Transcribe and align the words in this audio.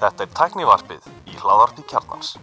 Þetta 0.00 0.24
er 0.26 0.32
tæknivarpið 0.36 1.06
í 1.32 1.38
hláðarpi 1.40 1.80
kjarnans. 1.88 2.34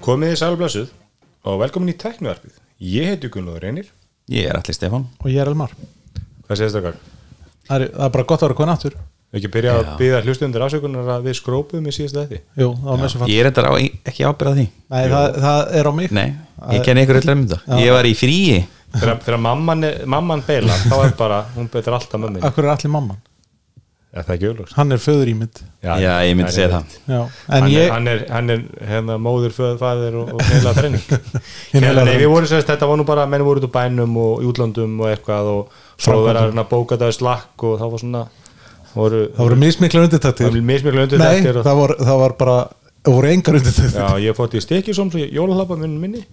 Komið 0.00 0.32
þið 0.32 0.38
sælblössuð 0.40 0.88
og 1.44 1.60
velkomin 1.60 1.92
í 1.92 1.96
tæknivarpið. 2.00 2.56
Ég 2.88 3.10
heiti 3.12 3.28
Gunnlóður 3.34 3.66
Reynir. 3.66 3.92
Ég 4.32 4.48
er 4.48 4.56
allir 4.56 4.76
Stefán 4.76 5.04
og 5.20 5.28
ég 5.32 5.40
er 5.40 5.48
Elmar 5.48 5.72
Hvað 6.48 6.58
séðst 6.60 6.76
okkar? 6.80 6.96
það 7.68 7.82
er, 7.82 7.90
það 7.92 8.04
er 8.04 8.12
bara 8.16 8.26
gott 8.28 8.42
að 8.44 8.50
vera 8.52 8.66
náttur 8.68 8.94
Við 8.96 9.07
ekki 9.36 9.50
byrja 9.52 9.72
að 9.76 9.82
Já. 9.84 9.92
byggja 10.00 10.20
hlustundur 10.24 10.62
afsökunar 10.64 11.08
að 11.18 11.26
við 11.28 11.34
skrópuðum 11.36 11.88
í 11.90 11.92
síðasta 11.92 12.22
þetta. 12.24 12.40
Jú, 12.56 12.68
Ég 13.28 13.40
er 13.42 13.50
endar 13.50 13.68
á, 13.68 13.72
ekki 14.08 14.24
ábyrða 14.24 14.54
því 14.56 14.66
Nei, 14.88 15.02
það, 15.12 15.26
það 15.44 15.62
er 15.82 15.88
á 15.88 15.92
mig 15.98 16.12
Nei, 16.16 16.26
ég 16.72 16.84
kenni 16.86 17.04
ykkur 17.04 17.20
öll 17.20 17.32
um 17.34 17.42
þetta 17.46 17.80
Ég 17.84 17.92
var 17.92 18.08
í 18.08 18.14
fríi 18.16 18.58
Þegar, 18.88 19.18
þegar 19.26 19.42
mamman, 19.44 19.84
er- 19.84 20.04
mamman 20.08 20.44
beila, 20.48 20.72
þá 20.88 20.94
er 21.04 21.16
bara, 21.18 21.42
hún 21.58 21.68
betur 21.68 21.92
alltaf 21.98 22.22
mömmin. 22.22 22.40
Akkur 22.48 22.64
er 22.64 22.72
allir 22.72 22.94
mamman 22.94 23.18
Er 24.08 24.24
það 24.24 24.32
ekki 24.38 24.46
auðvitað? 24.48 24.70
Hann 24.78 24.94
er 24.96 25.00
föður 25.04 25.28
ímynd 25.34 25.58
Já, 25.84 25.92
ég 26.24 26.32
myndi 26.38 26.54
segja 26.56 26.70
það 26.78 26.94
Já, 27.12 27.18
en 27.20 27.52
Hann, 27.52 27.66
ég 27.74 27.82
er, 27.84 27.90
hann 27.92 28.08
er, 28.08 28.22
hann 28.32 28.52
er 28.54 28.62
hérna 28.88 29.18
móður, 29.20 29.52
föð, 29.52 29.74
fæðir 29.82 30.16
og, 30.22 30.30
og 30.32 30.40
heila 30.48 30.72
þrenning. 30.78 31.04
Nei, 31.84 32.16
við 32.16 32.24
vorum 32.32 32.48
sérst, 32.48 32.70
þetta 32.72 32.88
var 32.88 32.96
nú 32.96 33.04
bara, 33.06 33.26
menn 33.28 33.44
voru 33.44 33.60
út 33.60 33.68
á 33.68 33.72
bænum 33.76 34.16
og 34.24 34.40
í 34.40 34.48
útlöndum 34.48 34.96
og 35.04 35.10
eitthvað 35.12 35.50
og 35.52 35.76
svo 36.00 36.16
Framkvæmdum. 36.16 36.24
verið 36.30 36.48
að 36.48 36.62
að 36.64 36.70
bóka 36.72 36.98
það 37.04 37.12
í 37.12 37.16
slakk 37.18 37.66
og 37.68 37.76
það 37.84 37.92
var 37.92 38.02
svona, 38.06 38.24
voru, 39.02 39.20
Það 39.36 39.44
voru 39.44 39.58
mismikla 39.62 40.00
það 40.00 40.08
undirtæktir 40.08 40.48
var 40.50 40.66
mismikla 40.72 41.04
undir 41.06 41.22
Nei, 41.22 41.38
þetta. 41.44 41.62
það 41.68 41.80
var, 41.82 41.94
það 42.10 42.20
var 42.24 42.34
bara 42.42 42.56
Það 42.98 43.14
voru 43.18 43.30
engar 43.32 43.58
undirtæktir 43.60 44.00
Já, 44.02 44.08
ég 44.26 44.36
fótt 44.38 44.56
í 44.58 44.62
stikisóm 44.64 45.12
svo 45.12 45.22
jólalappa 45.22 45.78
minn 45.80 45.96
minni. 46.02 46.24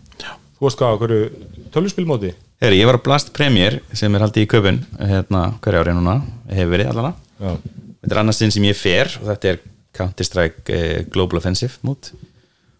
Þú 0.55 0.65
veist 0.67 0.79
hvað, 0.79 0.97
hverju 1.03 1.21
tölvuspilmóti? 1.75 2.33
Heri, 2.63 2.79
Ég 2.79 2.87
var 2.89 2.97
á 2.99 3.05
Blast 3.05 3.33
Premier 3.35 3.81
sem 3.93 4.13
er 4.15 4.23
haldið 4.23 4.45
í 4.45 4.49
köpun 4.51 4.79
hérna, 4.99 5.41
hverja 5.63 5.81
ári 5.83 5.95
núna, 5.97 6.19
hefur 6.49 6.71
verið 6.77 6.91
allana 6.93 7.11
Já, 7.41 7.51
Þetta 8.05 8.13
er 8.15 8.21
annars 8.21 8.39
sinn 8.39 8.53
sem 8.55 8.63
ég 8.69 8.77
fer 8.79 9.11
og 9.21 9.27
þetta 9.33 9.51
er 9.51 9.59
Counter-Strike 9.95 10.75
eh, 10.75 11.03
Global 11.11 11.39
Offensive 11.41 11.79
mút 11.87 12.11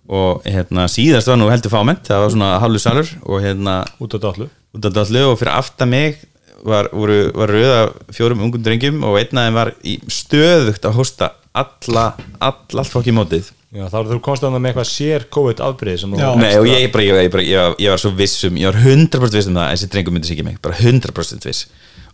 og 0.05 0.43
hérna 0.45 0.83
síðast 0.91 1.27
var 1.31 1.39
nú 1.39 1.47
heldur 1.49 1.71
fáment 1.73 2.03
það 2.05 2.19
var 2.21 2.33
svona 2.35 2.49
halvu 2.61 2.81
salur 2.83 3.09
og 3.25 3.39
hérna 3.41 3.77
út 4.03 4.13
á 4.13 4.19
dallu. 4.21 4.45
út 4.77 4.85
af 4.85 4.93
dallu 4.93 5.23
og 5.31 5.39
fyrir 5.41 5.55
aftan 5.55 5.89
mig 5.89 6.19
var, 6.65 6.89
voru, 6.93 7.19
var 7.35 7.53
röða 7.55 7.81
fjórum 8.15 8.41
ungum 8.47 8.63
drengjum 8.65 9.03
og 9.07 9.19
einn 9.21 9.41
af 9.41 9.47
þeim 9.47 9.59
var 9.59 9.71
í 9.85 9.99
stöðugt 10.11 10.87
að 10.89 10.97
hósta 10.99 11.31
alla, 11.55 12.07
all, 12.43 12.57
allt 12.75 12.91
fólk 12.91 13.07
í 13.11 13.15
mótið. 13.15 13.51
Já, 13.75 13.85
þá 13.91 13.97
þú 14.07 14.19
komst 14.23 14.43
að 14.43 14.53
það 14.55 14.61
með 14.63 14.69
eitthvað 14.71 14.89
sér 14.91 15.27
COVID 15.35 15.63
afbrið 15.65 15.97
sem 16.01 16.13
þú. 16.15 16.33
Nei, 16.39 16.51
og 16.59 16.67
ég, 16.69 16.85
bara, 16.93 17.07
ég, 17.07 17.23
ég, 17.27 17.31
bara, 17.33 17.45
ég, 17.47 17.59
var, 17.59 17.79
ég 17.83 17.95
var 17.95 18.01
svo 18.03 18.11
viss 18.15 18.45
um 18.47 18.59
ég 18.59 18.71
var 18.71 18.79
100% 18.79 19.35
viss 19.35 19.49
um 19.51 19.57
það 19.57 19.65
að 19.65 19.73
þessi 19.75 19.91
drengum 19.95 20.15
myndi 20.15 20.29
sig 20.29 20.37
ekki 20.37 20.47
mig. 20.47 20.61
Bara 20.63 20.79
100% 20.79 21.49
viss. 21.49 21.65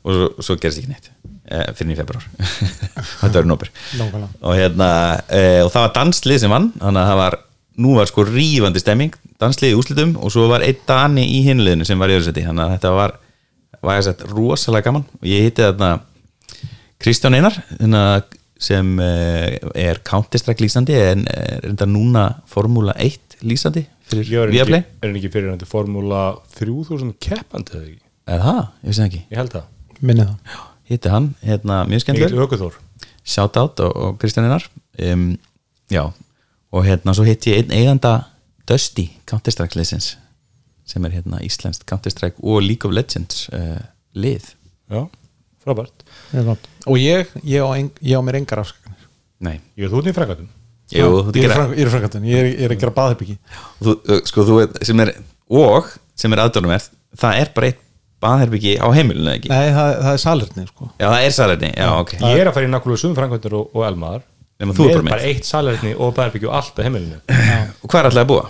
Og 0.01 0.17
svo, 0.17 0.31
svo 0.41 0.57
gerist 0.57 0.81
ekki 0.81 0.93
neitt. 0.93 1.11
Eh, 1.51 1.71
fyrir 1.75 1.95
í 1.95 1.99
februar 1.99 2.23
þetta 3.19 3.41
nópur 3.43 3.67
Nákvæmlega. 3.99 4.27
og, 4.39 4.53
hérna, 4.55 4.87
eh, 5.35 5.59
og 5.65 5.71
það 5.73 5.83
var 5.83 5.93
danslið 5.97 6.37
sem 6.39 6.53
vann 6.53 6.69
þannig 6.77 7.01
að 7.01 7.09
það 7.09 7.19
var, 7.19 7.35
nú 7.83 7.95
var 7.97 8.07
sko 8.07 8.23
rífandi 8.29 8.79
stemming 8.79 9.17
danslið 9.41 9.73
í 9.73 9.79
úslitum 9.81 10.13
og 10.21 10.31
svo 10.31 10.45
var 10.47 10.63
einn 10.63 10.79
dani 10.87 11.25
í 11.27 11.41
hinliðinu 11.49 11.87
sem 11.89 11.99
var 11.99 12.13
í 12.13 12.15
öðru 12.15 12.29
seti 12.29 12.45
þannig 12.45 12.63
að 12.63 12.71
þetta 12.77 12.93
var, 12.95 13.15
var 13.79 13.97
ég 13.97 14.03
að 14.03 14.07
sagt, 14.09 14.27
rosalega 14.31 14.89
gaman. 14.89 15.07
Og 15.21 15.27
ég 15.29 15.47
hitti 15.47 15.65
þarna 15.65 15.91
Kristján 17.01 17.37
Einar 17.37 17.57
hérna, 17.79 18.03
sem 18.61 18.93
eh, 19.01 19.57
er 19.73 20.01
Counter-Strike 20.05 20.61
lýsandi 20.61 20.97
en 20.99 21.25
er 21.33 21.65
enda 21.71 21.87
núna 21.89 22.27
Formúla 22.49 22.93
1 23.01 23.39
lýsandi 23.47 23.87
fyrir 24.11 24.43
er 24.43 24.53
Viaplay. 24.53 24.83
er 25.01 25.07
hann 25.07 25.17
ekki 25.17 25.31
fyrir 25.33 25.49
hann 25.49 25.61
til 25.61 25.69
Formúla 25.69 26.25
3000 26.59 27.15
keppandi 27.23 27.77
eða 27.77 27.87
ekki? 27.87 28.01
eða 28.27 28.43
það, 28.45 28.61
ég 28.61 28.91
veist 28.91 29.01
það 29.01 29.07
ekki. 29.09 29.21
Ég 29.31 29.41
held 29.41 29.55
það. 29.55 29.65
Minni 30.01 30.27
það. 30.27 30.59
Hitti 30.91 31.13
hann, 31.13 31.29
hérna, 31.45 31.83
mjög 31.87 32.03
skemmtileg 32.03 32.79
shout 33.23 33.57
out 33.57 33.79
og, 33.79 33.91
og 33.95 34.19
Kristján 34.21 34.47
Einar. 34.47 34.65
Um, 35.01 35.37
já, 35.91 36.03
og 36.71 36.85
hérna 36.85 37.13
svo 37.15 37.25
hitti 37.27 37.53
ég 37.53 37.63
einn 37.63 37.75
eiganda 37.75 38.13
Dusty 38.69 39.07
Counter-Strike 39.29 39.77
liðsins 39.79 40.15
sem 40.91 41.07
er 41.07 41.15
hérna 41.15 41.41
Íslenskt 41.45 41.87
Counter-Strike 41.89 42.43
og 42.43 42.61
League 42.65 42.87
of 42.87 42.95
Legends 42.95 43.45
uh, 43.55 43.79
lið. 44.17 44.51
Já, 44.91 45.05
frábært. 45.63 46.07
Og 46.85 46.97
ég, 46.99 47.31
ég 47.47 47.63
á, 47.63 47.69
en, 47.79 47.91
ég 48.03 48.19
á 48.19 48.21
mér 48.25 48.41
engar 48.41 48.63
afsakanir 48.65 49.07
nei, 49.41 49.59
Ég 49.77 49.87
er 49.87 49.93
þú 49.93 50.01
út 50.01 50.09
í 50.09 50.15
þú 50.15 50.49
Ég 50.91 51.05
er, 51.07 51.53
frank, 51.53 52.17
ég 52.27 52.35
er 52.35 52.47
er, 52.49 52.49
er 52.65 52.73
að 52.73 52.81
gera 52.81 52.91
baðherbyggi 52.95 53.37
þú, 53.79 53.93
sko, 54.27 54.43
þú 54.43 54.57
veit, 54.57 54.81
sem 54.83 54.99
er 54.99 55.13
og 55.47 55.87
sem 56.19 56.35
er 56.35 56.41
aðdónum 56.43 56.73
er, 56.75 56.83
það 57.15 57.37
er 57.39 57.51
bara 57.55 57.69
eitt 57.71 57.79
baðherbyggi 58.21 58.73
á 58.75 58.87
heimilinu 58.91 59.29
eða 59.29 59.37
ekki? 59.39 59.51
Nei, 59.53 59.69
það, 59.77 59.93
það 60.01 60.11
er 60.11 60.21
salerni 60.25 60.65
sko. 60.67 60.89
já, 60.91 61.05
það 61.05 61.23
er 61.23 61.35
salerni, 61.37 61.71
já, 61.71 61.87
ok. 61.95 62.11
Ég 62.19 62.41
er 62.43 62.51
að 62.51 62.57
fara 62.57 62.67
í 62.67 62.73
nákvæmlega 62.73 63.03
sum 63.05 63.15
frækvæmdur 63.17 63.55
og, 63.61 63.71
og 63.71 63.87
elmaðar 63.87 64.27
Nema 64.61 64.75
þú 64.77 64.89
er 64.89 64.99
bara 64.99 65.15
bara 65.15 65.29
eitt 65.31 65.47
salerni 65.47 65.95
og 65.95 66.11
bæðarbyggju 66.19 66.51
allt 66.53 66.77
á 66.77 66.81
heimilinu. 66.85 67.17
Og 67.81 67.87
hvað 67.89 68.01
er 68.01 68.09
alltaf 68.11 68.21
að 68.21 68.29
búa? 68.29 68.43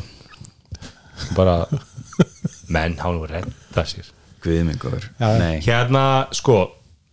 Bara 1.37 1.53
Menn, 2.71 2.97
hann 3.01 3.19
var 3.21 3.35
redda 3.37 3.85
sér. 3.89 4.09
Guð 4.41 4.63
minn 4.65 4.79
góður, 4.81 5.05
Já. 5.19 5.27
nei. 5.37 5.59
Hérna, 5.65 6.05
sko, 6.33 6.63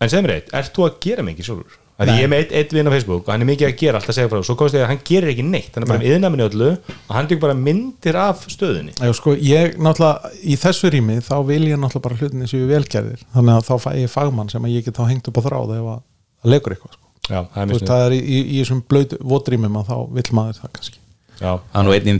en 0.00 0.08
sem 0.12 0.24
reitt 0.26 0.48
Ert 0.56 0.72
þú 0.72 0.86
að 0.86 0.98
gera 1.04 1.26
mikið 1.26 1.50
sjálfur? 1.50 1.76
Því 1.98 2.14
ég 2.14 2.28
er 2.28 2.30
með 2.30 2.42
eitt, 2.44 2.52
eitt 2.54 2.72
vinn 2.76 2.86
á 2.86 2.94
Facebook 2.94 3.24
og 3.26 3.32
hann 3.32 3.42
er 3.42 3.48
mikið 3.48 3.66
að 3.66 3.72
gera 3.80 3.98
alltaf 3.98 4.12
að 4.12 4.16
segja 4.20 4.30
frá. 4.30 4.38
Svo 4.46 4.54
komst 4.54 4.76
ég 4.76 4.84
að 4.84 4.90
hann 4.92 5.00
gerir 5.08 5.32
ekki 5.32 5.42
neitt 5.42 5.74
hann 5.74 5.82
er 5.82 5.88
bara 5.90 5.98
með 5.98 6.12
yðnaminu 6.12 6.44
öllu 6.46 6.68
og 6.78 7.10
hann 7.16 7.26
tekur 7.26 7.42
bara 7.42 7.56
myndir 7.58 8.14
af 8.22 8.44
stöðunni. 8.46 8.94
Já, 8.94 9.10
sko, 9.18 9.34
ég 9.34 9.74
náttúrulega, 9.82 10.30
í 10.38 10.54
þessu 10.62 10.92
rými 10.94 11.16
þá 11.26 11.34
vil 11.48 11.64
ég 11.66 11.74
náttúrulega 11.82 12.04
bara 12.06 12.18
hlutinni 12.20 12.46
séu 12.46 12.70
velgerðir. 12.70 13.26
Þannig 13.34 13.50
að 13.56 13.66
þá 13.66 13.74
fæ 13.82 13.90
ég 13.98 14.14
fagmann 14.14 14.46
sem 14.54 14.62
að 14.62 14.76
ég 14.76 14.86
get 14.86 14.94
þá 14.94 15.10
hengt 15.10 15.26
upp 15.32 15.42
á 15.42 15.46
þráð 15.48 15.74
ef 15.74 15.90
að 15.90 15.98
það 16.38 16.54
leikur 16.54 16.76
eitthvað 16.76 16.94
sko. 16.94 17.02
Já, 17.26 17.40
það 17.42 17.58
er 17.58 17.66
Þú 17.66 17.70
mjög 17.74 17.82
snið 17.82 17.90
það 17.90 18.06
er 18.06 18.12
í, 18.14 18.20
í, 18.22 18.38
í 18.46 18.62
þessum 18.62 18.86
blöð 18.94 19.18
votrýmum 19.34 19.82
að 19.82 19.90
þá 19.90 19.96
vill 20.22 20.30
maður 20.38 20.62
það 20.62 20.70
kannski. 20.78 20.98
Já, 21.42 21.50
hann 21.74 21.90
og 21.90 21.94
einn 21.98 22.06
í 22.06 22.14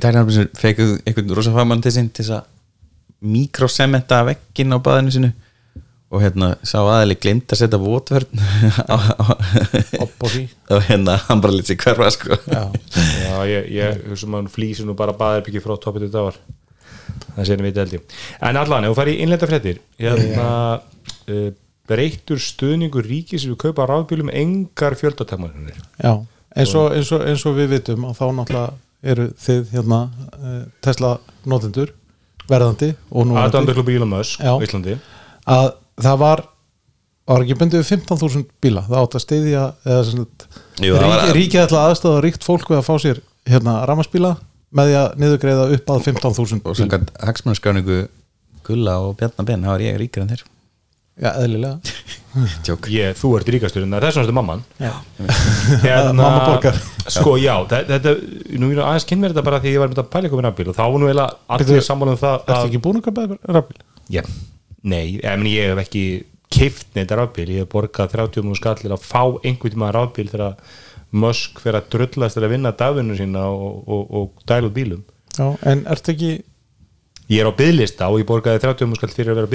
mikrosementa 3.25 4.23
vegginn 4.29 4.75
á 4.75 4.79
baðinu 4.79 5.15
sinu 5.15 5.31
og 6.09 6.23
hérna 6.23 6.55
sá 6.65 6.79
aðeins 6.81 7.21
glimt 7.21 7.53
að 7.53 7.61
setja 7.61 7.81
vótvörn 7.83 8.41
Opp 10.05 10.25
og 10.25 10.31
því. 10.33 10.45
og 10.73 10.87
hérna 10.89 11.19
hann 11.27 11.43
bara 11.45 11.57
lítið 11.59 11.83
hverfa 11.83 12.09
sko. 12.15 12.39
Já, 12.49 12.63
Já, 12.97 13.35
ég, 13.51 13.69
ég 13.77 14.03
hugsa 14.09 14.31
maður 14.31 14.55
flýsir 14.55 14.89
nú 14.89 14.97
bara 14.97 15.17
baðarbyggi 15.19 15.63
frá 15.65 15.77
toppið 15.77 16.07
til 16.07 16.15
dagar 16.17 16.41
það 17.37 17.51
séðum 17.51 17.69
við 17.69 17.77
deldi 17.77 18.01
en 18.49 18.61
allan, 18.61 18.87
ef 18.87 18.95
þú 18.95 19.01
færi 19.03 19.17
í 19.17 19.23
innlenda 19.25 19.51
fréttir 19.51 19.83
hérna 20.01 20.49
uh, 20.79 21.51
breyttur 21.89 22.41
stuðningur 22.41 23.07
ríkis 23.09 23.47
við 23.49 23.59
kaupa 23.63 23.87
rafbílum 23.89 24.29
engar 24.33 24.97
fjöldatakmarkanir. 24.99 25.79
Já. 25.97 26.13
Eins, 26.59 26.75
og, 26.77 26.93
eins, 26.97 27.13
og, 27.15 27.25
eins 27.29 27.45
og 27.49 27.57
við 27.57 27.73
vitum 27.77 28.09
og 28.09 28.17
þá 28.17 28.27
náttúrulega 28.37 29.13
eru 29.13 29.29
þið 29.39 29.73
hérna 29.77 29.99
eh, 30.35 30.63
Tesla 30.83 31.13
notendur 31.49 31.93
verðandi 32.49 32.93
og 33.11 33.27
nú 33.29 33.37
aðdæmdurklubbi 33.43 33.97
Elon 33.99 34.13
Musk 34.13 34.41
á 34.43 34.53
Íslandi. 34.65 34.99
Að 35.49 35.73
það 36.03 36.19
var 36.25 36.45
var 37.29 37.45
ekki 37.45 37.57
bundið 37.61 37.83
við 37.83 37.89
15.000 37.93 38.45
bíla. 38.65 38.83
Það 38.89 39.03
átt 39.05 39.17
að 39.19 39.25
styðja 39.27 39.63
eða 39.85 40.05
sem 40.09 40.21
sagt, 40.23 40.47
Jú, 40.81 40.95
það 40.97 41.09
var- 41.13 41.25
ríki, 41.29 41.35
ríkið 41.39 41.65
ætla 41.67 41.83
aðstöða 41.91 42.23
ríkt 42.25 42.47
fólk 42.47 42.71
við 42.73 42.79
að 42.79 42.87
fá 42.89 42.95
sér 43.05 43.19
hérna 43.49 43.75
ramaspíla 43.89 44.31
með 44.73 44.89
því 44.89 44.95
að 45.01 45.19
niðurgreiða 45.23 45.67
upp 45.77 45.91
að 45.93 46.07
15.000 46.09 46.63
og 46.65 46.65
bíl 46.73 46.79
samkvæmt 46.81 47.11
hagsmannskráningu 47.29 47.99
Gulla 48.69 48.97
og 49.05 49.17
Bjarnar 49.21 49.45
Ben 49.49 49.63
þá 49.65 49.75
er 49.75 49.85
ég 49.89 50.01
ríkar 50.01 50.25
en 50.25 50.33
þeir 50.33 50.43
já, 51.19 51.31
eðlilega. 51.43 51.79
Tjók 52.67 52.89
ég, 52.93 53.17
þú 53.19 53.31
ert 53.39 53.49
ríkastur 53.51 53.85
en 53.85 53.95
það 53.95 53.99
er 53.99 54.07
þess 54.09 54.21
vegna 54.23 54.37
mamman. 54.39 54.63
Já. 54.79 54.93
hérna, 55.85 56.13
Mamma 56.15 56.43
borgar. 56.47 56.79
sko 57.11 57.37
já, 57.41 57.55
þe- 57.71 57.85
þetta 57.89 58.15
nú 58.63 58.71
er 58.75 58.83
aðeins 58.85 59.07
kynnt 59.09 59.25
mér 59.25 59.35
þetta 59.35 59.47
bara 59.49 59.61
því 59.65 59.73
ég 59.75 59.83
var 59.83 59.93
með 59.93 60.03
að 60.05 60.11
pæla 60.15 60.29
ykkur 60.31 60.41
með 60.43 60.49
rafbíl 60.49 60.69
og 60.73 60.77
þá 60.79 60.83
var 60.85 60.99
nú 61.03 61.09
eiginlega 61.09 61.57
allir 61.57 61.87
sammála 61.89 62.15
um 62.15 62.21
það 62.21 62.37
ertu 62.43 62.69
ekki 62.71 62.83
búin 62.85 63.01
að 63.01 63.07
kaupa 63.09 63.55
rafbíl? 63.57 63.81
Já, 64.13 64.23
nei, 64.83 65.05
ég, 65.17 65.25
meni, 65.41 65.55
ég 65.57 65.73
hef 65.73 65.83
ekki 65.87 66.05
keift 66.59 66.93
neitt 66.97 67.15
rafbíl, 67.17 67.49
ég 67.57 67.65
hef 67.65 67.73
borgað 67.73 68.13
30 68.15 68.47
múl 68.47 68.59
skallir 68.61 68.95
að 68.95 69.09
fá 69.09 69.23
einhvern 69.43 69.75
tíma 69.75 69.91
rafbíl 69.97 70.29
þegar 70.31 70.61
Musk 71.19 71.63
fyrir 71.65 71.79
að 71.81 71.87
drullast 71.95 72.37
að 72.37 72.51
vinna 72.53 72.75
dagvinnu 72.77 73.15
sína 73.17 73.47
og, 73.49 73.79
og, 73.89 74.03
og 74.13 74.43
dælu 74.49 74.69
bílum. 74.77 75.01
Já, 75.39 75.47
en 75.71 75.87
ertu 75.89 76.13
ekki 76.13 76.33
ég 77.33 77.41
er 77.41 77.49
á 77.49 77.53
bygglista 77.57 78.09
og 78.13 78.21
ég 78.21 78.29
borgaði 78.29 78.61
30 78.65 78.91
múl 78.91 78.99
skall 79.01 79.15
fyrir 79.17 79.33
að 79.33 79.41
vera 79.41 79.49
á 79.49 79.53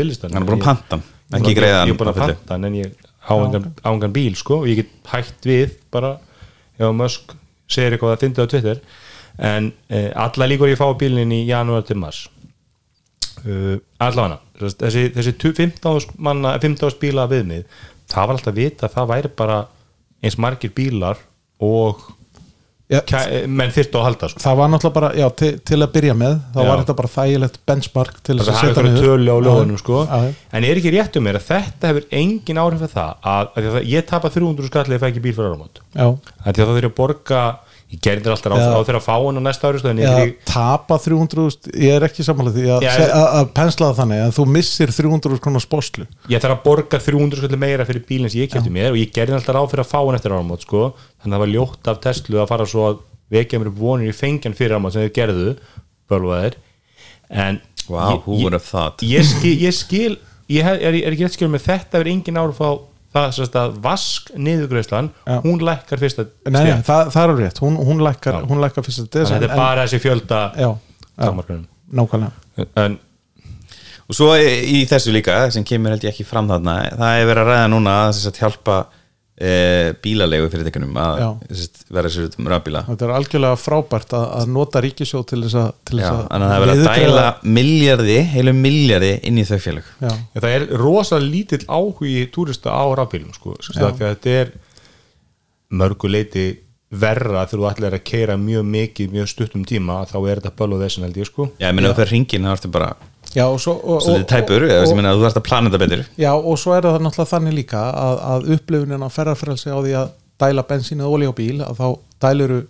ekki 1.39 1.55
greiða 1.57 1.85
ég 1.87 1.93
er 1.93 1.99
búin 1.99 2.11
að 2.11 2.21
panta 2.21 2.55
hann 2.55 2.67
en 2.69 2.77
ég 2.79 2.93
á 3.23 3.33
engan, 3.37 3.71
á 3.83 3.89
engan 3.93 4.15
bíl 4.15 4.35
sko 4.39 4.61
og 4.61 4.69
ég 4.69 4.83
get 4.83 4.93
hægt 5.13 5.47
við 5.47 5.77
bara 5.93 6.17
ef 6.77 6.93
Musk 6.97 7.35
segir 7.71 7.95
eitthvað 7.95 8.15
að 8.15 8.23
fyndi 8.25 8.43
á 8.43 8.51
Twitter. 8.51 8.81
En 9.41 9.71
eh, 9.89 10.11
alla 10.13 10.47
líkur 10.49 10.69
ég 10.69 10.79
fá 10.79 10.85
bílinn 10.97 11.33
í 11.33 11.43
janúar 11.47 11.85
til 11.87 11.97
mars. 12.01 12.27
Uh, 13.43 13.75
allavega 13.99 14.37
þessi, 14.79 15.09
þessi 15.11 15.33
15 15.35 16.13
manna 16.23 16.53
15 16.63 16.93
bíla 17.01 17.25
viðmið 17.27 17.65
það 18.07 18.27
var 18.29 18.37
alltaf 18.37 18.55
vita 18.55 18.87
að 18.87 18.93
það 18.93 19.09
væri 19.09 19.31
bara 19.41 19.57
eins 20.23 20.37
margir 20.39 20.71
bílar 20.75 21.19
og 21.63 22.05
menn 23.49 23.73
þyrftu 23.73 23.99
að 23.99 24.05
halda 24.07 24.29
sko. 24.31 24.43
það 24.43 24.57
var 24.59 24.71
náttúrulega 24.73 24.97
bara, 24.97 25.09
já, 25.17 25.25
til, 25.41 25.51
til 25.69 25.79
að 25.79 25.91
byrja 25.95 26.15
með 26.19 26.35
þá 26.53 26.59
Já. 26.59 26.67
var 26.69 26.83
þetta 26.83 26.95
bara 26.99 27.11
þægilegt 27.15 27.59
benchmark 27.71 28.21
til 28.23 28.37
þess 28.39 28.51
að 28.53 28.59
setja 28.61 28.85
niður 28.87 29.75
sko. 29.81 29.99
en 30.53 30.67
er 30.69 30.81
ekki 30.81 30.93
rétt 30.93 31.19
um 31.19 31.27
mér 31.27 31.39
að 31.39 31.47
þetta 31.49 31.91
hefur 31.91 32.07
engin 32.21 32.61
áhrif 32.63 32.83
fyrir 32.83 32.95
það 32.95 33.29
að, 33.33 33.51
að, 33.57 33.69
að 33.73 33.91
ég 33.93 34.07
tapa 34.09 34.33
300 34.33 34.71
skallið 34.71 34.97
ef 34.97 34.97
ég 34.97 35.03
fæ 35.03 35.09
ekki 35.11 35.25
bíl 35.27 35.35
fyrir 35.37 35.53
að 35.53 35.77
því 35.93 36.49
að 36.49 36.59
það 36.59 36.73
þurfi 36.73 36.91
að 36.91 36.97
borga 36.99 37.43
ég 37.93 37.99
gerði 38.01 38.31
alltaf 38.33 38.53
á, 38.53 38.57
Já. 38.57 38.73
á 38.73 38.79
þeirra 38.87 38.99
að 38.99 39.05
fá 39.05 39.15
hann 39.21 39.37
á 39.37 39.43
næsta 39.45 39.69
ári 39.69 39.79
sko, 39.83 39.91
er 39.93 39.99
ekki 40.23 40.33
tapa 40.49 40.97
300 40.97 41.71
ég 41.77 41.93
er 41.99 42.05
ekki 42.07 42.25
samanlega 42.25 42.57
því 42.57 42.65
að, 42.73 42.85
ég- 42.87 43.13
að, 43.13 43.27
að 43.39 43.51
pensla 43.59 43.89
það 43.91 43.99
þannig 44.01 44.21
að 44.25 44.33
þú 44.39 44.45
missir 44.55 44.93
300 44.97 45.39
konar 45.45 45.63
spóslu 45.63 46.07
ég 46.33 46.41
þarf 46.43 46.55
að 46.57 46.63
borga 46.65 46.99
300 47.05 47.41
skallið 47.43 47.61
meira 47.63 47.85
fyrir 47.85 48.05
bílinn 48.09 48.33
sem 48.33 48.41
ég 48.43 48.51
kefti 48.53 48.73
mér 48.73 48.91
og 48.95 48.99
ég 49.01 49.13
gerði 49.13 49.37
alltaf 49.37 49.55
ráð 49.59 49.69
fyrir 49.75 49.85
að 49.85 49.91
fá 49.93 49.99
hann 50.01 50.17
eftir 50.19 50.33
áramót 50.35 50.65
sko. 50.65 50.83
þannig 51.21 51.29
að 51.29 51.37
það 51.37 51.43
var 51.45 51.53
ljótt 51.53 51.91
af 51.93 52.01
Tesla 52.07 52.41
að 52.43 52.49
fara 52.53 52.65
svo 52.73 52.87
að 52.89 52.99
vekja 53.33 53.59
mér 53.61 53.69
upp 53.71 53.79
vonir 53.85 54.09
í 54.09 54.17
fengjan 54.17 54.57
fyrir 54.57 54.75
áramót 54.77 54.93
sem 54.97 55.05
þau 55.05 55.13
gerðu 55.19 55.53
bölvaðir 56.09 56.57
en 57.29 57.61
Wow, 57.89 58.13
ég- 58.15 58.21
who 58.25 58.35
would 58.41 58.53
have 58.55 58.63
thought? 58.63 59.01
ég 59.03 59.27
ég 59.59 59.73
skil 59.75 60.17
ég 60.49 60.63
hef, 60.63 60.77
er, 60.79 60.93
er 61.03 61.11
ekki 61.11 61.25
rétt 61.27 61.35
skil 61.35 61.49
með 61.51 61.65
þetta 61.67 61.99
er 61.99 62.09
engin 62.13 62.37
ára 62.39 62.53
á 62.55 62.71
það 63.13 63.29
sérst 63.37 63.55
að 63.61 63.77
vask 63.83 64.31
niðurgreislan, 64.47 65.09
Já. 65.27 65.35
hún 65.45 65.63
lækkar 65.67 66.01
fyrsta 66.01 66.25
nei, 66.49 66.59
nei, 66.59 66.83
það, 66.87 67.11
það 67.13 67.23
er 67.23 67.35
rétt, 67.43 67.61
hún, 67.63 67.79
hún 67.89 68.03
lækkar 68.05 68.39
Já. 68.39 68.45
hún 68.49 68.61
lækkar 68.63 68.87
fyrst 68.87 69.03
að 69.03 69.07
þannig 69.07 69.17
að 69.17 69.23
desa 69.23 69.39
þetta 69.39 69.49
er 69.49 69.63
bara 69.63 69.85
þessi 69.87 70.01
fjölda 70.03 70.41
takmarkunum. 71.13 71.65
nákvæmlega 71.99 72.67
en 72.85 72.99
og 74.03 74.17
svo 74.17 74.33
í, 74.35 74.49
í 74.77 74.83
þessu 74.89 75.13
líka 75.15 75.37
sem 75.53 75.65
kemur 75.67 75.93
held 75.95 76.03
ég 76.05 76.13
ekki 76.13 76.25
fram 76.27 76.49
þarna 76.51 76.75
það 76.97 77.19
er 77.21 77.29
verið 77.29 77.43
að 77.43 77.51
ræða 77.53 77.71
núna 77.71 77.95
að 78.01 78.11
þess 78.17 78.31
að 78.31 78.41
hjálpa 78.43 78.77
e, 79.37 79.93
bílalegu 80.03 80.49
fyrirtekunum 80.53 80.97
að 81.01 81.21
að 81.25 81.61
vera 81.93 82.11
sér 82.13 82.27
út 82.27 82.37
um 82.39 82.49
rafbíla. 82.51 82.83
Þetta 82.89 83.07
er 83.07 83.13
algjörlega 83.17 83.59
frábært 83.59 84.15
að, 84.17 84.25
að 84.39 84.51
nota 84.57 84.83
ríkisjóð 84.85 85.25
til 85.31 85.41
þess 85.45 85.59
að 85.61 85.71
þannig 85.89 86.09
að 86.09 86.43
það 86.43 86.55
er 86.55 86.65
verið 86.65 86.83
að 86.83 86.99
dæla 87.03 87.27
miljardi, 87.59 88.19
heilu 88.33 88.55
miljardi 88.57 89.13
inn 89.29 89.39
í 89.41 89.47
þau 89.49 89.57
félög. 89.67 89.93
Já, 90.03 90.11
það 90.37 90.51
er 90.57 90.67
rosalega 90.83 91.31
lítill 91.37 91.63
áhugi 91.67 92.27
túrista 92.33 92.75
á 92.75 92.83
rafbílum 92.99 93.33
sko, 93.35 93.57
Já. 93.59 93.73
því 93.79 93.89
að 93.89 94.03
þetta 94.03 94.37
er 94.43 94.53
mörgu 95.73 96.11
leiti 96.11 96.45
verra 96.93 97.47
þegar 97.49 97.57
þú 97.57 97.69
ætlar 97.71 97.95
að 97.97 98.03
keira 98.05 98.35
mjög 98.37 98.67
mikið 98.69 99.15
mjög 99.15 99.31
stuttum 99.31 99.63
tíma 99.65 100.03
þá 100.09 100.17
er 100.21 100.41
þetta 100.41 100.53
böl 100.59 100.75
og 100.75 100.83
þessin 100.83 101.07
held 101.07 101.17
ég 101.17 101.29
sko. 101.29 101.47
Já, 101.57 101.71
ég 101.71 101.75
meina 101.77 101.89
þú 101.89 102.01
fyrir 102.01 102.13
ringin, 102.13 102.45
það 102.45 102.57
ertu 102.59 102.71
bara 102.75 102.91
já, 103.35 103.45
og 103.47 103.59
svo 103.61 103.73
og, 103.83 104.01
svolítið 104.05 104.27
tæpur, 104.33 104.65
eða 104.69 104.83
ég 104.87 104.95
meina 104.97 105.13
þú 105.17 105.25
ert 105.29 105.39
að 105.41 105.47
plana 105.47 105.69
þetta 105.69 105.81
betur 105.85 106.03
Já, 106.17 106.31
og 106.35 106.57
svo 106.61 106.75
er 106.77 106.83
það 106.87 107.01
náttúrulega 107.07 107.31
þannig 107.33 107.53
líka 107.59 107.81
að, 107.93 108.19
að 108.33 108.51
upplifunin 108.57 109.03
að 109.07 109.15
ferðarfrelsi 109.17 109.73
á 109.73 109.77
því 109.81 109.95
að 110.03 110.13
dæla 110.43 110.63
bensin 110.69 111.01
eða 111.03 111.13
olí 111.17 111.25
á 111.29 111.33
bíl 111.33 111.57
að 111.63 111.75
þá 111.81 111.87
dæluru 112.27 112.61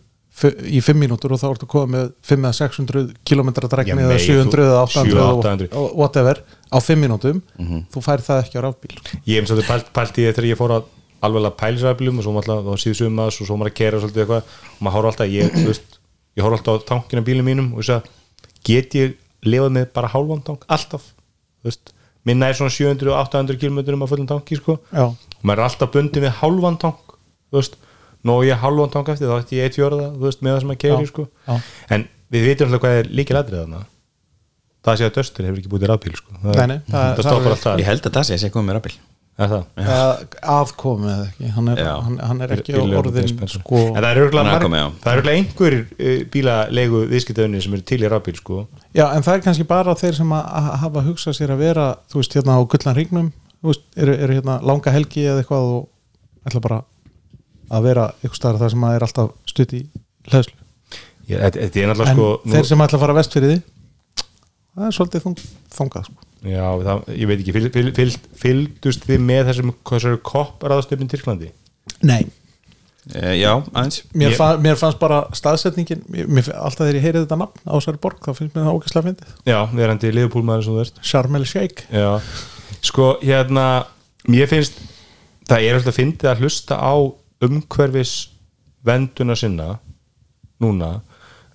í 0.65 0.80
5 0.81 0.98
mínútur 0.98 1.36
og 1.36 1.38
þá 1.38 1.45
ertu 1.54 1.68
komið 1.69 1.92
með 1.94 2.07
5 2.25 2.45
eða 2.48 2.54
600 2.57 3.04
km 3.27 3.50
dregni 3.69 4.01
eða 4.01 4.10
meir, 4.15 4.24
700 4.24 4.63
eða 4.65 4.80
800 4.88 5.12
700, 5.13 5.21
og- 5.21 5.44
800. 5.44 5.68
og 5.77 5.98
whatever 6.01 6.39
á 6.74 6.77
5 6.81 6.98
mínútum 7.04 7.42
Mhm. 7.60 7.83
þú 7.94 8.01
fær 8.01 8.24
það 8.25 8.42
ekki 8.42 8.57
á 8.57 8.62
rafbíl 8.65 8.95
ég 9.27 9.36
hef 9.38 9.45
svolítið 9.51 9.68
pælt, 9.69 9.92
pælt 9.94 10.18
í 10.18 10.25
þegar 10.31 10.50
ég 10.50 10.57
fór 10.57 10.74
að 10.80 10.83
alveg 11.24 11.45
að 11.45 11.57
pælsræflum 11.62 12.18
og 12.18 12.24
svo 12.25 12.33
maður 12.33 12.81
síðu 12.81 12.95
sumas 12.98 13.38
og 13.42 13.48
svo 13.48 13.56
maður 13.62 13.71
að 13.71 13.77
kera 13.77 14.00
svolítið 14.01 14.24
eitthvað 14.25 14.42
og 14.42 14.81
maður 14.81 14.98
horf 14.98 15.07
alltaf, 15.13 15.30
ég, 15.31 15.54
veist, 15.68 16.00
ég 16.36 16.44
horf 16.44 16.57
alltaf 16.57 16.81
á 16.81 16.86
tankina 16.89 17.21
bílum 17.24 17.45
mínum 17.48 17.69
og 17.77 17.80
þess 17.86 17.94
að 18.01 18.10
get 18.65 18.89
ég 18.98 19.13
lifað 19.45 19.72
með 19.78 19.86
bara 19.95 20.10
hálfan 20.13 20.44
tank 20.48 20.66
alltaf, 20.72 21.10
veist. 21.66 21.94
Minna 22.24 22.48
er 22.48 22.56
svona 22.56 22.72
700-800 22.72 23.57
km 23.60 23.80
um 23.98 24.06
að 24.06 24.13
fullum 24.13 24.28
tanki 24.30 24.56
sko, 24.60 24.78
Já, 24.95 25.04
og 25.12 25.42
maður 25.44 25.60
er 25.60 25.66
alltaf 25.68 25.90
bundið 25.92 26.24
við 26.24 26.36
hálfan 26.40 26.78
tank, 26.80 27.16
nóg 28.24 28.45
ég 28.48 28.62
hálfan 28.63 28.94
tank 28.94 29.10
eftir, 29.12 29.28
þá 29.28 29.42
ætti 29.44 29.57
ég 29.60 29.68
eitt 29.68 29.75
fjörða 29.80 30.06
veist, 30.22 30.40
með 30.45 30.56
það 30.56 30.62
sem 30.63 30.75
keri 30.86 31.04
Já, 31.04 31.10
sko. 31.12 31.25
já. 31.48 31.57
en 31.98 32.06
við 32.31 32.45
vitum 32.48 32.69
alltaf 32.69 32.84
hvað 32.86 33.00
er 33.01 33.10
líkil 33.19 33.36
aðrið 33.42 33.60
þarna. 33.66 33.81
Það 34.84 34.98
sé 35.00 35.06
að 35.07 35.13
Dustin 35.18 35.46
hefur 35.48 35.60
ekki 35.62 35.69
búið 35.72 35.84
til 35.84 35.89
rafbíl 35.94 36.16
sko. 36.19 36.34
það, 36.44 36.56
Nei, 36.60 36.68
nei, 36.72 36.80
það- 36.88 36.94
það, 37.04 37.12
það 37.19 37.28
stoppar 37.28 37.54
alltaf 37.57 37.80
Ég 37.84 37.88
held 37.92 38.07
að 38.07 38.16
það 38.18 38.25
sé 38.30 38.34
að 38.38 38.42
sé 38.46 38.50
komið 38.56 38.68
með 38.72 38.78
rafbíl 38.80 38.96
Er 39.34 39.50
það? 39.50 39.62
Eða 39.82 40.10
aðkomið 40.54 41.10
eða 41.10 41.24
ekki 41.26 41.52
hann 41.56 41.70
er, 41.72 41.80
hann, 42.06 42.18
hann 42.22 42.42
er 42.46 42.52
ekki 42.54 42.74
Bílaleigum 42.76 43.00
orðin 43.00 43.32
sko 43.50 43.80
en 43.82 43.96
það 43.98 44.10
er 44.12 44.20
örgulega 44.22 44.44
Hann 44.46 44.58
er 44.60 44.66
komið, 44.68 44.82
já. 44.84 44.90
það 45.02 45.14
er 45.14 45.22
örgulega 45.22 45.40
einhver 45.40 45.78
bílalegu 46.36 47.00
viðskiptöðunni 47.10 47.62
sem 47.66 47.74
eru 47.74 47.86
til 47.90 47.98
í 48.04 48.12
rafbíl 48.14 48.36
sko. 48.38 48.60
Já, 48.94 49.08
en 49.08 49.26
það 49.26 49.40
er 49.40 49.46
kannski 49.48 49.66
bara 49.72 49.96
þeir 49.98 50.20
sem 50.20 50.36
að 50.38 50.68
hafa 50.84 51.04
hugsað 51.08 51.38
sér 51.40 51.54
að 51.56 51.64
vera, 51.66 51.88
þú 52.14 52.22
veist, 52.22 52.38
hérna 52.38 52.58
á 52.58 52.62
gullan 52.76 53.00
veist, 53.64 53.86
eru, 53.98 54.18
eru 54.28 54.38
hérna 54.38 54.60
langa 54.70 54.94
helgi 54.94 55.24
eða 55.26 55.42
eitthvað 55.42 55.70
og 55.72 56.50
ætla 56.50 56.62
bara 56.68 56.80
að 57.74 57.88
vera 57.88 58.10
eitthvað 58.20 58.38
staðar 58.38 58.62
það 58.62 58.74
sem 58.76 58.86
að 58.86 58.98
er 58.98 59.08
alltaf 59.08 59.32
stutt 59.50 59.74
í 59.74 59.82
hlæðslu. 60.30 60.60
Er 61.32 61.58
En 62.04 62.12
sko 62.12 62.30
nú, 62.44 62.54
þeir 62.54 62.70
sem 62.70 62.86
ætla 62.86 63.00
að 63.00 63.06
fara 63.08 63.18
vest 63.18 63.34
fyrir 63.34 63.54
því, 63.54 63.60
það 64.76 64.88
er 64.90 64.96
svolítið 65.00 65.26
þung, 65.26 65.44
þungað, 65.78 66.10
sko. 66.12 66.33
Já, 66.44 66.63
það, 66.84 67.04
ég 67.16 67.28
veit 67.30 67.40
ekki, 67.44 67.54
fylg, 67.56 67.74
fylg, 67.74 67.92
fylg, 67.98 68.30
fylgdust 68.44 69.06
þið 69.07 69.22
með 69.24 69.50
þessum 69.51 69.74
koppræðastöfn 70.28 71.10
Tyrklandi 71.12 71.51
Nei. 72.04 72.25
e, 73.13 73.36
Já, 73.40 73.51
aðeins 73.72 74.01
Mér, 74.13 74.31
Ég- 74.34 74.38
fa 74.40 74.50
mér 74.63 74.75
fannst 74.80 75.00
bara 75.00 75.22
staðsetningin, 75.36 76.04
mér, 76.12 76.28
mér, 76.28 76.50
alltaf 76.56 76.84
þegar 76.86 77.00
ég 77.00 77.06
heyrið 77.07 77.25
þetta 77.25 77.40
nafn 77.44 77.63
á 77.68 77.74
þessari 77.78 78.01
borg, 78.04 78.19
þá 78.24 78.31
finnst 78.38 78.56
mér 78.57 78.68
það 78.68 78.78
ógæslega 78.80 79.07
fyndið. 79.10 79.34
já, 79.48 79.60
verandi 79.75 80.12
liðupúlmaður 80.18 80.63
sem 80.68 80.74
þú 80.74 80.81
veist 80.81 81.01
Sharm 81.04 81.36
el 81.40 81.45
Sheikh. 81.48 81.86
já, 81.92 82.12
sko, 82.81 83.07
hérna 83.24 83.66
mér 84.28 84.48
finnst, 84.51 84.80
það 85.48 85.68
er 85.69 85.80
alltaf 85.80 85.98
fyndið 86.00 86.31
að 86.34 86.44
hlusta 86.44 86.75
á 86.80 86.94
umhverfis 87.44 88.13
venduna 88.84 89.36
sinna 89.39 89.80
núna, 90.63 91.01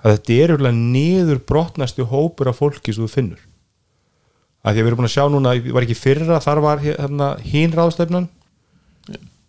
að 0.05 0.15
þetta 0.17 0.35
er 0.45 0.53
örgulega 0.55 0.77
niður 0.79 1.41
brotnasti 1.49 2.05
hópur 2.07 2.49
af 2.53 2.61
fólki 2.61 2.93
sem 2.95 3.05
þú 3.05 3.11
finnur 3.13 3.45
að 4.65 4.73
því 4.75 4.79
að 4.79 4.83
við 4.83 4.91
erum 4.91 5.01
búin 5.03 5.09
að 5.11 5.15
sjá 5.17 5.25
núna, 5.33 5.55
var 5.77 5.87
ekki 5.87 5.99
fyrra 5.99 6.41
þar 6.45 6.61
var 6.65 6.83
hérna, 6.83 7.29
hín 7.47 7.75
ráðstefnan 7.77 8.29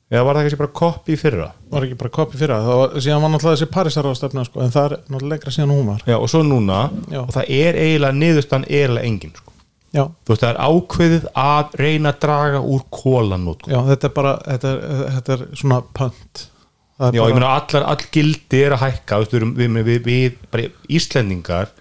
eða 0.09 0.23
var 0.25 0.37
það 0.39 0.45
kannski 0.47 0.59
bara 0.63 0.73
koppi 0.79 1.13
í 1.13 1.19
fyrra 1.21 1.47
Var 1.69 1.85
ekki 1.85 1.97
bara 1.99 2.09
kopi 2.15 2.39
fyrir 2.39 2.55
það, 2.55 2.67
það 2.69 2.79
var, 2.81 2.93
síðan 3.05 3.21
var 3.25 3.31
náttúrulega 3.33 3.57
þessi 3.59 3.73
Parísarráðstefna, 3.75 4.45
sko, 4.47 4.61
en 4.65 4.71
það 4.73 4.85
er 4.87 4.95
náttúrulega 5.05 5.33
lengra 5.35 5.53
síðan 5.53 5.73
hún 5.75 5.89
var. 5.91 6.05
já, 6.09 6.15
og 6.17 6.29
svo 6.31 6.41
núna, 6.47 6.79
Já. 7.13 7.19
og 7.21 7.29
það 7.35 7.51
er 7.59 7.77
eiginlega 7.83 8.17
niðurstan 8.17 8.65
eiginlega 8.69 9.09
engin 9.11 9.35
sko. 9.37 9.53
Þú 9.89 10.33
veist, 10.33 10.43
það 10.43 10.49
er 10.49 10.59
ákveðið 10.69 11.27
að 11.43 11.75
reyna 11.81 12.11
að 12.13 12.19
draga 12.25 12.59
úr 12.61 12.81
kólanót 12.93 13.63
Já, 13.69 13.79
þetta 13.89 14.09
er 14.09 14.15
bara, 14.17 14.33
þetta 14.45 14.71
er, 14.73 14.81
þetta 15.15 15.35
er 15.35 15.45
svona 15.61 15.79
pönt 15.97 16.43
er 16.99 17.15
Já, 17.15 17.21
ég 17.21 17.23
bara, 17.23 17.37
meina 17.39 17.53
allar, 17.57 17.85
all 17.93 18.09
gildi 18.13 18.59
er 18.67 18.75
að 18.75 18.83
hækka 18.87 19.21
veist, 19.23 19.33
við, 19.33 19.47
við, 19.57 20.01
við, 20.05 20.35
við, 20.53 20.75
Íslendingar 20.99 21.71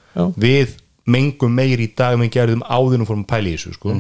við 0.41 0.77
mengum 1.09 1.55
meir 1.57 1.81
í 1.81 1.89
dag 1.97 2.17
en 2.17 2.27
við 2.27 2.35
gerðum 2.37 2.67
áður 2.69 3.05
og 3.05 3.09
fórum 3.11 3.25
að 3.25 3.33
pæla 3.33 3.51
í 3.51 3.57
þessu 3.57 3.75
sko. 3.77 3.95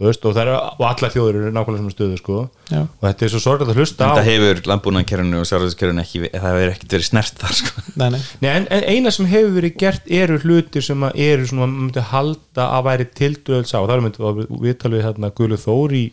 þú 0.00 0.06
veist, 0.08 0.22
og, 0.24 0.38
er, 0.40 0.48
og 0.56 0.84
allar 0.88 1.12
þjóður 1.12 1.38
eru 1.38 1.50
nákvæmlega 1.52 1.82
sem 1.82 1.92
stöðu 1.92 2.18
sko. 2.20 2.36
Og 2.72 3.02
þetta 3.04 3.26
er 3.26 3.32
svo 3.34 3.40
sorglega 3.44 3.74
að 3.74 3.80
hlusta 3.82 4.06
á 4.08 4.16
Þetta 4.16 4.28
hefur 4.30 4.60
landbúnaðkerfinu 4.70 5.40
og 5.42 5.48
sárhæðiskerfinu 5.50 6.00
ekki 6.00 6.22
það 6.32 6.46
hefur 6.46 6.72
ekkert 6.72 6.94
verið 6.96 7.08
snert 7.10 7.42
þar 7.42 7.56
sko. 7.58 7.84
nei, 8.00 8.06
nei, 8.14 8.20
Nei, 8.40 8.50
en, 8.54 8.68
en 8.72 8.86
eina 8.94 9.12
sem 9.12 9.28
hefur 9.28 9.52
verið 9.58 9.74
gert 9.82 10.08
eru 10.08 10.38
hlutir 10.40 10.86
sem 10.86 11.04
að 11.04 11.20
eru 11.26 11.50
svona, 11.50 11.68
maður 11.68 11.84
myndi 11.84 12.06
halda 12.14 12.68
að 12.78 12.86
væri 12.88 13.08
tildröðls 13.20 13.74
á, 13.76 13.80
það 13.80 13.96
er 13.98 14.04
myndi 14.06 14.48
við 14.64 14.78
talið 14.80 15.04
hérna 15.04 15.32
Guðlu 15.36 15.60
Þór 15.60 15.96
í 16.00 16.04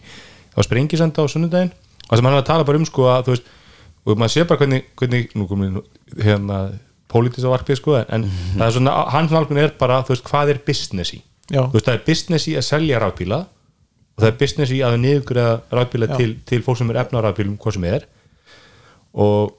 á 0.52 0.60
Sprengisanda 0.68 1.24
á 1.24 1.32
sunnudaginn 1.32 1.72
og 2.08 2.12
sem 2.12 2.28
hann 2.28 2.36
var 2.36 2.44
að 2.44 2.50
tala 2.52 2.68
bara 2.68 2.82
um 2.82 2.88
sko 2.88 3.08
að 3.12 3.30
þú 3.30 3.38
veist 3.38 3.56
og 4.08 4.20
maður 4.20 4.34
sé 4.34 4.46
bara 4.48 4.62
hvernig, 4.62 4.86
hvernig 5.00 5.34
nú 5.36 5.48
komum 5.50 5.80
við 5.80 6.28
hérna 6.28 6.60
pólitísa 7.12 7.52
varpið 7.52 7.80
sko 7.80 8.00
en 8.02 8.26
það 8.30 8.66
er 8.68 8.74
svona, 8.78 8.96
hans 9.14 9.36
nálgun 9.36 9.62
er 9.62 9.76
bara 9.80 10.02
þú 10.06 10.16
veist, 10.16 10.26
hvað 10.28 10.54
er 10.54 10.64
business 10.68 11.14
í? 11.16 11.22
Já. 11.48 11.62
Þú 11.62 11.78
veist, 11.78 11.88
það 11.88 11.94
er 11.96 12.04
business 12.10 12.48
í 12.50 12.58
að 12.60 12.68
selja 12.68 13.04
rafbíla 13.04 13.40
og 13.48 14.24
það 14.24 14.32
er 14.32 14.40
business 14.42 14.74
í 14.74 14.82
að 14.84 14.98
niðurgreða 15.04 15.54
rafbíla 15.80 16.10
til, 16.18 16.32
til 16.48 16.62
fólk 16.66 16.82
sem 16.82 16.92
er 16.92 17.02
efna 17.04 17.24
rafbílum, 17.24 17.56
hvað 17.62 17.78
sem 17.78 17.88
er 17.88 18.08
og 19.18 19.56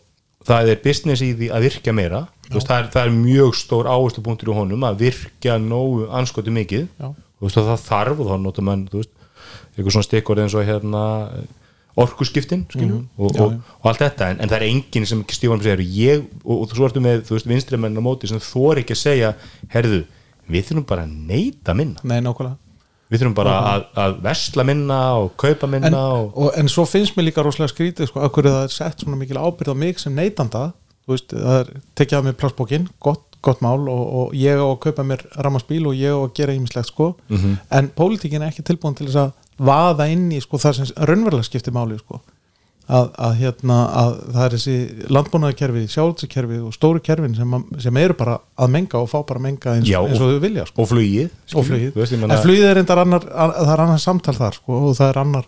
það 0.49 0.73
er 0.73 0.83
business 0.85 1.23
í 1.25 1.31
því 1.37 1.51
að 1.55 1.69
virkja 1.69 1.95
meira 1.97 2.25
veist, 2.49 2.69
það, 2.69 2.79
er, 2.79 2.91
það 2.95 3.05
er 3.05 3.15
mjög 3.17 3.57
stór 3.59 3.89
áherslu 3.91 4.25
punktur 4.25 4.53
í 4.53 4.57
honum 4.57 4.85
að 4.89 5.05
virkja 5.07 5.57
nógu 5.63 6.09
anskoti 6.15 6.55
mikið 6.55 6.85
Já. 6.87 7.09
og 7.11 7.47
veist, 7.47 7.59
það 7.59 7.87
þarf 7.87 8.23
og 8.23 8.31
þá 8.31 8.37
notar 8.45 8.69
mann 8.69 8.85
þú 8.91 9.03
veist, 9.03 9.15
eitthvað 9.75 9.95
svona 9.97 10.09
stikkur 10.09 10.43
eins 10.43 10.57
og 10.59 10.69
hérna 10.69 11.03
orkuskiptin 12.05 12.65
mm 12.75 13.09
og, 13.19 13.35
Já, 13.35 13.43
og, 13.43 13.53
já. 13.53 13.59
og 13.83 13.91
allt 13.91 14.03
þetta 14.05 14.31
en, 14.31 14.41
en 14.41 14.49
það 14.53 14.57
er 14.61 14.67
enginn 14.69 15.07
sem 15.11 15.25
stífanum 15.27 15.65
segir 15.65 15.83
ég, 15.83 16.25
og, 16.45 16.63
og 16.63 16.73
svo 16.77 16.87
ertu 16.89 17.03
með 17.03 17.25
þú 17.29 17.37
veist, 17.37 17.49
vinstri 17.51 17.81
menn 17.81 17.99
á 17.99 18.03
móti 18.05 18.31
sem 18.31 18.41
þor 18.43 18.81
ekki 18.85 18.95
að 18.97 19.03
segja 19.03 19.35
herðu, 19.75 20.01
við 20.49 20.67
þurfum 20.71 20.89
bara 20.89 21.05
að 21.05 21.15
neyta 21.29 21.75
minna. 21.77 22.01
Nei, 22.07 22.21
við 23.09 23.23
þurfum 23.23 23.37
bara 23.39 23.55
að, 23.73 23.87
að 24.03 24.19
vesla 24.27 24.65
minna 24.69 24.99
og 25.23 25.31
kaupa 25.41 25.69
minna 25.71 25.89
en, 25.89 25.97
og, 25.97 26.27
og, 26.37 26.51
en 26.61 26.69
svo 26.69 26.85
finnst 26.89 27.17
mér 27.17 27.31
líka 27.31 27.45
rosalega 27.45 27.73
skrítið 27.73 28.11
sko, 28.11 28.21
að 28.25 28.35
hverju 28.37 28.53
það 28.53 28.67
er 28.67 28.75
sett 28.75 29.05
svona 29.05 29.17
mikil 29.21 29.41
ábyrð 29.41 29.73
á 29.73 29.77
mig 29.81 30.03
sem 30.03 30.15
neytanda. 30.17 30.67
Þú 31.09 31.15
veist, 31.15 31.33
það 31.33 31.57
er 31.63 31.71
tekið 31.97 32.19
að 32.19 32.27
mér 32.27 32.37
plassbókin 32.43 32.89
gott, 33.01 33.25
gott 33.45 33.63
mál 33.65 33.81
og, 33.89 34.03
og 34.21 34.35
ég 34.37 34.61
á 34.61 34.67
að 34.67 34.81
kaupa 34.85 35.07
mér 35.09 35.25
rammarsbíl 35.41 35.87
og 35.89 35.97
ég 35.97 36.13
á 36.13 36.21
að 36.21 36.35
gera 36.37 36.57
ýmislegt 36.59 36.91
sko, 36.93 37.15
Mhm. 37.33 37.55
en 37.79 37.89
pólitíkin 37.97 38.45
er 38.45 38.53
ekki 38.53 38.67
tilbúin 38.69 38.97
til 38.99 39.09
þess 39.09 39.23
að 39.25 39.33
vaða 39.59 40.07
inn 40.13 40.29
í 40.33 40.41
sko, 40.43 40.59
það 40.63 40.77
sem 40.81 40.91
raunverulega 41.09 41.47
skiptir 41.49 41.75
máli 41.77 41.99
sko. 42.01 42.21
að, 42.89 43.09
að, 43.21 43.33
hérna, 43.37 43.75
að 44.01 44.13
það 44.33 44.45
er 44.47 44.55
þessi 44.55 44.75
landbúnaðarkerfi, 45.13 45.81
sjálfskerfi 45.93 46.61
og 46.65 46.73
stóru 46.73 47.03
kerfin 47.05 47.35
sem, 47.37 47.51
að- 47.59 47.83
sem 47.85 47.97
eru 48.01 48.15
bara 48.17 48.39
að 48.57 48.71
menga 48.73 49.03
og 49.03 49.11
fá 49.11 49.19
bara 49.29 49.37
að 49.43 49.45
menga 49.45 49.75
eins, 49.75 49.91
Já, 49.91 49.99
eins 50.01 50.23
og 50.25 50.31
þau 50.33 50.41
vilja 50.41 50.65
sko. 50.71 50.83
og 50.83 50.89
flugið 50.89 51.29
og 51.53 51.67
flugið, 51.69 51.91
veist, 51.99 52.13
ég 52.17 52.23
en 52.25 52.41
flugið 52.47 52.65
er 52.71 52.81
endar 52.81 53.03
annar 53.03 53.27
an, 53.29 53.53
það 53.59 53.73
er 53.75 53.83
annar 53.85 54.01
samtal 54.01 54.35
þar 54.39 54.57
sko, 54.57 54.79
og 54.89 54.97
það 54.97 55.11
er 55.13 55.21
annar 55.21 55.45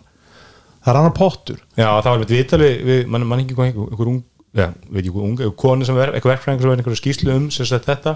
það 0.85 0.91
er 0.93 0.99
annar 1.01 1.15
pottur 1.17 1.57
Já, 1.77 1.89
það 1.89 2.11
var 2.11 2.21
með 2.21 2.35
viðtali 2.35 2.69
við, 2.91 3.01
mann 3.07 3.25
man 3.31 3.39
ekki 3.41 3.57
hvað, 3.57 3.71
einhver, 3.71 4.11
ung 4.13 4.21
já, 4.53 4.67
veit 4.91 5.01
ekki, 5.01 5.15
ung, 5.17 5.39
einhver 5.41 5.55
koni 5.65 5.85
sem 5.89 5.97
er 5.97 6.13
eitthvað 6.13 6.35
verkfræðingur 6.35 6.61
sem 6.67 6.71
er 6.75 6.83
einhverju 6.83 7.01
skýslu 7.01 7.33
um 7.39 7.49
þetta 7.49 8.15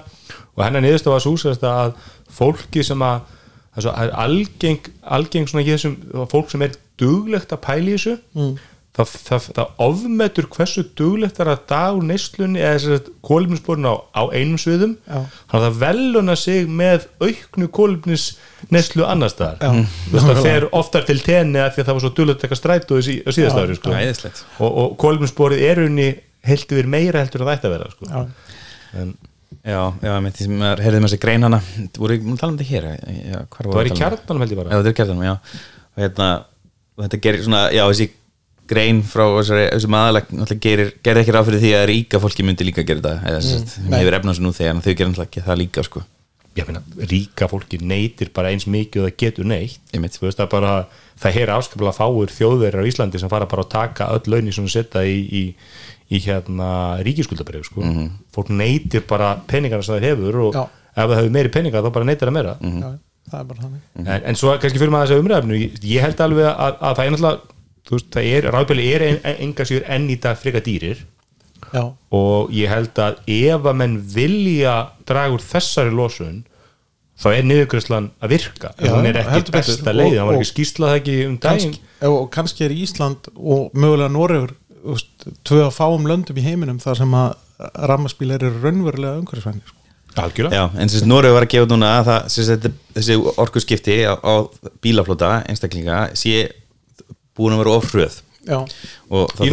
og 0.53 0.63
hennar 0.67 0.85
niðurst 0.85 1.09
var 1.09 1.25
svo 1.25 1.33
að 1.65 1.95
fólki 2.29 2.85
sem 2.85 3.01
að 3.01 3.21
það 3.75 3.81
er 3.81 3.87
svo 3.87 3.97
það 3.97 4.05
er 4.07 4.15
algeng, 4.23 4.87
algeng 5.17 5.49
svona 5.51 5.65
ekki 5.65 5.75
þessum 5.75 6.29
fólk 6.31 6.53
sem 6.53 6.63
er 6.65 6.79
duglegt 7.01 7.51
að 7.51 7.61
pæla 7.65 7.91
í 7.91 7.97
þessu 7.97 8.13
mm. 8.35 8.53
það, 8.95 9.11
það, 9.27 9.47
það 9.57 9.81
ofmetur 9.85 10.47
hversu 10.55 10.83
duglegt 10.95 11.41
er 11.43 11.51
að 11.51 11.65
dag 11.71 11.97
úr 11.99 12.07
neyslunni 12.07 12.61
eða 12.63 12.77
þess 12.77 12.93
að 12.95 13.09
kólumnisborun 13.29 13.89
á, 13.91 13.95
á 14.15 14.23
einum 14.31 14.61
sviðum 14.61 14.95
Já. 15.03 15.19
þannig 15.51 15.59
að 15.59 15.65
það 15.65 15.81
veluna 15.83 16.37
sig 16.39 16.71
með 16.81 17.09
auknu 17.19 17.69
kólumnis 17.79 18.27
neyslu 18.71 19.07
annar 19.09 19.33
staðar 19.33 19.59
Já. 19.59 19.91
Þú 20.05 20.15
veist, 20.15 20.29
það 20.31 20.43
fer 20.47 20.69
oftar 20.79 21.09
til 21.09 21.19
tenni 21.25 21.59
að 21.59 21.75
því 21.75 21.83
að 21.83 21.89
það 21.89 21.99
var 21.99 22.05
svo 22.05 22.13
duglegt 22.21 22.39
að 22.39 22.47
taka 22.47 22.61
strætó 22.61 23.01
í 23.01 23.07
sí- 23.09 23.21
á 23.27 23.29
síðast 23.35 23.59
ári 23.59 23.79
sko. 23.81 23.95
Og, 24.63 24.69
og 24.71 24.97
kólumnisborið 25.03 25.67
er 25.67 25.85
unni 25.89 26.09
yfir 26.45 26.87
meira 26.87 27.23
heldur 27.25 27.43
en 27.43 27.49
það 27.49 27.57
ætti 27.57 27.67
að 27.67 27.75
vera 27.75 27.91
sko. 27.91 28.11
Já. 28.11 28.61
en 29.01 29.15
Já, 29.63 29.79
já, 30.03 30.11
með 30.25 30.35
því 30.35 30.47
sem 30.49 30.65
er, 30.69 30.83
heyrðum 30.85 31.07
þessi 31.07 31.21
grein 31.21 31.47
hana 31.47 31.61
voru 31.95 32.17
ekki 32.17 32.27
múin 32.27 32.35
að 32.35 32.43
tala 32.43 32.53
um 32.53 32.59
þetta 32.59 32.69
hér 32.71 32.87
já, 32.91 33.39
hvar 33.55 33.69
það 33.69 33.77
var 33.77 33.89
í 33.89 33.91
að 33.91 33.95
um 33.95 34.01
kjarnanum 34.01 34.43
held 34.43 34.53
ég 34.53 34.59
Já, 34.59 34.61
bara 34.61 34.77
þetta 34.79 34.91
er 34.91 34.97
kjartanum, 34.99 35.25
já. 35.25 35.33
Og 35.95 36.03
hérna, 36.03 36.29
og 36.95 37.05
þetta 37.05 37.21
gerir 37.25 37.45
svona, 37.45 37.61
já, 37.75 37.83
þessi 37.85 38.09
grein 38.69 39.01
frá 39.05 39.25
þessum 39.37 39.95
náttúrulega 39.95 40.59
gerir, 40.63 40.91
gerir 41.05 41.21
ekki 41.21 41.35
ráð 41.35 41.49
fyrir 41.51 41.63
því 41.63 41.71
að 41.77 41.87
ríka 41.91 42.21
fólki 42.23 42.45
myndi 42.45 42.67
líka 42.67 42.85
gera 42.85 43.01
þetta 43.03 43.29
eða 43.29 43.41
þess 43.41 43.55
að 43.77 43.89
nei. 43.91 43.97
hefur 43.99 44.17
efnað 44.19 44.37
svo 44.37 44.45
nú 44.45 44.53
þegar 44.57 44.73
en 44.73 44.81
þau 44.81 44.91
gerir 44.91 45.09
náttúrulega 45.11 45.29
ekki 45.29 45.45
það 45.45 45.59
líka, 45.61 45.85
sko. 45.85 46.03
Ég 46.55 46.69
meina, 46.69 46.81
ríka 47.11 47.49
fólki 47.51 47.81
neytir 47.83 48.31
bara 48.33 48.53
eins 48.53 48.65
mikið 48.71 49.01
og 49.01 49.09
það 49.09 49.17
getur 49.21 49.49
neitt 49.51 49.89
veist, 49.91 50.39
það, 50.39 50.47
bara, 50.53 50.73
það 51.19 51.39
er 51.41 51.51
afskaplega 51.51 51.93
fáur 51.97 52.31
þjóðverjar 52.31 52.79
á 52.79 52.89
Íslandi 52.89 53.21
sem 53.21 53.31
fara 53.31 53.49
bara 53.51 53.65
að 53.65 53.73
taka 53.73 54.07
öll 54.15 54.31
launi 54.31 54.53
sem 54.55 54.69
setja 54.71 55.03
í, 55.03 55.17
í, 55.27 55.43
í 56.11 56.21
hérna 56.21 56.69
ríkiskuldabrif 57.05 57.65
sko. 57.69 57.81
fólk 58.35 58.51
neytir 58.53 59.05
bara 59.09 59.35
peningarna 59.47 59.85
sem 59.85 59.97
það 59.97 60.07
hefur 60.09 60.39
og 60.47 60.53
Já. 60.57 60.63
ef 60.95 61.09
það 61.09 61.17
hefur 61.17 61.35
meiri 61.37 61.51
peningar 61.53 61.83
þá 61.85 61.91
bara 61.97 62.05
neytir 62.05 62.29
það 62.29 62.37
meira. 62.37 62.55
Já, 62.61 62.91
það 63.31 63.39
er 63.39 63.49
bara 63.49 63.65
þannig. 63.65 63.81
En, 64.05 64.21
en 64.29 64.39
svo 64.39 64.53
kannski 64.61 64.81
fyrir 64.81 64.93
maður 64.93 65.09
þess 65.09 65.17
að 65.17 65.25
umræðinu 65.25 65.59
ég, 65.59 65.83
ég 65.95 66.05
held 66.05 66.23
alveg 66.27 66.49
að, 66.51 66.79
að 66.79 66.95
það 66.99 67.05
er 67.05 67.15
náttúrulega 67.15 67.53
veist, 67.91 68.09
það 68.13 68.31
er, 68.31 68.49
ráðbæli 68.55 68.87
er 68.93 69.05
en, 69.09 69.19
en, 69.23 69.37
enga 69.47 69.67
sigur 69.67 69.85
enn 69.97 70.09
í 70.09 70.17
dag 70.21 70.41
frika 70.41 70.63
dýrir. 70.65 71.05
Já, 71.73 71.85
og 72.13 72.51
ég 72.53 72.69
held 72.69 72.99
að 73.01 73.23
ef 73.31 73.65
að 73.65 73.79
menn 73.79 73.95
vilja 74.13 74.75
draga 75.09 75.33
úr 75.33 75.41
þessari 75.43 75.91
losun 75.95 76.43
þá 77.19 77.27
er 77.31 77.47
niðurgræslan 77.47 78.09
að 78.21 78.35
virka. 78.35 78.71
Já, 78.77 78.91
hún 78.93 79.07
er 79.09 79.19
ekki 79.21 79.53
besta 79.55 79.93
leið, 79.95 80.17
hann 80.19 80.29
var 80.29 80.37
ekki 80.37 80.49
skýslað 80.51 80.91
það 80.91 80.99
ekki 80.99 81.15
um 81.25 81.37
daginn. 81.41 81.73
kannski, 81.73 82.11
og 82.11 82.25
kannski 82.33 82.65
er 82.67 82.75
Ísland 82.75 83.29
og 83.35 83.73
mögulega 83.73 84.11
Noregur 84.11 84.53
tvö 85.47 85.61
að 85.67 85.73
fáum 85.75 86.05
löndum 86.09 86.37
í 86.37 86.43
heiminum 86.45 86.79
þar 86.83 86.99
sem 87.01 87.15
að 87.17 87.33
rammaspíl 87.89 88.31
eru 88.35 88.51
raunverulega 88.61 89.19
umhverfisvænir 89.21 89.63
sko. 89.69 89.79
algjörlega, 90.21 90.55
Já, 90.55 90.65
en 90.81 90.89
þessi 90.91 91.07
Noregu 91.07 91.33
var 91.35 91.45
að 91.47 91.53
gefa 91.53 91.65
út 91.67 91.73
núna 91.73 91.89
að 91.99 92.05
það, 92.09 92.27
sem 92.35 92.45
sagt, 92.49 92.67
þessi 92.95 93.15
orkuskipti 93.45 93.97
á, 94.07 94.13
á 94.19 94.33
bílaflota 94.83 95.31
einstaklinga 95.49 96.01
sé 96.15 96.51
búin 97.35 97.55
að 97.57 97.63
vera 97.65 97.75
ofröð 97.79 98.21
Já, 98.45 98.59
Og 99.09 99.31
það 99.33 99.47
Í 99.47 99.49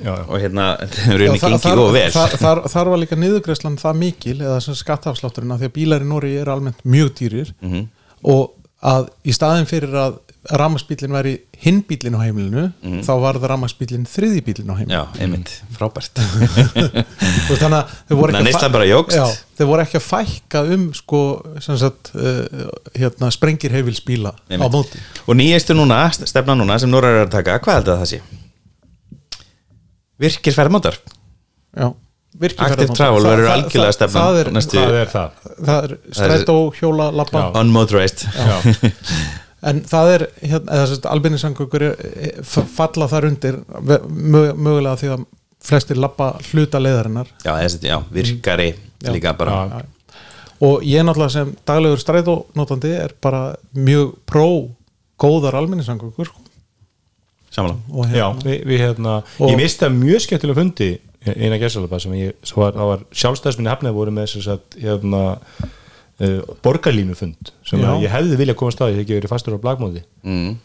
já. 0.00 0.12
og 0.24 0.38
hérna 0.40 0.66
er 0.80 1.18
rauninni 1.20 1.40
gengið 1.42 1.82
og 1.82 1.90
vel 1.92 2.06
þar, 2.14 2.36
þar, 2.40 2.60
þar 2.72 2.88
var 2.94 3.00
líka 3.02 3.18
niðurgræslan 3.20 3.76
það 3.82 3.98
mikil 4.00 4.36
eða 4.40 4.60
sem 4.64 4.78
skattafslátturinn 4.80 5.52
að 5.52 5.60
því 5.60 5.68
að 5.68 5.74
bílar 5.76 6.06
í 6.06 6.08
Nóri 6.08 6.30
eru 6.40 6.54
almennt 6.54 6.80
mjög 6.88 7.10
dýrir 7.20 7.50
Mhm. 7.60 7.82
og 8.32 8.54
að 8.86 9.08
í 9.26 9.34
staðin 9.34 9.66
fyrir 9.68 9.94
að 9.98 10.18
rammaspílinn 10.54 11.12
væri 11.12 11.32
hinn 11.60 11.80
bílinn 11.84 12.14
á 12.14 12.22
heimilinu 12.22 12.68
þá 13.04 13.10
var 13.20 13.38
það 13.40 13.50
rammaspílinn 13.52 14.06
þriði 14.08 14.42
bílinn 14.46 14.70
á 14.70 14.76
heimilinu. 14.78 14.94
Já, 14.94 15.22
einmitt, 15.24 15.50
frábært. 15.74 16.20
Þannig 17.58 17.76
að 17.80 17.92
þau 18.08 18.14
voru 18.20 18.36
voru 19.72 19.84
ekki 19.84 19.98
að 19.98 20.06
fækka 20.06 20.62
um 20.76 20.88
sko, 20.96 21.22
sagt, 21.66 22.12
uh, 22.14 22.68
hérna, 22.94 23.32
sprengir 23.34 23.74
heifilsbíla 23.74 24.32
á 24.38 24.68
móti. 24.70 25.02
Og 25.26 25.38
nýjastu 25.38 25.76
núna, 25.76 26.04
stefna 26.14 26.56
núna 26.56 26.78
sem 26.80 26.92
Noreg 26.92 27.18
er 27.18 27.26
að 27.26 27.34
taka, 27.34 27.58
hvað 27.64 27.80
held 27.80 27.92
að 27.92 28.04
það 28.04 28.12
sé? 28.14 28.22
Virkir 30.22 30.54
ferðmótar 30.54 30.96
já, 30.98 31.90
Active 32.38 32.94
travel 32.94 33.24
verður 33.26 33.48
algjörlega 33.54 33.94
stefnan 33.96 34.22
það 34.28 34.36
er, 34.42 34.50
næstu- 34.54 34.78
hvað 34.78 34.98
er 35.00 35.10
það? 35.12 35.30
það 35.68 35.88
er 35.88 35.94
strætó, 36.18 36.56
hjóla, 36.78 37.08
lappa. 37.18 37.42
Unmotorized. 37.60 38.26
En 39.68 39.80
það 39.90 40.10
er 40.14 40.24
hérna, 40.46 40.76
að 40.84 41.06
albennisangökur 41.10 41.84
falla 42.76 43.08
þar 43.10 43.26
undir 43.32 43.56
mögulega 43.82 44.94
því 45.00 45.08
að 45.16 45.24
flestir 45.68 45.98
lappa 45.98 46.28
hluta 46.52 46.78
leiðarinnar. 46.78 47.26
Já, 47.42 47.56
þessi, 47.58 47.80
já, 47.90 47.96
virkari 48.14 48.68
Já. 49.02 49.10
líka 49.14 49.32
bara. 49.38 49.56
Já. 49.66 49.82
og 50.60 50.82
ég 50.86 51.02
náttúrulega 51.06 51.30
sem 51.34 51.50
daglegur 51.66 52.00
strætónótandi 52.02 52.90
er 52.98 53.12
bara 53.22 53.42
mjög 53.74 54.14
pró 54.26 54.46
góðar 55.18 55.54
albennisangökur 55.58 56.30
Samanlá 57.50 57.76
og 57.94 58.06
Já, 58.10 58.26
hérna, 58.30 58.42
við, 58.44 58.64
við 58.66 58.80
hérna 58.82 59.12
Og- 59.38 59.50
ég 59.52 59.56
misti 59.56 59.86
að 59.86 59.94
mjög 60.00 60.20
skemmtilega 60.26 60.58
fundi 60.58 60.88
eina 61.36 61.58
gæsalapa 61.60 62.00
sem 62.02 62.14
ég, 62.18 62.38
það 62.46 62.84
var 62.92 63.04
sjálfstæðsminni 63.22 63.72
hafnið 63.72 63.98
voru 63.98 64.14
með 64.14 64.32
þess 64.32 64.52
að 64.54 64.78
hérna 64.84 65.24
uh, 65.34 66.40
borgarlínu 66.64 67.18
fund 67.18 67.52
sem 67.66 67.82
ég 68.04 68.08
hefði 68.12 68.40
vilja 68.40 68.56
komast 68.58 68.80
að 68.82 68.94
ég 68.94 69.00
hef 69.00 69.06
ekki 69.06 69.18
verið 69.20 69.34
fastur 69.34 69.58
á 69.58 69.64
blagmóði 69.64 70.04
mm. 70.22 70.56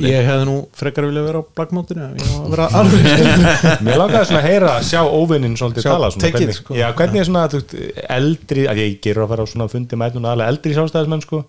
Ég 0.00 0.24
hefði 0.24 0.44
nú 0.48 0.54
frekar 0.76 1.04
vilja 1.04 1.22
vera 1.26 1.40
á 1.42 1.48
blackmótinu 1.58 2.06
ég 2.16 2.28
var 2.32 2.44
að 2.46 2.52
vera 2.54 2.68
alveg 2.80 3.82
Mér 3.84 4.00
langaði 4.00 4.28
svona 4.30 4.40
að 4.40 4.46
heyra 4.48 4.70
að 4.72 4.86
sjá 4.88 5.00
óvinnin 5.04 5.56
svolítið 5.60 5.84
Sjá, 5.84 5.90
tala 5.90 6.08
svona, 6.14 6.22
take 6.24 6.32
it, 6.32 6.38
hvernig, 6.38 6.58
sko. 6.58 6.76
já, 6.78 6.86
hvernig 6.96 7.20
er 7.20 7.28
svona 7.28 7.42
þú 7.52 7.60
veist, 7.60 7.74
eldri, 8.16 8.64
að 8.72 8.80
ég 8.80 8.96
gerur 9.04 9.26
að 9.26 9.32
fara 9.34 9.44
á 9.44 9.52
svona 9.52 9.68
fundi 9.72 9.98
með 10.00 10.16
og 10.16 10.28
aðlega 10.30 10.54
eldri 10.54 10.76
sjálfstæðismenn 10.78 11.24
sko. 11.26 11.42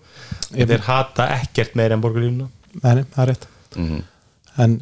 Þeir 0.52 0.84
hata 0.90 1.30
ekkert 1.38 1.78
meira 1.80 1.96
en 1.96 2.04
borgarlínuna. 2.04 2.50
Nei, 2.82 2.92
nei, 3.00 3.04
það 3.14 3.22
er 3.24 3.32
rétt. 3.32 3.48
Mhm. 3.78 4.04
en 4.58 4.78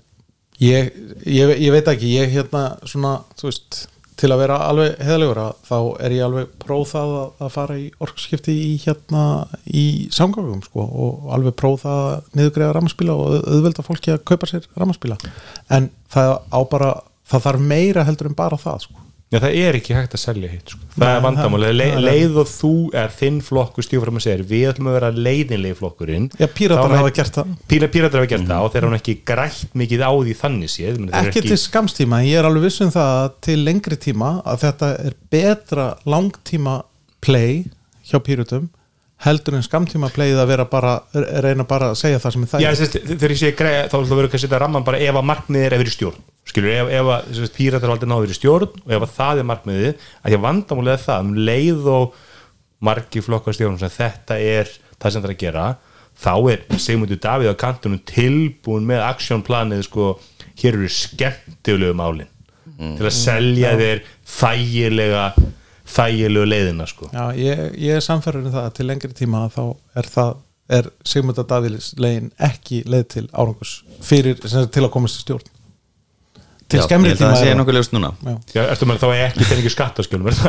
ég, 0.62 0.92
ég, 1.26 1.52
ég 1.60 1.70
veit 1.74 1.88
ekki 1.92 2.14
ég 2.16 2.32
hérna 2.32 2.64
svona, 2.88 3.18
þú 3.38 3.50
veist 3.50 3.82
til 4.16 4.30
að 4.32 4.40
vera 4.40 4.56
alveg 4.70 4.94
heðalegur 5.04 5.38
að 5.42 5.56
þá 5.68 5.74
er 6.06 6.12
ég 6.16 6.22
alveg 6.24 6.52
próf 6.62 6.92
það 6.94 7.10
að, 7.18 7.26
að 7.44 7.50
fara 7.52 7.74
í 7.76 7.82
orkskipti 8.06 8.54
í 8.56 8.70
hérna 8.80 9.24
í 9.68 9.82
samgangum 10.16 10.62
sko 10.64 10.86
og 10.86 11.26
alveg 11.36 11.56
próf 11.60 11.82
það 11.84 12.00
að 12.06 12.30
niðurgreiða 12.40 12.76
rammarspíla 12.78 13.16
og 13.18 13.26
auð- 13.34 13.44
auðvelda 13.52 13.84
fólki 13.84 14.14
að 14.14 14.22
kaupa 14.32 14.48
sér 14.48 14.70
rammarspíla 14.80 15.18
en 15.76 15.90
það 16.14 16.32
á 16.48 16.60
bara 16.72 16.90
það 17.28 17.44
þarf 17.50 17.66
meira 17.74 18.06
heldur 18.08 18.30
en 18.32 18.38
bara 18.40 18.56
það 18.64 18.86
sko 18.86 19.04
Já, 19.26 19.40
það 19.42 19.56
er 19.58 19.74
ekki 19.80 19.94
hægt 19.96 20.12
að 20.14 20.20
selja 20.22 20.48
hitt 20.52 20.70
sko. 20.70 20.84
það 20.94 21.08
er 21.16 21.22
vandamáli, 21.24 21.70
Le, 21.74 21.86
leið 21.98 22.36
og 22.44 22.46
þú 22.46 22.68
er 22.94 23.08
þinn 23.10 23.40
flokkur 23.42 23.82
stífram 23.82 24.20
að 24.20 24.22
segja, 24.22 24.44
við 24.46 24.66
ætlum 24.70 24.90
að 24.92 24.94
vera 25.00 25.08
leiðinlegi 25.16 25.78
flokkurinn 25.80 26.28
Já, 26.38 26.46
píratar 26.54 26.94
hafa 26.94 27.10
er- 27.10 27.16
gert 27.16 27.34
það. 27.40 27.56
Píratar 27.66 28.20
hafa 28.20 28.30
gert 28.30 28.46
það 28.46 28.66
og 28.68 28.70
þeir 28.76 28.86
hafa 28.86 29.00
ekki 29.00 29.16
grætt 29.26 29.74
mikið 29.82 30.04
á 30.06 30.10
því 30.14 30.36
þannig 30.44 30.70
séð 30.76 30.92
eru 30.94 31.10
ekki 31.24 31.42
til 31.42 31.58
skamstíma, 31.58 32.22
ég 32.22 32.38
er 32.38 32.46
alveg 32.46 32.68
viss 32.68 32.80
um 32.86 32.94
það 32.94 33.10
að 33.24 33.34
til 33.48 33.58
lengri 33.66 33.98
tíma 34.06 34.30
að 34.46 34.62
þetta 34.62 34.92
er 35.10 35.18
betra 35.34 35.88
langtíma 36.06 36.76
play 37.26 37.64
hjá 38.06 38.22
pýrutum 38.22 38.70
heldur 39.26 39.56
en 39.58 39.66
skamtíma 39.66 40.10
playið 40.14 40.38
að 40.38 40.50
vera 40.54 40.64
bara 40.70 40.94
reyna 41.42 41.64
bara 41.66 41.90
að 41.90 41.98
segja 41.98 42.22
það 42.22 42.32
sem 42.36 42.42
er 42.46 42.50
það 42.54 42.62
Já, 42.62 42.70
sérst, 42.78 42.96
þegar 43.10 43.32
ég 43.34 43.38
segi 43.42 43.56
greið, 43.58 43.78
þá 43.90 43.94
ætlum 43.96 44.12
að 44.12 44.18
vera 44.20 44.28
ekki 44.30 44.38
að 44.38 44.44
setja 44.46 44.58
ramman 44.62 44.84
bara 44.86 44.98
ef 45.02 45.16
að 45.18 45.24
markmiðið 45.34 45.72
er 45.80 45.88
í 45.90 45.94
stjórn 45.96 46.24
skilur, 46.46 46.70
ef, 46.72 46.92
ef 46.94 47.10
að 47.12 47.50
píratar 47.56 47.92
aldrei 47.92 48.10
náður 48.10 48.32
í 48.34 48.38
stjórn 48.38 48.70
og 48.84 48.94
ef 48.94 49.06
að 49.06 49.16
það 49.16 49.42
er 49.42 49.48
markmiðið 49.50 50.06
að 50.22 50.36
ég 50.36 50.44
vandamúlega 50.44 50.98
er 50.98 51.04
það, 51.06 51.26
um 51.26 51.34
leið 51.48 51.90
og 51.96 52.22
margi 52.86 53.24
flokkar 53.24 53.56
stjórn 53.56 53.80
sem 53.80 53.92
þetta 53.96 54.38
er 54.38 54.70
það 54.96 55.12
sem 55.12 55.24
það 55.24 55.28
er 55.28 55.34
að 55.34 55.42
gera 55.42 55.66
þá 56.16 56.32
er 56.52 56.64
Sigmundur 56.80 57.20
Davíð 57.20 57.52
á 57.52 57.60
kantunum 57.60 58.00
tilbúin 58.08 58.86
með 58.88 59.04
aksjónplanið 59.10 59.84
sko, 59.88 60.14
hér 60.56 60.78
eru 60.78 60.88
skemmtilegu 60.92 61.96
málin 61.96 62.30
til 62.76 63.06
að 63.06 63.14
selja 63.16 63.74
þér 63.78 64.02
þægilega 64.28 65.26
þægilegu 65.86 66.48
leiðina 66.48 66.86
sko. 66.90 67.08
Já, 67.14 67.30
ég, 67.38 67.60
ég 67.78 67.98
er 67.98 68.04
samferður 68.04 68.48
um 68.48 68.54
það 68.56 68.64
að 68.66 68.74
til 68.78 68.86
lengri 68.88 69.16
tíma 69.16 69.44
þá 69.54 69.62
er 69.96 70.08
það 70.10 70.32
er 70.76 70.88
Sigmunda 71.06 71.44
Davílis 71.46 71.92
legin 72.02 72.32
ekki 72.42 72.80
leið 72.90 73.04
til 73.14 73.26
árangus 73.30 73.76
fyrir, 74.02 74.34
sem 74.42 74.50
sagt, 74.56 74.72
til 74.74 74.82
að 74.82 74.92
komast 74.96 75.20
í 75.20 75.22
stjórn 75.22 75.52
til 76.66 76.80
Já, 76.80 76.84
skemmri 76.88 77.12
tíma 77.14 77.28
það 77.30 77.40
sé 77.44 77.50
er 77.52 77.58
nokkuð 77.60 77.76
ljóst 77.76 77.92
núna 77.94 78.08
Já. 78.26 78.32
Já, 78.56 78.60
ertu 78.72 78.88
maður 78.88 79.02
þá 79.04 79.20
ekki 79.26 79.46
peningi 79.46 79.70
skattaskjölum 79.70 80.30
er? 80.30 80.40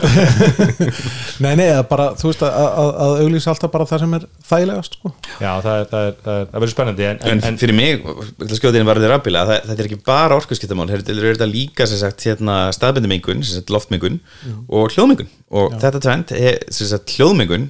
Nei, 1.43 1.51
nei, 1.59 1.67
bara, 1.89 2.07
þú 2.17 2.31
veist 2.31 2.41
að, 2.47 2.55
að, 2.57 2.89
að 3.05 3.13
auglýsa 3.21 3.51
alltaf 3.53 3.73
bara 3.75 3.85
það 3.89 4.01
sem 4.03 4.15
er 4.17 4.25
þægilegast 4.49 4.97
sko. 4.97 5.11
Já, 5.37 5.51
það, 5.61 5.69
er, 5.83 5.85
það, 5.91 6.07
er, 6.07 6.17
það, 6.23 6.39
er, 6.39 6.49
það 6.49 6.63
verður 6.63 6.73
spennandi 6.73 7.07
en, 7.07 7.21
en, 7.31 7.43
en, 7.51 7.59
fyrir 7.61 7.77
mig, 7.77 8.09
skjóðin 8.57 8.89
var 8.89 9.01
alveg 9.01 9.13
rafbíla 9.13 9.45
það, 9.51 9.61
þetta 9.69 9.85
er 9.85 9.91
ekki 9.91 10.01
bara 10.09 10.39
orkuskiptamál 10.41 10.89
þetta 10.89 11.13
er 11.13 11.29
þetta 11.29 11.49
líka 11.51 11.89
sem 11.91 12.01
sagt 12.01 12.25
hérna, 12.25 12.57
staðbendinmengun, 12.75 13.45
sem 13.45 13.61
sagt 13.61 13.73
loftmengun 13.73 14.17
og 14.65 14.89
hljóðmengun 14.95 15.29
og 15.61 15.77
þetta 15.77 16.01
tvend 16.07 16.33
er 16.37 16.59
sem 16.73 16.89
sagt 16.89 17.13
hljóðmengun 17.13 17.69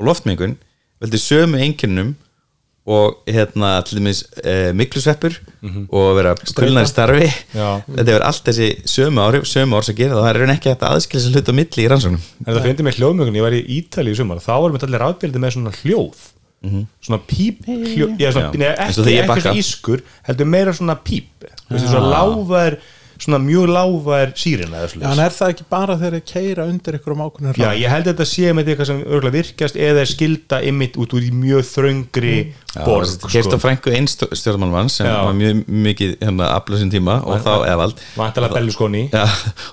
og 0.00 0.08
loftmengun 0.10 0.58
veldi 1.04 1.20
sömu 1.22 1.62
einkynnum 1.62 2.14
og 2.84 3.22
hérna 3.24 3.78
til 3.88 3.96
dæmis 3.96 4.18
e, 4.44 4.72
miklusveppur 4.76 5.38
og 5.88 6.08
vera 6.18 6.34
kulnar 6.56 6.84
starfi. 6.84 7.30
Já. 7.56 7.80
þetta 7.88 8.12
er 8.12 8.24
allt 8.28 8.44
þessi 8.50 8.68
sömu 8.84 9.22
áhrif 9.24 9.46
sömu 9.48 9.78
orð 9.78 9.88
sem 9.88 9.96
gera 9.96 10.18
það, 10.18 10.24
það 10.26 10.30
er 10.34 10.40
raun 10.42 10.52
ekki 10.54 10.72
hægt 10.72 10.84
að 10.84 10.96
aðskilja 10.98 11.22
þessi 11.24 11.32
hlut 11.38 11.48
á 11.48 11.54
milli 11.60 11.84
í 11.84 11.88
rannsóknum. 11.88 12.26
En 12.44 12.50
það 12.52 12.66
finnir 12.68 12.84
mig 12.84 12.98
hljóðmögun 12.98 13.38
ég 13.40 13.46
var 13.46 13.56
í 13.56 13.62
Ítali 13.78 14.12
í 14.12 14.18
sumar, 14.18 14.42
þá 14.44 14.52
varum 14.52 14.76
við 14.76 14.84
allir 14.88 15.06
afbildið 15.08 15.44
með 15.46 15.56
svona 15.56 15.72
hljóð. 15.80 16.26
Svona 17.04 17.20
píp 17.28 17.64
hljóð, 17.68 18.14
já, 18.20 18.30
svona, 18.32 18.52
Já. 18.56 18.70
Ekki, 18.86 19.04
ég 19.12 19.24
ekki 19.24 19.42
svona 19.44 19.58
ískur 19.60 20.04
heldur 20.28 20.48
meira 20.48 20.72
svona 20.76 20.96
píp. 21.04 21.48
Svona 21.68 22.04
láfær, 22.12 22.78
svona 23.24 23.38
mjög 23.42 23.70
láfær 23.74 24.32
sírina 24.38 24.82
eða 24.84 25.00
Já, 25.00 25.10
en 25.14 25.22
er 25.24 25.34
það 25.34 25.52
ekki 25.54 25.64
bara 25.72 25.96
þegar 26.00 26.14
þeir 26.18 26.26
keira 26.32 26.66
undir 26.70 26.98
ykkur 26.98 27.14
um 27.16 27.22
ákveðin 27.24 27.58
Já, 27.60 27.70
ég 27.80 27.88
held 27.92 28.04
að 28.06 28.12
þetta 28.12 28.26
sé 28.30 28.52
með 28.54 28.70
eitthvað 28.74 28.90
sem 28.90 29.00
örgulega 29.04 29.36
virkast 29.38 29.76
eða 29.80 30.02
er 30.04 30.10
skilda 30.12 30.60
ymmit 30.68 30.98
út 31.00 31.14
úr 31.16 31.24
í 31.24 31.30
mjög 31.34 31.64
þröngri 31.70 32.34
borg 32.74 33.06
sko. 33.06 33.28
Kert 33.30 33.54
á 33.54 33.58
frængu 33.62 33.92
einn 33.94 34.08
stjórnmálmann 34.10 34.88
sem 34.90 35.06
Já. 35.06 35.14
var 35.28 35.34
mjög 35.38 35.60
mikið 35.70 36.14
hérna 36.24 36.48
aflað 36.56 36.80
sin 36.82 36.90
tíma 36.90 37.20
og 37.22 37.38
þá 37.44 37.52
evald. 37.70 38.00
Vantalega 38.18 38.56
Belluskoni 38.58 39.04
Já, 39.12 39.24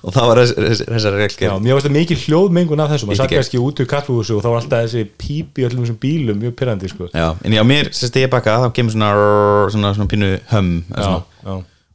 og 0.06 0.14
þá 0.14 0.20
var 0.30 0.42
þess- 0.44 0.56
þess- 0.62 0.86
þessar 0.92 1.18
Já, 1.18 1.22
reglger 1.24 1.58
mér 1.66 1.74
varst 1.78 1.88
það 1.90 1.96
mikið 1.98 2.26
hljóðmengun 2.28 2.84
af 2.86 2.92
þessu. 2.94 3.10
Maður 3.10 3.16
Veit 3.18 3.22
satt 3.24 3.34
kannski 3.36 3.62
út 3.62 3.82
úr 3.82 3.90
kaffehúsu 3.96 4.38
og 4.38 4.44
þá 4.46 4.50
var 4.54 4.60
alltaf 4.62 4.86
þessi 4.86 5.04
píp 5.18 5.58
í 5.58 5.66
öllum 5.68 5.82
þessum 5.86 6.00
bílum 6.06 6.38
mjög 6.46 6.54
pyrrandi 6.62 6.88
sko. 6.94 7.10
Já, 7.14 7.28
en 7.44 7.52
já, 7.58 7.64
mér, 7.66 7.90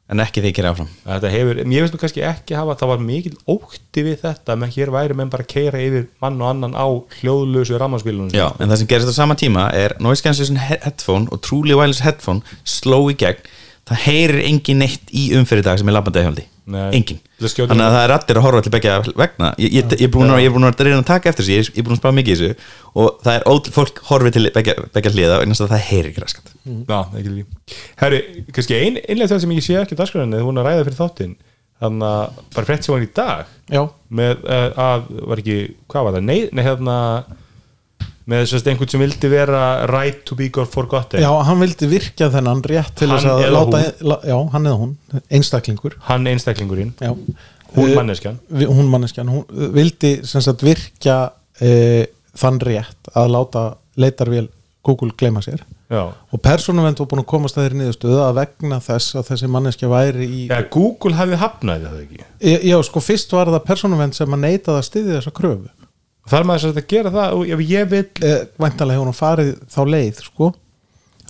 ég 0.06 0.12
en 0.14 0.20
ekki 0.22 0.38
þegar 0.40 0.48
ég 0.50 0.54
kera 0.56 0.70
áfram. 0.70 0.88
Þetta 1.04 1.30
hefur, 1.32 1.60
mér 1.66 1.82
finnst 1.82 1.94
þú 1.96 2.00
kannski 2.02 2.22
ekki 2.22 2.54
hafa 2.54 2.76
það 2.78 2.90
var 2.92 3.00
mikil 3.02 3.32
ótti 3.50 4.04
við 4.06 4.20
þetta 4.22 4.56
menn 4.56 4.70
hér 4.70 4.92
væri 4.94 5.16
menn 5.18 5.30
bara 5.32 5.42
að 5.42 5.50
keira 5.50 5.80
yfir 5.82 6.06
mann 6.22 6.40
og 6.40 6.50
annan 6.52 6.76
á 6.78 6.86
hljóðlösu 7.20 7.78
rammarspílunum 7.82 8.30
Já, 8.34 8.52
en 8.60 8.68
það 8.70 8.76
sem 8.82 8.86
gerist 8.92 9.10
á 9.10 9.14
sama 9.18 9.34
tíma 9.34 9.66
er 9.74 9.96
noise 9.98 10.22
cancellation 10.22 10.56
he- 10.62 10.78
headphone 10.84 11.26
og 11.32 11.42
truly 11.42 11.74
wireless 11.74 12.04
headphone 12.06 12.42
sló 12.62 13.00
í 13.10 13.16
gegn, 13.18 13.42
það 13.90 14.04
heyrir 14.06 14.44
engin 14.46 14.78
neitt 14.84 15.10
í 15.10 15.32
umfyrir 15.34 15.66
dag 15.66 15.78
sem 15.82 15.88
er 15.90 15.96
Nei. 15.98 16.46
Engin, 16.66 17.18
þannig 17.38 17.84
að 17.84 17.92
það 17.94 18.00
er 18.02 18.12
allir 18.16 18.38
að 18.40 18.44
horfa 18.46 18.62
til 18.66 18.72
begja 18.74 18.94
vegna, 19.06 19.50
ég, 19.62 19.92
er 19.94 20.10
búin 20.10 20.32
að, 20.34 20.40
ég 20.42 20.48
er 20.50 20.54
búin 20.56 20.66
að 20.66 20.82
reyna 20.82 20.98
að 20.98 21.08
taka 21.12 21.30
eftir 21.30 21.46
þessu, 21.46 21.54
ég 21.54 21.62
er, 21.62 21.68
ég 21.70 21.82
er 21.82 21.86
búin 21.86 21.94
að 21.94 22.00
spá 22.00 22.08
mikið 22.16 22.32
í 22.32 22.38
þessu. 22.40 22.70
Og 22.96 23.20
það 23.22 23.38
er 23.38 23.46
ótrúlega, 23.46 23.74
fólk 23.76 24.00
horfið 24.08 24.34
til 24.34 24.44
begja, 24.56 24.74
begja 24.96 25.12
hliða 25.14 25.36
og 25.38 25.44
einast 25.46 25.62
að 25.62 25.74
það 25.74 25.84
heyrir 25.90 26.10
ekki 26.10 26.24
raskat. 26.24 26.54
Já, 26.66 26.98
ekki 27.20 27.34
því. 27.36 27.44
Herru, 28.02 28.20
kannski 28.56 28.80
ein, 28.80 28.98
einlega 29.04 29.32
það 29.34 29.44
sem 29.44 29.54
ég 29.54 29.66
sé 29.66 29.78
ekki 29.78 29.94
á 29.94 30.00
dagskræðinu 30.02 30.42
þú 30.42 30.48
hún 30.50 30.62
að 30.62 30.68
ræða 30.70 30.86
fyrir 30.88 30.98
þáttinn. 30.98 31.36
Þannig 31.76 32.06
að 32.08 32.44
bara 32.56 32.66
frétt 32.70 32.86
sem 32.86 32.94
hann 32.94 33.04
í 33.04 33.08
dag 33.12 33.48
Já, 33.68 33.82
með 34.16 34.46
uh, 34.48 34.68
að, 34.80 35.08
var 35.28 35.42
ekki, 35.42 35.56
hvað 35.92 36.06
var 36.06 36.14
það? 36.16 36.28
Nei, 36.30 36.38
nei 36.56 36.62
hérna 36.64 36.94
með 38.26 38.42
þess 38.42 38.56
að 38.58 38.70
einhvern 38.72 38.90
sem 38.90 39.02
vildi 39.04 39.28
vera 39.30 39.60
right 39.90 40.24
to 40.26 40.34
be 40.38 40.48
forgotten 40.66 41.22
já, 41.22 41.28
hann 41.46 41.60
vildi 41.62 41.86
virkja 41.90 42.26
þennan 42.34 42.62
rétt 42.66 42.94
til 42.98 43.08
þess 43.12 43.28
að 43.30 43.44
láta 43.54 43.82
la, 44.02 44.16
Já, 44.26 44.36
hann 44.52 44.66
eða 44.66 44.80
hún, 44.80 44.96
einstaklingur. 45.30 45.94
Hann 46.08 46.26
einstaklingurinn, 46.26 46.92
Já, 47.00 47.12
hún 47.76 47.90
Eh, 47.90 47.94
manneskjan. 47.96 48.38
vi- 48.48 48.66
hún 48.66 48.88
manneskjan, 48.90 49.28
hún 49.28 49.44
uh, 49.50 49.68
vildi 49.74 50.20
sem 50.26 50.40
sagt 50.42 50.62
virkja 50.66 51.30
uh, 51.60 52.04
þann 52.36 52.60
rétt 52.66 53.10
að 53.14 53.30
láta 53.30 53.64
leitarvél 53.96 54.48
Google 54.86 55.10
gleyma 55.18 55.40
sér. 55.42 55.62
Já, 55.90 56.02
og 56.32 56.40
persónuvend 56.42 56.98
var 56.98 57.06
búin 57.06 57.22
að 57.22 57.26
komast 57.30 57.56
að 57.58 57.66
þeirri 57.68 57.78
niðurstöðu 57.80 58.18
að 58.26 58.36
vegna 58.40 58.78
þess 58.82 59.14
að 59.20 59.28
þessi 59.30 59.48
manneskja 59.54 59.88
væri 59.90 60.26
í 60.26 60.40
ja, 60.50 60.60
Google 60.70 61.14
hafði 61.14 61.38
hafnaði 61.38 61.86
það 61.86 62.00
ekki? 62.02 62.18
Já, 62.42 62.56
já, 62.72 62.76
sko 62.88 63.02
fyrst 63.06 63.34
var 63.36 63.50
það 63.54 63.64
persónuvend 63.68 64.14
sem 64.18 64.34
að 64.34 64.42
neitaði 64.48 64.80
að 64.80 64.86
styðja 64.88 65.18
þessa 65.20 65.34
kröfu 65.36 65.85
þar 66.30 66.46
maður 66.48 66.64
þess 66.66 66.80
að 66.82 66.88
gera 66.92 67.12
það? 67.14 67.34
Og 67.36 67.50
ef 67.54 67.64
ég 67.66 67.90
vil 67.90 68.04
eh, 68.26 68.38
væntanlega 68.60 68.98
hefur 68.98 69.10
hún 69.10 69.18
farið 69.18 69.52
þá 69.72 69.80
leið 69.94 70.22
sko 70.26 70.52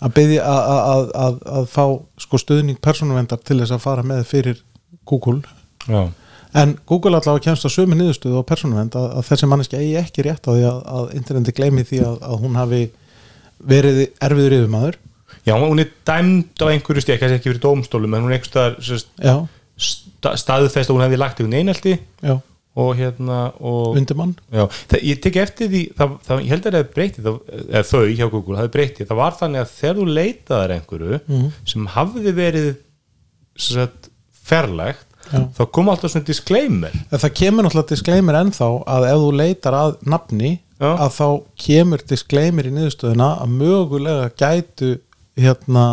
að 0.04 0.12
byggja 0.18 0.44
að, 0.44 0.70
að, 0.76 1.40
að, 1.56 1.66
fá 1.72 1.84
sko 2.20 2.40
stuðning 2.40 2.80
persónuvendar 2.84 3.40
til 3.40 3.58
þess 3.62 3.72
að 3.76 3.84
fara 3.86 4.04
með 4.04 4.26
fyrir 4.28 4.60
Google. 5.08 5.40
Já, 5.88 6.10
en 6.56 6.76
Google 6.88 7.16
allavega 7.16 7.46
kemst 7.48 7.64
að 7.68 7.74
sömu 7.76 7.96
niðurstöðu 7.96 8.42
á 8.44 8.48
persónuvend 8.48 8.96
að, 8.98 9.08
að 9.18 9.26
þessi 9.30 9.48
manneski 9.48 9.80
eigi 9.80 9.96
ekki 10.02 10.26
rétt 10.26 10.48
á 10.48 10.50
því 10.52 10.64
að, 10.68 10.78
að 10.98 11.10
interneti 11.16 11.56
gleymi 11.56 11.84
því 11.88 12.02
að, 12.10 12.16
að 12.28 12.44
hún 12.44 12.60
hafi 12.60 12.82
verið 13.72 14.02
erfiður 14.24 14.56
yfirmaður. 14.58 14.98
Já, 15.46 15.54
hún 15.54 15.80
er 15.80 15.92
dæmd 16.08 16.64
á 16.64 16.66
einhverju 16.72 17.04
stík, 17.04 17.20
kannski 17.22 17.38
ekki 17.38 17.52
fyrir 17.52 17.62
dómstólum 17.62 18.16
en 18.18 18.26
hún 18.26 18.34
er 18.36 19.46
sta, 19.76 20.32
staðfest 20.38 20.90
að 20.90 20.96
hún 20.96 21.04
hefði 21.04 21.20
lagt 21.20 21.40
einhvern 21.40 21.58
einelti. 21.60 21.96
Já, 22.24 22.38
og 22.76 22.90
hérna 22.98 23.36
og 23.64 23.96
undirmann 23.96 24.34
ég 24.52 25.20
tek 25.24 25.36
eftir 25.40 25.70
því 25.72 25.82
það, 25.96 26.16
það, 26.26 26.42
ég 26.44 26.50
held 26.52 26.66
að 26.66 26.74
það 26.74 26.80
hefði 26.82 26.94
breytið 26.98 27.28
það, 27.28 27.38
eða 27.70 27.84
þau 27.90 28.02
hjá 28.18 28.26
Google, 28.34 28.56
það 28.56 28.62
hefði 28.66 28.74
breytið 28.76 29.08
það 29.10 29.20
var 29.22 29.38
þannig 29.40 29.62
að 29.62 29.72
þegar 29.78 29.96
þú 30.00 30.06
leitaðar 30.18 30.74
einhverju 30.76 31.20
Mhm. 31.26 31.46
sem 31.72 31.86
hafði 31.96 32.34
verið 32.36 32.68
sagt, 33.56 34.10
ferlegt 34.46 35.06
Já. 35.32 35.40
þá 35.56 35.62
kom 35.74 35.88
alltaf 35.90 36.12
svona 36.12 36.26
disclaimer 36.28 36.92
En 37.10 37.18
það 37.18 37.32
kemur 37.40 37.66
náttúrulega 37.66 37.90
disclaimer 37.96 38.36
ennþá 38.44 38.68
að 38.86 39.06
ef 39.10 39.22
þú 39.24 39.30
leitar 39.40 39.74
að 39.74 39.96
nafni 40.06 40.52
Já. 40.78 40.90
að 40.92 41.10
þá 41.16 41.26
kemur 41.64 42.04
disclaimer 42.06 42.68
í 42.68 42.74
niðurstöðuna 42.76 43.30
að 43.42 43.54
mögulega 43.56 44.28
gætu 44.38 44.90
hérna 45.36 45.86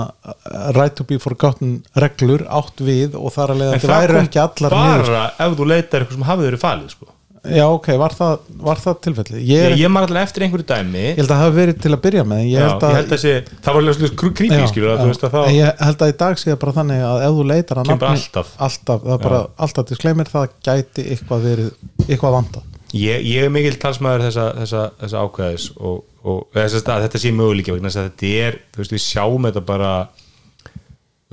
right 0.75 0.95
to 0.95 1.05
be 1.07 1.19
forgotten 1.19 1.81
reglur 1.99 2.45
átt 2.47 2.79
við 2.83 3.17
og 3.19 3.33
þar 3.35 3.55
að 3.55 3.63
leiða 3.63 3.73
en 3.79 3.89
væri 3.91 4.21
ekki 4.21 4.39
allar 4.43 4.77
niður 4.77 5.09
bara 5.09 5.25
ef 5.47 5.57
þú 5.59 5.67
leitar 5.73 6.05
eitthvað 6.05 6.17
sem 6.19 6.29
hafði 6.29 6.49
verið 6.49 6.63
falið 6.63 6.95
sko. 6.95 7.09
Já 7.43 7.65
ok, 7.67 7.89
var 7.99 8.13
það, 8.15 8.43
var 8.63 8.79
það 8.79 8.99
tilfelli? 9.03 9.39
Ég, 9.43 9.49
ég, 9.49 9.65
er, 9.67 9.73
ég 9.81 9.89
maður 9.91 10.13
alltaf 10.13 10.29
eftir 10.29 10.45
einhverju 10.45 10.67
dæmi 10.69 11.01
ég 11.01 11.17
held 11.17 11.25
að 11.25 11.33
það 11.33 11.41
hafi 11.41 11.57
verið 11.57 11.81
til 11.83 11.89
að 11.91 12.01
byrja 12.05 12.23
með 12.29 12.39
en 12.39 12.45
Já, 12.47 12.53
ég 12.53 12.63
held 12.63 12.85
að, 12.87 12.93
ég 12.93 12.99
held 13.01 13.15
að 13.15 13.19
sé, 13.23 13.33
það 13.65 13.75
var 13.75 14.13
krúpí 14.21 14.47
Já, 14.47 14.61
skilur 14.71 14.93
að 14.93 14.95
já. 14.95 15.01
þú 15.01 15.09
veist 15.09 15.25
að 15.27 15.33
En 15.33 15.43
þá 15.43 15.57
ég 15.57 15.81
held 15.83 16.05
að 16.05 16.13
í 16.13 16.15
dag 16.21 16.39
sé 16.39 16.49
það 16.53 16.61
bara 16.61 16.75
þannig 16.77 17.03
að 17.09 17.25
ef 17.25 17.35
þú 17.35 17.45
leitar 17.49 17.81
að 17.81 17.89
bara 17.89 17.99
nafni 17.99 18.21
alltaf. 18.21 18.53
alltaf, 18.69 19.03
það 19.09 19.19
bara 19.27 19.41
alltaf 19.67 19.89
disclaimer 19.91 20.31
það 20.31 20.55
gæti 20.69 21.05
eitthvað 21.17 21.49
verið 21.49 22.07
eitthvað 22.07 22.37
vanda 22.37 22.63
ég, 22.93 23.27
ég 23.27 23.43
er 23.43 23.51
mikil 23.51 23.75
talsmaður 23.81 24.27
þessa, 24.29 24.47
þessa, 24.61 24.85
þessa 25.03 25.27
ákvæðis 25.27 25.67
og, 25.83 25.99
og 26.23 26.55
þetta 26.55 27.19
sé 27.19 27.31
möguleika 27.35 27.73
vegna 27.75 27.89
þess 27.91 27.99
að 28.01 28.09
þetta 28.09 28.33
er, 28.47 28.59
þú 28.73 28.81
veist, 28.83 28.95
við 28.95 29.03
sjáum 29.03 29.47
þetta 29.49 29.63
bara 29.67 29.91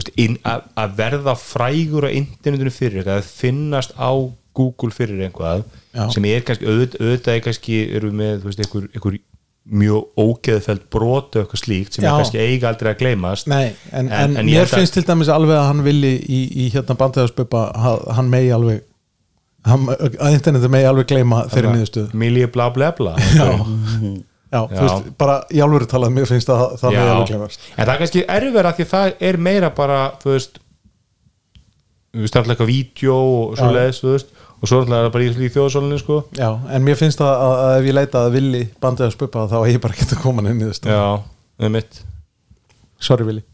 veist, 0.00 0.12
inn, 0.18 0.36
að, 0.48 0.64
að 0.82 0.94
verða 0.98 1.34
frægur 1.38 2.08
á 2.08 2.10
internetinu 2.10 2.72
fyrir 2.74 3.02
þetta, 3.02 3.18
að 3.20 3.32
finnast 3.40 3.94
á 4.00 4.10
Google 4.56 4.90
fyrir 4.94 5.20
einhvað 5.28 5.62
Já. 5.94 6.04
sem 6.14 6.26
er 6.30 6.42
kannski, 6.46 6.66
auð, 6.66 6.96
auðvitað 6.98 7.36
er 7.36 7.44
kannski 7.46 7.76
eru 8.00 8.10
með, 8.14 8.40
þú 8.42 8.50
veist, 8.50 8.62
einhver, 8.64 8.88
einhver 8.96 9.18
mjög 9.70 10.06
ógeðfæld 10.18 10.86
brotu 10.90 11.42
eitthvað 11.44 11.60
slíkt 11.62 11.94
sem 11.94 12.02
Já. 12.04 12.10
er 12.10 12.22
kannski 12.24 12.40
eiga 12.42 12.70
aldrei 12.72 12.90
að 12.94 13.02
gleymast 13.04 13.50
Nei, 13.50 13.74
en, 13.92 14.08
en, 14.08 14.14
En- 14.32 14.38
en 14.42 14.48
mér 14.48 14.70
finnst 14.70 14.96
til 14.96 15.04
dæmis 15.06 15.30
alveg 15.30 15.54
að 15.60 15.68
hann 15.68 15.82
vilji 15.86 16.14
í, 16.26 16.40
í 16.64 16.70
hérna 16.74 16.96
bandæðarspöpa 16.98 17.66
hann 18.16 18.32
megi 18.32 18.50
alveg 18.56 18.80
hann, 19.68 19.84
að 19.92 20.34
interneti 20.34 20.72
megi 20.72 20.88
alveg 20.90 21.10
gleyma 21.12 21.44
þeirri 21.52 21.74
niðurstöðu 21.76 22.20
Millie 22.24 22.48
bla 22.50 22.70
bla 22.74 22.90
bla 22.96 23.14
Já, 23.36 23.50
já, 24.50 24.60
Já. 24.60 24.80
veist, 24.80 25.12
bara 25.20 25.36
í 25.50 25.62
alvöru 25.62 25.86
talað 25.90 26.14
mér 26.16 26.26
finnst 26.30 26.50
að 26.50 26.64
það 26.80 26.96
megi 26.96 27.12
alveg 27.14 27.30
gleymast 27.30 27.68
en 27.76 27.84
það 27.84 27.94
er 27.94 28.02
kannski 28.02 28.26
erfið 28.36 28.60
að 28.60 28.76
því 28.80 28.86
að 28.86 28.92
það 28.94 29.24
er 29.30 29.40
meira 29.48 29.70
bara 29.76 30.00
þú 30.22 30.34
veist 30.34 30.60
þú 32.10 32.24
veist, 32.24 32.34
er 32.34 32.40
alltaf 32.40 32.54
eitthvað 32.56 32.72
vídeo 32.72 33.16
og 33.16 33.58
svo 33.58 33.70
leiðis, 33.74 34.00
þú 34.02 34.14
veist 34.16 34.32
og 34.60 34.68
svo 34.68 34.80
er 34.82 34.90
það 34.90 35.06
bara 35.14 35.24
í, 35.24 35.50
þjóðsólinu 35.54 35.98
sko. 36.02 36.16
Já, 36.36 36.48
en 36.74 36.84
mér 36.84 36.98
finnst 37.00 37.22
að, 37.24 37.30
að, 37.32 37.54
að 37.64 37.76
ef 37.78 37.86
ég 37.88 37.96
leita 37.96 38.24
að 38.26 38.34
villi 38.34 38.62
bandæðarspöpa 38.82 39.44
þá 39.48 39.56
er 39.60 39.70
ég 39.72 39.84
bara 39.84 39.96
ekki 39.96 40.08
að 40.10 40.24
koma 40.24 40.42
inn 40.44 40.50
í 40.52 40.56
niðurstöðu 40.58 40.96
já, 40.96 41.06
það 41.56 41.68
er 41.68 41.72
mitt. 41.76 42.00
Sorry 43.00 43.28
Vili 43.28 43.44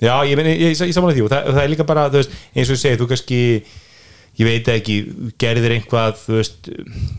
já, 0.00 0.12
ég, 0.28 0.34
ég, 0.34 0.50
ég, 0.50 0.74
ég 0.74 0.92
samanlega 0.96 1.16
því 1.16 1.24
og 1.24 1.32
það, 1.32 1.48
það 1.54 1.62
er 1.62 1.72
líka 1.72 1.86
bara, 1.88 2.08
þú 2.12 2.20
veist, 2.20 2.36
eins 2.52 2.68
og 2.68 2.76
ég 2.76 2.82
segi, 2.82 3.00
þú 3.00 3.08
kannski 3.14 3.40
ég 4.38 4.46
veit 4.46 4.70
ekki, 4.72 4.96
gerðir 5.40 5.74
einhvað 5.76 6.16
þú 6.20 6.38
veist, 6.38 6.70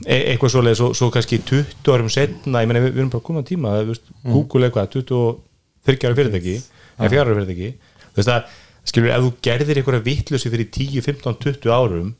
e 0.08 0.18
eitthvað 0.32 0.54
svoleið 0.56 0.78
svo, 0.80 0.90
svo 0.98 1.12
kannski 1.14 1.42
20 1.50 1.92
árum 1.94 2.10
setna 2.12 2.64
ég 2.64 2.72
meina, 2.72 2.82
við, 2.84 2.96
við 2.96 3.04
erum 3.04 3.14
bara 3.14 3.26
komin 3.28 3.46
á 3.46 3.50
tíma, 3.52 3.76
þú 3.82 3.92
veist, 3.92 4.10
Google 4.26 4.68
eitthvað 4.68 4.90
23 4.96 6.08
ára 6.08 6.20
fyrirtæki 6.22 6.56
eða 6.58 7.12
4 7.14 7.24
ára 7.26 7.38
fyrirtæki, 7.38 7.70
þú 8.08 8.22
veist 8.22 8.34
að 8.36 8.58
skilur, 8.92 9.14
ef 9.14 9.26
þú 9.26 9.32
gerðir 9.50 9.82
einhverja 9.82 10.06
vitlösi 10.08 10.54
fyrir 10.54 10.72
10, 10.80 11.06
15, 11.10 11.40
20 11.46 11.76
árum 11.76 12.14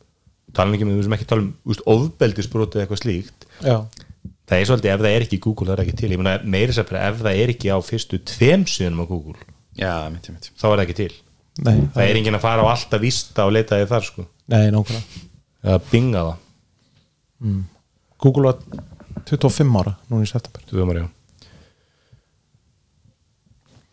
tala 0.56 0.76
ekki 0.76 0.88
með, 0.88 1.00
þú 1.00 1.04
veist, 1.06 1.16
ekki 1.18 1.30
tala 1.32 1.46
um 1.46 1.52
úst, 1.72 1.84
ofbeldisbrot 1.90 2.76
eða 2.76 2.86
eitthvað 2.86 3.02
slíkt. 3.06 3.48
Já, 3.64 3.78
það 4.52 4.58
er 4.58 4.68
svolítið, 4.68 4.92
ef 4.92 5.04
það 5.06 5.16
er 5.16 5.26
ekki 5.26 5.38
í 5.40 5.44
Google, 5.46 5.70
það 5.70 5.78
er 5.78 5.84
ekki 5.86 5.98
til. 6.02 6.12
Ég 6.12 6.20
meina, 6.22 6.34
meira 6.44 6.86
bara 6.90 7.04
ef 7.08 7.22
það 7.24 7.42
er 7.46 7.54
ekki 7.56 7.72
á 7.72 7.78
fyrstu 7.88 8.20
tveim 8.28 8.68
síðanum 8.68 9.06
á 9.08 9.12
Google, 9.14 9.48
Já, 9.80 9.94
mitt, 10.12 10.28
mitt 10.28 10.50
þá 10.60 10.66
er 10.68 10.74
það 10.74 10.84
ekki 10.84 10.98
til 11.00 11.14
nei, 11.60 11.88
það 11.94 12.06
er 12.06 12.20
enginn 12.20 12.38
að 12.38 12.46
fara 12.46 12.64
á 12.64 12.72
alltaf 12.72 13.02
vísta 13.02 13.46
og 13.48 13.56
leita 13.56 13.80
því 13.80 13.90
þar 13.92 14.08
sko. 14.08 14.26
Nei, 14.52 14.64
nákvæmlega. 14.74 15.24
Eða 15.62 15.80
binga 15.92 16.24
það, 16.28 16.38
Google 18.22 18.52
var 18.52 18.58
25 19.30 19.80
ára 19.82 19.96
núna 20.10 20.26
í 20.26 20.30
september. 20.30 20.64
Þú 20.70 20.86
veist 20.86 21.02
já. 21.02 21.08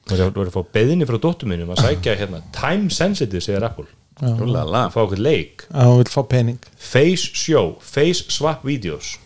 Þú 0.08 0.16
verður 0.16 0.48
að 0.48 0.54
fá 0.56 0.62
beðinni 0.72 1.06
frá 1.08 1.18
dóttur 1.20 1.50
minnum 1.50 1.72
að 1.74 1.82
sækja 1.84 2.14
hérna 2.16 2.40
time 2.56 2.88
sensitive 2.94 3.44
segir 3.44 3.64
Apple. 3.66 3.88
Úlala. 4.18 4.86
að 4.86 4.94
fá 4.94 5.00
okkur 5.04 5.20
leik. 5.22 5.66
Að 5.70 5.90
hún 5.90 6.00
vil 6.00 6.12
fá 6.12 6.22
pening. 6.26 6.58
Face 6.80 7.28
show, 7.36 7.76
face 7.84 8.24
swap 8.32 8.64
videos 8.66 9.16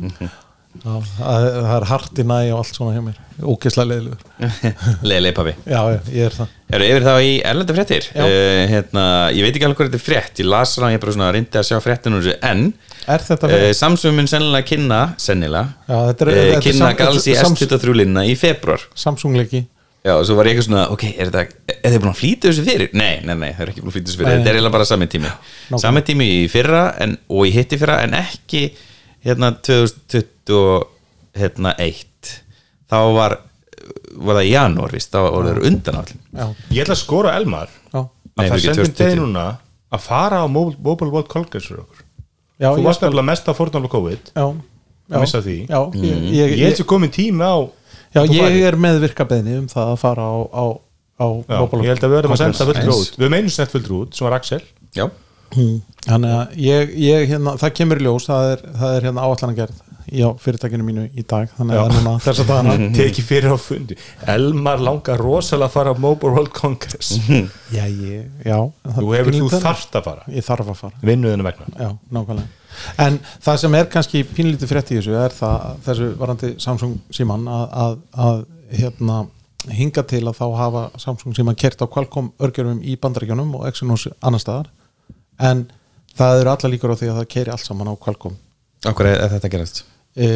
Já, 0.70 0.92
það, 1.18 1.46
það 1.50 1.72
er 1.76 1.84
hart 1.90 2.20
í 2.22 2.24
næ 2.30 2.36
og 2.54 2.60
allt 2.60 2.76
svona 2.76 2.92
hjá 2.94 3.00
mér. 3.02 3.16
Ógeðslega 3.40 3.88
leiðilegur 3.90 5.06
Leilei 5.10 5.32
papi 5.38 5.54
já, 5.66 5.80
ég 6.12 6.28
er 6.28 6.36
það. 6.36 6.52
Eru 6.76 6.86
yfir 6.86 7.06
þá 7.08 7.14
í 7.26 7.32
erlenda 7.50 7.74
fréttir. 7.74 8.06
Já. 8.14 8.22
uh, 8.22 8.60
hérna, 8.70 9.04
Ég 9.34 9.46
veit 9.46 9.56
ekki 9.58 9.66
alveg 9.66 9.80
hvað 9.80 9.90
þetta 9.90 9.98
er 10.00 10.04
frétt. 10.06 10.42
Ég 10.44 10.48
las 10.52 10.76
hana, 10.78 10.92
ég 10.94 11.02
bara 11.02 11.16
svona 11.16 11.32
reyndi 11.34 11.58
að 11.58 11.66
sjá 11.66 11.76
þessu. 11.82 12.36
En 12.46 12.62
er 13.10 13.26
þetta 13.26 13.50
uh? 13.50 13.66
Samsung 13.76 14.16
mun 14.16 14.30
sennilega 14.30 14.68
kynna 14.70 15.00
Sennilega 15.20 15.66
Já, 15.88 15.96
þetta 16.12 16.26
er- 16.26 16.30
uh, 16.30 16.38
þetta 16.38 16.56
er 16.60 16.64
Kynna 16.68 16.90
er 16.94 17.40
Sams- 17.40 17.64
S23 17.66 17.96
linna 17.96 18.24
í 18.28 18.36
februar 18.38 18.84
Samsung 18.94 19.34
leiki 19.40 19.64
Já, 20.00 20.14
og 20.16 20.22
svo 20.24 20.36
var 20.38 20.48
ég 20.48 20.54
eitthvað 20.54 20.68
svona, 20.70 20.84
ok, 20.94 21.02
er 21.12 21.28
þetta 21.28 21.74
Er 21.84 21.98
búin 22.00 22.12
að 22.14 22.20
flýta 22.22 22.48
þessu 22.48 22.62
fyrir? 22.64 22.92
Nei, 22.96 23.18
nei, 23.20 23.34
nei, 23.36 23.50
það 23.52 23.66
er 23.66 23.72
ekki 23.72 23.82
búin 23.82 23.90
að 23.90 23.96
flýta 23.98 24.08
þessu 24.08 24.20
fyrir. 24.20 24.30
Þetta 24.38 24.48
er 24.52 24.56
eiginlega 24.56 24.72
bara 24.76 24.86
sami 24.88 25.08
tími. 25.12 25.32
Sami 25.82 26.02
tími 26.06 26.28
í 26.38 26.46
fyrra 26.52 26.84
en, 27.04 27.18
og 27.28 27.42
í 27.48 27.52
hitti 27.52 27.76
fyrra 27.80 27.98
En 28.06 28.16
ekki 28.16 28.62
hérna 29.26 29.52
2021 29.66 30.86
hérna, 31.40 31.74
eitt. 31.78 32.34
Þá 32.90 32.98
var 33.16 33.38
Var 34.20 34.36
það 34.36 34.44
í 34.46 34.50
janúar, 34.52 34.92
þá 34.92 35.16
voru 35.24 35.50
þeir 35.50 35.60
undan 35.70 35.96
allir 36.00 36.16
já, 36.36 36.44
ég 36.74 36.82
ætla 36.84 36.94
að 36.94 36.98
skora 37.00 37.30
Elmar. 37.38 37.70
Já, 37.94 38.00
Nei, 38.02 38.44
að 38.44 38.50
það 38.50 38.50
fyrir 38.50 38.64
sendum 38.66 38.84
2020. 38.90 38.98
degi 39.00 39.18
núna 39.20 39.44
að 39.96 40.02
fara 40.04 40.40
á 40.44 40.46
Mobile 40.50 41.10
World 41.10 41.28
Congress 41.32 41.66
fyrir 41.70 41.80
okkur. 41.84 42.02
Já, 42.60 42.68
þú 42.68 42.82
ég 42.82 42.86
varst 42.86 43.02
nefnilega 43.06 43.26
mest 43.30 43.48
að 43.50 43.56
fórnála 43.58 43.90
COVID. 43.90 44.30
Já, 44.36 44.44
já, 45.14 45.16
missa 45.24 45.40
því. 45.46 45.56
já, 45.70 45.80
ég, 46.04 46.28
ég, 46.36 46.54
ég 46.60 46.76
sér 46.78 46.88
komin 46.92 47.10
tími 47.14 47.42
á 47.46 47.56
já, 48.14 48.20
ég 48.30 48.66
er 48.68 48.76
með 48.78 49.00
virkabeðni 49.06 49.56
um 49.62 49.66
það 49.72 49.94
að 49.94 49.98
fara 50.04 50.28
á, 50.28 50.36
á, 50.50 50.64
á 51.18 51.26
Já, 51.48 51.56
Mobile 51.64 51.86
ég 51.86 51.90
held 51.94 52.04
að 52.04 52.10
við 52.12 52.16
verðum 52.20 52.36
að 52.36 52.42
senda 52.44 52.68
fulltrú 52.70 52.92
Nice. 52.92 53.00
út. 53.08 53.18
Við 53.24 53.32
meinum 53.34 53.54
sett 53.56 53.74
fulltrú 53.74 54.02
út, 54.04 54.14
sem 54.14 54.28
var 54.28 54.36
Axel. 54.38 54.60
Já, 54.98 55.06
þannig 55.54 56.34
að 56.36 56.58
ég, 56.62 56.92
ég 57.02 57.28
hérna, 57.34 57.56
það 57.60 57.72
kemur 57.80 58.00
í 58.00 58.04
ljós 58.06 58.26
það 58.30 58.50
er, 58.54 58.66
það 58.80 58.96
er 58.98 59.06
hérna 59.08 59.24
áallan 59.26 59.52
að 59.54 59.58
gerð 59.62 59.80
já, 60.10 60.26
fyrirtækinu 60.42 60.84
mínu 60.86 61.04
í 61.14 61.24
dag 61.30 61.50
þannig 61.56 61.78
að 61.78 61.92
núna 61.94 62.12
þess 62.22 62.42
að 62.42 62.48
dagana. 62.50 62.86
Teki 62.98 63.22
fyrir 63.22 63.52
á 63.54 63.58
fundi. 63.62 63.96
Elmar 64.32 64.80
langar 64.82 65.20
rosalega 65.22 65.68
að 65.68 65.74
fara 65.76 65.92
á 65.94 65.96
Mobile 66.02 66.32
World 66.34 66.50
Congress. 66.56 67.12
Já, 67.70 67.84
ég, 67.86 68.24
já. 68.42 68.56
Það- 68.56 68.96
þú 68.98 69.12
hefur, 69.14 69.36
þú 69.38 69.50
þarft 69.62 69.98
að 70.00 70.08
fara. 70.08 70.24
Ég 70.34 70.46
þarf 70.48 70.72
að 70.72 70.80
fara. 70.80 71.02
Vinnuðinu 71.06 71.46
vegna. 71.46 71.68
Já, 71.78 71.90
nákvæmlega. 72.16 72.48
En 73.06 73.20
það 73.44 73.60
sem 73.64 73.76
er 73.78 73.90
kannski 73.92 74.24
pínlítið 74.34 74.70
frétt 74.72 74.90
í 74.94 74.98
þessu 74.98 75.14
er 75.20 75.34
það, 75.36 75.70
þessu 75.86 76.10
varandi 76.18 76.52
Samsung 76.62 76.98
síman 77.14 77.46
að, 77.50 77.64
að, 77.84 77.96
að 78.26 78.42
hérna 78.80 79.20
hinga 79.76 80.06
til 80.10 80.22
að 80.30 80.38
þá 80.40 80.44
hafa 80.58 80.84
Samsung 81.02 81.36
síman 81.38 81.58
kert 81.58 81.82
á 81.82 81.86
Qualcomm 81.90 82.30
örgjörum 82.40 82.82
í 82.82 82.94
bandaríkjunum 82.98 83.54
og 83.58 83.66
Exynos 83.70 84.06
annar 84.22 84.42
staðar 84.42 84.70
en 85.48 85.64
það 86.18 86.42
eru 86.42 86.52
alla 86.52 86.70
líkur 86.74 86.94
á 86.94 86.98
því 87.00 87.10
að 87.10 87.18
það 87.20 87.30
keri 87.34 87.54
allt 87.54 87.66
saman 87.66 87.90
á 87.92 87.94
Qualcomm. 88.04 88.36
Okkur 88.90 89.10
er, 89.10 89.24
þetta 89.34 89.52
gerast? 89.52 89.82
E, 90.16 90.28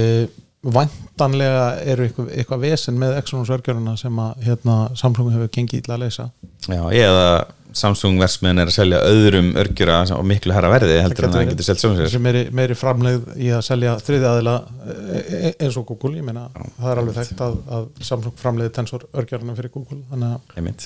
væntanlega 0.64 1.66
eru 1.92 2.06
eitthvað, 2.08 2.30
eitthvað 2.38 2.64
vesen 2.68 3.00
með 3.00 3.18
Exynos 3.20 3.52
örgjöruna 3.54 3.96
sem 4.00 4.22
að 4.24 4.46
hérna, 4.46 4.78
Samsung 4.98 5.34
hefur 5.34 5.52
gengið 5.52 5.82
illa 5.84 5.98
að 5.98 6.06
leysa 6.06 6.30
Já, 6.68 6.82
eða 7.04 7.28
Samsung 7.74 8.20
versmiðan 8.22 8.60
er 8.62 8.70
að 8.70 8.74
selja 8.76 8.98
öðrum 9.02 9.48
örgjura 9.58 9.96
á 10.06 10.22
miklu 10.22 10.54
herra 10.54 10.68
verði 10.70 11.00
heldur 11.02 11.26
en 11.26 11.32
það 11.34 11.48
getur 11.48 11.66
selgt 11.66 11.80
sjálfum 11.82 11.98
sér 11.98 12.12
sem 12.12 12.22
meiri, 12.22 12.42
meiri 12.54 12.76
framleið 12.78 13.24
í 13.34 13.48
að 13.50 13.64
selja 13.66 13.96
þriði 13.98 14.28
aðila 14.30 14.52
e- 14.94 15.50
eins 15.58 15.78
og 15.80 15.88
Google, 15.88 16.12
ég 16.20 16.26
meina 16.28 16.44
það 16.54 16.86
er 16.92 17.00
alveg 17.02 17.18
þekkt 17.18 17.42
að, 17.48 17.56
að 17.78 17.88
Samsung 18.06 18.36
framleiði 18.38 18.74
tensor 18.78 19.06
örgjörna 19.10 19.56
fyrir 19.58 19.74
Google 19.74 19.98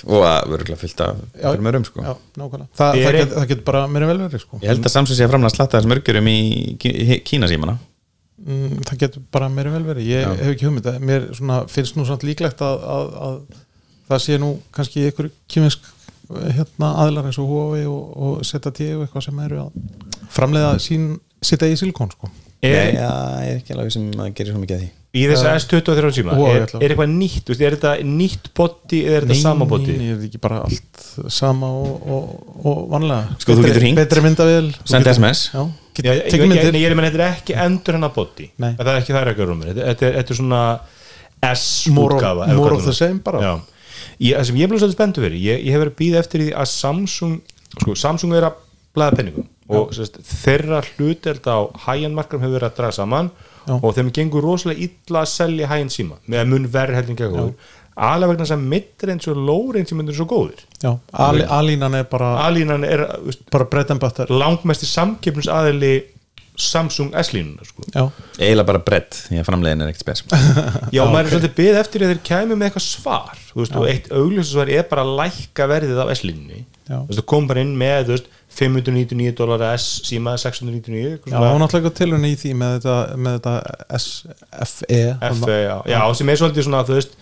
og 0.08 0.24
að 0.24 0.56
af 1.04 1.20
Já. 1.36 1.50
fyrir 1.52 1.66
mörgum 1.68 1.84
sko. 1.84 2.06
já, 2.08 2.14
nákvæmlega, 2.40 2.70
Þa, 2.72 2.88
það, 2.88 3.12
get, 3.18 3.36
það 3.36 3.48
getur 3.52 3.64
bara 3.68 3.84
meira 3.92 4.08
vel 4.08 4.18
verið 4.24 4.42
sko. 4.46 4.62
Ég 4.64 4.72
held 4.72 4.88
að 4.88 4.94
Samsung 4.96 5.18
sé 5.20 5.28
að 5.28 5.34
framlega 5.34 5.54
slatta 5.58 5.78
þessum 5.78 5.94
örgjurum 5.98 6.32
í 6.32 6.38
Kí- 6.80 7.20
Kína 7.28 7.52
símana 7.52 7.76
mm, 8.48 8.80
það 8.88 9.00
getur 9.04 9.24
bara 9.34 9.50
meira 9.52 9.72
vel 9.76 9.84
verið 9.86 10.08
ég 10.10 10.24
Já. 10.24 10.32
hef 10.40 10.52
ekki 10.54 10.68
hugmynd, 10.68 10.90
mér 11.04 11.28
svona, 11.36 11.60
finnst 11.70 11.98
nú 12.00 12.06
samt 12.08 12.24
líklegt 12.26 12.64
að, 12.64 12.82
að, 12.96 13.14
að 13.28 13.38
það 14.08 14.24
sé 14.24 14.40
nú 14.42 14.50
kannski 14.74 15.06
ykkur 15.12 15.30
kýmisk 15.52 15.86
hérna 16.28 16.90
aðilar 17.04 17.28
eins 17.30 17.38
og 17.40 17.48
Huawei 17.48 17.86
og, 17.88 18.02
og 18.16 18.44
ZTE 18.44 18.90
og 18.98 19.06
eitthvað 19.06 19.28
sem 19.30 19.38
eru 19.46 19.62
að 19.64 19.80
framleiða 20.34 20.74
sín, 20.82 21.10
sitta 21.44 21.68
í 21.70 21.76
silikon 21.80 22.10
sko. 22.12 22.28
Nei, 22.58 22.72
er, 22.74 22.88
ég 22.90 23.52
er 23.52 23.58
ekki 23.60 23.74
alveg 23.76 23.92
sem 23.94 24.08
að 24.18 24.32
gera 24.34 24.50
svo 24.52 24.60
mikið 24.64 24.76
að 24.76 24.80
því 24.82 24.94
í 25.18 25.22
þess 25.30 25.44
að 25.46 25.54
S23 25.62 26.08
síma 26.18 26.34
er, 26.50 26.64
er 26.68 26.92
eitthvað 26.92 27.12
nýtt, 27.14 27.44
þú 27.46 27.52
veist, 27.54 27.62
er 27.64 27.76
þetta 27.78 27.92
nýtt 28.04 28.48
body 28.58 28.98
eða 29.06 29.14
er 29.20 29.24
þetta 29.28 29.36
sama 29.40 29.68
body 29.70 29.94
Nei, 29.94 30.08
er 30.10 30.18
þetta 30.18 30.26
ekki 30.28 30.40
bara 30.42 30.58
allt 30.66 31.06
sama 31.32 31.70
og, 31.78 32.10
og, 32.12 32.34
og 32.68 32.82
vanlega 32.92 33.38
Sko, 33.40 33.56
Betri- 33.62 33.94
betri 33.96 34.24
myndavél 34.26 34.68
getur- 34.74 35.08
SMS. 35.14 35.46
já, 35.54 35.62
ég, 36.04 36.12
ég, 36.12 36.38
ég, 36.38 36.74
ég, 36.74 36.78
ég, 36.82 36.94
menn, 36.96 37.08
þetta 37.08 37.18
er 37.18 37.34
ekki 37.34 37.56
endur 37.64 37.98
hennar 37.98 38.12
Nei. 38.58 38.70
það 38.78 38.92
er 38.92 39.00
ekki 39.00 39.14
það 39.14 39.20
er 39.20 39.30
ekki 39.32 39.48
rúmur 39.48 39.70
þetta, 39.72 39.84
þetta, 39.90 40.06
er- 40.08 40.16
þetta 40.20 40.34
er 40.34 40.40
svona 40.40 40.62
S-útgafa 41.38 42.48
more 42.54 42.74
of 42.74 42.84
the 42.84 42.94
same 42.94 43.20
bara. 43.24 43.42
Það 44.18 44.44
sem 44.48 44.56
ég 44.58 44.66
er 44.66 44.80
svolítið 44.80 44.96
spenntu 44.96 45.22
fyrir 45.22 45.38
ég, 45.38 45.60
ég 45.66 45.74
hef 45.74 45.82
verið 45.84 45.92
að 45.94 46.00
býða 46.00 46.22
eftir 46.24 46.42
því 46.42 46.48
að 46.58 46.70
Samsung 46.72 47.36
sko, 47.78 47.94
Samsung 47.94 48.34
er 48.34 48.48
að 48.48 48.58
blæða 48.96 49.18
penningum 49.20 49.46
og 49.68 49.92
sérst, 49.92 50.16
þeirra 50.24 50.80
hluteld 50.94 51.44
á 51.46 51.58
high-end 51.84 52.16
markarum 52.16 52.42
hefur 52.46 52.56
verið 52.56 52.70
að 52.70 52.78
draga 52.78 52.96
saman 52.96 53.30
Já. 53.68 53.74
og 53.76 53.90
þeim 53.94 54.10
gengur 54.16 54.46
rosalega 54.46 54.86
illa 54.88 55.22
að 55.22 55.30
selja 55.34 55.68
high-end 55.68 55.92
síma 55.92 56.16
með 56.26 56.48
mun 56.54 56.68
verð 56.72 57.12
góður 57.18 57.52
alveg 58.08 58.32
vegna 58.32 58.46
þess 58.46 58.56
að 58.56 58.68
midrange 58.74 59.32
og 59.32 59.40
low-range 59.48 59.90
síma 59.92 60.04
er 60.06 60.18
svo 60.18 60.28
góðir 60.30 60.62
Já, 60.82 60.92
Ali, 61.24 61.42
alínan 61.44 61.96
er 61.98 62.06
bara, 62.10 62.34
alínan 62.46 62.86
er 62.86 63.04
veist, 63.24 63.42
bara 63.52 63.66
bread 63.70 63.90
and 63.94 64.02
butter. 64.02 64.30
langmesti 64.30 64.88
samkeppnisaðili 64.90 65.96
Samsung 66.58 67.12
S-línuna 67.14 67.62
sko. 67.62 67.84
Já, 67.94 68.08
eiginlega 68.40 68.66
bara 68.66 68.80
bredd, 68.82 69.14
því 69.28 69.36
að 69.38 69.44
framleiðin 69.46 69.84
er 69.84 69.92
ekkert 69.92 70.02
spes. 70.02 70.24
Já, 70.96 71.04
maður 71.06 71.28
er 71.28 71.30
svolítið 71.36 71.52
byggð 71.54 71.78
eftir 71.78 72.02
að 72.02 72.10
þeir 72.10 72.22
kæmi 72.26 72.56
með 72.56 72.66
eitthvað 72.66 72.84
svar 72.88 73.44
veist, 73.52 73.76
og 73.78 73.86
eitt 73.86 74.08
augljósasvar 74.10 74.72
er 74.74 74.88
bara 74.90 75.04
að 75.06 75.12
lækka 75.20 75.68
verðið 75.70 76.02
á 76.02 76.06
S-línunni. 76.16 76.64
Þú 76.88 77.24
kom 77.30 77.46
bara 77.46 77.62
inn 77.62 77.76
með 77.78 78.10
veist, 78.10 78.26
599 78.58 79.34
dólar 79.38 79.62
S 79.76 79.86
síma 80.08 80.34
699 80.40 81.12
eitthvað 81.12 81.34
já 81.36 81.52
hún 81.52 81.64
átti 81.66 81.78
eitthvað 81.78 81.96
tilhörni 82.00 82.30
í 82.32 82.38
því 82.40 82.54
með 82.58 82.72
þetta, 82.78 82.96
með 83.26 83.36
þetta 83.36 83.98
SFE 83.98 85.02
FE, 85.42 85.58
já, 85.62 85.76
já, 85.92 86.00
sem 86.18 86.32
er 86.32 86.40
svolítið 86.40 86.66
svona 86.66 86.80
þú 86.88 86.96
veist 86.96 87.14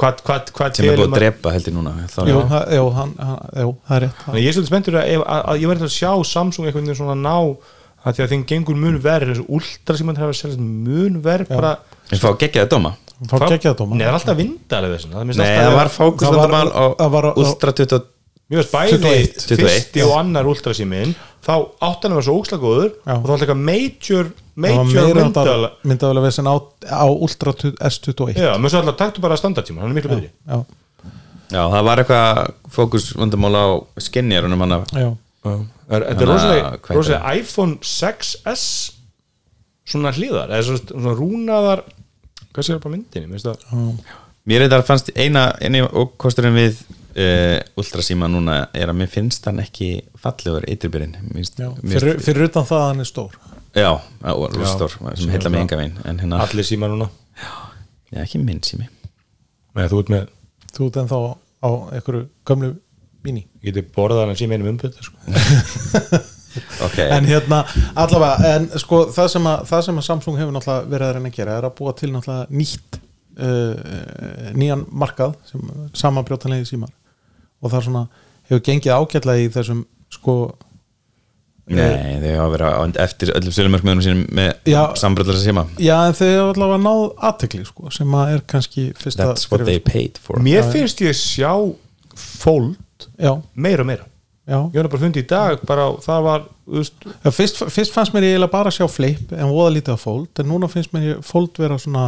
hvað, 0.00 0.22
hvað, 0.26 0.50
hvað 0.56 0.76
sem 0.78 0.86
er 0.86 0.96
telur 0.96 1.06
að 1.10 1.18
drepa 1.20 1.52
heldur 1.54 1.74
núna 1.76 1.92
Jú, 2.30 2.38
það- 2.52 2.72
jú, 2.78 2.86
hann, 2.96 3.12
hann, 3.20 3.42
jú, 3.64 3.74
það 3.88 3.96
er 3.96 4.04
rétt 4.06 4.24
ég 4.40 4.48
er 4.50 4.56
svolítið 4.56 4.70
spenntur 4.72 4.98
að, 5.00 5.08
ef- 5.16 5.26
að, 5.26 5.42
að 5.52 5.60
ég 5.64 5.72
verði 5.72 5.88
að 5.88 5.94
sjá 5.98 6.10
Samsung 6.30 6.66
veginn 6.70 6.94
svona 6.98 7.16
ná 7.20 7.36
að 8.00 8.14
því 8.16 8.22
að 8.24 8.30
þeim 8.32 8.44
gengur 8.48 8.78
mun 8.80 8.96
verð 9.04 9.42
og 9.42 9.50
ultra 9.58 9.96
sem 10.00 10.08
hann 10.08 10.16
hefur 10.16 10.32
að 10.32 10.40
selja 10.40 10.62
mun 10.64 11.18
verð 11.24 11.50
bara 11.52 11.74
við 12.10 12.22
fá 12.24 13.36
Nei, 13.92 13.98
það 14.00 14.08
er 14.08 14.16
alltaf 14.16 14.36
vindalega 14.40 14.96
þess 14.96 15.10
að 15.10 15.26
Nei, 15.44 15.50
það 15.60 15.74
var 15.76 15.90
á 16.72 16.84
það 16.96 17.10
var- 17.16 17.28
Ultra 17.44 17.72
20 17.82 18.00
Mjög 18.50 18.60
veist 18.60 18.72
bæði 18.74 18.96
21. 18.98 19.60
fyrsti 19.60 20.02
og 20.06 20.14
annar 20.18 20.48
ultrasímin 20.50 21.12
þá 21.46 21.52
áttan 21.86 22.12
að 22.12 22.18
vera 22.18 22.26
svo 22.26 22.34
ókslega 22.40 22.62
góður 22.64 22.88
Já. 23.06 23.14
og 23.14 23.22
þá 23.24 23.30
var 23.30 23.44
eitthvað 23.44 23.62
major 23.70 24.30
það 24.30 24.90
meira 24.90 25.22
myndalega 25.24 25.70
myndavél 25.92 26.22
vesen 26.26 26.50
á, 26.50 26.54
á 26.90 27.06
Ultra 27.08 27.54
S21 27.54 28.34
Já, 28.36 28.50
menn 28.60 28.72
svo 28.72 28.82
alltaf 28.82 28.98
taktu 29.00 29.22
bara 29.24 29.38
standardtíma, 29.40 29.80
hann 29.84 29.94
er 29.94 29.96
miklu 30.00 30.12
betri. 30.12 30.30
já, 30.44 30.58
Já, 31.50 31.62
það 31.72 31.86
var 31.88 32.02
eitthvað 32.02 32.52
fókusvandamál 32.74 33.54
á 33.56 33.66
skinjarunum 34.02 34.66
hann 34.66 34.76
já, 34.92 35.08
Er- 35.90 36.04
Þetta 36.10 36.22
er 36.22 36.28
að- 36.28 36.90
rosalega 36.94 37.34
iPhone 37.40 37.78
6s 37.82 38.92
svona 39.90 40.12
hlýðar 40.14 40.52
eða 40.52 40.62
svona, 40.68 40.86
svona 40.90 41.14
rúnaðar 41.18 41.82
hvað 42.52 42.66
séu 42.66 42.78
bara 42.82 42.94
myndinni, 42.94 43.26
minnst 43.30 43.46
það 43.46 43.94
Mér 44.46 44.62
reyndar 44.64 44.82
fannst 44.86 45.10
eina, 45.16 45.52
eini 45.60 45.82
ókosturinn 45.86 46.54
við 46.56 46.78
uh, 47.14 47.80
Ultrasíma 47.80 48.28
núna 48.30 48.60
er 48.76 48.92
að 48.92 49.00
mér 49.00 49.10
finnst 49.12 49.46
hann 49.48 49.62
ekki 49.62 49.90
fallegur 50.20 50.66
eitrbyrinn 50.70 51.16
já. 51.34 51.70
Fyrir, 51.80 52.20
fyrir 52.22 52.48
utan 52.48 52.68
það 52.68 52.82
að 52.82 52.88
hann 52.88 53.04
er 53.04 53.10
stór. 53.10 53.38
Já, 53.76 53.90
á, 54.00 54.30
rústór 54.56 54.96
sem 54.96 55.30
heilla 55.30 55.52
mig 55.52 55.64
enga 55.64 55.78
veginn 55.78 56.00
en 56.04 56.22
hérna, 56.22 56.42
allir 56.46 56.66
síma 56.66 56.90
núna? 56.90 57.10
Já, 57.38 58.22
ekki 58.24 58.42
minn 58.42 58.62
sími. 58.66 58.88
Nei, 59.78 59.86
þú 59.86 60.02
ert 60.02 60.14
með, 60.16 60.30
þú 60.74 60.88
ert 60.90 61.00
ennþá 61.04 61.20
á 61.60 61.70
einhverju 61.94 62.24
gömlu 62.48 62.74
míní 63.24 63.44
ég 63.60 63.70
geti 63.70 63.84
borðað 63.94 64.30
hann 64.30 64.38
síma 64.40 64.56
einum 64.56 64.74
umbyrð 64.74 65.00
sko. 65.04 65.16
Ok, 66.82 66.96
en 66.98 67.28
hérna 67.28 67.60
allavega 67.94 68.54
en 68.56 68.64
sko 68.82 69.04
það 69.14 69.28
sem 69.36 69.44
að, 69.46 69.60
það 69.70 69.82
sem 69.86 69.98
að 70.00 70.06
Samsung 70.08 70.38
hefur 70.40 70.56
náttúrulega 70.56 70.90
verið 70.90 71.06
að 71.06 71.12
reyna 71.14 71.30
að 71.30 71.36
gera 71.36 71.58
er 71.60 71.66
að 71.68 71.76
búa 71.78 71.92
til 71.94 72.08
náttúrulega 72.10 72.58
nýtt 72.58 72.98
uh, 73.38 74.48
nýjan 74.58 74.82
markað 74.90 75.36
sem 75.46 75.68
samanbrjótanlegi 76.00 76.66
símar 76.72 76.90
og 77.60 77.70
það 77.70 77.78
er 77.80 77.86
svona 77.88 78.04
hefur 78.50 78.66
gengið 78.66 78.96
ágætlega 78.96 79.46
í 79.46 79.54
þessum 79.54 79.86
sko 80.10 80.36
Nei, 81.70 82.18
þau 82.18 82.32
hafa 82.34 82.50
verið 82.56 82.96
eftir 82.98 83.30
öllum 83.36 83.54
sölumörkmiðunum 83.54 84.02
sínum 84.02 84.22
með 84.34 84.72
sambröðlar 84.98 85.36
sem 85.38 85.52
síma 85.52 85.62
já 85.78 85.94
en 86.08 86.16
þau 86.18 86.26
hefur 86.26 86.48
allavega 86.48 86.80
náð 86.82 87.02
aðtekli 87.28 87.60
sko, 87.68 87.92
sem 87.94 88.16
að 88.18 88.32
er 88.34 88.42
kannski 88.50 88.86
fyrsta 88.98 89.28
That's 89.28 89.46
what 89.52 89.62
they 89.68 89.78
paid 89.78 90.18
for. 90.18 90.42
Mér 90.42 90.66
finnst 90.72 91.02
ég 91.04 91.14
sjá 91.14 91.52
fold 92.18 93.06
já, 93.14 93.36
meira 93.54 93.84
og 93.84 93.90
meira. 93.92 94.08
Já. 94.50 94.58
ég 94.72 94.80
var 94.80 94.88
bara 94.90 95.02
fundið 95.04 95.22
í 95.22 95.28
dag 95.30 95.60
bara 95.68 95.84
það 96.02 96.24
var 96.26 96.46
veist, 96.74 97.04
Já, 97.06 97.30
fyrst, 97.30 97.60
fyrst 97.70 97.94
fannst 97.94 98.16
mér 98.16 98.26
ég 98.26 98.34
eiginlega 98.34 98.54
bara 98.56 98.72
að 98.72 98.80
sjá 98.80 98.88
flip 98.90 99.34
en 99.36 99.52
voða 99.52 99.74
lítið 99.76 99.94
að 99.94 100.02
fold 100.02 100.42
en 100.42 100.50
núna 100.50 100.70
finnst 100.72 100.94
mér 100.96 101.20
fold 101.22 101.60
vera 101.60 101.76
svona 101.78 102.06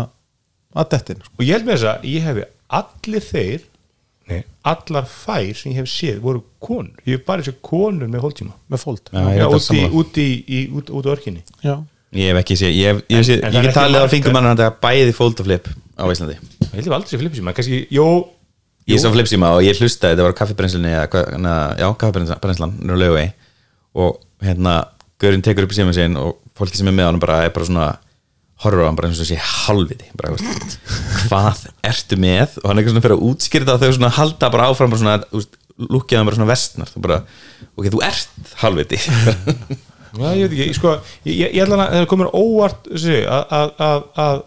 að 0.74 0.88
dettin 0.96 1.20
sko. 1.22 1.36
og 1.36 1.44
ég 1.46 1.54
held 1.54 1.68
með 1.68 1.76
þess 1.76 1.90
að 1.92 2.08
ég 2.10 2.26
hefi 2.26 2.46
allir 2.80 3.26
þeir 3.28 3.68
nei, 4.30 4.42
allar 4.72 5.08
þær 5.08 5.56
sem 5.58 5.72
ég 5.72 5.80
hef 5.80 5.90
séð 5.90 6.20
voru 6.24 6.44
konur, 6.62 6.94
ég 7.06 7.18
hef 7.18 7.24
bara 7.28 7.46
séð 7.46 7.58
konur 7.64 8.10
með 8.10 8.26
hóltíma 8.26 8.54
með 8.72 8.84
ég 9.36 9.42
er 9.42 9.48
út, 9.48 9.58
í, 9.58 9.64
sammála. 9.66 9.90
út, 10.02 10.20
í, 10.22 10.28
í, 10.46 10.62
út, 10.78 10.92
út 10.92 11.08
á 11.08 11.10
örkinni 11.16 11.42
já. 11.64 11.74
Ég 12.12 12.28
hef 12.28 12.42
ekki 12.42 12.58
séð, 12.60 12.76
ég 12.76 12.92
hef, 12.92 13.02
ég 13.08 13.22
ég 13.24 13.42
það 13.42 13.56
hef 13.56 13.58
ekki 13.62 13.76
talið 13.78 14.04
á 14.04 14.06
mann 14.36 14.50
að 14.52 14.62
það 14.66 14.78
bæði 14.84 15.16
fold 15.16 15.38
og 15.40 15.48
flip 15.48 15.68
á 15.72 16.04
Íslandi. 16.12 16.34
Ég 16.36 16.74
held 16.74 16.84
ég 16.84 16.92
var 16.92 16.98
aldrei 16.98 17.14
séð 17.14 17.22
flipsíma, 17.24 17.54
kannski, 17.56 17.82
jó 17.92 18.06
Ég 18.90 18.98
sá 18.98 19.06
flipsíma 19.14 19.52
og 19.54 19.62
ég 19.62 19.78
hlustaði, 19.78 20.16
þetta 20.16 20.24
var 20.26 20.32
kaffibrennslinni 20.34 20.90
eða 20.90 21.06
hvað, 21.12 21.28
na, 21.38 21.52
já, 21.78 21.86
kaffibrennslan 22.00 22.72
og 23.92 24.18
hérna 24.42 24.80
Gaurinn 25.22 25.44
tekur 25.44 25.68
upp 25.68 25.74
síma 25.76 25.92
sinn 25.94 26.16
og 26.18 26.40
fólki 26.58 26.78
sem 26.78 26.88
er 26.90 26.96
með 26.96 27.10
hann 27.10 27.20
bara 27.22 27.42
er 27.46 27.52
bara 27.54 27.68
svona 27.68 27.88
horfur 28.62 28.84
á 28.84 28.88
hann 28.88 28.98
bara 28.98 29.10
eins 29.10 29.20
og 29.22 29.28
sé 29.28 29.38
halviti 29.42 30.08
bara, 30.18 30.32
veist, 30.36 30.76
hvað 31.28 31.64
ertu 31.92 32.18
með? 32.22 32.58
Og 32.62 32.68
hann 32.70 32.78
er 32.78 32.82
eitthvað 32.82 32.94
svona 32.96 33.04
fyrir 33.06 33.16
að 33.18 33.26
og 33.76 33.82
þau 33.82 33.96
svona 33.98 34.12
halda 34.18 34.50
bara 34.54 34.68
áfram 34.72 34.92
bara 34.94 35.02
svona, 35.02 35.42
hann 36.20 36.28
bara 36.28 36.38
svona 36.38 36.50
vestnar. 36.52 36.92
Þú 36.92 37.02
bara, 37.08 37.18
ok, 37.76 37.88
þú 37.96 38.02
ert 38.06 38.54
halviti 38.62 39.00
Já, 39.02 40.28
ég 40.38 40.46
veit 40.46 40.56
ekki, 40.58 40.74
sko, 40.76 40.96
ég, 41.24 41.34
ég, 41.38 41.54
ég 41.56 41.62
ætla 41.64 41.78
að 41.86 41.94
það 42.02 42.08
komur 42.12 42.32
óvart 42.36 42.90
að, 43.24 43.54
að, 43.58 43.70
að, 43.86 44.02
að 44.26 44.42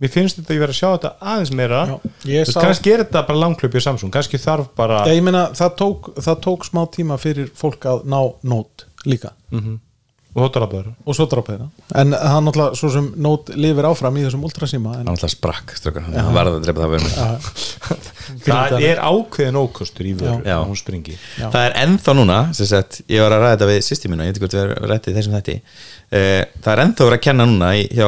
mér 0.00 0.12
finnst 0.14 0.38
þetta 0.38 0.48
að 0.48 0.56
ég 0.56 0.62
verið 0.64 0.72
að 0.72 0.78
sjá 0.78 0.88
þetta 0.94 1.10
aðeins 1.32 1.50
meira. 1.58 1.80
Já, 1.90 1.96
veist, 2.24 2.54
sá- 2.54 2.62
kannski 2.64 2.94
er 2.94 3.02
þetta 3.04 3.22
bara 3.28 3.42
langklöpið 3.42 3.84
Samsung 3.84 4.14
kannski 4.14 4.40
þarf 4.40 4.70
bara 4.80 5.02
Já, 5.04 5.12
ég 5.18 5.26
meina, 5.26 5.42
það 5.58 5.74
tók, 5.82 6.08
það 6.24 6.38
tók 6.46 6.64
smá 6.70 6.80
tíma 6.96 7.18
fyrir 7.20 7.50
fólk 7.60 7.84
að 7.92 8.06
ná 8.08 8.18
nót 8.48 8.86
líka 9.04 9.34
og 10.30 10.44
hóttaraböður 10.44 10.92
og 10.94 11.16
svo 11.16 11.26
drápa 11.26 11.56
þeirra 11.56 11.66
en 11.98 12.14
hann 12.14 12.44
náttúrulega 12.46 12.78
svo 12.78 12.90
sem 12.94 13.06
nót 13.18 13.50
lifir 13.58 13.88
áfram 13.88 14.18
í 14.20 14.22
þessum 14.22 14.44
ultrasíma 14.46 14.92
en 14.94 15.00
hann 15.02 15.10
alltaf 15.10 15.32
sprakk, 15.32 15.74
strókar, 15.74 16.06
hann 16.06 16.34
varði 16.36 16.60
að 16.60 16.66
drepa 16.68 16.84
það 16.84 16.92
verið 16.94 17.06
mig. 17.08 17.16
Það 18.46 18.74
er 18.86 19.00
ákveðin 19.02 19.58
ókostur 19.58 20.06
í 20.06 20.12
að 20.22 20.60
hún 20.68 20.78
springi. 20.78 21.16
Já. 21.34 21.48
það 21.50 21.64
er 21.64 21.72
ennþá 21.82 22.12
núna 22.14 22.36
sem 22.54 22.68
sagt, 22.70 23.00
ég 23.10 23.24
var 23.24 23.34
að 23.34 23.42
ræða 23.42 23.56
þetta 23.56 23.68
við 23.72 23.80
sýsti 23.88 24.10
mínu 24.10 24.26
ég 24.26 24.30
veit 24.30 24.38
ekki 24.38 24.44
hvort 24.44 24.54
við 24.54 24.62
erum 24.62 24.90
rættið 24.92 25.18
þessum 25.18 25.34
þetta 25.34 25.56
það 26.62 26.70
er 26.74 26.82
ennþá 26.84 27.08
verið 27.08 27.18
að 27.18 27.24
kenna 27.26 27.48
núna 27.50 27.72
hjá 27.80 28.06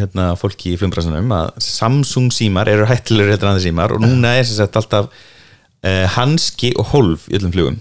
hérna, 0.00 0.30
fólki 0.38 0.74
í 0.74 0.78
flumbrasunum 0.80 1.34
að 1.34 1.50
Samsung 1.66 2.30
símar 2.34 2.70
eru 2.72 2.86
hættilegur 2.88 3.34
en 3.36 3.50
aðeins 3.50 3.66
símar 3.66 3.94
og 3.94 4.00
núna 4.00 4.32
er 4.38 4.46
sem 4.48 4.56
sagt 4.60 4.78
alltaf 4.80 5.10
uh, 5.10 6.06
hanski 6.16 6.72
og 6.78 6.92
hólf 6.94 7.26
í 7.28 7.36
öllum 7.36 7.52
flugum. 7.54 7.78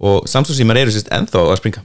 Og 0.00 0.24
Samsung 0.30 0.58
símar 0.58 0.80
eru 0.80 0.94
sem 0.94 1.02
sagt 1.02 1.12
ennþá 1.16 1.42
að 1.42 1.60
springa 1.60 1.84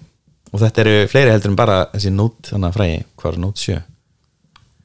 og 0.52 0.62
þetta 0.64 0.84
eru 0.86 0.96
fleiri 1.12 1.34
heldur 1.34 1.52
en 1.54 1.60
bara 1.60 1.78
þessi 1.94 2.14
Note 2.16 2.52
þannig 2.52 2.70
að 2.72 2.78
fræði, 2.80 3.02
hvað 3.22 3.34
er 3.34 3.42
Note 3.46 3.66
7 3.66 3.74
já, 3.76 3.82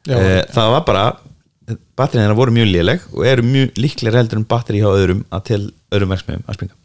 Eh, 0.07 0.43
það 0.55 0.69
var 0.77 0.83
bara 0.87 1.05
batterið 1.99 2.23
þeirra 2.23 2.37
voru 2.39 2.53
mjög 2.55 2.69
léleg 2.71 3.07
og 3.13 3.25
eru 3.27 3.43
mjög 3.43 3.79
líklega 3.83 4.21
heldur 4.21 4.39
en 4.39 4.45
batteri 4.47 4.79
hjá 4.83 4.87
öðrum 4.93 5.25
að 5.35 5.43
til 5.49 5.63
öðrum 5.91 6.13
verksmiðum 6.15 6.45
að 6.47 6.59
springa. 6.61 6.77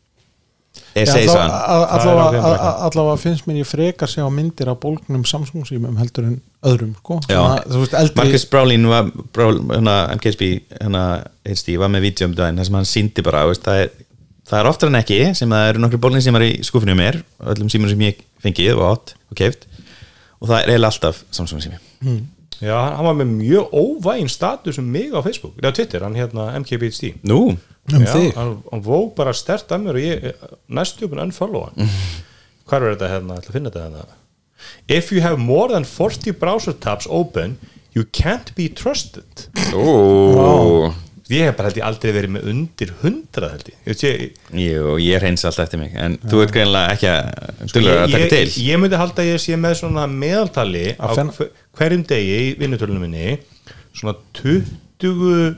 Allavega- 0.96 3.14
er 3.14 3.20
finnst 3.22 3.46
mér 3.48 3.62
ég 3.62 3.68
frekar 3.70 4.10
sjá 4.10 4.26
myndir 4.34 4.68
af 4.72 4.80
bólgnum 4.82 5.24
Samsung 5.28 5.64
símum 5.68 5.98
heldur 6.00 6.26
en 6.28 6.40
öðrum 6.64 6.96
sko. 6.98 7.20
Þú 7.28 7.84
veist, 7.84 7.94
eldri 7.94 8.16
Marcus 8.20 8.46
Brolin 8.50 8.88
var 8.90 9.12
Brol, 9.34 9.62
hana, 9.72 9.96
MKSB 10.18 10.50
hana, 10.82 11.24
HD, 11.46 11.78
var 11.78 11.90
með 11.94 12.08
vídeo 12.10 12.28
um 12.28 12.36
daginn 12.36 12.58
þar 12.60 12.66
sem 12.66 12.76
hann 12.80 12.90
síndi 12.90 13.24
bara 13.24 13.46
veist, 13.48 13.64
það, 13.64 13.86
er, 13.86 13.90
það 14.50 14.60
er 14.60 14.70
oftar 14.72 14.92
en 14.92 15.00
ekki 15.00 15.20
sem 15.38 15.52
það 15.52 15.70
eru 15.70 15.84
nokkru 15.84 16.16
er 16.18 16.46
í 16.48 16.52
skúfinu 16.66 16.96
mér 16.98 17.22
öllum 17.54 17.70
símur 17.72 17.92
sem 17.92 18.06
ég 18.08 18.22
fengið 18.44 18.78
og 18.78 18.86
átt 18.92 19.16
og 19.30 19.38
keift 19.38 19.68
og 20.42 20.50
það 20.50 20.56
er 20.58 20.72
eiginlega 20.72 20.92
alltaf 20.92 21.20
Samsung 21.32 21.62
sími. 21.62 21.78
Já, 22.62 22.78
hann 22.78 23.06
var 23.08 23.18
með 23.18 23.30
mjög 23.40 23.74
óvægin 23.74 24.30
status 24.30 24.78
um 24.82 24.90
mig 24.94 25.14
á 25.14 25.22
Facebook, 25.26 25.56
eða 25.62 25.74
Twitter, 25.78 26.04
hann 26.06 26.18
hérna 26.18 26.52
MKBHD 26.62 27.16
Nú, 27.26 27.56
um 27.56 28.06
já, 28.06 28.12
þig. 28.14 28.34
hann, 28.38 28.56
hann 28.70 28.84
vó 28.86 29.00
bara 29.18 29.34
stert 29.34 29.72
að 29.74 29.86
mér 29.86 29.98
og 29.98 30.06
ég 30.06 30.28
næstu 30.70 31.08
upp 31.08 31.16
en 31.16 31.24
unfollow 31.26 31.70
hann. 31.70 31.94
Hvað 32.70 32.86
er 32.86 32.96
þetta 32.96 33.12
hérna, 33.16 33.38
ætla 33.42 33.54
að 33.54 33.58
finna 33.58 33.74
þetta 33.74 33.86
hérna? 33.88 34.20
If 34.88 35.10
you 35.12 35.24
have 35.26 35.42
more 35.42 35.74
than 35.74 35.86
40 35.86 36.38
browser 36.38 36.74
tabs 36.78 37.08
open 37.10 37.58
you 37.94 38.06
can't 38.06 38.54
be 38.56 38.70
trusted. 38.70 39.48
Ó 39.74 40.94
ég 41.36 41.48
hef 41.48 41.58
bara 41.58 41.70
held 41.70 41.80
ég 41.80 41.88
aldrei 41.88 42.14
verið 42.16 42.34
með 42.36 42.50
undir 42.52 42.92
100 43.02 43.48
held 43.52 43.72
ég, 43.72 43.80
ég, 43.88 44.04
ég 44.58 44.68
Jú, 44.68 44.96
ég 45.02 45.24
reyns 45.24 45.46
alltaf 45.48 45.66
eftir 45.68 45.82
mig 45.82 45.96
en 45.96 46.18
þú 46.26 46.44
ert 46.46 46.54
greinlega 46.56 46.96
ekki 46.96 47.10
að 47.12 47.74
dulur 47.74 48.02
að 48.02 48.14
taka 48.14 48.24
ég, 48.24 48.30
til. 48.34 48.44
ég, 48.44 48.60
ég 48.68 48.82
myndi 48.82 49.02
halda 49.02 49.24
að 49.24 49.32
ég 49.32 49.42
sé 49.46 49.58
með 49.60 49.78
svona 49.82 50.06
meðaltali 50.12 50.86
á 51.00 51.08
Að 51.12 51.34
hverjum 51.80 52.06
degi 52.10 52.38
í 52.38 52.54
vinnutölunum 52.60 53.06
minni 53.06 53.38
svona 53.96 54.16
20 54.40 55.58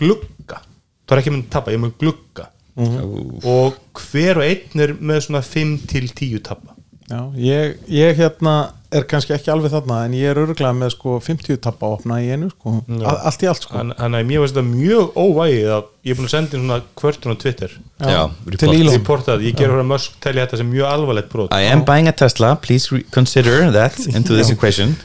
glugga. 0.00 0.58
Það 1.06 1.14
er 1.16 1.22
ekki 1.22 1.32
mynd 1.34 1.48
tappa, 1.52 1.72
ég 1.72 1.80
er 1.80 1.84
með 1.84 1.96
glugga 2.00 2.50
og 2.80 3.78
hver 3.98 4.40
og 4.40 4.46
einn 4.46 4.82
er 4.84 4.92
með 4.96 5.24
svona 5.26 5.42
5 5.44 5.72
til 5.90 6.06
10 6.08 6.44
tappa 6.46 6.76
Já, 7.10 7.24
ég, 7.42 7.80
ég 7.90 8.20
hérna 8.20 8.54
er 8.92 9.04
kannski 9.06 9.32
ekki 9.36 9.50
alveg 9.52 9.70
þarna 9.70 9.98
en 10.06 10.14
ég 10.18 10.30
er 10.32 10.38
örglega 10.42 10.72
með 10.74 10.90
sko 10.96 11.16
50 11.22 11.60
tappa 11.62 11.86
að 11.86 11.92
opna 11.98 12.16
í 12.24 12.30
einu 12.34 12.48
sko, 12.50 12.72
A- 13.06 13.20
allt 13.30 13.44
í 13.44 13.48
allt 13.50 13.62
sko. 13.66 13.76
Þann- 13.78 13.94
þannig 13.98 14.20
að 14.24 14.26
mér 14.30 14.42
finnst 14.42 14.56
þetta 14.56 14.66
mjög 14.70 15.12
óvægið 15.24 15.68
að 15.76 15.84
ég 16.04 16.10
er 16.10 16.18
búin 16.20 16.26
að 16.30 16.34
senda 16.34 16.56
inn 16.58 16.64
svona 16.64 16.80
kvörtun 16.98 17.34
á 17.34 17.36
Twitter. 17.44 17.70
Já, 18.00 18.22
til 18.30 18.56
report. 18.56 18.80
Elon. 18.80 18.94
Reportað, 18.98 19.44
ég 19.46 19.56
ger 19.60 19.68
hóra 19.74 19.86
mösk 19.86 20.18
telja 20.20 20.46
þetta 20.46 20.56
sem 20.62 20.70
mjög 20.72 20.88
alvarlegt 20.90 21.28
brot. 21.30 21.54
I 21.54 21.70
am 21.70 21.84
buying 21.84 22.08
a 22.08 22.12
Tesla, 22.12 22.54
please 22.56 22.88
consider 23.12 23.70
that 23.72 23.98
into 24.06 24.34
this 24.34 24.50
equation 24.50 24.96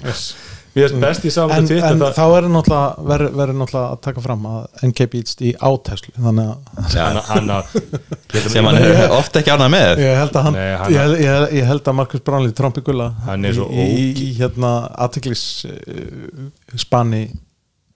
mér 0.75 0.89
finnst 0.91 1.01
best 1.05 1.25
í 1.25 1.31
en, 1.31 1.49
með 1.51 1.67
Twitter 1.69 1.87
en 1.95 2.01
það- 2.03 2.15
þá 2.17 2.23
er 2.37 2.47
náttúrulega 2.51 3.05
verður 3.11 3.35
verður 3.39 3.57
náttúrulega 3.61 3.93
að 3.95 4.01
taka 4.07 4.23
fram 4.25 4.45
að 4.49 4.83
NKBHD 4.89 5.51
á 5.55 5.69
Tesla 5.87 6.15
þannig 6.25 6.49
að 6.51 6.91
hann, 6.95 7.19
hann, 7.29 7.49
hann, 7.55 8.49
sem 8.55 8.67
hann 8.69 8.79
er 8.81 9.13
ofta 9.15 9.39
ekki 9.39 9.53
ánað 9.55 9.71
með. 9.75 10.03
Ég 10.03 10.19
held 10.19 10.35
að 10.35 10.47
hann, 10.49 10.57
Nei, 10.59 10.75
hann- 10.81 10.93
ég, 10.97 11.15
ég, 11.23 11.47
ég 11.61 11.69
held 11.71 11.87
að 11.91 11.97
Markus 12.01 12.23
Bránli 12.27 12.51
trompi 12.57 12.83
gulla 12.85 13.07
Hann 13.25 13.47
er 13.47 13.55
svo 13.55 13.69
í, 13.71 13.85
í, 13.87 14.05
í 14.25 14.29
hérna 14.41 14.73
aðtiklis 15.05 15.45
uh, 15.71 16.47
spani 16.75 17.23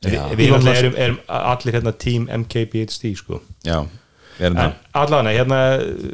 við 0.06 0.15
Elon 0.15 0.38
við 0.39 0.54
Musk. 0.56 0.78
erum, 0.80 0.94
erum 0.96 1.18
allir 1.28 1.76
hérna 1.76 1.92
team 2.00 2.30
MKBHD 2.32 3.10
sko. 3.20 3.42
Já, 3.68 3.82
við 4.39 4.46
erum 4.48 4.56
en 4.56 4.70
það. 4.70 4.78
allavega, 5.02 5.34
hérna 5.36 5.58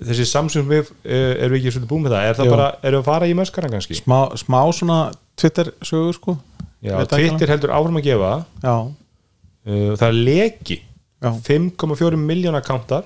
þessi 0.10 0.26
Samsung 0.32 0.66
við 0.72 0.90
uh, 0.90 1.14
erum 1.14 1.54
við 1.54 1.60
ekki 1.62 1.76
svolítið 1.76 1.92
búin 1.94 2.08
með 2.08 2.16
það. 2.18 2.26
Er 2.32 2.40
það 2.40 2.50
Jú. 2.50 2.56
bara, 2.58 2.72
erum 2.82 2.98
við 2.98 3.04
að 3.04 3.12
fara 3.12 3.30
í 3.30 3.38
möskaran 3.38 3.76
kannski? 3.78 4.00
Smá, 4.02 4.18
smá 4.42 4.60
svona 4.74 5.00
Twitter 5.38 5.70
sögur 5.86 6.18
sko 6.18 6.38
já, 6.86 6.96
Twitter 7.12 7.54
heldur 7.54 7.74
áfram 7.76 8.00
að 8.00 8.08
gefa. 8.08 8.32
Já, 8.64 8.76
uh, 8.86 9.92
það 9.98 10.08
er 10.08 10.18
leki. 10.30 10.80
Já. 11.26 11.30
5,4 11.48 12.20
miljón 12.22 12.58
akkántar 12.60 13.06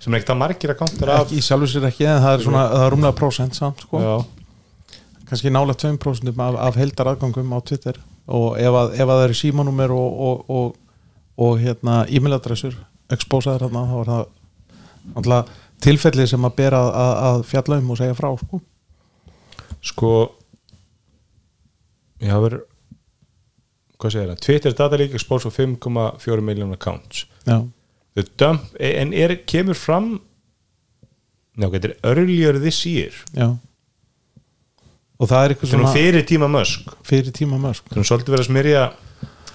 sem 0.00 0.12
er 0.12 0.18
ekkert 0.18 0.32
að 0.34 0.40
margir 0.40 0.72
akkántar 0.72 1.12
af. 1.14 1.26
Ekki, 1.26 1.38
í 1.38 1.44
sjálfu 1.46 1.68
sér 1.70 1.88
ekki 1.90 2.06
en 2.08 2.22
það 2.24 2.36
er 2.36 2.46
svona 2.46 2.62
það 2.72 2.86
er 2.86 2.94
rúmlega 2.94 3.18
prósent 3.18 3.58
samt 3.58 3.84
sko. 3.86 4.00
Já, 4.02 4.14
kannski 5.30 5.52
nálega 5.52 5.78
2% 5.84 6.32
af, 6.32 6.60
af 6.68 6.80
heldar 6.80 7.12
aðgangum 7.12 7.54
á 7.54 7.58
Twitter. 7.62 8.00
Og 8.32 8.56
ef 8.58 8.78
að, 8.78 8.94
ef 8.96 9.06
að 9.06 9.12
það 9.12 9.24
eru 9.26 9.36
símanúmer 9.38 9.94
og, 9.94 10.20
og, 10.28 10.50
og, 10.56 10.98
og 11.42 11.62
hérna 11.62 12.02
e-mailadressur 12.06 12.76
expósaður 13.12 13.66
hérna 13.66 13.84
þá 13.88 13.96
er 14.00 14.10
það 14.12 14.24
náttúrulega 15.12 15.60
tilfelli 15.82 16.26
sem 16.30 16.46
að 16.46 16.58
bera 16.58 16.82
að, 16.86 17.14
að 17.28 17.40
fjalla 17.50 17.78
um 17.82 17.90
og 17.92 17.98
segja 17.98 18.18
frá 18.18 18.28
sko. 18.38 18.60
sko 19.82 20.12
ég 22.22 22.30
hafa 22.30 22.44
verið 22.46 22.68
hvað 24.02 24.16
segir 24.16 24.32
það, 24.32 24.42
Twitter 24.46 24.76
data 24.78 24.98
leak 25.00 25.14
exposed 25.16 25.48
for 25.48 25.54
5,4 25.54 26.44
miljón 26.44 26.74
accounts. 26.74 27.26
Já, 27.46 27.62
The 28.12 28.26
dump, 28.36 28.74
en 28.76 29.14
er, 29.16 29.38
kemur 29.48 29.78
fram 29.78 30.18
Ná, 31.52 31.66
þetta 31.68 31.90
er 31.90 31.96
earlier 32.08 32.56
this 32.56 32.78
year. 32.88 33.12
Já. 33.36 33.50
Og 35.20 35.28
það 35.28 35.42
er 35.44 35.52
eitthvað 35.52 35.72
Svona 35.74 35.90
fyrir 35.92 36.24
tíma 36.28 36.48
mösk 36.50 36.94
fyrir 37.06 37.34
tíma 37.36 37.58
mörg 37.60 37.90
Svona 37.92 38.08
svolítið 38.08 38.34
verið 38.34 38.44
að 38.44 38.48
smyrja 38.48 38.84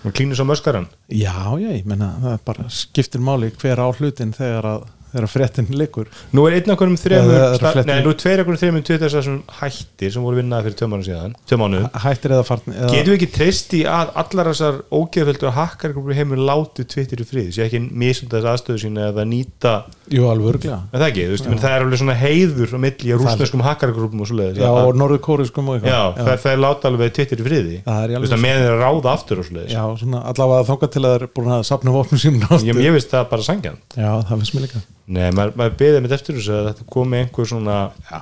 og 0.06 0.14
klínus 0.14 0.40
á 0.40 0.46
möskaran 0.46 0.86
já, 1.10 1.34
já, 1.58 1.72
ég 1.74 1.88
menna 1.90 2.12
það 2.22 2.38
bara 2.48 2.68
skiptir 2.72 3.24
máli 3.24 3.50
hver 3.58 3.82
á 3.82 3.88
hlutin 3.90 4.34
þegar 4.36 4.68
að, 4.70 4.86
þegar 5.18 5.32
fréttin 5.34 5.68
liggur. 5.78 6.08
Nú 6.34 6.46
er 6.48 6.58
einn 6.60 6.72
af 6.72 6.78
hverjum 6.80 6.98
þremur 7.02 7.34
Eða- 7.34 7.44
eða 7.48 7.58
sta- 7.60 7.72
flettum. 7.74 7.92
Nei, 7.92 8.04
nú 8.06 8.10
er 8.14 8.20
tveir 8.22 8.40
af 8.40 8.46
hverjum 8.48 8.62
þremur 8.64 8.84
Twitter 8.88 9.10
sem 9.10 9.44
hættir 9.60 10.12
sem 10.14 10.24
voru 10.24 10.38
vinnaði 10.40 10.64
fyrir 10.68 10.78
tvö 10.82 10.88
mánu 10.94 11.06
síðan 11.08 11.36
tvö 11.50 11.58
mánu 11.62 11.82
hættir 12.06 12.32
eða 12.38 12.46
farn 12.46 12.62
eða, 12.72 12.90
Getum 12.94 13.12
við 13.14 13.18
ekki 13.18 13.32
treyst 13.38 13.74
í 13.74 13.82
að 13.88 14.12
allar 14.24 14.52
þessar 14.54 14.82
ógeðföldu 14.92 15.52
hakkargrúpur 15.58 16.14
í 16.14 16.18
heimur 16.20 16.38
láti 16.38 16.86
Twitter 16.88 17.18
í 17.18 17.26
frið, 17.28 17.52
sé 17.54 17.66
ekki 17.68 17.82
misunda 17.92 18.38
þess 18.42 18.52
aðstöðu 18.54 18.80
sína 18.86 19.10
eða 19.12 19.26
nýta, 19.28 19.74
Jú, 20.08 20.24
alveg 20.32 20.54
örglega 20.56 20.80
það 20.94 21.08
ekki, 21.12 21.24
veist, 21.34 21.48
menn, 21.50 21.60
það 21.60 21.74
er 21.76 21.84
alveg 21.84 22.00
svona 22.00 22.16
heiður 22.16 22.70
á 22.72 22.80
milli 22.80 23.12
að 23.12 23.20
rúsneskum 23.24 23.62
hakkargrúpum 23.66 24.22
og 24.22 24.28
svoleiðis. 24.30 24.58
Já, 24.62 24.70
að- 24.72 24.88
og 24.88 24.96
norður 24.96 25.20
kóriskum 25.20 25.68
og 25.68 25.82
eitthvað. 25.82 26.16
Það, 26.18 26.46
er 26.54 26.58
láta 26.64 26.88
alveg 26.88 27.14
Twitter 27.14 27.38
í 27.38 27.44
friði. 27.48 27.78
Í 27.78 27.84
að 28.32 28.40
með 28.40 28.62
þeir 28.64 28.80
ráða 28.80 29.12
aftur 29.12 29.40
að 35.08 35.16
það 35.16 35.24
að 35.24 35.28
það 35.28 35.28
það 35.28 35.28
Nei, 35.28 35.30
maður, 35.32 35.54
maður 35.56 35.76
beðið 35.80 36.02
mitt 36.04 36.14
eftir 36.18 36.36
þessu 36.36 36.52
að 36.52 36.66
þetta 36.68 36.86
komi 36.92 37.20
einhver 37.22 37.48
svona 37.48 37.76
Já. 38.10 38.18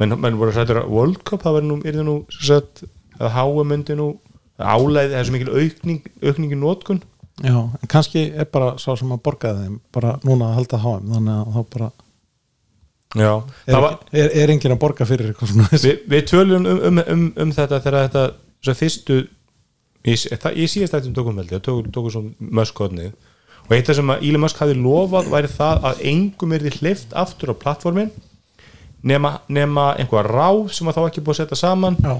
menn, 0.00 0.14
menn 0.18 0.38
voru 0.40 0.54
sættur 0.54 0.80
að 0.80 0.88
World 0.90 1.20
Cup 1.22 1.44
það 1.44 1.58
verður 1.60 1.68
nú, 1.68 1.76
er 1.84 1.98
það 2.00 2.08
nú 2.08 2.14
sem 2.34 2.46
sagt, 2.48 2.82
að 3.20 3.30
háa 3.36 3.66
myndi 3.70 3.94
nú 3.98 4.08
álæði, 4.56 5.12
það 5.12 5.20
er 5.20 5.28
svo 5.28 5.36
mikil 5.36 5.52
aukning, 5.60 6.08
aukning 6.24 6.56
í 6.56 6.58
nótkun 6.58 6.98
Já, 7.44 7.54
en 7.54 7.92
kannski 7.92 8.24
er 8.32 8.48
bara 8.50 8.72
sá 8.80 8.88
sem 8.96 9.12
að 9.12 9.22
borgaði 9.28 9.66
þeim 9.68 9.78
bara 9.94 10.16
núna 10.24 10.48
að 10.50 10.58
halda 10.58 10.82
háum 10.82 11.14
þannig 11.14 11.36
að 11.36 11.54
þá 11.54 11.76
bara 11.76 11.90
Já, 13.16 13.30
er, 13.30 13.70
það 13.70 13.84
var, 13.86 13.96
er, 14.10 14.30
er 14.42 14.52
enginn 14.56 14.74
að 14.74 14.82
borga 14.82 15.06
fyrir 15.06 15.30
eitthvað 15.30 15.52
svona 15.52 15.80
við, 15.84 16.02
við 16.10 16.26
tölum 16.32 16.66
um, 16.66 16.82
um, 16.90 17.02
um, 17.04 17.24
um 17.44 17.54
þetta 17.54 17.78
þegar 17.84 18.08
þetta 18.08 18.24
þessar 18.56 18.78
fyrstu 18.80 19.20
í, 19.22 20.16
það, 20.16 20.50
í 20.58 20.66
síðast 20.74 20.98
ættum 20.98 21.14
tókum 21.14 21.38
veldi 21.38 21.60
tókum, 21.62 21.92
tókum 21.94 22.16
svona 22.16 22.50
möskotnið 22.58 23.14
og 23.66 23.74
eitt 23.76 23.90
af 23.90 23.98
sem 23.98 24.14
að 24.14 24.24
Íli 24.28 24.40
Mösk 24.40 24.62
hafi 24.62 24.76
lofað 24.78 25.30
væri 25.32 25.50
það 25.50 25.86
að 25.90 26.02
engum 26.12 26.54
er 26.54 26.64
því 26.64 26.74
hleyft 26.80 27.14
aftur 27.18 27.52
á 27.52 27.54
plattformin 27.58 28.12
nema, 29.06 29.36
nema 29.48 29.92
einhver 30.00 30.28
ráð 30.30 30.66
sem 30.74 30.88
að 30.88 30.98
þá 30.98 31.06
ekki 31.06 31.24
búið 31.24 31.36
að 31.36 31.40
setja 31.42 31.60
saman. 31.60 31.98
Já, 32.02 32.14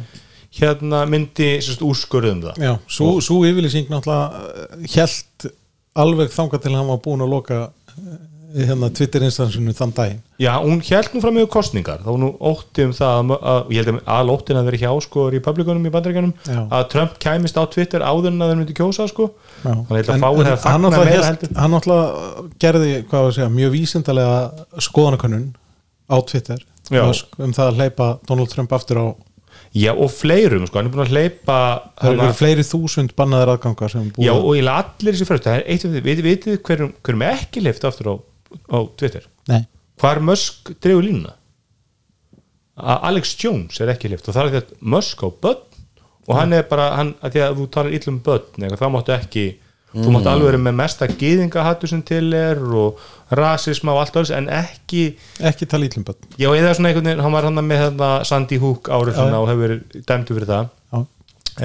hérna 0.61 1.03
myndi 1.11 1.51
úrskurðum 1.85 2.43
það. 2.47 2.63
Já 2.63 2.73
svo, 2.99 3.11
svo 3.25 3.43
yfirlýsing 3.49 3.91
náttúrulega 3.93 4.87
held 4.95 5.51
alveg 5.97 6.33
þangað 6.35 6.65
til 6.65 6.73
að 6.73 6.79
hann 6.81 6.93
var 6.93 7.03
búin 7.05 7.25
að 7.25 7.33
loka 7.33 7.61
eh, 7.67 8.17
hérna 8.57 8.89
Twitter-instansinu 8.97 9.75
þann 9.77 9.93
daginn 9.97 10.21
Já, 10.41 10.53
hún 10.63 10.81
held 10.85 11.13
nú 11.13 11.21
fram 11.25 11.37
með 11.37 11.49
kostningar 11.53 12.01
þá 12.05 12.11
nú 12.21 12.31
ótti 12.51 12.87
um 12.87 12.95
það 12.97 13.33
að, 13.37 13.73
ég 13.75 13.83
held 13.83 13.93
að 13.97 14.13
al 14.17 14.33
óttin 14.33 14.61
að 14.61 14.71
vera 14.71 14.81
hjá 14.85 14.93
sko 15.05 15.27
í 15.33 15.43
publikunum 15.45 15.89
í 15.89 15.93
bandaríkanum 15.93 16.33
að 16.67 16.87
Trump 16.95 17.19
kæmist 17.23 17.61
á 17.61 17.65
Twitter 17.73 18.05
áður 18.07 18.33
en 18.33 18.41
að 18.47 18.53
þeir 18.53 18.61
myndi 18.63 18.77
kjósa 18.79 19.09
sko. 19.11 19.29
Þannig 19.63 19.93
að 19.93 20.15
en 20.17 20.25
það 20.25 20.41
að 20.41 20.65
fagna 20.65 20.73
hann 20.73 20.87
náttúrulega 20.87 21.11
meira 21.11 21.29
heldur. 21.31 21.55
hann 21.61 21.77
náttúrulega 21.77 22.49
gerði 22.65 22.91
hvað 23.11 23.27
var 23.27 23.31
að 23.31 23.37
segja, 23.39 23.53
mjög 23.57 23.77
vísindalega 23.77 24.83
skoðanakönnun 24.89 25.47
á 26.07 26.17
Twitter. 26.31 26.67
Musk, 26.95 27.39
um 27.43 27.55
það 27.57 27.71
að 27.73 27.81
hleypa 27.81 28.11
Donald 28.29 28.53
Trump 28.53 28.77
aftur 28.77 29.03
á 29.03 29.07
Já, 29.77 29.91
og 29.93 30.09
fleirum, 30.09 30.65
sko, 30.69 30.79
hann 30.79 30.89
er 30.89 30.93
búin 30.95 31.05
að 31.05 31.13
hleypa 31.13 31.57
það 31.99 32.11
eru 32.13 32.23
hana, 32.23 32.37
fleiri 32.39 32.65
þúsund 32.65 33.13
sem 33.13 34.07
búið 34.15 34.25
Já, 34.25 34.33
og 34.33 34.55
ég 34.57 34.71
allir 34.73 35.13
þessi 35.17 35.27
fröst 35.29 35.45
það 35.45 35.59
er 35.59 35.67
eitt 35.67 35.85
af 35.85 35.93
því, 35.93 36.03
við 36.07 36.23
vitið 36.25 36.57
hverjum, 36.65 36.93
hverjum 37.05 37.25
ekki 37.27 37.63
hleyft 37.65 37.85
aftur 37.85 38.09
á, 38.09 38.15
á 38.71 38.79
Twitter. 38.97 39.27
Nei, 39.49 39.63
Hvar 40.01 40.21
Musk 40.21 40.73
dregur 40.83 41.05
línuna? 41.07 41.33
A- 42.77 43.01
Alex 43.09 43.37
Jones 43.41 43.79
er 43.81 43.89
ekki 43.95 44.11
hleyft 44.11 44.27
og 44.29 44.35
það 44.37 44.49
er 44.49 44.53
því 44.55 44.61
að 44.63 44.73
Musk 44.95 45.23
á 45.25 45.29
börn 45.33 45.63
og 46.27 46.35
hann 46.37 46.53
er 46.53 46.67
bara, 46.69 46.91
hann, 46.99 47.15
að 47.25 47.37
því 47.37 47.45
að 47.47 47.55
þú 47.61 47.67
talar 47.77 47.95
illum 47.97 48.19
börn 48.27 48.67
þá 48.77 48.85
máttu 48.93 49.15
ekki 49.15 49.45
þú 49.97 50.13
máttu 50.13 50.29
alveg 50.29 50.51
vera 50.51 50.61
með 50.61 50.75
mesta 50.83 51.07
gýðingahattu 51.09 51.89
sem 51.89 52.03
til 52.05 52.27
er 52.37 52.59
og 52.77 53.01
rasisma 53.39 53.95
og 53.95 54.03
allt 54.03 54.19
öðru 54.21 54.35
en 54.37 54.51
ekki, 54.53 55.05
ekki 55.41 55.69
tala 55.71 55.89
ítlum 55.89 56.05
börn. 56.05 56.19
Já 56.37 56.51
eða 56.53 56.75
svona 56.77 56.91
einhvern 56.91 57.09
veginn 57.09 57.25
hann 57.25 57.37
var 57.39 57.49
hann 57.49 57.63
með 57.65 57.83
þarna 57.87 58.11
Sandy 58.29 58.59
Hook 58.61 58.91
árið 58.93 59.17
Já. 59.17 59.25
og 59.41 59.49
hefur 59.49 59.63
verið 59.65 60.05
dæmdu 60.11 60.37
fyrir 60.37 60.51
það. 60.51 60.69
Já, 60.93 61.01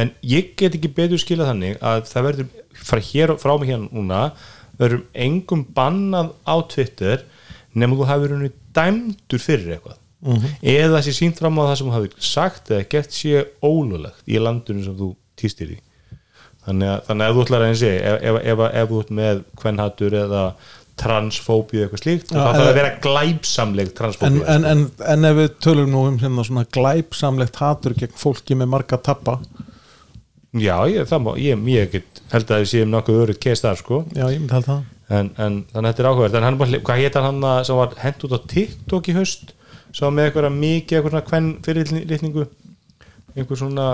en 0.06 0.14
ég 0.24 0.54
get 0.56 0.78
ekki 0.80 0.94
betur 0.96 1.20
skilað 1.20 1.52
þannig 1.52 1.82
að 1.84 2.06
það 2.14 2.28
verður 2.30 2.48
frá, 2.88 3.02
hér, 3.12 3.36
frá 3.42 3.54
mig 3.60 3.74
hérna 3.74 3.92
núna 3.92 4.22
verður 4.80 5.04
engum 5.14 5.66
bannað 5.76 6.32
á 6.48 6.56
Twitter 6.72 7.24
nema 7.74 7.96
þú 8.00 8.08
hefur 8.10 8.36
henni 8.36 8.52
dæmdur 8.76 9.42
fyrir 9.44 9.76
eitthvað. 9.78 9.98
Eða 10.62 11.00
þessi 11.00 11.14
sínt 11.18 11.40
fram 11.42 11.58
á 11.58 11.64
það 11.72 11.78
sem 11.80 11.88
þú 11.92 11.96
hefur 11.98 12.28
sagt 12.32 12.72
eða 12.72 12.90
gert 12.92 13.16
sé 13.16 13.46
ólulegt 13.66 14.28
í 14.30 14.38
landunum 14.42 14.84
sem 14.86 14.98
þú 15.00 15.10
týstir 15.40 15.74
í. 15.76 15.80
Þannig 16.62 16.92
að, 16.92 17.00
þannig 17.08 17.26
að 17.26 17.32
ef 17.32 17.38
þú 17.40 17.44
ætlar 17.48 17.64
að 17.66 17.80
segja 17.82 18.02
ef, 18.12 18.18
ef, 18.22 18.36
ef, 18.54 18.60
ef 18.82 18.90
þú 18.92 19.00
ert 19.02 19.14
með 19.18 19.40
kvennhattur 19.58 20.18
eða 20.20 20.44
transfóbíu 21.02 21.82
eitthvað 21.86 22.04
slíkt 22.04 22.30
Já, 22.30 22.38
þá 22.38 22.46
þarf 22.46 22.60
en- 22.62 22.68
að 22.68 22.76
vera 22.78 22.92
glæpsamleg 23.02 23.88
en, 23.90 23.96
transfóbíu 23.98 24.44
en, 24.54 24.68
en, 24.70 24.84
en 25.16 25.26
ef 25.32 25.38
við 25.40 25.50
tölum 25.66 25.90
nú 25.90 26.04
um 26.12 26.20
hérna 26.22 26.46
svona 26.46 26.66
glæpsamlegt 26.78 27.58
hatur 27.62 27.96
gegn 27.98 28.14
fólki 28.22 28.58
með 28.60 28.70
marga 28.76 29.00
tappa 29.02 29.40
já, 30.60 30.76
ég, 30.92 31.06
það 31.08 31.22
má, 31.26 31.32
ég, 31.40 31.62
ég 31.72 31.92
get, 31.92 32.22
held 32.34 32.52
að 32.52 32.64
við 32.64 32.70
séum 32.74 32.90
nokkuð 32.92 33.22
öruð 33.26 33.40
keist 33.44 33.64
þar 33.66 33.80
sko. 33.80 34.02
Já, 34.16 34.26
ég 34.34 34.40
myndi 34.42 34.54
halda 34.58 34.74
það. 34.74 34.84
En, 35.12 35.30
en 35.38 35.56
þannig 35.72 35.88
að 35.88 35.90
þetta 35.92 36.04
er 36.04 36.10
áhugavert. 36.12 36.36
En 36.40 36.44
hann, 36.48 36.58
var- 36.60 36.82
hvað 36.88 37.02
hétt 37.04 37.16
hann 37.20 37.42
hann 37.44 37.66
sem 37.68 37.76
var 37.82 37.96
hent 38.00 38.24
út 38.28 38.36
á 38.36 38.40
TikTok 38.54 39.10
í 39.12 39.16
haust? 39.18 39.54
Sem 39.92 40.06
var 40.08 40.14
með 40.16 40.30
eitthvað 40.30 40.56
mikið 40.56 40.98
eitthvað 40.98 41.12
svona 41.16 41.28
hvern 41.32 41.50
fyrirlitningu. 41.66 42.46
Einhver 43.36 43.60
svona 43.60 43.88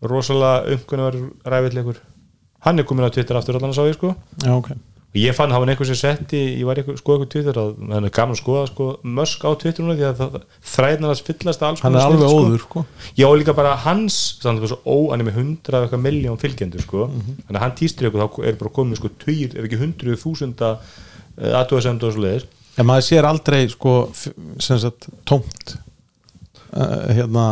rosalega 0.00 0.72
umkunnar 0.76 1.16
ræfilleikur 1.44 1.98
hann 2.64 2.78
er 2.80 2.84
komin 2.88 3.04
á 3.08 3.12
Twitter 3.12 3.36
aftur 3.36 3.56
allan 3.58 3.72
að 3.74 3.76
sá 3.80 3.84
ég 3.88 3.96
sko. 3.98 4.14
Já, 4.44 4.52
ok 4.56 4.70
og 5.10 5.16
ég 5.18 5.34
fann 5.34 5.50
hafa 5.50 5.66
einhver 5.66 5.88
sem 5.88 5.98
setti 5.98 6.38
ég 6.60 6.66
var 6.68 6.78
eitthvað, 6.78 7.00
sko 7.00 7.14
eitthvað 7.16 7.30
Twitter 7.32 7.56
að 7.58 7.70
hann 7.90 8.06
er 8.06 8.12
gaman 8.14 8.36
að 8.36 8.40
skoða 8.44 8.66
sko, 8.70 8.84
mösk 9.18 9.42
á 9.42 9.50
Twitter 9.58 9.82
núna 9.82 9.96
því 9.98 10.06
að 10.06 10.20
það, 10.20 10.36
þræðnar 10.74 11.14
að 11.14 11.22
fyllast 11.26 11.64
alls 11.66 11.82
Hann 11.82 11.98
er 11.98 12.04
alveg 12.04 12.30
sko. 12.30 12.44
óður, 12.44 12.62
sko 12.62 12.84
Já, 13.18 13.26
og 13.26 13.36
líka 13.40 13.56
bara 13.58 13.72
hans 13.82 14.20
samt, 14.44 14.62
svo, 14.70 14.78
ó, 14.86 14.96
hann 15.10 15.24
er 15.24 15.26
með 15.26 15.40
hundra 15.40 15.82
eitthvað 15.82 16.04
miljón 16.04 16.38
fylgjendur 16.38 16.84
sko. 16.86 17.08
þannig 17.10 17.58
að 17.58 17.64
hann 17.64 17.76
týstir 17.82 18.06
eitthvað 18.06 18.22
þá 18.38 18.48
er 18.52 18.60
bara 18.62 18.74
komið 18.78 19.02
sko 19.02 19.12
tugir, 19.24 19.56
ef 19.58 19.66
ekki 19.66 19.82
hundruð 19.82 20.22
þúsunda 20.22 20.72
aðtöðasemd 21.40 22.06
og 22.06 22.14
svo 22.14 22.26
leiðis 22.28 22.48
En 22.78 22.86
maður 22.86 23.08
sér 23.10 23.26
aldrei 23.26 23.64
sko 23.68 23.94
tómt 25.26 25.74
uh, 26.70 27.10
hérna 27.10 27.46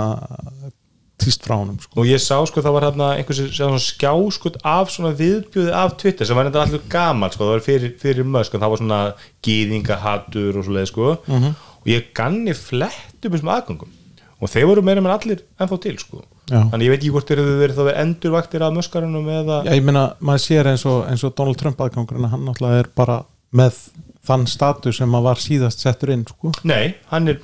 týst 1.19 1.45
frá 1.47 1.57
honum 1.59 1.79
sko. 1.83 1.93
Og 1.99 2.09
ég 2.09 2.23
sá 2.23 2.37
sko 2.47 2.63
það 2.65 2.77
var 2.77 2.87
hérna 2.89 3.11
einhversi 3.19 3.49
svona 3.51 3.81
skjáskut 3.83 4.59
af 4.63 4.93
svona 4.95 5.13
viðbjöði 5.19 5.75
af 5.75 5.97
Twitter 6.01 6.29
sem 6.29 6.39
var 6.39 6.49
enda 6.49 6.63
allir 6.63 6.83
gaman 6.93 7.35
sko, 7.35 7.45
það 7.45 7.55
var 7.57 7.65
fyrir, 7.67 7.95
fyrir 8.01 8.29
mösk 8.29 8.57
það 8.57 8.73
var 8.75 8.83
svona 8.83 9.01
gýðingahattur 9.47 10.59
og 10.59 10.67
svo 10.67 10.77
leið 10.79 10.91
sko 10.93 11.13
og 11.19 11.89
ég 11.91 12.11
ganni 12.17 12.55
flett 12.57 13.25
um 13.27 13.35
þessum 13.35 13.53
aðgangum 13.55 13.95
og 14.39 14.51
þeir 14.53 14.69
voru 14.71 14.85
meira 14.87 15.03
með 15.03 15.15
allir 15.17 15.41
ennþá 15.59 15.79
til 15.83 15.97
sko. 15.99 16.21
Já. 16.49 16.63
þannig 16.71 16.87
ég 16.87 16.93
veit 16.95 17.01
ekki 17.03 17.11
hvort 17.13 17.29
þeir 17.29 17.41
eru 17.43 17.57
verið 17.61 17.79
þá 17.81 17.89
endurvaktir 18.01 18.63
af 18.65 18.77
möskarunum 18.77 19.27
eða 19.35 19.57
Já, 19.67 19.73
ég 19.75 19.83
meina, 19.85 20.05
maður 20.25 20.45
sér 20.47 20.71
eins 20.71 20.85
og, 20.89 21.03
eins 21.11 21.25
og 21.27 21.35
Donald 21.37 21.59
Trump 21.61 21.83
aðgangurinn 21.85 22.31
hann 22.31 22.47
náttúrulega 22.47 22.85
er 22.87 22.89
bara 22.97 23.19
með 23.53 23.83
þann 24.29 24.47
status 24.51 25.01
sem 25.01 25.15
að 25.19 25.27
var 25.29 25.41
síðast 25.43 25.85
settur 25.85 26.13
inn 26.15 26.25
sko 26.29 26.53
Nei, 26.69 26.95
hann 27.11 27.33
er, 27.33 27.41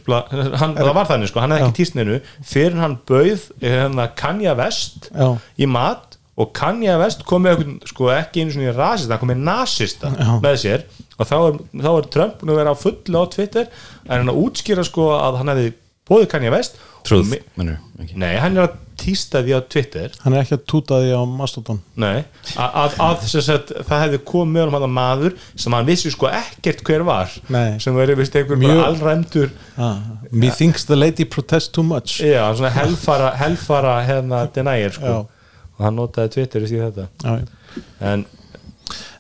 hann, 0.61 0.77
það 0.79 0.93
var 0.99 1.09
þannig 1.11 1.33
sko, 1.33 1.43
hann 1.43 1.55
hefði 1.57 1.67
ekki 1.69 1.79
tístninu 1.81 2.19
fyrir 2.45 2.81
hann 2.81 2.99
bauð 3.09 3.49
hérna, 3.63 4.09
Kanye 4.21 4.55
West 4.61 5.11
Já. 5.11 5.29
í 5.59 5.69
mat 5.71 6.19
og 6.41 6.51
Kanye 6.57 6.97
West 6.99 7.23
kom 7.29 7.45
með 7.47 7.57
eitthvað, 7.61 7.93
sko, 7.93 8.09
ekki 8.15 8.43
einu 8.43 8.55
svona 8.57 8.75
rasista, 8.75 9.15
hann 9.15 9.23
kom 9.23 9.31
með 9.31 9.45
nasista 9.47 10.11
Já. 10.15 10.33
með 10.43 10.59
sér 10.65 10.87
og 11.15 11.29
þá 11.31 11.37
er, 11.39 11.61
þá 11.85 11.91
er 11.93 12.11
Trump 12.17 12.43
að 12.43 12.59
vera 12.59 12.75
á 12.75 12.83
fullu 12.87 13.23
á 13.23 13.25
Twitter 13.31 13.71
en 14.09 14.17
hann 14.17 14.33
að 14.33 14.43
útskýra 14.43 14.85
sko 14.87 15.13
að 15.19 15.41
hann 15.43 15.53
hefði 15.55 15.71
bóðið 16.09 16.29
Kanye 16.33 16.51
West 16.53 16.75
Truth, 16.75 16.91
og 16.91 16.94
mi- 17.13 17.41
mennur 17.57 17.77
ekki. 18.01 18.17
Nei, 18.17 18.37
hann 18.41 18.57
er 18.57 18.69
að 18.69 18.77
tísta 18.97 19.43
því 19.45 19.55
á 19.59 19.61
Twitter. 19.69 20.13
Hann 20.23 20.33
er 20.37 20.45
ekki 20.45 20.55
að 20.57 20.63
túta 20.71 20.99
því 21.03 21.11
á 21.19 21.23
Mastodon. 21.27 21.81
Nei, 22.01 22.25
að, 22.57 22.77
að, 22.85 22.95
að 23.09 23.25
sem 23.29 23.43
sagt, 23.45 23.73
það 23.89 24.03
hefði 24.05 24.21
komið 24.31 24.71
með 24.73 24.85
hann 24.87 24.95
maður 24.97 25.35
sem 25.65 25.73
hann 25.77 25.87
vissi 25.89 26.13
sko 26.15 26.31
ekkert 26.31 26.85
hver 26.87 27.05
var 27.05 27.31
Nei. 27.53 27.79
sem 27.83 27.95
verið 27.99 28.21
vist 28.23 28.37
einhver 28.39 28.57
Mjög- 28.61 28.79
bara 28.81 28.87
allræmdur 28.93 29.51
ah, 29.77 29.99
Me 30.31 30.51
thinks 30.51 30.85
the 30.89 30.97
lady 30.97 31.25
protests 31.25 31.69
too 31.75 31.83
much. 31.83 32.21
Já, 32.23 32.47
svona 32.55 32.71
helfara, 32.71 33.35
helfara 33.37 33.99
hérna 34.07 34.45
denier 34.55 34.95
sko. 34.95 35.05
Já. 35.05 35.27
og 35.75 35.85
hann 35.85 35.97
notaði 35.99 36.31
Twitter 36.39 36.63
í 36.63 36.71
því 36.71 36.81
þetta. 36.87 37.09
Já, 37.25 37.39
já. 37.43 37.83
en 38.01 38.25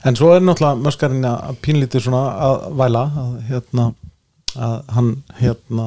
En 0.04 0.12
svo 0.16 0.34
er 0.36 0.42
náttúrulega 0.44 0.76
möskarinn 0.84 1.24
að 1.24 1.56
pínlítið 1.64 2.02
svona 2.04 2.18
að 2.44 2.64
væla 2.76 3.00
að 3.22 3.30
hérna 3.48 3.86
að 4.54 4.74
hann 4.92 5.08
hérna 5.40 5.86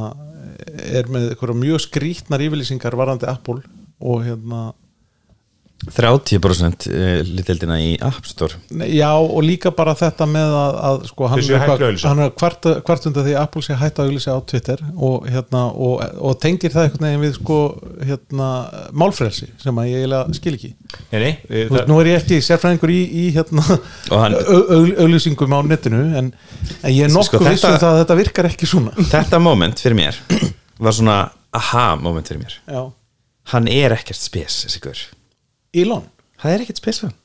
er 0.66 1.10
með 1.12 1.36
mjög 1.58 1.84
skrítnar 1.86 2.44
yfirlýsingar 2.44 2.98
varandi 2.98 3.30
Apple 3.30 3.62
og 4.00 4.24
hérna 4.26 4.72
30% 5.88 6.88
litildina 7.30 7.78
í 7.80 7.92
App 8.04 8.26
Store. 8.28 8.58
Já, 8.90 9.12
og 9.14 9.40
líka 9.46 9.70
bara 9.76 9.94
þetta 9.98 10.26
með 10.30 10.56
að, 10.58 10.78
að 10.90 11.04
sko, 11.12 11.28
hann, 11.32 11.44
hann 12.04 12.22
er 12.26 12.32
hvart, 12.42 12.66
hvart 12.88 13.06
undan 13.08 13.26
því 13.28 13.36
að 13.38 13.42
Apple 13.44 13.64
sé 13.66 13.78
hætt 13.80 14.02
að 14.02 14.10
auglýsa 14.10 14.36
á 14.36 14.40
Twitter 14.50 14.82
og, 14.96 15.28
hérna, 15.32 15.62
og, 15.72 16.02
og 16.18 16.36
tengir 16.44 16.74
það 16.74 16.88
einhvern 16.90 17.08
veginn 17.08 17.24
við 17.28 17.36
sko, 17.38 17.60
hérna, 18.10 18.50
málfrelsi 18.98 19.50
sem 19.62 19.80
að 19.84 19.90
ég 19.92 20.02
eiginlega 20.04 20.38
skil 20.40 20.56
ekki. 20.58 20.72
Nei, 21.14 21.20
nei, 21.24 21.32
Þú 21.48 21.78
það, 21.78 21.88
Nú 21.92 22.00
er 22.04 22.10
ég 22.12 22.20
ekki 22.24 22.40
sérfræðingur 22.50 22.94
í, 22.94 23.00
í 23.08 23.26
hérna, 23.38 23.66
Og 24.12 24.18
hann- 24.26 24.38
au- 24.42 24.68
au- 24.80 24.96
auglýsingum 25.06 25.56
á 25.56 25.60
netinu 25.72 26.02
en, 26.20 26.32
en 26.82 26.92
ég 26.92 27.06
er 27.08 27.14
Sko, 27.14 27.22
nokkuð 27.22 27.48
þetta- 27.48 27.56
vissu 27.56 27.74
það 27.78 27.92
að 27.94 28.02
þetta 28.04 28.20
virkar 28.24 28.50
ekki 28.52 28.70
svona. 28.74 28.96
Þetta 29.14 29.40
moment 29.46 29.84
fyrir 29.86 30.00
mér 30.02 30.20
var 30.84 30.94
svona 30.94 31.20
aha 31.58 31.88
moment 32.02 32.28
fyrir 32.28 32.44
mér. 32.44 32.58
Já, 32.68 32.86
Hann 33.48 33.70
er 33.72 33.94
ekkert 33.96 34.20
spes, 34.20 34.66
þessi 34.66 34.82
gaur 34.84 35.00
Elon. 35.74 36.06
Það 36.42 36.54
er 36.54 36.66
ekkert 36.66 36.82
spes 36.82 37.02
fyrir 37.02 37.12
hann 37.12 37.20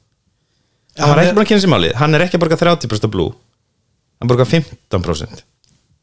Já, 0.92 1.00
Hann 1.00 1.08
var 1.08 1.16
hann 1.16 1.22
ekki 1.22 1.30
er- 1.30 1.36
búin 1.36 1.44
að 1.46 1.48
kynna 1.48 1.62
sér 1.62 1.72
málið. 1.72 1.94
Hann 1.96 2.14
er 2.14 2.20
ekki 2.26 2.36
að 2.36 2.42
borga 2.42 2.56
30% 2.60 3.04
af 3.06 3.10
blue. 3.10 3.32
Hann 4.20 4.28
borga 4.28 4.44
15% 4.44 5.42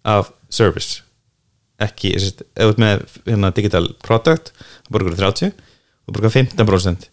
af 0.04 0.32
service. 0.50 1.04
Ekki, 1.80 2.16
þú 2.18 2.72
ert 2.72 2.82
með 2.82 3.04
hérna, 3.28 3.54
digital 3.56 3.86
product, 4.04 4.52
hann 4.58 4.92
borgar 4.92 5.16
30 5.16 5.54
og 6.10 6.16
borgar 6.18 6.34
15% 6.34 7.10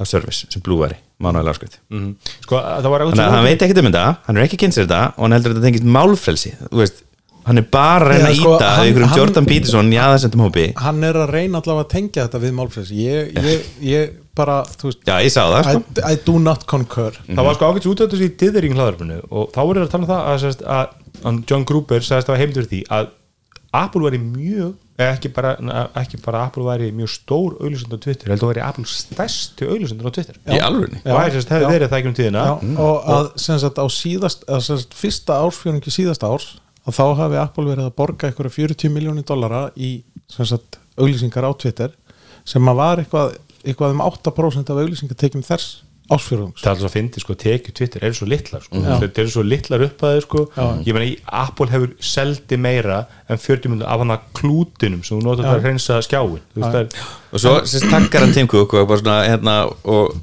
af 0.00 0.08
service 0.08 0.46
sem 0.48 0.62
blue 0.64 0.80
væri, 0.80 0.96
mánuðlega 1.20 1.52
áskrið 1.52 1.74
mhm. 1.92 2.12
sko, 2.46 2.56
það 2.56 2.88
var 2.94 3.04
þannig 3.04 3.24
að 3.26 3.34
hann 3.34 3.44
veit 3.44 3.64
ekkert 3.66 3.80
um 3.82 3.88
þetta, 3.90 4.04
hann 4.24 4.38
er 4.38 4.46
ekki 4.46 4.58
kynnt 4.62 4.76
sér 4.76 4.86
þetta 4.86 5.00
og 5.12 5.26
hann 5.26 5.36
heldur 5.36 5.52
að 5.52 5.58
þetta 5.58 5.68
tengist 5.68 5.88
málfrelsi 5.98 6.52
þú 6.62 6.80
veist, 6.80 7.02
hann 7.44 7.60
er 7.60 7.66
bara 7.76 8.06
að 8.06 8.14
reyna 8.14 8.22
Já, 8.22 8.30
að 8.30 8.40
sko, 8.40 8.54
íta 8.56 8.72
hann- 8.78 9.02
hann- 9.02 9.20
Jordan 9.20 9.48
Peterson 9.50 9.92
í 9.92 9.98
aðeinsendum 10.00 10.44
hópi. 10.46 10.66
Hann 10.78 11.04
er 11.04 11.18
að 11.20 11.34
reyna 11.36 11.60
allavega 11.60 11.84
að 11.84 11.92
tengja 11.92 12.26
þetta 12.28 12.40
við 12.46 12.52
málfrelsi. 12.54 12.98
Ég, 13.02 13.32
ég, 13.42 13.64
ég 13.82 14.12
bara, 14.38 14.58
þú 14.78 14.90
veist 14.90 15.08
já, 15.08 15.16
ég 15.24 15.32
sá 15.34 15.42
það 15.44 15.58
I, 15.58 15.72
sko. 15.72 16.04
I 16.08 16.20
do 16.26 16.36
not 16.42 16.66
concur. 16.70 17.18
Það 17.28 17.48
var 17.48 17.58
sko 17.58 17.72
ágætt 17.72 17.88
útöðus 17.92 18.22
í 18.24 18.30
dithering 18.40 18.76
hlaðarpinu 18.78 19.18
og 19.28 19.50
þá 19.54 19.60
voru 19.62 19.82
það 19.82 19.88
að 19.88 19.92
tala 19.96 20.06
um 20.06 20.12
það 20.12 20.30
að, 20.30 20.38
sérst, 20.44 20.62
að, 20.76 20.94
að 21.22 21.42
John 21.50 21.66
Gruber 21.68 22.06
sagðist 22.06 22.30
að 22.30 22.30
það 22.30 22.36
var 22.36 22.42
heimdur 22.44 22.70
því 22.70 22.80
að 22.98 23.10
Apple 23.72 24.02
væri 24.04 24.20
mjög 24.20 24.72
ekki 25.02 25.30
bara, 25.32 25.52
ekki 25.98 26.18
bara 26.22 26.42
Apple 26.46 26.64
væri 26.66 26.90
mjög 26.94 27.10
stór 27.14 27.54
auðlýsend 27.56 27.94
á 27.96 27.98
Twitter, 28.04 28.32
heldur 28.32 28.50
að 28.50 28.52
væri 28.52 28.64
Apple 28.66 28.84
stærsti 28.92 29.68
auðlýsendur 29.68 30.10
á 30.10 30.12
Twitter. 30.12 30.36
Í 30.44 30.58
Já. 30.58 30.66
og 30.68 31.06
það 31.08 31.30
sérst 31.36 31.54
hefði 31.54 31.64
Já. 31.64 31.72
verið 31.72 31.92
það 31.92 31.98
ekki 31.98 32.10
um 32.10 32.18
tíðina? 32.18 32.42
Já, 32.44 32.52
og 32.84 33.08
að 33.16 33.30
sagt 33.64 33.80
á 33.80 33.86
síðast 33.96 34.44
að 34.48 34.60
sagt, 34.68 34.98
fyrsta 35.00 35.38
ársfjörningi 35.46 35.94
síðasta 35.94 36.28
árs 36.28 36.50
að 36.82 36.98
þá 36.98 37.04
hafi 37.22 37.40
Apple 37.40 37.66
verið 37.70 37.88
að 37.88 37.96
borga 38.02 38.28
eitthvað 38.28 38.54
40 38.58 38.92
miljónir 38.92 39.26
dollara 39.26 39.64
í 39.76 39.94
sem 40.30 40.48
sagt 40.48 40.78
auglýsingar 41.00 41.48
á 41.48 41.52
Twitter 41.56 41.96
sem 42.44 42.68
að 42.68 42.78
var 42.82 43.02
eitthvað, 43.02 43.36
eitthvað 43.64 43.94
um 43.96 44.04
8% 44.04 44.70
af 44.72 44.82
auglýsingatekjum 44.82 45.42
þess 45.46 45.80
ársfjörðungs 46.12 46.60
það 46.60 46.66
er 46.66 46.72
alltaf 46.74 46.88
að 46.88 46.94
fyndi 46.96 47.20
sko, 47.22 47.34
tekið 47.38 47.74
Twitter 47.78 48.02
eru 48.04 48.16
svo 48.18 48.26
litlar 48.28 48.64
sko. 48.64 48.80
Já. 48.82 48.96
þetta 49.00 49.22
eru 49.22 49.30
svo 49.32 49.44
litlar 49.46 49.84
upphæðir 49.86 50.24
sko. 50.26 50.40
Já. 50.56 50.64
ég 50.88 50.96
meina, 50.96 51.06
í- 51.08 51.20
Apple 51.42 51.68
hefur 51.72 51.92
seldi 52.02 52.58
meira 52.60 52.98
en 53.30 53.38
40 53.40 53.70
minnum 53.72 53.86
af 53.88 54.02
hann 54.02 54.12
að 54.16 54.26
klútinum 54.36 55.04
sem 55.06 55.20
þú 55.20 55.22
notar 55.28 55.46
Já. 55.46 55.52
að 55.54 55.62
hreinsa 55.68 56.00
skjáin 56.04 56.42
þú 56.52 56.58
veist 56.58 56.74
það 56.74 56.80
er 56.82 57.06
og 57.32 57.44
svo 57.44 57.54
sérst 57.70 57.88
takkar 57.94 58.26
hann 58.26 58.34
Tim 58.36 58.50
Cook 58.50 58.74
og, 58.74 58.88
bara 58.90 59.00
svona, 59.00 59.20
hérna, 59.30 59.54
og 59.86 60.16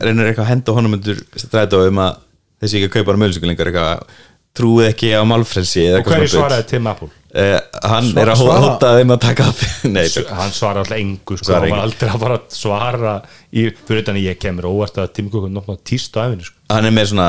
reynir 0.00 0.32
eitthvað 0.32 0.46
að 0.48 0.50
henda 0.54 0.76
honum 0.80 0.96
undir 0.98 1.20
strætó 1.36 1.84
um 1.86 2.00
að 2.08 2.16
þessi 2.64 2.80
ekki 2.80 2.88
að 2.90 2.96
kaupa 2.96 3.12
hann 3.14 3.22
mölusingu 3.26 3.50
lengur 3.52 3.70
eitthvað 3.70 4.16
trúið 4.56 4.88
ekki 4.88 5.12
á 5.12 5.20
málfrelsi 5.28 5.82
eða 5.84 6.00
og 6.00 6.08
hverju 6.10 6.32
svaraði 6.32 6.66
Tim 6.72 6.86
Apple? 6.90 7.12
Eh, 7.36 7.56
hann 7.84 8.06
Sva- 8.08 8.22
er 8.22 8.30
að 8.32 8.38
svara. 8.40 8.60
hóta 8.64 8.90
þeim 8.96 9.10
að 9.12 9.18
taka 9.26 9.46
upp 9.50 9.58
nei, 9.92 10.04
hann 10.38 10.52
svara 10.56 10.80
alltaf 10.80 10.96
engu 10.96 11.36
sko, 11.36 11.44
Svara 11.50 11.66
hann 11.66 11.74
var 11.74 11.82
aldrei 11.84 12.08
að 12.08 12.22
bara 12.22 12.36
svara 12.54 13.10
í, 13.52 13.64
fyrir 13.84 14.00
utan 14.06 14.16
að 14.16 14.24
ég 14.30 14.38
kemur 14.40 14.68
óvart 14.70 15.00
að 15.02 15.10
Tim 15.18 15.28
Cook 15.34 15.44
er 15.44 15.52
nokkna 15.52 15.74
tíst 15.84 16.16
á 16.16 16.24
efinu 16.30 16.46
sko. 16.46 16.54
hann 16.72 16.88
er 16.88 16.94
með 16.96 17.10
svona 17.10 17.26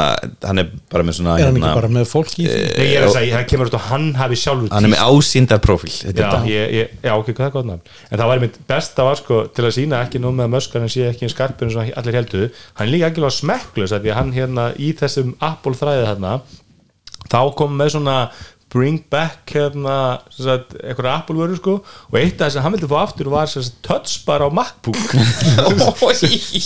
hann 0.48 0.62
er 0.64 0.70
bara 0.94 1.04
með 1.10 1.18
svona 1.20 1.34
er 1.36 1.50
hann 1.50 1.60
ekki 1.60 1.74
bara 1.82 1.90
með 1.98 2.08
fólk 2.14 2.32
í 2.40 2.46
því? 2.48 2.62
Nei, 2.78 2.86
ég 2.88 3.02
er 3.02 3.08
að 3.10 3.14
segja, 3.18 3.34
það 3.36 3.50
kemur 3.52 3.72
út 3.72 3.78
að 3.82 3.86
hann 3.90 4.06
hafi 4.22 4.40
sjálfur 4.46 4.72
hann 4.78 4.88
er 4.88 4.94
með 4.96 5.04
ásýndar 5.12 5.62
profil 5.68 5.92
þetta 5.98 6.24
er 6.24 6.32
Já, 6.38 6.52
ég, 6.56 6.76
ég, 6.78 6.96
já, 7.04 7.14
ok, 7.20 7.32
hvað 7.34 7.50
er 7.50 7.54
gott 7.58 7.70
nafn? 7.74 7.94
En 8.08 8.22
það 8.24 8.32
var 8.32 8.44
mitt 8.46 8.60
besta 8.72 9.08
var 9.10 9.20
sko 9.20 9.42
til 9.60 9.66
að 9.68 9.76
sína 9.82 10.00
ekki 10.08 10.22
nú 10.24 10.32
með 10.40 10.54
möskar 10.56 10.86
en 10.88 10.94
sé 10.96 11.10
ekki 11.12 11.28
eins 11.28 11.36
skarpur 11.36 11.68
eins 11.68 11.76
og 11.84 11.92
allir 12.00 12.20
heldur 12.22 12.48
Hann 12.80 12.88
er 12.88 12.94
líka 12.96 13.12
ekki 13.12 13.26
alveg 13.26 13.36
smekklus 13.42 13.92
af 13.98 14.06
því 14.08 14.14
að 14.16 14.20
hann 14.22 14.34
hérna 14.40 14.70
í 14.80 14.94
þessum 15.04 15.36
Apple 15.44 15.76
þræði 15.84 16.08
þarna 16.14 16.38
þá 17.28 17.40
kom 17.60 17.74
með 17.76 17.98
svona 17.98 18.18
bring 18.74 19.00
back 19.12 19.48
hérna 19.56 20.20
sem 20.34 20.44
sagt, 20.50 20.74
eitthvað 20.84 21.08
Apple 21.14 21.38
vöru 21.40 21.56
sko. 21.60 21.76
Og 22.12 22.18
eitt 22.20 22.42
af 22.42 22.50
þess 22.50 22.60
að 22.60 22.66
hann 22.66 22.76
vildi 22.76 22.90
fá 22.92 22.98
aftur 23.06 23.30
var 23.32 23.48
sagt, 23.52 23.78
touch 23.86 24.18
bar 24.28 24.44
á 24.44 24.50
MacBook. 24.52 25.00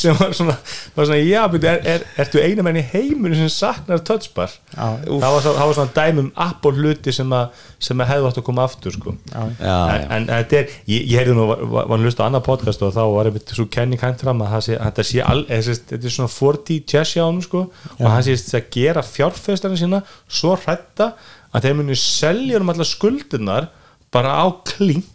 Sem 0.02 0.16
var 0.18 0.34
svona, 0.34 0.56
var 0.96 1.06
svona 1.08 1.20
já, 1.22 1.44
er, 1.46 1.78
er, 1.94 2.06
ertu 2.24 2.42
einu 2.42 2.66
menn 2.66 2.80
í 2.82 2.84
heiminu 2.92 3.38
sem 3.38 3.52
saknar 3.54 4.02
touch 4.08 4.32
bar? 4.38 4.54
Já. 4.74 4.88
það 5.06 5.28
var, 5.28 5.42
svo- 5.46 5.56
það 5.60 5.70
var 5.72 5.78
svona 5.78 5.96
dæmum 6.00 6.32
Apple 6.48 6.74
hluti 6.80 7.14
sem 7.16 7.36
að, 7.38 7.62
sem 7.82 8.02
að 8.02 8.12
hefðu 8.16 8.32
átt 8.32 8.42
að 8.42 8.48
koma 8.50 8.66
aftur 8.66 8.96
sko. 8.98 9.16
Já, 9.32 9.42
en, 9.46 9.56
já. 9.62 9.78
en 10.18 10.28
þetta 10.32 10.60
er, 10.62 10.76
ég, 10.92 11.06
ég 11.12 11.22
heyrði 11.22 11.38
nú 11.38 11.48
var, 11.52 11.64
var 11.76 11.92
var 11.92 12.00
að 12.00 12.08
hlusta 12.08 12.26
á 12.26 12.28
annað 12.30 12.46
podcast 12.48 12.86
og 12.86 12.94
þá 12.96 13.02
var 13.16 13.30
einmitt 13.30 13.54
svo 13.56 13.68
kenning 13.72 14.02
hægt 14.02 14.24
fram 14.26 14.42
að 14.46 14.58
sé, 14.68 14.78
þetta 14.80 15.06
sé 15.08 15.22
all, 15.26 15.44
þetta 15.50 16.00
er 16.02 16.16
svona 16.16 16.32
40 16.34 16.82
chess 16.92 17.16
hjá 17.18 17.26
hann 17.28 17.42
sko, 17.46 17.66
og 18.00 18.08
hann 18.08 18.26
sést 18.26 18.54
að 18.58 18.70
gera 18.74 19.04
fjárfestarinn 19.06 19.80
sína 19.82 20.02
svo 20.32 20.56
hrætta 20.58 21.12
að 21.54 21.66
þeir 21.68 21.78
muni 21.82 21.96
selja 22.00 22.60
um 22.62 22.70
allar 22.74 22.88
skuldunar 22.90 23.70
bara 24.12 24.38
á 24.44 24.46
klink 24.68 25.06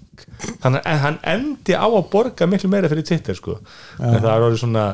þannig 0.63 0.85
að 0.89 1.01
hann 1.05 1.19
endi 1.29 1.75
á 1.77 1.85
að 1.87 2.07
borga 2.13 2.47
miklu 2.49 2.71
meira 2.73 2.89
fyrir 2.93 3.05
Twitter 3.09 3.37
sko 3.37 3.59
en 4.01 4.17
það 4.21 4.33
er 4.33 4.45
orðið 4.47 4.63
svona 4.63 4.85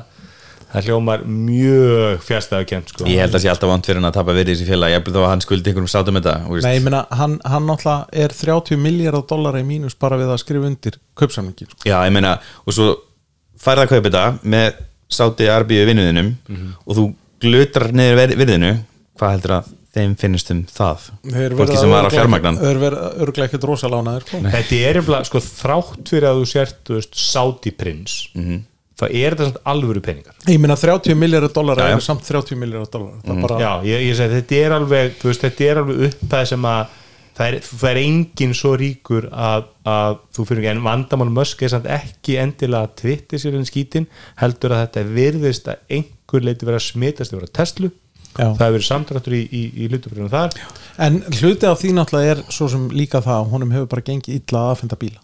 það 0.72 0.86
hljómar 0.88 1.22
mjög 1.28 2.22
fjárstæðu 2.26 2.66
kent 2.70 2.93
sko 2.95 3.07
ég 3.11 3.20
held 3.22 3.34
að 3.36 3.43
sé 3.45 3.51
alltaf 3.53 3.70
vant 3.70 3.86
fyrir 3.86 4.01
hann 4.01 4.09
að 4.09 4.14
tapa 4.16 4.34
verið 4.34 4.55
í 4.55 4.57
þessi 4.57 4.68
félag 4.70 4.93
ég 4.95 4.99
held 5.03 5.14
þá 5.14 5.20
að 5.22 5.28
hann 5.32 5.45
skuldi 5.45 5.70
einhverjum 5.72 5.90
sátum 5.93 6.18
þetta 6.18 6.34
þú 6.47 6.55
veist. 6.57 6.66
Nei, 6.66 6.76
ég 6.78 6.86
meina, 6.86 7.03
hann, 7.20 7.34
hann 7.53 7.66
náttúrulega 7.68 8.24
er 8.24 8.34
30 8.38 8.80
miljardar 8.82 9.26
dollara 9.34 9.61
í 9.61 9.66
mínus 9.68 9.99
bara 10.01 10.16
við 10.20 10.32
að 10.32 10.40
skrifa 10.43 10.70
undir 10.70 10.97
kaupsamlingi 11.20 11.68
sko. 11.68 11.82
já, 11.84 11.99
ég 12.09 12.14
meina, 12.16 12.38
og 12.64 12.72
svo 12.78 12.88
færða 13.62 13.84
að 13.86 13.93
kaupa 13.93 14.09
þetta 14.09 14.24
með 14.55 14.80
sáti 15.12 15.51
arbíu 15.53 15.84
vinnuðinum 15.90 16.32
Mhm. 16.49 16.72
og 16.86 16.97
þú 16.97 17.05
glutrar 17.45 17.93
niður 17.93 18.16
ver- 18.22 18.36
virðinu 18.40 18.72
hvað 19.20 19.34
heldur 19.36 19.57
að 19.59 19.70
þeim 19.93 20.14
finnst 20.20 20.51
um 20.55 20.62
það 20.72 21.07
fólki 21.59 21.76
sem 21.76 21.90
var 21.93 22.07
að 22.09 22.14
fjármagnan 22.16 22.59
Þeir 22.62 22.78
verða 22.80 23.09
örglega 23.26 23.49
ekkert 23.51 23.66
rosalánaðir 23.68 24.24
sko. 24.26 24.40
Þetta 24.55 24.78
er 24.88 25.01
eftir 25.03 25.26
sko 25.28 25.43
þrátt 25.49 26.12
fyrir 26.14 26.28
að 26.30 26.40
þú 26.43 26.47
sért 26.55 26.78
þú 26.88 26.97
veist, 27.01 27.18
Saudi 27.28 27.70
prins 27.76 28.14
Mhm. 28.34 28.62
þá 29.03 29.05
er 29.11 29.34
þetta 29.34 29.47
samt 29.51 29.61
alvöru 29.66 30.01
peningar 30.05 30.34
Ég 30.47 30.59
meina 30.62 30.76
30 30.76 31.14
miljardar 31.18 31.76
já. 31.76 31.93
er 31.97 32.01
samt 32.01 32.24
30 32.28 32.57
miljardar 32.57 33.07
Það 33.24 33.36
er 33.36 33.43
bara, 33.47 33.59
Já, 33.61 33.72
ég, 33.84 34.09
ég 34.09 34.16
segi 34.16 34.34
þetta 34.40 34.59
er 34.66 34.74
alveg 34.78 35.14
þú 35.20 35.30
veist, 35.32 35.40
þetta 35.47 35.70
er 35.70 35.80
alveg 35.82 36.03
upphæð 36.09 36.47
sem 36.53 36.62
að 36.72 36.99
það 37.32 37.47
er, 37.49 37.55
það 37.64 37.88
er 37.90 37.99
enginn 38.03 38.53
svo 38.55 38.74
ríkur 38.76 39.26
að, 39.32 39.62
að 39.88 40.18
þú 40.36 40.45
fyrir 40.47 40.61
ekki 40.62 40.70
en 40.76 40.82
vandamál 40.84 41.30
mösk 41.32 41.62
er 41.64 41.70
samt 41.72 41.86
ekki 41.88 42.34
endilega 42.43 42.84
að 42.84 42.95
tvitti 43.01 43.38
sér 43.40 43.57
en 43.57 43.64
skítin 43.64 44.07
heldur 44.36 44.74
að 44.76 44.82
þetta 44.86 45.05
virðist 45.16 45.68
að 45.72 45.78
einhver 45.97 46.45
leiti 46.45 46.68
vera 46.68 46.76
að 46.76 46.86
smitast 46.93 47.32
yfir 47.32 47.47
að 47.49 47.53
Tesla 47.57 47.88
Já. 48.33 48.47
það 48.47 48.62
hefur 48.62 48.76
verið 48.76 48.87
samdráttur 48.87 49.37
í, 49.37 49.43
í, 49.45 49.62
í 49.76 49.89
hlutafrjónum 49.91 50.33
þar. 50.33 50.57
En 51.05 51.18
hluti 51.37 51.68
af 51.68 51.80
því 51.83 51.93
náttúrulega 51.97 52.37
er 52.37 52.43
svo 52.53 52.68
sem 52.72 52.87
líka 52.95 53.20
það 53.24 53.39
að 53.41 53.51
honum 53.53 53.74
hefur 53.76 53.91
bara 53.93 54.05
gengið 54.07 54.39
illa 54.39 54.62
að 54.62 54.72
aðfenda 54.72 54.99
bíla. 55.01 55.20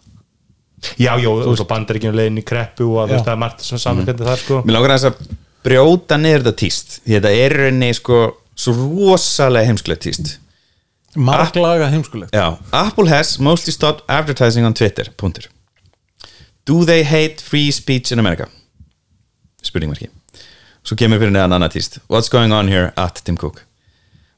Já, 0.95 1.11
já, 1.19 1.27
þú 1.27 1.51
veist, 1.51 1.65
bandaríkjum 1.69 2.15
leiðin 2.15 2.39
í 2.39 2.45
kreppu 2.47 2.87
og 2.87 3.01
að 3.03 3.15
veist, 3.15 3.25
það 3.25 3.33
er 3.33 3.39
margt 3.41 3.65
sem 3.65 3.81
samverkandi 3.81 4.27
þar 4.29 4.43
sko. 4.43 4.59
Mér 4.63 4.77
langar 4.77 4.93
aðeins 4.95 5.07
að 5.09 5.33
brjóta 5.67 6.19
niður 6.19 6.45
þetta 6.45 6.59
tíst 6.61 6.99
því 7.03 7.15
þetta 7.17 7.31
er 7.35 7.55
í 7.55 7.63
rauninni 7.65 7.89
sko 7.97 8.19
svo 8.59 8.75
rosalega 8.77 9.71
heimskulegt 9.71 10.05
tíst. 10.05 10.35
Marglaga 11.19 11.89
heimskulegt. 11.91 12.35
Já, 12.35 12.55
Apple 12.71 13.09
has 13.09 13.35
mostly 13.41 13.73
stopped 13.75 14.05
advertising 14.07 14.67
on 14.67 14.77
Twitter, 14.77 15.09
punktur. 15.17 15.49
Do 16.69 16.85
they 16.85 17.03
hate 17.03 17.41
free 17.41 17.73
speech 17.75 18.13
in 18.13 18.21
America? 18.21 18.47
Spurningmarki 19.65 20.07
Svo 20.83 20.95
kemur 20.99 21.19
fyrir 21.21 21.33
neðan 21.35 21.57
annað 21.57 21.75
tíst. 21.77 21.99
What's 22.09 22.29
going 22.31 22.53
on 22.55 22.67
here 22.71 22.93
at 22.97 23.21
Tim 23.25 23.37
Cook? 23.37 23.65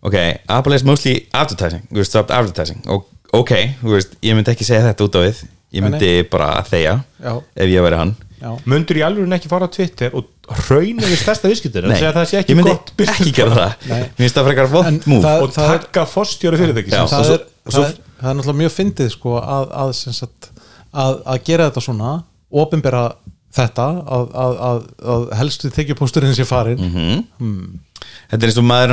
Ok, 0.02 0.16
Apple 0.50 0.74
has 0.74 0.84
mostly 0.84 1.28
advertising. 1.34 1.88
We 1.92 2.04
stopped 2.04 2.32
advertising. 2.34 2.84
Og- 2.88 3.06
Ok, 3.34 3.52
veist, 3.88 4.18
ég 4.22 4.36
myndi 4.36 4.52
ekki 4.52 4.66
segja 4.68 4.90
þetta 4.90 5.06
út 5.08 5.16
á 5.16 5.22
við. 5.24 5.38
Ég 5.72 5.84
myndi 5.86 6.08
bara 6.28 6.50
þegja 6.68 6.98
Já. 7.24 7.32
Ef 7.56 7.70
ég 7.72 7.80
væri 7.86 7.96
hann. 7.96 8.16
Já. 8.42 8.50
Mundur 8.68 8.98
í 8.98 9.04
alveg 9.06 9.32
ekki 9.38 9.48
fara 9.48 9.68
á 9.68 9.72
Twitter 9.72 10.12
og 10.18 10.26
rauna 10.68 11.06
við 11.08 11.20
stærsta 11.22 11.48
viðskiptir 11.48 11.86
Nei, 11.88 11.96
það 12.02 12.26
sé 12.28 12.40
ekki 12.42 12.52
ég 12.52 12.58
myndi 12.60 12.74
business 12.98 13.22
ekki 13.22 13.34
gera 13.38 13.54
það. 13.56 13.86
Mér 13.88 14.10
finnst 14.18 14.36
það 14.36 14.48
frekar 14.50 14.68
vond 14.74 15.06
múf 15.08 15.24
það- 15.24 15.44
og 15.46 15.54
taka 15.56 16.06
fórstjóri 16.10 16.60
fyrirtæki 16.60 16.92
Já. 16.92 17.06
það, 17.08 17.30
er, 17.38 17.46
það, 17.70 17.86
er, 17.86 17.96
það 18.20 18.30
er 18.32 18.36
náttúrulega 18.40 18.62
mjög 18.64 18.74
fyndið 18.80 19.12
sko, 19.16 19.36
að, 19.40 19.72
að, 19.72 20.50
að, 20.92 21.22
að 21.36 21.44
gera 21.48 21.70
þetta 21.70 21.86
svona 21.88 22.12
opinbera 22.52 23.04
þetta 23.56 23.86
að, 24.18 24.28
að, 24.46 24.58
að, 24.72 24.82
að 25.16 25.24
helstu 25.42 25.72
þykjupósturinn 25.78 26.36
sé 26.38 26.46
farin 26.50 26.80
Mhm. 26.82 27.24
hmm. 27.40 27.80
Þetta 28.32 28.46
er 28.48 28.50
eins 28.50 28.58
og 28.58 28.64
maður 28.66 28.92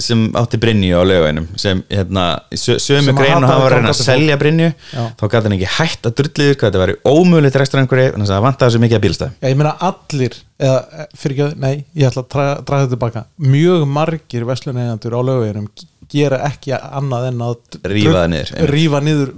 sem 0.00 0.20
átti 0.40 0.56
Brynju 0.62 0.96
á 0.96 1.02
laugainum 1.04 1.46
sem 1.60 1.82
hérna, 1.92 2.22
sö- 2.56 2.78
sömu 2.80 3.10
Sem 3.10 3.16
að 3.16 3.18
grein 3.20 3.34
og 3.36 3.42
hataði 3.44 3.50
hann 3.50 3.60
var 3.60 3.74
að 3.74 3.74
reyna 3.76 3.90
að 3.92 3.98
selja 4.00 4.36
Brynju 4.40 4.68
þá 4.94 5.24
gæti 5.26 5.42
hann 5.44 5.56
ekki 5.58 5.68
hætt 5.74 6.08
að 6.08 6.14
drulliður 6.20 6.56
hvað 6.56 6.70
þetta 6.70 6.80
var 6.80 6.92
ómögulegt 7.10 7.58
rekstur 7.60 7.82
einhverju 7.82 8.14
þannig 8.14 8.30
að 8.30 8.32
það 8.32 8.46
vantaði 8.46 8.74
svo 8.76 8.80
mikið 8.86 8.96
að 9.00 9.04
bílstæð 9.04 9.34
Já, 9.44 9.48
ég 9.52 9.58
meina 9.60 9.74
allir 9.90 10.38
eða, 10.56 10.78
fyrir 11.20 11.36
ekki, 11.36 11.60
nei, 11.66 11.74
ég 12.00 12.08
ætla 12.08 12.24
að 12.24 12.30
draga, 12.32 12.56
þetta 12.86 12.94
tilbaka 12.96 13.24
mjög 13.52 13.84
margir 14.00 14.48
veslunegandur 14.48 15.18
á 15.18 15.20
lögveginum 15.28 15.68
gera 16.12 16.38
ekki 16.50 16.74
annað 16.76 17.26
en 17.30 17.42
að 17.46 17.78
Rífa 17.94 18.24
niður, 18.32 18.52
rífa 18.74 19.00
niður 19.06 19.32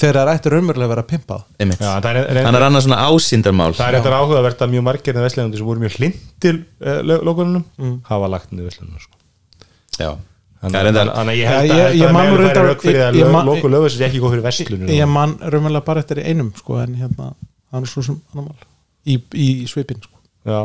þegar 0.00 0.16
það 0.16 0.22
er 0.22 0.30
ættir 0.32 0.54
raunverulega 0.54 0.86
að 0.86 0.92
vera 0.94 1.02
pimpað. 1.10 1.42
Já, 1.82 1.90
það 2.00 2.18
er, 2.20 2.38
hann 2.46 2.56
annað 2.70 2.84
svona 2.86 3.00
ásýndarmál 3.10 3.74
það 3.76 3.86
er 3.90 3.98
eitthvað 3.98 4.16
áhugavert 4.20 4.62
að 4.64 4.70
mjög 4.74 4.84
margir 4.86 5.18
en 5.18 5.26
veslegandi 5.26 5.60
sem 5.60 5.66
voru 5.68 5.82
mjög 5.82 5.96
hlindir 5.98 6.60
uh, 6.80 7.00
lokununum 7.28 7.96
hafa 8.08 8.30
lagt 8.32 8.54
niður 8.54 8.70
veslunum 8.70 9.02
sko. 9.02 9.18
Já. 10.00 10.10
Þannig 10.60 10.96
að- 11.00 11.10
þannig 11.16 11.38
ég 11.40 11.48
held 11.48 11.70
að 11.72 11.94
ég- 11.96 12.12
man 12.12 12.26
er 12.28 12.40
raunverulega 15.52 15.84
bara 15.86 16.00
eftir 16.04 16.20
einum 16.24 16.50
sko, 16.56 16.78
en 16.84 16.96
hérna, 17.00 17.30
hann 17.72 17.82
er 17.86 17.92
svo 17.92 18.02
sem 18.04 18.18
annar 18.34 18.48
mál 18.50 18.66
í, 19.08 19.16
í, 19.34 19.46
í 19.64 19.68
svipin 19.68 20.00
sko. 20.04 20.16
Já, 20.48 20.60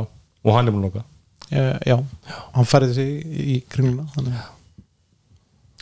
og 0.46 0.56
hann 0.58 0.68
er 0.68 0.76
að 0.76 0.84
loka 0.88 1.04
já, 1.52 1.80
já, 1.86 1.96
hann 2.56 2.66
færði 2.68 2.94
sig 2.98 3.10
í, 3.24 3.46
í 3.56 3.58
kringluna 3.72 4.08
þannig 4.16 4.36
að 4.36 4.52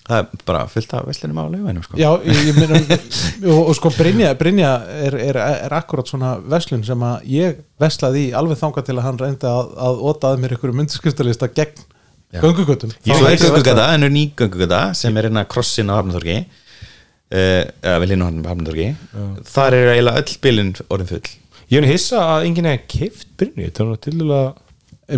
það 0.03 0.19
er 0.19 0.43
bara 0.47 0.63
fullt 0.71 0.93
af 0.97 1.05
veslunum 1.07 1.39
á 1.39 1.45
laugainum 1.47 1.83
sko. 1.85 1.97
Já, 1.99 2.09
ég, 2.27 2.39
ég 2.49 2.57
meina 2.57 2.79
og, 3.53 3.69
og 3.71 3.75
sko 3.77 3.91
Brynja, 3.95 4.33
Brynja 4.39 4.71
er, 5.07 5.15
er, 5.29 5.39
er 5.39 5.75
akkurat 5.77 6.09
svona 6.09 6.35
veslun 6.51 6.83
sem 6.87 7.05
að 7.07 7.29
ég 7.31 7.61
veslaði 7.81 8.27
í 8.27 8.33
alveg 8.35 8.59
þangað 8.59 8.89
til 8.89 8.97
að 8.97 9.05
hann 9.07 9.21
reyndi 9.21 9.49
að, 9.49 9.71
að 9.87 10.01
ótaði 10.09 10.41
mér 10.43 10.55
ykkur 10.57 10.75
myndskriftalista 10.79 11.49
gegn 11.55 11.85
göngugötum. 12.41 12.91
Svo 13.05 13.29
er 13.29 13.37
göngugata, 13.39 13.87
en 13.93 14.07
er 14.09 14.11
ný 14.11 14.25
göngugata 14.35 14.81
sem 14.97 15.15
er 15.17 15.29
hérna 15.29 15.45
krossin 15.47 15.91
á 15.93 15.95
Hafnaþorgi 15.99 16.39
uh, 16.41 17.61
eða 17.61 17.97
vel 18.03 18.11
hinn 18.15 18.25
á 18.25 18.27
Hafnaþorgi 18.27 18.89
þar 19.53 19.77
er 19.79 19.93
eiginlega 19.93 20.23
öll 20.25 20.37
bílinn 20.43 20.75
orðin 20.89 21.11
full. 21.13 21.33
Ég 21.71 21.79
er 21.79 21.85
nú 21.85 21.93
hissa 21.93 22.25
að 22.35 22.49
enginn 22.49 22.69
er 22.73 22.83
keift 22.91 23.29
Brynju, 23.39 23.69
þetta 23.69 23.85
er 23.85 23.91
nú 23.93 23.99
til 24.03 24.27
að 24.27 24.49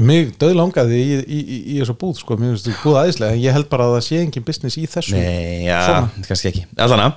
Mig 0.01 0.31
döð 0.41 0.55
langaði 0.57 0.97
í, 0.97 1.17
í, 1.21 1.39
í, 1.45 1.57
í 1.75 1.77
þessu 1.77 1.93
búð 2.01 2.15
sko, 2.17 2.35
mér 2.41 2.55
finnst 2.55 2.65
þú 2.71 2.73
búð 2.81 2.95
aðeinslega 3.03 3.35
en 3.35 3.41
ég 3.43 3.53
held 3.53 3.67
bara 3.69 3.85
að 3.85 3.93
það 3.99 4.05
sé 4.07 4.21
engin 4.23 4.45
business 4.47 4.77
í 4.81 4.85
þessu. 4.89 5.13
Nei, 5.13 5.67
já, 5.67 5.77
Svona. 5.85 6.25
kannski 6.25 6.49
ekki. 6.49 6.63
Allana, 6.81 7.11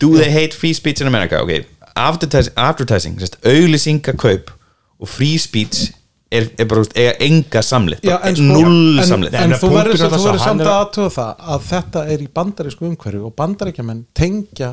do 0.00 0.14
they 0.16 0.30
hate 0.32 0.56
free 0.56 0.72
speech 0.72 1.02
in 1.04 1.10
America? 1.10 1.42
Ok, 1.44 1.66
advertising, 1.94 2.54
advertising 2.56 3.20
sérst, 3.20 3.36
auglýsingakaup 3.44 4.54
og 4.98 5.10
free 5.12 5.36
speech 5.38 5.90
er, 6.32 6.48
er 6.58 6.64
bara, 6.68 6.80
úst, 6.86 6.96
eiga 6.96 7.12
enga 7.28 7.62
samlit 7.64 8.02
Já, 8.08 8.16
en, 8.24 8.36
sko, 8.40 8.48
null 8.56 8.98
en, 9.02 9.06
samlit 9.08 9.36
en, 9.36 9.52
En 9.52 9.60
þú 9.60 9.70
verður 9.76 9.94
er 10.08 10.16
samt 10.40 10.64
að 10.64 10.66
að- 10.66 10.74
aðtöða 10.80 11.12
það 11.14 11.46
að 11.54 11.68
þetta 11.68 12.06
er 12.14 12.24
í 12.24 12.28
bandarísku 12.40 12.88
umhverju 12.88 13.22
og 13.28 13.36
bandaríkjamenn 13.38 14.02
tengja 14.16 14.72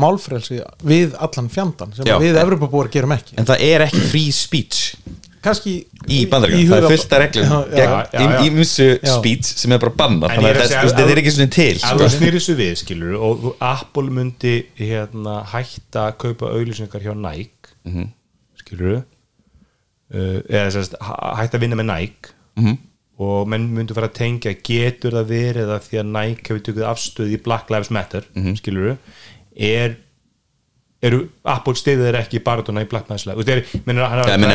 málfrelsi 0.00 0.60
við 0.82 1.12
allan 1.22 1.48
fjandan 1.52 1.92
sem 1.94 2.08
Já. 2.08 2.16
við 2.18 2.36
Evropabúar 2.40 2.88
gerum 2.90 3.12
ekki. 3.14 3.36
En 3.38 3.46
það 3.46 3.60
er 3.72 3.84
ekki 3.86 4.00
free 4.10 4.32
speech 4.34 4.96
kannski 5.44 5.72
í 6.08 6.18
bandaríkjum, 6.32 6.70
það 6.70 6.84
er 6.84 6.92
fullt 6.94 7.12
af 7.14 7.22
reglum 7.24 8.44
ímsu 8.48 8.86
Já. 9.02 9.12
speech 9.18 9.50
sem 9.60 9.72
er 9.76 9.78
bara 9.82 9.94
banna 9.98 10.28
þannig 10.32 10.50
að 10.50 10.62
að 10.64 10.92
þetta 10.94 11.06
er 11.14 11.20
ekki 11.22 11.32
svona 11.36 11.50
til 11.56 11.74
sko. 11.78 11.98
þú 12.00 12.08
snýrir 12.14 12.38
þessu 12.40 12.56
við, 12.60 12.72
skilur 12.82 13.14
og 13.28 13.48
Apple 13.60 14.10
myndi 14.18 14.54
hérna, 14.80 15.36
hætta 15.52 16.08
að 16.10 16.16
kaupa 16.24 16.52
auglýsingar 16.56 17.04
hjá 17.04 17.14
Nike 17.16 17.74
Mhm. 17.84 18.08
skilur 18.64 18.96
uh, 20.14 20.40
eða 20.48 20.70
sérst, 20.72 20.96
hætta 21.00 21.58
að 21.58 21.60
vinna 21.66 21.76
með 21.80 21.88
Nike 21.92 22.34
Mhm. 22.56 22.78
og 23.18 23.48
menn 23.48 23.68
myndi 23.74 23.94
fara 23.94 24.08
að 24.08 24.14
tengja 24.18 24.54
getur 24.62 25.12
það 25.12 25.28
verið 25.30 25.68
að 25.76 25.84
því 25.88 26.00
að 26.00 26.10
Nike 26.16 26.48
hefur 26.48 26.64
tökuð 26.68 26.88
afstöð 26.92 27.34
í 27.36 27.42
Black 27.42 27.70
Lives 27.70 27.90
Matter 27.90 28.24
Mhm. 28.34 28.56
skilur 28.60 28.96
er 29.56 29.96
eru 31.04 31.18
Apple 31.52 31.74
stiðið 31.78 32.06
þeir 32.08 32.18
ekki 32.20 32.40
baratuna 32.46 32.84
í 32.84 32.88
Black 32.90 33.10
Lives 33.12 33.26
Matter 33.28 33.58
er, 33.58 33.64
menn, 33.84 34.00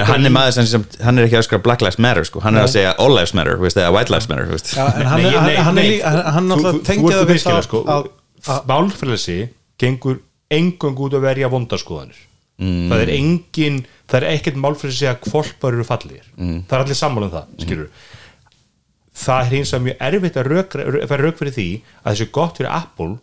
hann, 0.10 0.26
er 0.26 0.34
maður 0.34 0.56
sem, 0.60 0.70
sem 0.72 0.86
hann 1.06 1.20
er 1.22 1.28
ekki 1.28 1.38
að 1.40 1.46
skra 1.48 1.60
Black 1.66 1.84
Lives 1.86 2.00
Matter 2.02 2.26
sko. 2.28 2.42
hann 2.46 2.58
er 2.58 2.66
að 2.66 2.72
segja 2.76 2.94
All 2.98 3.14
Lives 3.16 3.34
Matter 3.38 3.60
veist, 3.62 3.78
eða 3.78 3.92
White 3.96 4.14
Lives 4.16 4.30
Matter 4.32 4.50
en 4.50 5.12
hann, 5.12 5.22
Nei, 5.22 5.30
hann, 5.34 5.46
nei, 5.46 5.60
hann, 5.68 5.78
er 5.78 5.90
nei. 5.90 6.00
hann, 6.36 6.50
tengja 6.88 7.12
ert 7.12 7.20
það 7.20 7.22
að 7.22 7.30
við 7.30 7.68
sko, 7.70 7.84
málfrelsi 8.70 9.38
gengur 9.80 10.20
engung 10.50 10.98
út 11.06 11.14
að 11.20 11.28
verja 11.30 11.52
vondaskoðanir 11.54 12.26
Mm. 12.60 12.90
það 12.92 13.02
er 13.06 13.10
engin 13.14 13.76
það 14.12 14.16
er 14.18 14.24
ekkert 14.34 14.58
málfrelsi 14.60 15.06
að 15.08 15.22
kvolpar 15.24 15.78
eru 15.78 15.86
fallir 15.88 16.26
Mm. 16.36 16.58
það 16.68 16.74
er 16.76 16.82
allir 16.84 16.98
sammála 17.00 17.28
um 17.30 17.32
það 17.32 17.62
skilur 17.64 17.86
það 19.16 19.40
er 19.46 19.54
hins 19.54 19.72
vegar 19.72 19.86
mjög 19.86 20.02
erfitt 20.10 20.40
að 20.42 20.50
rök, 20.52 20.76
fara 21.08 21.24
rauk 21.24 21.38
fyrir 21.40 21.54
því 21.56 21.68
að 22.04 22.10
þessi 22.18 22.28
gott 22.36 22.58
fyrir 22.60 22.72
Apple 22.76 23.16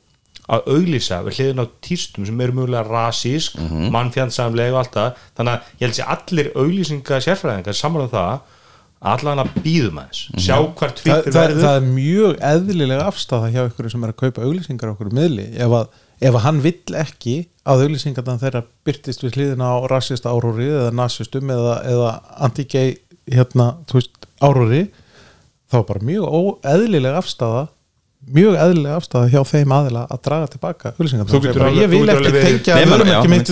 að 0.47 0.69
auglýsa 0.77 1.23
við 1.27 1.39
hliðin 1.41 1.63
á 1.63 1.67
týrstum 1.83 2.27
sem 2.29 2.41
eru 2.41 2.55
mjögulega 2.55 2.85
rasísk, 2.87 3.57
mm. 3.59 3.71
-hmm. 3.71 3.89
mannfjandsamlega 3.95 4.75
og 4.75 4.83
allt 4.83 4.95
það, 4.95 5.25
þannig 5.39 5.53
að 5.53 5.73
ég 5.81 5.87
held 5.87 5.97
sér 5.99 6.13
allir 6.17 6.53
auglýsinga 6.55 7.21
sérfræðingar 7.27 7.79
sammála 7.81 8.07
um 8.07 8.15
það 8.15 8.39
allan 9.07 9.43
að 9.43 9.53
býðum 9.61 9.99
aðeins 10.01 10.23
Mhm. 10.31 10.41
sjá 10.41 10.57
hvert 10.57 10.97
það, 10.97 11.03
tvittur 11.03 11.33
það, 11.33 11.43
verður 11.43 11.63
það 11.67 11.77
er 11.77 11.87
mjög 11.97 12.37
eðlilega 12.51 13.07
afstæða 13.11 13.51
hjá 13.53 13.63
ykkur 13.69 13.91
sem 13.91 14.05
er 14.05 14.13
að 14.13 14.21
kaupa 14.23 14.47
auglýsingar 14.47 14.89
á 14.89 14.93
okkur 14.95 15.13
miðli 15.13 15.47
ef 15.55 15.71
að, 15.71 15.87
ef 16.21 16.35
að 16.35 16.45
hann 16.47 16.61
vill 16.65 16.97
ekki 16.97 17.37
að 17.67 17.83
auglýsingarna 17.85 18.39
þeirra 18.41 18.63
byrtist 18.87 19.23
við 19.23 19.37
hliðina 19.37 19.69
á 19.69 19.77
rassista 19.91 20.33
áróri 20.33 20.69
eða 20.71 20.95
nazistum 20.97 21.51
eða, 21.51 21.75
eða 21.85 22.11
anti-gay 22.47 22.97
hérna, 23.27 23.77
áróri 24.41 24.87
þá 25.71 25.79
er 25.81 25.89
bara 25.89 26.07
mjög 26.07 26.25
óeðlilega 26.31 27.21
afstæða 27.21 27.67
mjög 28.35 28.57
eðlilega 28.59 28.97
afstæða 28.99 29.29
hjá 29.33 29.41
þeim 29.53 29.73
aðila 29.77 30.03
að 30.11 30.23
draga 30.27 30.51
tilbaka 30.51 30.93
auglýsingarna 30.97 31.31
Þú 31.31 31.41
getur 31.45 31.61
bara, 31.63 31.71
alveg- 31.71 31.83
ég 31.83 31.91
vil 31.93 32.11
ekki 32.11 32.33
tengja 32.47 32.79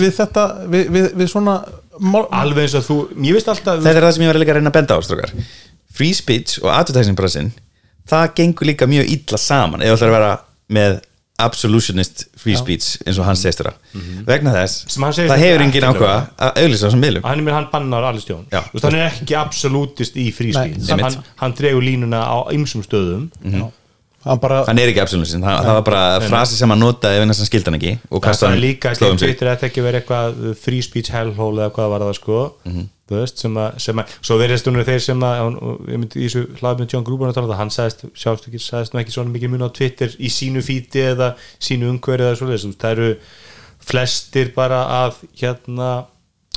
við 0.03 0.13
þetta 0.19 0.45
við, 0.73 0.89
við, 0.95 1.07
við 1.21 1.31
svona 1.31 1.55
alveg 2.41 2.65
eins 2.65 2.75
að 2.75 2.87
þú, 2.89 2.97
ég 3.23 3.37
veist 3.37 3.47
alltaf 3.53 3.79
þetta 3.85 3.95
er 4.01 4.07
það 4.09 4.15
sem 4.17 4.25
ég 4.25 4.31
var 4.33 4.41
líka 4.41 4.51
að 4.55 4.59
reyna 4.59 4.73
að 4.73 4.77
benda 4.79 4.97
á 4.97 5.01
free 5.95 6.13
speech 6.13 6.57
og 6.63 6.71
advertising 6.75 7.15
brassin 7.15 7.51
það 8.09 8.33
gengur 8.35 8.67
líka 8.67 8.87
mjög 8.91 9.11
illa 9.15 9.39
saman 9.39 9.81
ef 9.85 9.93
það 9.93 9.95
ætlar 9.95 10.09
að 10.11 10.17
vera 10.19 10.33
með 10.75 10.97
absolutionist 11.45 12.25
free 12.39 12.55
speech 12.55 12.97
eins 13.03 13.17
og 13.19 13.25
hann 13.27 13.35
segist 13.39 13.59
þér 13.59 13.73
vegna 14.27 14.53
þess, 14.55 14.85
Sem 14.91 15.03
hann 15.03 15.15
segist 15.15 15.31
það 15.33 15.41
hefur 15.43 15.63
engin 15.65 15.87
ákvæða 15.89 16.19
að 16.47 16.59
auðlýsa 16.61 16.85
þessum 16.85 17.01
miðlum. 17.03 17.25
Hann 17.27 17.41
er 17.41 17.47
mér 17.47 17.55
hann 17.57 17.65
bannar 17.73 18.05
allir 18.07 18.23
stjón 18.23 18.45
hann 18.55 18.95
er 18.99 19.07
ekki 19.09 19.35
absolutist 19.39 20.15
í 20.15 20.29
fríspíl 20.35 20.77
Nei, 20.79 21.01
hann, 21.03 21.17
hann 21.41 21.55
dregur 21.57 21.83
línuna 21.83 22.21
á 22.23 22.37
ymsum 22.55 22.85
stöðum 22.87 23.27
hann 24.25 24.39
bara 24.41 24.63
hann 24.67 24.79
er 24.81 24.89
ekki 24.91 25.01
absolutionist, 25.03 25.43
það, 25.45 25.59
það 25.67 25.77
var 25.77 25.85
bara 25.89 26.03
frasi 26.25 26.57
sem 26.57 26.69
hann 26.73 26.81
notaði 26.81 27.19
ef 27.19 27.25
hann 27.25 27.37
skildi 27.45 27.69
hann 27.71 27.77
ekki 27.79 27.93
og 28.09 28.23
það 28.25 28.41
er 28.41 28.49
hann 28.49 28.63
líka 28.63 28.91
ekki 28.91 29.01
slóðum 29.03 29.19
sig 29.21 29.29
Twitter 29.31 29.51
þetta 29.51 29.69
ekki 29.69 29.85
verið 29.85 30.01
eitthvað 30.01 30.43
free 30.65 30.81
speech 30.85 31.11
hellhole 31.13 31.61
eða 31.65 31.73
hvað 31.77 31.89
var 31.95 32.05
það 32.07 32.13
sko. 32.19 32.39
Mhm. 32.65 32.85
þú 33.05 33.19
veist, 33.19 33.37
sem 33.43 33.57
að, 33.61 33.75
sem 33.85 33.99
að 34.01 34.13
svo 34.25 34.35
verðist 34.41 34.65
hún 34.65 34.79
þeir 34.81 35.01
sem 35.05 35.19
að 35.27 35.41
ég 35.93 35.99
myndi 36.01 36.21
í 36.23 36.25
þessu 36.25 36.41
hlaðum 36.57 36.79
með 36.81 36.93
John 36.95 37.03
Gruber 37.05 37.29
að 37.29 37.35
tala 37.37 37.45
um 37.45 37.51
það, 37.51 37.59
hann 37.59 37.73
sagðist, 37.75 37.99
sjást 38.17 38.47
ekki, 38.49 38.61
sagðist 38.65 38.95
nú 38.95 39.01
ekki 39.03 39.13
svona 39.13 39.33
mikið 39.35 39.51
mun 39.53 39.65
á 39.67 39.69
Twitter 39.77 40.15
í 40.17 40.31
sínu 40.33 40.63
fíti 40.65 41.03
eða 41.11 41.27
sínu 41.61 41.91
umhverju 41.93 42.25
eða 42.31 42.39
svo 42.39 42.73
það 42.81 42.95
eru 42.95 43.11
flestir 43.85 44.49
bara 44.55 44.79
að 45.05 45.19
hérna 45.37 45.91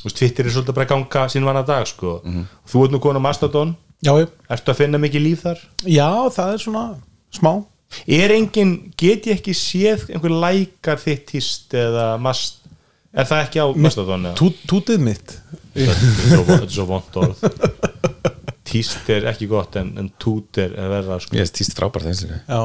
Twitter 0.08 0.46
er 0.48 0.54
svolítið 0.54 0.76
bara 0.78 0.86
að 0.86 0.92
ganga 0.94 1.26
sín 1.28 1.44
vanna 1.44 1.62
dag 1.68 1.84
sko, 1.90 2.20
Mhm. 2.24 2.46
þú 2.70 2.84
ert 2.84 2.92
nú 2.92 3.00
konar 3.00 3.20
Mastodon. 3.20 3.76
Já, 4.00 4.14
já, 4.16 4.26
ertu 4.48 4.70
að 4.72 4.76
finna 4.78 4.98
mikið 4.98 5.22
líf 5.24 5.40
þar? 5.42 5.58
já, 5.84 6.08
það 6.30 6.52
er 6.54 6.58
svona 6.64 6.84
smá. 7.34 7.52
Er 8.06 8.34
engin, 8.34 8.74
get 9.00 9.26
ég 9.30 9.38
ekki 9.40 9.54
séð 9.56 10.08
einhver 10.12 10.34
lækar 10.42 11.00
þitt 11.00 11.26
tíst 11.30 11.72
eða 11.78 12.10
mast, 12.20 12.58
er 13.16 13.24
það 13.28 13.44
ekki 13.46 13.62
á 13.64 13.66
Mastodon 13.80 14.26
eða? 14.28 14.36
Tú, 14.36 14.50
tútið 14.68 15.00
mitt. 15.06 15.38
Þetta 15.78 15.94
er 15.94 16.34
svo, 16.34 16.42
þetta 16.48 16.66
er 16.66 16.74
svo 16.74 16.86
vond 16.90 17.18
orð. 17.22 17.46
Tíst 18.68 19.08
er 19.08 19.24
ekki 19.30 19.46
gott 19.48 19.78
en, 19.80 19.94
en 19.96 20.10
tút 20.20 20.58
er 20.60 20.74
er 20.76 20.90
verða 20.92 21.16
sko. 21.24 21.32
ég 21.38 21.40
veist 21.46 21.54
tíst 21.56 21.72
frábært 21.78 22.04
þessi 22.10 22.28
Já, 22.28 22.58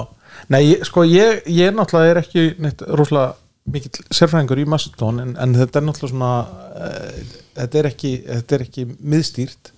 nei, 0.51 0.59
ég- 0.74 0.84
sko 0.89 1.05
ég, 1.07 1.45
ég 1.47 1.72
náttúrulega 1.78 2.11
er 2.11 2.20
ekki 2.20 2.43
neitt 2.59 2.84
rosalega 2.91 3.38
mikill 3.72 4.03
sérfræðingur 4.11 4.59
í 4.59 4.66
Mastodon 4.68 5.22
en, 5.24 5.32
en 5.39 5.53
þetta 5.55 5.80
er 5.80 5.86
náttúrulega 5.88 6.11
svona 6.11 6.32
uh, 6.43 7.38
þetta, 7.55 7.80
er 7.80 7.88
ekki, 7.93 8.11
þetta 8.28 8.57
er 8.57 8.66
ekki 8.66 8.86
miðstýrt. 8.99 9.72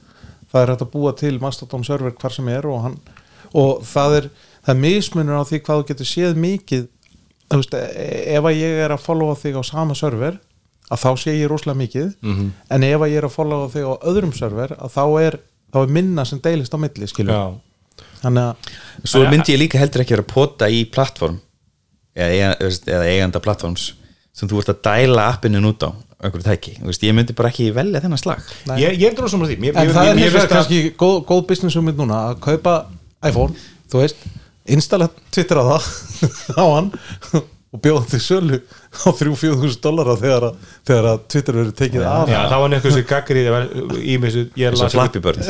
Það 0.49 0.63
er 0.63 0.71
hægt 0.73 0.85
að 0.87 0.91
búa 0.95 1.13
til 1.21 1.37
Mastodon 1.43 1.85
server 1.85 2.15
hvar 2.17 2.33
sem 2.33 2.49
er 2.49 2.65
og, 2.71 2.81
hann, 2.87 2.97
og 3.53 3.85
það 3.85 4.17
er 4.23 4.29
það 4.65 4.73
er 4.73 4.81
mismunur 4.81 5.39
á 5.39 5.43
því 5.45 5.61
hvað 5.61 5.81
þú 5.81 5.87
getur 5.91 6.09
séð 6.09 6.35
mikið. 6.41 6.87
Veist, 7.53 7.73
e- 7.77 8.35
ef 8.35 8.43
að 8.49 8.57
ég 8.57 8.79
er 8.85 8.93
að 8.95 9.03
followa 9.05 9.35
þig 9.37 9.59
á 9.61 9.63
sama 9.65 9.95
server 9.97 10.39
að 10.89 11.01
þá 11.01 11.09
sé 11.21 11.33
ég 11.37 11.49
rosalega 11.49 11.81
mikið. 11.81 12.15
Mhm. 12.21 12.49
en 12.69 12.83
ef 12.83 13.01
að 13.01 13.11
ég 13.13 13.17
er 13.21 13.27
að 13.29 13.35
followa 13.37 13.69
þig 13.73 13.85
á 13.85 13.93
öðrum 14.05 14.33
server 14.33 14.75
að 14.77 14.91
þá 14.93 15.03
er, 15.21 15.39
þá 15.73 15.77
er 15.83 15.87
minna 15.87 16.25
sem 16.25 16.39
deilist 16.39 16.73
á 16.73 16.77
milli 16.77 17.07
þannig 18.25 18.41
að 18.41 18.55
svo 19.05 19.25
myndi 19.29 19.53
ég 19.53 19.61
líka 19.61 19.79
heldur 19.79 20.03
ekki 20.03 20.15
vera 20.15 20.25
að 20.25 20.33
pota 20.33 20.69
í 20.71 20.83
plattform 20.89 21.39
eða, 22.15 22.55
eða 22.87 23.05
eiganda 23.11 23.41
plattforms 23.43 23.93
sem 24.35 24.49
þú 24.51 24.61
ert 24.61 24.71
að 24.73 24.81
dæla 24.87 25.29
appinu 25.31 25.61
út 25.69 25.85
á 25.85 25.91
einhverju 26.25 26.45
tæki, 26.47 26.73
veist, 26.83 27.03
ég 27.05 27.13
myndi 27.15 27.35
bara 27.37 27.51
ekki 27.51 27.69
velja 27.75 28.01
þennan 28.01 28.19
slag. 28.19 28.41
Nei. 28.69 28.79
ég, 28.81 28.95
ég 29.01 29.11
er 29.11 29.17
dróðsum 29.17 29.43
að 29.45 29.51
því. 29.51 29.57
Mér, 29.61 29.75
En 29.75 29.89
mér, 29.89 29.93
það 29.95 30.09
mér, 30.17 30.37
er 30.39 30.49
kannski 30.49 30.79
góð, 30.97 31.17
góð 31.27 31.43
business 31.51 31.77
hugmynd 31.77 31.99
núna 31.99 32.21
að 32.31 32.39
kaupa 32.47 32.75
iPhone, 33.27 33.53
þú 33.91 34.01
veist 34.01 34.23
installa 34.73 35.09
Twitter 35.31 35.59
á 35.61 35.63
það 35.67 35.91
á 36.61 36.63
hann 36.65 36.87
og 37.75 37.81
bjóða 37.83 38.05
til 38.07 38.19
sölu 38.23 38.57
á 38.95 39.09
3-4 39.11 39.57
þúsund 39.59 39.81
dollara 39.83 40.13
þegar, 40.15 40.45
að- 40.47 40.69
þegar 40.87 41.07
að 41.11 41.23
Twitter 41.33 41.57
verður 41.59 41.73
tekið 41.81 42.05
af. 42.07 42.29
Já, 42.31 42.37
það 42.53 42.61
var 43.55 43.65
í 43.99 44.15
mig 44.23 44.31
sem 44.35 44.45
ég 44.61 44.77
Svo 44.77 44.85
las 44.85 44.95
Flappy 44.95 45.21
Bird. 45.25 45.41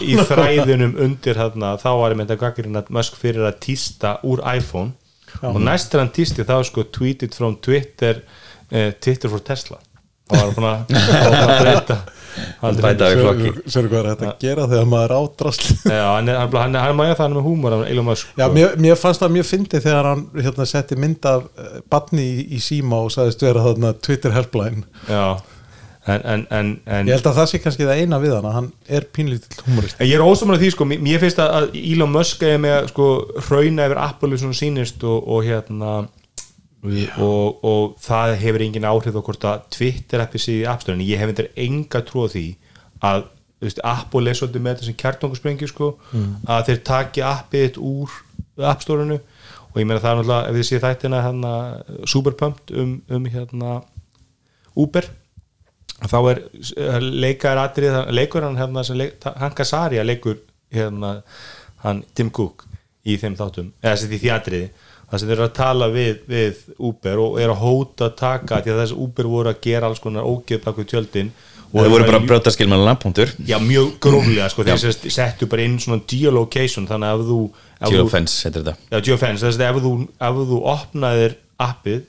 í 0.00 0.14
þræðunum 0.30 0.94
undir 1.04 1.40
hérna, 1.42 1.74
þá 1.82 1.88
var 2.00 2.14
ég 2.14 2.20
með 2.22 2.30
þetta 2.30 2.40
gaggrið 2.46 2.78
að 2.80 2.92
Musk 2.96 3.18
fyrir 3.20 3.44
að 3.50 3.58
tísta 3.66 4.14
úr 4.24 4.40
iPhone. 4.54 4.94
Og 5.44 5.58
næst 5.60 5.92
er 5.94 6.00
hann 6.04 6.12
tísti 6.14 6.46
þá 6.46 6.56
sko 6.64 6.86
tweeted 6.94 7.34
from 7.36 7.56
Twitter 7.60 8.22
uh, 8.72 8.90
Twitter 9.02 9.28
for 9.28 9.42
Tesla. 9.44 9.76
Og 10.32 10.38
var 10.40 10.54
búin 10.56 10.70
að, 10.70 10.94
var 11.10 11.34
búin 11.34 11.44
að 11.44 11.58
breyta 11.60 11.96
Bæta 12.60 13.08
við 13.12 13.22
flokki 13.22 13.52
Sérðu 13.70 13.90
hvað 13.92 14.00
er 14.00 14.08
þetta 14.10 14.28
að 14.30 14.44
gera 14.44 14.66
þegar 14.70 14.90
maður 14.90 15.14
er 15.14 15.16
ádrasl 15.20 15.72
Já, 15.90 16.04
hann 16.08 16.30
er, 16.32 16.38
hann, 16.40 16.56
hann, 16.58 16.78
hann 16.80 16.98
mæja 16.98 17.16
það 17.20 17.34
með 17.36 17.48
húmor 17.48 17.76
hann 17.76 17.86
Elon 17.88 18.08
Musk 18.08 18.30
Já, 18.34 18.44
sko. 18.44 18.52
mér, 18.56 18.76
mér 18.86 19.00
fannst 19.00 19.24
það 19.24 19.34
mjög 19.36 19.48
fyndið 19.50 19.84
þegar 19.88 20.08
hann 20.10 20.22
hérna, 20.38 20.68
setti 20.70 20.98
mynd 21.00 21.28
af 21.30 21.44
uh, 21.46 21.74
badni 21.92 22.24
í, 22.24 22.46
í 22.56 22.62
síma 22.64 23.02
og 23.04 23.12
sagðist 23.14 23.44
vera 23.44 23.64
þarna 23.64 23.92
Twitter 24.04 24.34
helpline. 24.34 24.84
Já, 25.08 25.24
en, 26.06 26.24
en, 26.34 26.42
en, 26.50 26.72
en 26.84 27.08
Ég 27.08 27.16
held 27.16 27.30
að 27.30 27.38
það 27.38 27.48
sé 27.52 27.62
kannski 27.64 27.86
það 27.88 28.02
eina 28.02 28.20
við 28.22 28.34
hann 28.36 28.48
að 28.50 28.58
hann 28.58 28.72
er 28.98 29.06
pínlítill 29.14 29.62
humorist 29.68 30.02
ég 30.04 30.16
er 30.18 30.24
ósamlega 30.24 30.64
því 30.64 30.74
sko, 30.74 30.88
mér 30.90 31.22
finnst 31.22 31.40
að 31.44 31.70
Elon 31.80 32.12
Musk 32.12 32.44
er 32.44 32.60
með 32.60 32.90
sko 32.92 33.08
hrauna 33.46 33.88
yfir 33.88 34.02
Apple 34.04 34.40
svona 34.42 34.58
sýnist 34.58 35.06
og, 35.08 35.22
og 35.24 35.46
hérna 35.48 35.94
og, 36.84 37.64
og 37.64 37.94
það 38.04 38.34
hefur 38.42 38.64
engin 38.66 38.88
áhrif 38.88 39.16
hvort 39.16 39.46
að 39.48 39.62
Twitter 39.72 40.20
appi 40.24 40.58
App 40.68 40.84
Store 40.84 40.98
en 40.98 41.04
ég 41.06 41.20
hef 41.20 41.32
endur 41.32 41.48
enga 41.56 42.02
trú 42.04 42.26
á 42.26 42.28
því 42.28 42.44
að 43.04 43.24
veist, 43.64 43.80
Apple 43.84 44.30
er 44.30 44.38
svolítið 44.38 44.64
með 44.64 44.80
þessum 44.82 44.98
kjartongusprengju 45.00 45.70
sko, 45.70 45.90
að 46.44 46.68
þeir 46.68 46.82
taki 46.90 47.24
appið 47.24 47.80
úr 47.80 48.12
App 48.68 48.84
Store-unu 48.84 49.18
og 49.18 49.80
ég 49.80 49.88
meina 49.88 50.02
það 50.02 50.10
er 50.10 50.20
náttúrulega, 50.20 50.50
ef 50.50 50.58
þið 50.58 50.68
sé 50.68 50.80
þættina 50.84 51.22
hérna, 51.24 51.52
Superpumped 52.10 52.74
um, 52.78 52.94
um 53.10 53.28
hérna 53.32 53.74
Uber 54.78 55.08
þá 56.04 56.18
er, 56.30 56.42
er 56.84 57.08
leikar 57.24 57.60
atrið, 57.62 57.98
leikur 58.14 58.46
hann 58.46 58.58
hérna 58.58 58.84
sem 58.86 58.98
leik, 58.98 59.16
hann 59.24 59.56
Kasaria 59.56 60.04
leikur 60.06 60.38
hérna 60.74 61.16
hann 61.84 62.04
Tim 62.14 62.30
Cook 62.34 62.66
í 63.04 63.16
þeim 63.20 63.36
þáttum, 63.38 63.72
eða 63.84 64.00
því 64.04 64.20
því 64.20 64.32
atriði 64.32 64.68
það 65.10 65.18
sem 65.20 65.28
þeir 65.28 65.36
eru 65.38 65.46
að 65.48 65.54
tala 65.58 65.88
við, 65.92 66.14
við 66.28 66.62
Uber 66.78 67.18
og 67.24 67.40
eru 67.40 67.52
að 67.54 67.62
hóta 67.64 68.08
taka 68.16 68.60
því 68.64 68.72
að 68.74 68.80
þessi 68.84 68.96
Uber 69.04 69.28
voru 69.34 69.52
að 69.52 69.60
gera 69.66 69.86
alls 69.90 70.00
konar 70.02 70.24
ógeð 70.28 70.62
bak 70.64 70.76
við 70.80 70.88
tjöldin 70.94 71.30
og 71.74 71.80
Það 71.82 71.90
voru 71.90 72.04
bara 72.06 72.18
að- 72.20 72.26
brjóta 72.28 72.50
skilmann 72.54 72.84
lampuntur 72.86 73.32
já, 73.46 73.56
mjög 73.58 73.92
gróflega, 74.00 74.48
sko, 74.50 74.62
þeir 74.64 75.10
settu 75.10 75.46
bara 75.50 75.62
inn 75.66 75.78
svona 75.82 76.00
geolocation, 76.06 76.86
þannig 76.86 77.08
að 77.10 77.20
ef 77.20 77.26
þú 77.30 77.40
Geofence 77.90 78.44
heitir 78.46 78.62
þetta. 78.62 78.76
Já, 78.92 79.00
geofence, 79.08 79.42
þess 79.44 79.58
að 79.58 79.64
ef 79.70 79.82
þú, 79.82 79.94
ef 80.28 80.36
þú 80.50 80.58
opnaðir 80.74 81.34
appið 81.60 82.02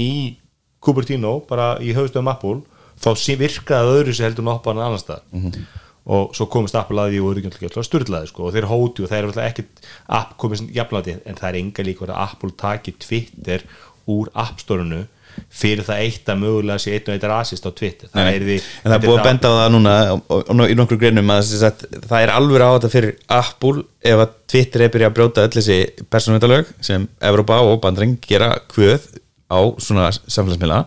í 0.00 0.36
Cupertino, 0.82 1.34
bara 1.46 1.76
í 1.78 1.92
höfustöðum 1.94 2.30
Apple, 2.32 2.62
þá 3.02 3.36
virkaði 3.38 3.92
öðru 4.00 4.14
sem 4.16 4.26
heldur 4.26 4.44
með 4.48 4.56
opnaðan 4.58 4.86
annan 4.86 4.98
stað 5.02 5.20
Mhm. 5.32 5.66
Og 6.02 6.34
svo 6.34 6.48
komist 6.50 6.76
Apple 6.78 6.98
að 6.98 7.14
því 7.14 7.22
og 7.22 7.30
eru 7.30 7.42
ekki 7.42 7.68
alltaf 7.68 7.86
styrlaði 7.86 8.30
sko, 8.32 8.48
og 8.48 8.56
þeir 8.56 8.68
hóti 8.70 9.04
og 9.04 9.10
það 9.10 9.18
er 9.18 9.28
alltaf 9.28 9.48
ekkert 9.48 9.88
app 10.18 10.36
komist 10.40 10.70
jafnláti, 10.74 11.16
en 11.22 11.38
það 11.38 11.48
er 11.50 11.58
enga 11.60 11.86
líka 11.86 12.08
að 12.08 12.16
Apple 12.24 12.54
taki 12.58 12.94
Twitter 12.98 13.66
úr 14.10 14.30
App 14.34 14.62
Store-unu 14.62 15.04
fyrir 15.52 15.84
það 15.86 16.02
eitt 16.04 16.28
að 16.28 16.40
mögulega 16.42 16.80
sé 16.82 16.92
einn 16.96 17.06
og 17.08 17.14
eitt 17.14 17.26
rasist 17.30 17.64
á 17.64 17.70
Twitter. 17.72 18.10
Það 18.12 18.26
Nei, 18.26 18.40
því 18.42 18.56
en 18.58 18.90
það 18.90 18.96
er 18.96 19.04
búið 19.04 19.20
að 19.20 19.26
benda 19.28 19.48
á 19.48 19.54
það 19.56 19.70
núna 19.76 20.66
í 20.68 20.76
nokkur 20.76 21.00
greinum 21.00 21.32
að 21.32 21.54
það 21.94 22.16
er 22.18 22.32
alveg 22.34 22.64
á 22.64 22.70
þetta 22.74 22.92
fyrir 22.92 23.14
Apple 23.38 23.84
ef 24.12 24.24
að 24.26 24.34
Twitter 24.52 24.84
er 24.84 24.92
byrjað 24.92 25.12
að 25.12 25.16
brjóta 25.18 25.46
öll 25.46 25.54
þessi 25.56 25.78
persónveitalög 26.12 26.72
sem 26.84 27.06
Evropa 27.30 27.60
og 27.64 27.80
bandring 27.84 28.18
gera 28.26 28.54
kvöð 28.72 29.08
á 29.48 29.60
svona 29.80 30.10
samfélagsmiðla 30.12 30.84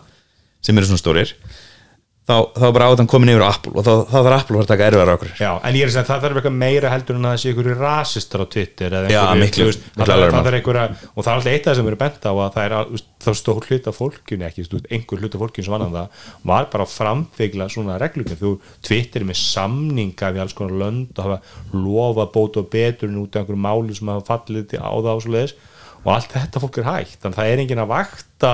sem 0.66 0.78
eru 0.78 0.90
svona 0.90 1.02
stórir 1.02 1.34
þá, 2.26 2.34
þá 2.56 2.66
bara 2.74 2.88
áðan 2.90 3.08
komin 3.10 3.30
yfir 3.30 3.44
á 3.46 3.50
Apple 3.52 3.72
og 3.76 3.84
þá, 3.86 3.92
þá 4.10 4.16
þarf 4.16 4.36
Apple 4.36 4.60
að 4.60 4.70
taka 4.70 4.86
erfiðar 4.90 5.12
okkur 5.14 5.32
Já, 5.38 5.50
en 5.62 5.76
ég 5.78 5.84
er 5.84 5.90
að 5.90 5.94
segja 5.94 6.02
að 6.02 6.08
það 6.10 6.24
þarf 6.24 6.40
eitthvað 6.40 6.56
meira 6.62 6.92
heldur 6.92 7.18
en 7.18 7.26
að 7.28 7.34
það 7.34 7.42
sé 7.42 7.52
einhverju 7.52 7.76
rasistar 7.80 8.42
á 8.42 8.46
Twitter 8.54 8.96
Já, 8.96 9.20
miklu- 9.38 9.68
veist, 9.68 9.84
miklu 9.92 10.08
það, 10.08 10.24
það, 10.34 10.48
er 10.50 10.58
einhverja, 10.58 10.86
og 11.12 11.20
það 11.20 11.30
er 11.30 11.36
alltaf 11.36 11.52
eitt 11.52 11.66
af 11.66 11.70
það 11.70 11.78
sem 11.80 11.90
eru 11.92 12.00
bent 12.02 12.26
á 12.26 12.32
að 12.34 12.56
það 12.56 12.66
er 12.66 13.04
þá 13.26 13.30
stór 13.40 13.68
hlut 13.70 13.86
af 13.90 14.00
fólkjunni 14.00 14.48
ekki, 14.48 14.66
veist, 14.66 14.90
einhver 14.96 15.22
hlut 15.22 15.36
af 15.38 15.44
fólkjunni 15.44 15.68
sem 15.68 15.76
vann 15.76 15.94
það 15.94 16.26
var 16.50 16.68
bara 16.74 16.86
að 16.88 16.96
framfegla 16.96 17.70
svona 17.70 18.00
reglugum 18.02 18.40
þú 18.42 18.52
Twitter 18.86 19.22
er 19.22 19.30
með 19.30 19.40
samninga 19.44 20.32
við 20.34 20.44
alls 20.46 20.56
konar 20.58 20.80
lönd 20.82 21.14
og 21.14 21.24
hafa 21.30 21.40
lofa 21.78 22.28
bóta 22.34 22.62
og 22.64 22.70
betur 22.74 23.10
en 23.10 23.22
út 23.22 23.38
af 23.38 23.44
einhverju 23.46 23.62
máli 23.66 23.94
sem 23.98 24.10
hafa 24.10 24.26
fallið 24.34 24.76
á 24.82 24.90
það 24.90 25.54
og 26.06 26.12
allt 26.14 26.34
þetta 26.36 26.62
fólk 26.62 26.76
er 26.80 26.86
hægt 26.86 27.18
þannig 27.22 27.34
að 27.34 27.40
það 27.40 27.52
er 27.52 27.62
enginn 27.64 27.82
að 27.82 27.90
vakta 27.90 28.50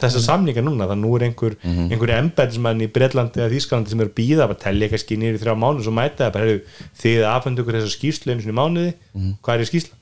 þessa 0.00 0.22
samninga 0.24 0.64
núna 0.64 0.88
þannig 0.90 0.96
að 0.96 1.02
nú 1.04 1.16
er 1.16 1.26
einhver, 1.28 1.56
mm 1.60 1.70
-hmm. 1.70 1.90
einhver 1.92 2.12
embætismann 2.18 2.84
í 2.84 2.90
Breitlandi 2.92 3.40
eða 3.40 3.52
Þýskalandi 3.54 3.90
sem 3.90 4.00
er 4.00 4.10
að 4.10 4.16
býða 4.18 4.48
að 4.48 4.82
eitthvað 4.82 5.04
skýnir 5.04 5.34
í 5.34 5.42
þrjá 5.42 5.54
mánu 5.54 5.78
og 5.78 5.84
svo 5.84 5.94
mæta 5.94 6.28
það 6.28 6.32
bara, 6.36 6.58
þið 7.02 7.26
aðfendu 7.30 7.62
ykkur 7.62 7.78
þessa 7.78 7.96
skýrslu 7.96 8.32
einu 8.32 8.42
sinni 8.42 8.54
í 8.54 8.60
mánuði, 8.60 8.92
hvað 9.42 9.54
er 9.54 9.64
í 9.64 9.70
skýrsla? 9.70 9.94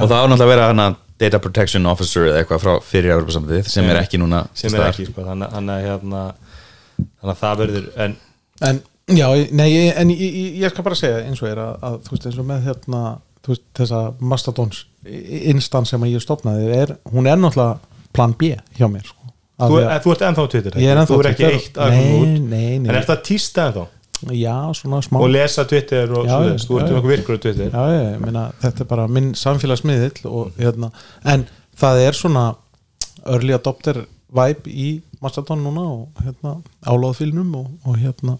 og 0.00 0.08
það 0.08 0.20
á 0.20 0.26
náttúrulega 0.28 0.44
að 0.44 0.52
vera 0.52 0.66
hana 0.68 0.96
data 1.20 1.38
protection 1.38 1.86
officer 1.86 2.26
eða 2.28 2.42
eitthvað 2.42 2.62
frá 2.64 2.72
fyrir 2.84 3.14
Evropa 3.14 3.32
samtíð 3.32 3.68
sem 3.68 3.84
er 3.88 4.00
ekki 4.00 4.20
núna 4.20 4.46
sem 4.54 4.74
er 4.74 4.88
ekki, 4.88 5.06
sko, 5.08 5.24
þannig, 5.24 5.52
þannig 5.54 5.74
að 5.74 5.86
hérna, 5.88 6.22
þannig 7.20 7.32
að 7.34 7.40
það 7.40 7.62
verður 7.64 7.88
en 7.96 8.18
En, 8.60 8.82
já, 9.08 9.26
nei, 9.56 9.70
en 9.96 10.10
ég, 10.12 10.20
ég, 10.20 10.56
ég 10.60 10.72
skal 10.72 10.84
bara 10.84 10.98
segja 10.98 11.22
eins 11.24 11.40
og 11.40 11.48
er 11.48 11.60
að, 11.62 11.76
að 11.86 11.94
þú 12.04 12.14
veist, 12.14 12.26
eins 12.28 12.40
og 12.42 12.48
með 12.50 12.66
hérna, 12.68 13.04
þú 13.40 13.54
veist, 13.54 13.62
þessa 13.78 14.00
Mastodons 14.32 14.82
instans 15.52 15.94
sem 15.94 16.04
að 16.04 16.12
ég 16.12 16.24
stopnaði 16.24 16.74
er, 16.76 16.92
hún 17.08 17.28
er 17.30 17.40
náttúrulega 17.40 17.78
plan 18.12 18.34
B 18.36 18.52
hjá 18.76 18.84
mér, 18.92 19.06
sko 19.08 19.19
þú, 19.60 19.78
að- 19.84 20.02
þú 20.04 20.12
ert 20.14 20.24
ennþá 20.30 20.42
á 20.44 20.48
Twitter 20.54 20.76
er 20.80 20.96
ennþá 20.96 21.06
þú 21.10 21.16
á 21.16 21.20
er 21.24 21.30
ekki 21.30 21.44
Twitter. 21.44 21.56
eitt 21.60 21.80
að 21.80 21.96
koma 21.96 22.20
út? 22.20 22.36
nei, 22.50 22.78
nei. 22.78 22.88
en 22.88 22.94
er 23.00 23.08
það 23.10 23.22
tísta 23.30 23.66
ennþá? 23.70 23.86
Já, 24.36 24.56
svona 24.76 24.98
smá. 25.00 25.16
Og 25.24 25.30
lesa 25.32 25.64
Twitter 25.64 26.10
og 26.12 26.26
Já, 26.26 26.30
svo 26.34 26.40
já, 26.44 26.52
þess, 26.52 26.66
þú 26.68 26.78
ert 26.80 26.90
um 26.90 26.96
okkur 26.98 27.10
virkur 27.14 27.36
á 27.36 27.40
Twitter. 27.40 27.70
Já, 27.72 27.82
ég, 27.88 28.02
ég 28.12 28.20
meina, 28.20 28.42
þetta 28.60 28.80
er 28.84 28.88
bara 28.90 29.06
minn 29.08 29.30
samfélagsmiðill 29.40 30.26
og 30.28 30.50
hérna, 30.60 30.90
en 31.24 31.46
það 31.80 32.00
er 32.04 32.18
svona 32.18 32.42
early 33.24 33.54
adopter 33.56 34.02
vibe 34.30 34.68
í 34.68 34.90
Mastodon 35.24 35.64
núna 35.64 35.86
og 35.88 36.20
hérna 36.24 36.52
áláðfílnum 36.84 37.54
og, 37.62 37.70
og 37.88 37.96
hérna. 38.00 38.36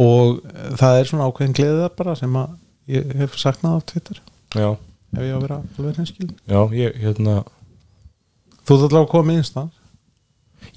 Og 0.00 0.38
eh, 0.52 0.70
það 0.80 0.98
er 1.00 1.08
svona 1.10 1.26
ákveðin 1.30 1.56
gleðið 1.56 1.88
bara 1.98 2.14
sem 2.18 2.36
að 2.40 2.52
ég 2.92 3.12
hef 3.20 3.34
saknað 3.40 3.78
af 3.80 3.86
Twitter. 3.90 4.20
Já, 4.56 4.68
ef 5.16 5.20
ég 5.26 5.32
á 5.32 5.36
að 5.36 5.44
vera 5.46 5.58
alveg 5.78 5.96
hreinskil 5.98 6.28
já, 6.48 6.60
ég, 6.76 6.96
hérna. 7.02 7.38
Þú 8.62 8.76
ert 8.78 8.86
allavega 8.90 9.10
koma 9.12 9.32
í 9.34 9.40
instans 9.42 9.72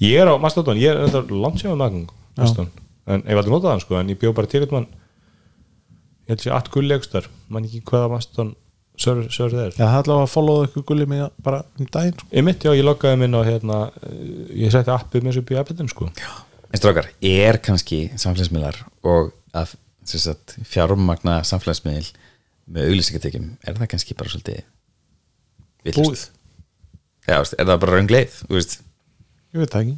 ég 0.02 0.20
er 0.20 0.28
á 0.28 0.34
Mastodon, 0.40 0.78
ég 0.80 0.92
er 0.92 1.74
magang 1.76 2.10
Mastodon, 2.36 2.70
en 3.06 3.22
ég 3.24 3.32
var 3.32 3.42
aldrei 3.42 3.54
notað 3.54 3.74
hann 3.74 3.84
sko 3.84 3.98
en 4.00 4.12
ég 4.12 4.20
bjó 4.20 4.32
bara 4.36 4.50
til 4.50 4.62
eitthvað 4.64 4.86
ég 6.26 6.34
held 6.34 6.42
sér 6.42 6.56
að 6.56 6.70
gullegstar, 6.74 7.28
mann 7.48 7.68
ekki 7.68 7.84
hvaða 7.86 8.12
Mastodon 8.16 8.54
server 9.00 9.28
server 9.30 9.56
það 9.56 9.64
er 9.66 9.72
Já, 9.76 9.84
það 9.84 9.86
er 9.86 10.02
allavega 10.02 10.26
að 10.26 10.32
followa 10.32 10.66
ykkur 10.68 10.84
gulli 10.88 11.06
mig 11.10 11.24
bara 11.44 11.62
um 11.76 11.88
daginn 11.92 12.14
sko. 12.16 12.28
Ég 12.32 12.46
mitt, 12.46 12.64
já, 12.64 12.72
ég 12.74 12.86
loggaði 12.86 13.20
minn 13.20 13.36
og 13.36 13.44
hérna 13.46 13.80
eh, 14.00 14.20
ég 14.64 14.72
setti 14.72 14.92
appið 14.92 15.24
með 15.24 15.32
þessu 15.32 15.42
upp 15.44 15.52
í 15.52 15.58
appið 15.60 15.82
sko. 15.92 16.08
En 16.66 16.80
strókar, 16.80 17.10
er 17.24 17.60
kannski 17.64 18.00
samfélagsmiðlar 18.18 18.80
og 19.06 19.34
að 19.56 19.76
sem 20.06 20.22
sagt, 20.22 20.56
fjármagna 20.66 21.40
samfélagsmiðl 21.46 22.08
með 22.72 22.90
auglýsingatekjum, 22.90 23.52
er 23.62 23.78
það 23.78 23.92
kannski 23.92 24.16
bara 24.18 24.32
svolítið 24.32 24.64
villust? 25.86 26.32
Já, 27.26 27.38
er 27.42 27.66
það 27.66 27.80
bara 27.84 27.96
raungleið? 27.96 28.40
Veist? 28.50 28.80
Ég 29.56 29.62
veit 29.62 29.72
það 29.72 29.86
ekki. 29.86 29.96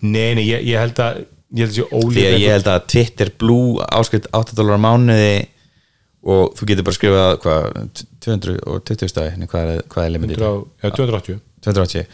Nei, 0.00 0.30
nei, 0.38 0.44
ég, 0.48 0.64
ég 0.70 0.80
held 0.80 1.00
að 1.04 1.22
ég 1.50 1.66
held 1.66 1.70
að 1.70 1.76
sé 1.76 1.84
Því 1.84 1.98
ólík 2.00 2.26
að 2.30 2.36
ég 2.40 2.52
held 2.54 2.68
að 2.72 2.84
Twitter 2.94 3.30
Blue 3.42 3.88
áskrift 4.00 4.28
8 4.32 4.56
dólar 4.56 4.78
á 4.80 4.84
mánuði 4.86 5.32
og 6.30 6.54
þú 6.56 6.68
getur 6.70 6.86
bara 6.86 6.96
skrifað 6.96 7.30
hvað, 7.42 7.66
220 8.24 9.10
stæði 9.10 9.48
hvað 9.50 9.72
er, 9.74 9.82
hvað 9.92 10.06
er 10.06 10.14
limitið? 10.14 10.44
100, 10.44 10.62
já, 10.80 10.92
280 10.96 11.40
280 11.66 12.06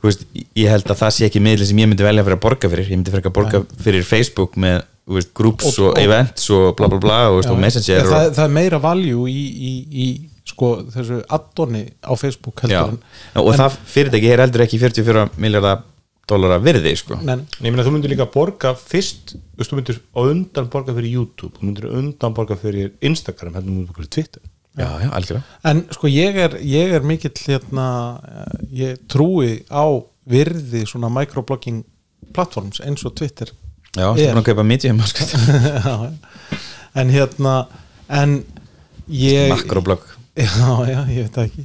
Þú 0.00 0.08
veist, 0.08 0.22
ég 0.56 0.70
held 0.72 0.88
að 0.88 0.96
það 0.96 1.10
sé 1.12 1.26
ekki 1.26 1.40
miðli 1.44 1.66
sem 1.68 1.80
ég 1.82 1.88
myndi 1.90 2.04
velja 2.06 2.22
fyrir 2.24 2.38
að 2.38 2.40
borga 2.40 2.68
fyrir. 2.72 2.86
Ég 2.88 2.96
myndi 2.96 3.12
fyrir 3.12 3.28
að 3.28 3.34
borga 3.36 3.58
fyrir 3.84 4.06
Facebook 4.08 4.54
með 4.56 4.78
groups 5.36 5.66
og, 5.74 5.90
Og- 5.90 5.90
og- 5.90 5.98
events 6.00 6.46
og 6.56 6.70
bla 6.78 6.88
bla 6.88 7.00
bla 7.02 7.18
og, 7.28 7.34
þú 7.34 7.40
veist, 7.42 7.50
og 7.52 7.58
messenger 7.60 8.06
það, 8.08 8.28
og, 8.30 8.34
það 8.38 8.44
er 8.46 8.54
meira 8.56 8.78
value 8.80 9.28
í, 9.28 9.42
í, 9.68 9.72
í 9.92 10.06
sko, 10.60 10.68
þessu 10.92 11.22
addoni 11.32 11.86
á 12.04 12.12
Facebook 12.20 12.60
já, 12.68 12.82
heldur 12.84 12.98
en 13.00 13.40
og 13.40 13.56
það 13.56 13.78
fyrirtæki 13.94 14.28
er 14.34 14.44
heldur 14.44 14.66
ekki 14.66 14.80
44 14.82 15.24
miljardar 15.40 15.86
dólara 16.30 16.60
virði 16.62 16.92
sko. 17.00 17.16
Nei, 17.26 17.40
ég 17.64 17.72
meina 17.72 17.82
þú 17.82 17.96
myndir 17.96 18.12
líka 18.12 18.28
borga 18.30 18.74
fyrst 18.78 19.32
þú 19.58 19.78
myndir 19.80 19.96
undan 20.20 20.68
borga 20.70 20.92
fyrir 20.94 21.16
YouTube 21.16 21.56
þú 21.56 21.64
myndir 21.66 21.88
undan 21.90 22.36
borga 22.36 22.54
fyrir 22.60 22.92
Instagram 23.02 23.56
heldur 23.58 23.72
þú 23.72 23.76
myndir 23.78 23.88
borga 23.90 24.04
fyrir 24.04 24.12
Twitter 24.14 24.44
já, 24.78 24.86
já, 25.02 25.08
algjörlega 25.16 25.72
En 25.72 25.82
sko 25.96 26.12
ég 26.12 26.38
er, 26.44 26.54
ég 26.62 26.94
er 27.00 27.02
mikill 27.08 27.34
hérna, 27.48 27.88
ég 28.70 29.00
trúi 29.10 29.64
á 29.72 29.82
virði 30.30 30.84
svona 30.86 31.10
microblogging 31.10 31.82
platforms 32.36 32.78
eins 32.86 33.02
og 33.08 33.16
Twitter 33.18 33.50
já, 33.96 34.06
Er. 34.06 34.14
þú 34.14 34.28
búin 34.30 34.42
að 34.44 34.48
kaupa 34.52 34.62
medium. 34.70 35.00
Já, 35.88 35.94
en 37.00 37.10
hérna 37.10 37.54
en 38.06 38.36
ég, 39.10 39.50
makroblogg 39.50 40.06
já, 40.36 40.68
já, 40.90 41.00
ég 41.10 41.26
veit 41.26 41.38
ekki. 41.44 41.64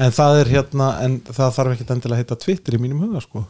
En 0.00 0.12
það 0.16 0.38
er 0.40 0.48
hérna, 0.54 0.86
en 1.04 1.14
það 1.26 1.54
þarf 1.58 1.72
ekki 1.74 1.84
endilega 1.92 2.16
að 2.16 2.20
heita 2.22 2.36
Twitter 2.40 2.76
í 2.76 2.80
mínum 2.80 3.00
huga 3.04 3.20
sko. 3.20 3.42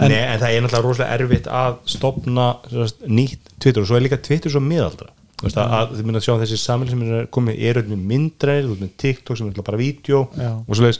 En, 0.00 0.08
Nei, 0.08 0.16
en 0.22 0.40
það 0.40 0.54
er 0.56 0.62
náttúrulega 0.64 0.84
rosalega 0.86 1.16
erfitt 1.18 1.48
að 1.52 1.74
stopna 1.92 2.46
sagt, 2.72 3.02
nýtt 3.06 3.50
Twitter. 3.60 3.82
Og 3.82 3.88
svo 3.90 3.98
er 3.98 4.04
líka 4.06 4.18
Twitter 4.24 4.52
svo 4.54 4.62
miðaldra. 4.64 5.10
Veist, 5.40 5.56
að, 5.56 5.70
að 5.72 5.92
þið 5.96 6.04
mynda 6.08 6.20
að 6.20 6.24
sjá 6.26 6.32
þessi 6.42 6.56
samfélag 6.60 6.90
sem 6.92 7.02
er 7.16 7.28
komið 7.32 7.60
er 7.64 7.78
auðvitað 7.80 8.00
myndræðir, 8.10 8.64
þú 8.66 8.72
veist 8.74 8.82
með 8.84 8.90
TikTok 9.00 9.38
sem 9.40 9.46
er 9.52 9.62
bara 9.64 9.78
vídeo 9.80 10.18
og 10.68 10.74
svo 10.76 10.84
leiðis 10.84 10.98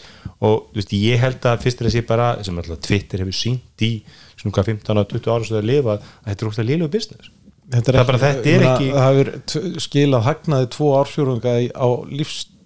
og 0.49 0.55
veist, 0.79 0.95
ég 0.97 1.21
held 1.21 1.49
að 1.51 1.59
fyrst 1.67 1.83
er 1.83 1.89
þessi 1.91 2.03
bara 2.09 2.29
sem 2.47 2.57
náttúrulega 2.57 2.87
Twitter 2.87 3.21
hefur 3.21 3.37
sínt 3.37 3.85
í 3.85 3.91
svona 4.41 4.55
hvað 4.57 4.71
15 4.73 5.03
og 5.03 5.11
20 5.13 5.35
ára 5.35 5.45
sem 5.51 5.59
það 5.59 5.69
lifa 5.69 5.93
að 5.99 6.07
þetta 6.31 6.37
er 6.39 6.49
rosalega 6.49 6.71
lélögu 6.73 6.93
business. 6.97 7.29
Þetta 7.75 7.93
er 7.93 8.09
bara- 8.09 8.23
þetta 8.25 8.41
er 8.41 8.49
ég 8.49 8.65
meina, 8.65 8.73
ekki- 8.79 8.95
það 8.97 9.21
hefur 9.21 9.81
skilað 9.85 10.25
hagnaði 10.31 10.71
tvo 10.79 10.89
ársfjórunga 11.03 11.55
í- 11.67 11.73
á 11.77 11.89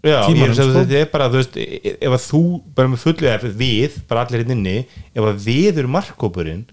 Já, 0.05 0.19
ég 0.29 0.43
er 0.45 0.51
að 0.53 0.59
segja 0.59 0.69
sko. 0.69 0.81
þetta 0.83 0.99
er 1.01 1.11
bara, 1.15 1.27
þú 1.33 1.39
veist, 1.41 1.55
ef 1.95 2.15
að 2.19 2.25
þú 2.29 2.41
bara 2.77 2.91
með 2.93 3.03
fullu, 3.05 3.29
ef 3.33 3.45
við, 3.63 3.95
bara 4.11 4.25
allir 4.27 4.43
hérna 4.45 4.57
inni 4.59 4.75
ef 5.15 5.25
að 5.31 5.39
við 5.47 5.79
eru 5.81 5.89
markkópurinn 5.95 6.65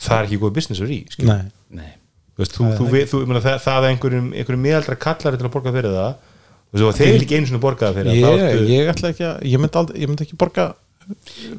það 0.00 0.16
er 0.22 0.28
ekki 0.28 0.38
góð 0.44 0.54
business 0.56 0.80
að 0.80 0.88
rí, 0.92 0.98
skilur 1.12 1.28
Nei, 1.34 1.52
Nei. 1.82 1.92
þú 2.32 2.44
veist, 2.44 2.56
þú, 2.56 2.70
þú, 2.78 2.88
þú, 2.88 3.04
þú, 3.12 3.20
þú 3.28 3.42
það, 3.44 3.60
það 3.66 3.78
að 3.82 3.88
einhverjum, 3.90 4.28
einhverjum 4.38 4.64
miðaldra 4.64 4.98
kallar 5.04 5.36
til 5.36 5.48
að 5.48 5.54
borga 5.58 5.74
fyrir 5.76 5.96
það 5.98 6.12
þú 6.68 6.78
veist, 6.78 6.88
og 6.88 6.98
þeir 7.02 7.22
ekki 7.22 7.38
einu 7.38 7.50
svona 7.52 7.64
borga 7.66 7.88
það 7.90 7.98
fyrir 8.00 8.12
ég, 8.14 8.24
það, 8.24 8.38
þá 8.38 8.48
ertu- 8.48 8.72
ég 8.72 8.92
ætla 8.94 9.12
ekki 9.12 9.26
að 9.28 9.46
ég 9.52 9.62
myndi, 9.64 9.80
aldrei, 9.82 10.00
ég 10.04 10.08
myndi 10.12 10.26
ekki 10.28 10.38
borga 10.44 10.66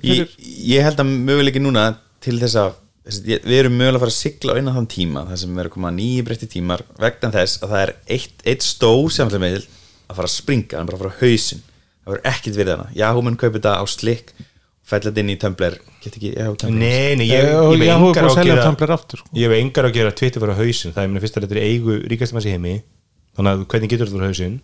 ég, 0.06 0.36
ég 0.70 0.86
held 0.86 1.02
að 1.04 1.12
möguleiki 1.30 1.62
núna 1.64 1.86
til 2.24 2.38
þess 2.42 2.58
að 2.62 2.78
ég- 3.26 3.44
við 3.46 3.58
erum 3.64 3.78
mögulega 3.80 3.98
að 3.98 4.04
fara 4.06 4.14
að 4.14 4.20
sigla 4.20 4.54
á 4.54 4.60
innan 4.62 4.76
þann 4.78 4.90
tíma 4.94 5.24
þar 5.30 5.40
sem 5.42 5.50
við 5.56 5.62
erum 5.64 5.72
að 5.72 5.76
koma 5.78 5.92
nýju 5.96 6.26
breytti 6.28 6.50
tímar 6.54 6.84
vegna 7.02 7.32
þess 7.34 7.62
að 7.64 7.74
það 7.74 7.84
er 7.86 7.94
eitt, 8.18 8.36
eitt 8.46 8.66
stór 8.68 9.10
samfélagsmeðil 9.16 9.66
að 10.10 10.16
fara 10.20 10.30
að 10.30 10.36
springa 10.36 10.78
hann 10.80 10.88
er 10.88 10.91
bara 10.91 10.99
að 10.99 11.03
fara 11.05 11.16
á 11.16 11.22
hausinn. 11.24 11.62
Það 12.03 12.14
verður 12.14 12.30
ekkit 12.34 12.55
við 12.60 12.72
hana 12.74 12.88
Yahoo 12.97 13.22
mun 13.26 13.38
kaupa 13.38 13.57
þetta 13.60 13.74
á 13.80 13.84
slikk 13.89 14.34
fælla 14.89 15.05
þetta 15.12 15.22
inn 15.22 15.30
í 15.30 15.38
Tumblr. 15.38 15.76
Get 16.01 16.16
ekki 16.18 16.32
Yahoo 16.34 16.55
Tumblr? 16.57 16.80
Nei, 16.82 17.16
nei, 17.20 17.28
ég, 17.30 17.43
ég, 17.43 17.45
ég, 17.45 17.53
ég, 17.53 17.84
ég, 17.84 17.86
ég, 17.86 17.93
engar 17.93 18.24
á 18.24 18.26
að 18.26 18.32
að 18.32 18.39
selja 18.39 18.55
gera 18.55 18.66
Tumblr 18.66 18.93
aftur 18.95 19.22
sko. 19.22 19.30
ég 19.38 19.45
hef 19.51 19.60
engar 19.62 19.86
á 19.86 19.89
að 19.91 19.97
gera 19.99 20.12
Twitter 20.18 20.41
fyrir 20.41 20.57
hausinn. 20.64 20.95
Það 20.95 21.03
er 21.05 21.12
mér 21.14 21.24
fyrst 21.26 21.38
að 21.38 21.45
þetta 21.45 21.57
er 21.60 21.68
eigu 21.70 21.97
ríkastum 22.10 22.39
hans 22.39 22.47
í 22.49 22.53
heimi. 22.55 22.74
Þannig 23.38 23.51
að 23.53 23.66
hvernig 23.70 23.91
getur 23.93 24.10
þetta 24.10 24.18
fyrir 24.18 24.32
hausinn? 24.34 24.60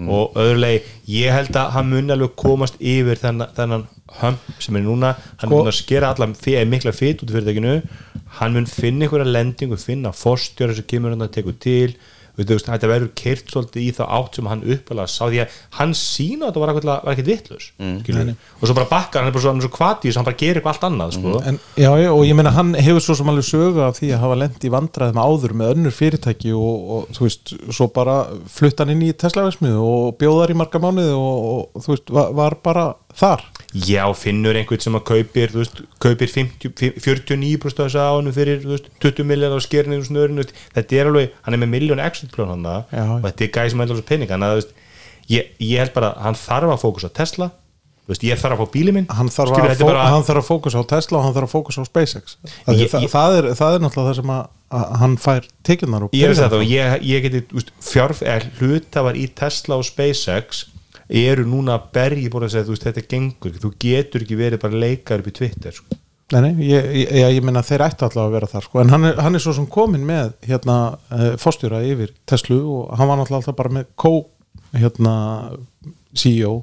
Og 0.00 0.36
öðrulegi, 0.40 0.80
ég 1.12 1.34
held 1.34 1.56
að 1.60 1.72
hann 1.74 1.88
mun 1.90 2.12
alveg 2.14 2.30
komast 2.40 2.76
yfir 2.80 3.18
þennan, 3.20 3.50
þennan 3.56 3.82
hömp 4.20 4.46
sem 4.64 4.76
er 4.78 4.84
núna, 4.86 5.10
hann 5.42 5.50
Sko- 5.50 5.58
mun 5.60 5.68
að 5.68 5.76
skera 5.76 6.08
allan 6.14 6.32
fe- 6.38 6.62
mikla 6.64 6.92
fit 6.96 7.20
út 7.20 7.28
af 7.28 7.36
fyrirtækinu. 7.36 7.74
Hann 8.38 8.54
mun 8.54 8.66
finna 8.70 9.04
einhverja 9.04 9.28
lendingu 9.28 9.76
finna 9.76 10.12
forstjóra 10.16 10.74
sem 10.78 10.86
kemur 10.88 11.12
hann 11.12 11.26
að 11.26 11.34
teku 11.36 11.52
til 11.60 11.96
veist, 12.48 12.68
þetta 12.68 12.90
verður 12.90 13.10
kyrt 13.18 13.52
svolítið 13.52 13.82
í 13.82 13.88
þá 13.96 14.02
átt 14.16 14.38
sem 14.38 14.48
hann 14.50 14.64
uppalega 14.74 15.10
sá 15.10 15.22
því 15.26 15.40
að 15.44 15.58
hann 15.78 15.94
sína 15.98 16.48
að 16.48 16.60
þetta 16.60 16.62
var, 16.64 17.02
var 17.04 17.12
ekkert 17.12 17.30
vittlus 17.30 17.66
mm. 17.80 18.32
og 18.60 18.64
svo 18.64 18.76
bara 18.78 18.90
bakkar, 18.90 19.22
hann 19.22 19.30
er 19.30 19.36
bara 19.36 19.44
svo, 19.44 19.52
hann 19.52 19.60
er 19.60 19.66
svo 19.66 19.72
kvatís 19.74 20.18
hann 20.18 20.28
bara 20.28 20.40
gerir 20.40 20.60
eitthvað 20.60 20.74
allt 20.74 20.86
annað 20.88 21.14
sko. 21.18 21.36
en, 21.50 21.60
já, 21.76 21.90
já, 22.00 22.10
og 22.14 22.24
ég 22.28 22.38
meina 22.38 22.54
hann 22.56 22.72
hefur 22.78 23.04
svo 23.04 23.18
sem 23.20 23.32
alveg 23.32 23.48
sögu 23.50 23.84
af 23.84 24.00
því 24.00 24.12
að 24.16 24.24
hafa 24.24 24.40
lent 24.44 24.66
í 24.66 24.72
vandræðum 24.72 25.22
áður 25.22 25.56
með 25.60 25.74
önnur 25.76 25.96
fyrirtæki 25.96 26.54
og, 26.56 26.90
og 26.96 27.14
þú 27.16 27.26
veist, 27.26 27.54
svo 27.68 27.90
bara 27.94 28.18
flutt 28.50 28.80
hann 28.80 28.94
inn 28.94 29.06
í 29.08 29.12
Tesla-versmiðu 29.20 29.84
og 29.84 30.18
bjóðar 30.20 30.54
í 30.54 30.58
marga 30.60 30.82
mánuði 30.82 31.16
og, 31.16 31.48
og 31.76 31.84
þú 31.84 31.96
veist, 31.96 32.14
var, 32.16 32.34
var 32.40 32.60
bara 32.64 32.86
þar 33.20 33.49
Já, 33.70 34.02
finnur 34.18 34.56
einhvern 34.58 34.82
sem 34.82 34.96
að 34.98 35.04
kaupir 35.12 35.52
veist, 35.54 35.76
kaupir 36.02 36.26
50, 36.32 36.72
49% 37.04 37.84
af 37.84 37.86
þess 37.86 37.98
að 38.02 38.16
ánum 38.18 38.34
fyrir 38.34 38.64
veist, 38.66 38.88
20 39.04 39.28
miljardar 39.28 39.62
skerinni 39.62 40.00
úr 40.00 40.08
snörinu, 40.08 40.46
þetta 40.74 40.98
er 40.98 41.10
alveg 41.12 41.36
hann 41.46 41.54
er 41.54 41.62
með 41.62 41.70
miljón 41.76 42.02
exit 42.02 42.32
plán 42.34 42.50
hann 42.50 42.66
og 42.66 43.22
þetta 43.28 43.46
er 43.46 43.52
gæði 43.54 43.70
sem 43.76 43.84
þessu 43.84 44.06
pening 44.08 44.32
þannig 44.32 44.56
að 44.56 44.72
ég, 45.30 45.52
ég 45.62 45.78
held 45.84 45.94
bara 45.94 46.10
að 46.16 46.26
hann 46.26 46.40
þarf 46.40 46.74
að 46.74 46.82
fókus 46.82 47.06
á 47.06 47.10
Tesla 47.14 47.50
veist, 48.10 48.24
ég 48.26 48.40
þarf 48.40 48.56
að 48.56 48.64
fá 48.64 48.72
bíli 48.74 48.92
minn. 48.94 49.06
Hann 49.14 49.28
þarf, 49.30 49.52
Skilur, 49.54 49.70
að, 49.70 49.78
fó 49.78 49.86
bara, 49.86 50.06
hann 50.10 50.24
þarf 50.26 50.42
að 50.42 50.48
fókusa 50.48 50.82
á 50.82 50.84
Tesla 50.90 51.18
og 51.20 51.24
hann 51.28 51.36
þarf 51.36 51.46
að 51.46 51.52
fókusa 51.54 51.84
á 51.84 51.86
SpaceX. 51.86 52.36
Því 52.66 52.74
Ég- 52.80 52.90
það, 52.90 53.04
ég- 53.04 53.12
það, 53.12 53.36
er, 53.38 53.48
það 53.60 53.76
er 53.76 53.84
náttúrulega 53.84 54.10
það 54.10 54.18
sem 54.18 54.32
að, 54.34 54.48
að 54.80 54.96
hann 55.04 55.14
fær 55.22 55.46
tekjunar 55.68 56.06
og 56.08 56.16
ég 56.18 56.32
að 56.34 56.40
það 56.40 56.56
og 56.58 56.64
ég, 56.66 56.96
ég 57.06 57.26
geti 57.28 57.64
fjárf, 57.92 58.22
eða 58.26 58.50
hlutafar 58.58 59.14
í 59.20 59.28
Tesla 59.38 59.78
og 59.78 59.86
SpaceX 59.86 60.64
eru 61.10 61.46
núna 61.48 61.78
að 61.78 61.88
bergi 61.96 62.28
búin 62.30 62.46
að 62.46 62.54
segja, 62.54 62.66
þú 62.68 62.76
veist, 62.76 62.86
þetta 62.86 63.06
gengur 63.10 63.58
þú 63.62 63.72
getur 63.82 64.24
ekki 64.24 64.38
verið 64.38 64.62
bara 64.62 64.82
leikar 64.84 65.22
upp 65.22 65.30
í 65.30 65.36
Twitter 65.40 65.74
sko. 65.74 65.98
Nei, 66.30 66.40
nei, 66.44 66.68
ég, 66.68 66.84
ég, 66.94 67.08
ég, 67.34 67.40
meina 67.42 67.62
þeir 67.66 67.82
ættu 67.88 68.06
allavega 68.06 68.28
að 68.28 68.34
vera 68.36 68.50
þar 68.52 68.66
sko. 68.68 68.80
en 68.82 68.92
hann 68.94 69.06
er, 69.08 69.16
hann 69.18 69.34
er 69.34 69.42
svo 69.42 69.54
sem 69.56 69.66
komin 69.66 70.04
með 70.06 70.30
hérna, 70.46 70.76
uh, 71.10 71.32
fórstjóra 71.42 71.80
yfir 71.82 72.12
Tesla 72.30 72.60
og 72.60 72.92
hann 72.94 73.10
var 73.10 73.18
náttúrulega 73.18 73.40
alltaf 73.42 73.58
bara 73.58 73.74
með 73.80 73.88
co 73.98 74.12
hérna, 74.70 75.14
CEO 76.14 76.60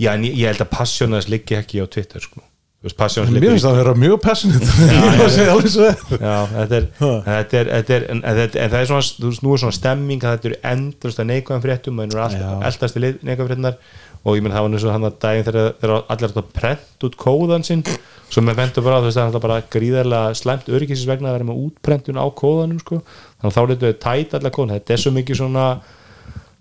Já, 0.00 0.14
en 0.16 0.24
ég, 0.26 0.38
ég 0.40 0.50
held 0.50 0.64
að 0.64 0.72
passjónas 0.72 1.28
liggi 1.30 1.54
ekki 1.58 1.84
á 1.84 1.86
Twitter 1.86 2.24
sko. 2.24 2.40
Mér 2.84 3.54
finnst 3.54 3.64
það 3.64 3.70
að 3.70 3.78
vera 3.80 3.92
mjög 3.96 4.16
passionate. 4.20 4.66
Að 5.24 6.74
er. 6.76 6.88
Er, 7.00 7.70
er, 7.70 7.70
er 7.88 8.08
en, 8.12 8.24
það 8.26 8.80
er 8.80 8.88
svona, 8.90 9.30
nú 9.40 9.54
er 9.54 9.62
svona 9.62 9.76
stemming 9.76 10.24
að 10.24 10.34
þetta 10.34 10.50
eru 10.50 10.58
endurst 10.72 11.22
að 11.22 11.30
neikvæðan 11.30 11.64
fréttum 11.64 12.02
og 12.02 12.12
það 12.12 12.36
eru 12.36 12.58
eldast 12.68 12.98
í 12.98 13.02
neikvæðan 13.04 13.48
fréttunar 13.48 13.78
og 14.24 14.36
ég 14.36 14.44
menn 14.44 14.54
það 14.56 14.66
var 14.66 14.84
og 14.88 14.94
hann 14.94 15.08
að 15.08 15.16
daginn 15.24 15.48
þegar 15.48 15.94
allir 16.12 16.30
að 16.30 16.52
prent 16.56 17.08
út 17.08 17.16
kóðan 17.20 17.64
sinn. 17.64 17.82
Svo 18.28 18.44
með 18.44 18.60
bentur 18.60 18.84
bara 18.84 19.00
veist 19.04 19.20
það 19.20 19.36
er 19.38 19.44
bara 19.44 19.58
gríðarlega 19.72 20.36
slæmt 20.36 20.70
öryggisins 20.72 21.08
vegna 21.08 21.32
að 21.32 21.38
vera 21.38 21.48
með 21.50 21.64
útprentun 21.66 22.20
á 22.20 22.26
kóðanum 22.36 22.80
sko. 22.80 23.00
Þannig 23.40 23.50
að 23.50 23.56
þá 23.56 23.72
letu 23.72 23.90
þau 23.90 23.98
tæt 24.04 24.38
allar 24.38 24.54
kóðan 24.56 24.76
þetta 24.76 24.96
er 24.96 25.02
svo 25.04 25.12
mikið 25.16 25.40
svona 25.40 25.66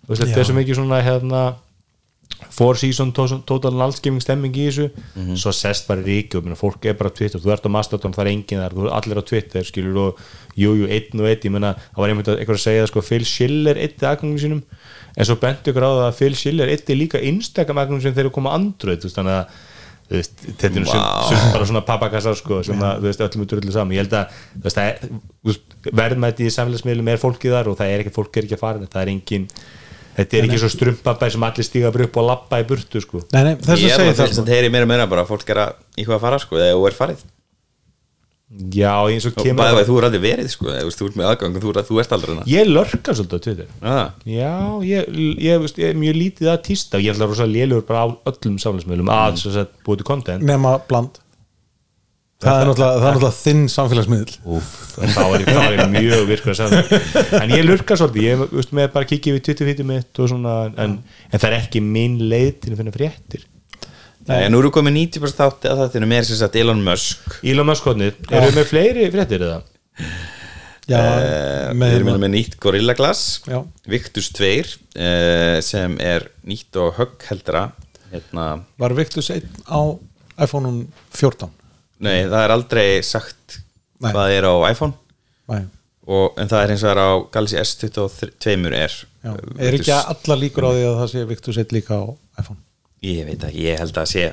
þetta 0.10 0.40
er 0.40 0.50
svo 0.50 0.58
mikið 0.58 0.80
svona 0.82 1.00
hérna 1.04 1.44
four 2.52 2.76
season 2.76 3.12
to- 3.16 3.42
total 3.48 3.72
landsgefing 3.80 4.22
stemming 4.22 4.54
í 4.56 4.68
þessu. 4.68 4.90
Svo 5.40 5.52
sest 5.56 5.88
bara 5.88 6.02
ríki 6.04 6.36
og 6.40 6.44
minna, 6.44 6.56
fólk 6.60 6.86
er 6.90 6.94
bara 7.00 7.10
Twitter, 7.14 7.40
þú 7.40 7.52
ert 7.54 7.66
á 7.66 7.72
Mastodon, 7.72 8.14
það 8.14 8.26
er 8.26 8.32
enginn 8.34 8.62
þar 8.64 8.74
þú 8.78 8.88
er 8.88 8.94
allir 9.00 9.22
á 9.22 9.24
Twitter, 9.26 9.64
skilur 9.64 9.98
og 10.04 10.24
jú, 10.56 10.74
jú, 10.82 10.88
einn 10.88 11.20
og 11.22 11.28
einn, 11.30 11.44
ég 11.44 11.52
menna, 11.54 11.74
það 11.94 12.02
var 12.04 12.10
einhvern 12.14 12.26
veginn 12.26 12.42
eitthvað 12.44 12.60
að 12.60 12.66
segja 12.68 12.88
sko, 12.92 13.02
Phil 13.02 13.26
Schiller 13.26 13.76
eitti 13.84 14.06
aðgangum 14.10 14.40
sínum. 14.42 14.64
En 15.18 15.26
svo 15.30 15.36
bentu 15.42 15.70
ykkur 15.74 15.86
á 15.86 15.92
það 15.94 16.08
að 16.10 16.18
Phil 16.22 16.34
Schiller 16.36 16.72
eitti 16.74 16.98
líka 16.98 17.22
Instagram 17.22 17.84
aðgangum 17.84 18.02
sínum 18.02 18.16
þegar 18.18 18.30
þeir 18.30 18.36
koma 18.40 18.56
Android, 18.58 19.00
þú 19.04 19.10
veist, 19.10 19.20
þannig 19.20 19.38
að 19.40 19.62
þú 20.14 20.20
þetta 20.60 20.82
er 20.82 21.54
bara 21.54 21.66
svona 21.66 21.82
pappakassar 21.88 22.36
sko, 22.38 22.60
sem 22.66 22.82
að, 22.84 22.98
þú 23.00 23.08
veist, 23.08 23.22
öllum 23.24 23.46
út 23.46 23.54
öllu 23.56 23.72
saman. 23.74 23.96
Ég 23.96 24.04
held 24.04 24.16
að, 24.20 24.34
þú 24.60 24.74
þú 24.74 25.48
veist, 25.50 25.78
verðmætti 25.96 26.46
í 26.46 26.52
samfélagsmiðlum 26.54 27.08
er 27.14 27.22
fólkið 27.22 27.56
þar 27.56 27.70
og 27.72 27.78
það 27.80 27.94
er 27.94 28.04
ekki, 28.04 28.14
fólk 28.14 28.38
er 28.38 28.46
ekki 28.48 28.58
að 28.58 28.62
fara, 28.66 28.90
það 28.94 29.02
er 29.02 29.12
engin 29.14 29.48
þetta 30.18 30.38
er 30.40 30.48
ekki 30.48 30.60
svo 30.64 30.70
strumpabæ 30.74 31.30
sem 31.34 31.44
allir 31.50 31.68
stíga 31.68 31.92
upp 31.94 32.18
og 32.22 32.28
lappa 32.30 32.60
í 32.62 32.68
burtu 32.70 33.02
sko. 33.04 33.24
Nei, 33.34 33.44
nei, 33.50 33.54
þess 33.56 33.82
ég 33.82 33.94
að 33.94 33.94
er 33.94 34.02
segja 34.02 34.10
bara 34.10 34.18
það. 34.20 34.28
þess 34.34 34.44
að 34.44 34.52
heyri 34.56 34.70
meira 34.74 34.88
og 34.88 34.92
meira 34.94 35.08
bara 35.16 35.26
fólk 35.30 35.50
er 35.56 35.62
að 35.68 35.74
eitthvað 35.98 36.18
að 36.20 36.26
fara 36.28 36.40
sko 36.44 36.60
eða 36.62 36.76
þú 36.78 36.88
er 36.92 36.98
farið. 37.00 37.24
Já, 38.70 38.92
eins 39.10 39.26
og 39.26 39.34
og 39.34 39.46
kemur 39.48 39.64
bæði 39.64 39.80
að 39.82 39.88
þú 39.88 39.94
er 39.98 40.06
aldrei 40.06 40.22
verið 40.22 40.50
sko 40.54 40.68
eða 40.70 40.82
þú 40.84 40.90
veist, 40.92 41.00
þú 41.00 41.06
ert 41.08 41.16
með 41.18 41.30
aðgang 41.32 41.56
og 41.58 41.64
þú, 41.64 41.72
er- 41.74 41.86
þú 41.88 41.96
ert 42.04 42.12
aldrei 42.14 42.34
hana 42.36 42.44
ég 42.52 42.68
lörka 42.70 43.16
svolítið 43.18 43.34
á 43.34 43.44
Twitter. 43.48 43.72
Ah, 43.82 44.10
já, 44.30 44.52
ég, 44.86 45.08
ég, 45.42 45.64
veist, 45.64 45.80
ég 45.82 45.90
er 45.90 45.98
mjög 45.98 46.20
lítið 46.20 46.52
að 46.54 46.60
týsta 46.68 47.00
og 47.00 47.02
ég 47.08 47.16
ætla 47.16 47.26
að 47.26 47.34
rosa 47.34 47.48
lélugur 47.50 47.88
bara 47.88 48.04
á 48.06 48.08
öllum 48.30 48.60
samfélagsmiðlum 48.62 49.10
að 49.10 49.42
að 49.58 49.74
búið 49.88 50.04
til 50.04 50.08
content. 50.12 50.46
Nema 50.46 50.76
bland 50.86 51.18
það 52.44 52.60
er 52.60 52.70
náttúrulega, 52.70 53.00
það 53.00 53.08
er 53.08 53.16
náttúrulega 53.16 53.38
þinn 53.40 53.64
samfélagsmiðl 53.74 54.36
Úf, 54.58 54.74
þá 54.98 55.22
er 55.24 55.44
ég, 55.44 55.48
þá 55.48 55.62
er 55.64 55.78
ég 55.78 55.94
mjög 55.94 56.28
virkur 56.30 56.54
að 56.54 56.60
segja 56.60 57.40
en 57.40 57.56
ég 57.56 57.66
lurka 57.68 57.98
svolítið 58.00 58.28
ég 58.28 58.44
veist, 58.52 58.76
með 58.76 58.92
bara 58.98 59.10
kikið 59.10 59.38
við 59.38 59.46
Twitter-fítið 59.48 59.90
mitt 59.90 60.22
og 60.24 60.30
svona, 60.34 60.60
en, 60.76 61.00
en 61.30 61.42
það 61.42 61.50
er 61.50 61.58
ekki 61.62 61.84
minn 61.86 62.20
leið 62.32 62.54
til 62.64 62.74
að 62.74 62.80
finna 62.84 62.96
fréttir. 62.96 63.48
Nei, 64.28 64.46
nú 64.52 64.62
eru 64.62 64.70
komið 64.72 64.96
90% 65.18 65.40
þátti 65.42 65.72
að 65.72 65.82
þáttinu 65.82 66.08
með 66.08 66.30
sem 66.30 66.40
sagt 66.40 66.56
Elon 66.56 66.84
Musk. 66.86 67.42
Elon 67.44 67.68
Musk 67.68 67.90
hodnið, 67.90 68.22
eru 68.30 68.52
við 68.52 68.60
með 68.62 68.70
fleiri 68.70 69.10
fréttir 69.12 69.44
eða? 69.50 69.58
já, 70.90 71.00
uh, 71.00 71.72
með, 71.76 71.94
Við 71.94 71.98
erum 72.00 72.22
með 72.24 72.32
nýtt 72.36 72.58
Gorilla 72.62 72.96
Glass 72.98 73.42
Já. 73.48 73.60
Victus 73.90 74.30
2 74.36 74.52
uh, 74.60 75.58
sem 75.64 75.98
er 76.04 76.28
nýtt 76.48 76.80
og 76.82 76.96
höggheldra 77.00 77.70
hérna, 78.14 78.48
var 78.82 78.96
Victus 78.98 79.32
1 79.34 79.64
á 79.68 79.82
iPhone 80.44 80.88
14 81.14 81.50
Nei, 82.04 82.24
það 82.26 82.40
er 82.42 82.54
aldrei 82.56 82.88
sagt 83.06 83.60
Nei. 84.02 84.12
hvað 84.12 84.36
er 84.38 84.48
á 84.50 84.54
iPhone 84.72 84.94
og, 86.04 86.34
en 86.40 86.50
það 86.52 86.60
er 86.64 86.74
eins 86.74 86.84
og 86.84 86.92
er 86.92 87.00
á 87.00 87.10
Galaxy 87.32 87.60
S22 87.62 88.56
er 88.76 88.96
Já. 89.24 89.32
uh, 89.32 89.54
er 89.60 89.78
ekki 89.78 89.94
alla 89.96 90.38
líkur 90.40 90.68
á 90.68 90.72
því 90.74 90.86
að 90.90 90.98
það 91.02 91.12
sé 91.14 91.26
Victus 91.30 91.60
1 91.64 91.76
líka 91.78 92.00
á 92.00 92.06
iPhone 92.42 92.60
Ég 93.04 93.26
veit 93.28 93.44
ekki, 93.44 93.66
ég 93.68 93.80
held 93.82 93.98
að 94.00 94.10
sé 94.14 94.26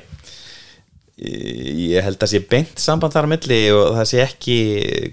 ég 1.21 2.01
held 2.05 2.23
að 2.23 2.31
sé 2.31 2.39
beint 2.49 2.79
samband 2.81 3.13
þar 3.13 3.27
á 3.29 3.33
milli 3.33 3.59
og 3.75 3.91
það 3.99 4.07
sé 4.09 4.21
ekki 4.23 4.57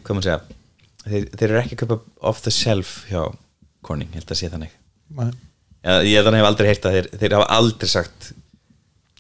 hvað 0.07 0.18
maður 0.18 0.28
segja 0.28 0.40
þeir, 1.09 1.26
þeir 1.34 1.49
eru 1.51 1.61
ekki 1.62 1.78
köpa 1.82 1.99
off 2.30 2.42
the 2.44 2.55
shelf 2.55 3.03
hjá 3.11 3.26
Corning, 3.84 4.11
held 4.14 4.30
að 4.30 4.40
sé 4.40 4.51
þannig 4.53 4.72
Nei. 5.18 5.30
ég 6.09 6.24
þannig 6.26 6.42
hef 6.42 6.49
aldrei 6.51 6.70
heyrt 6.70 6.88
að 6.88 6.96
þeir, 6.99 7.11
þeir 7.20 7.36
hafa 7.38 7.51
aldrei 7.59 7.90
sagt 7.92 8.30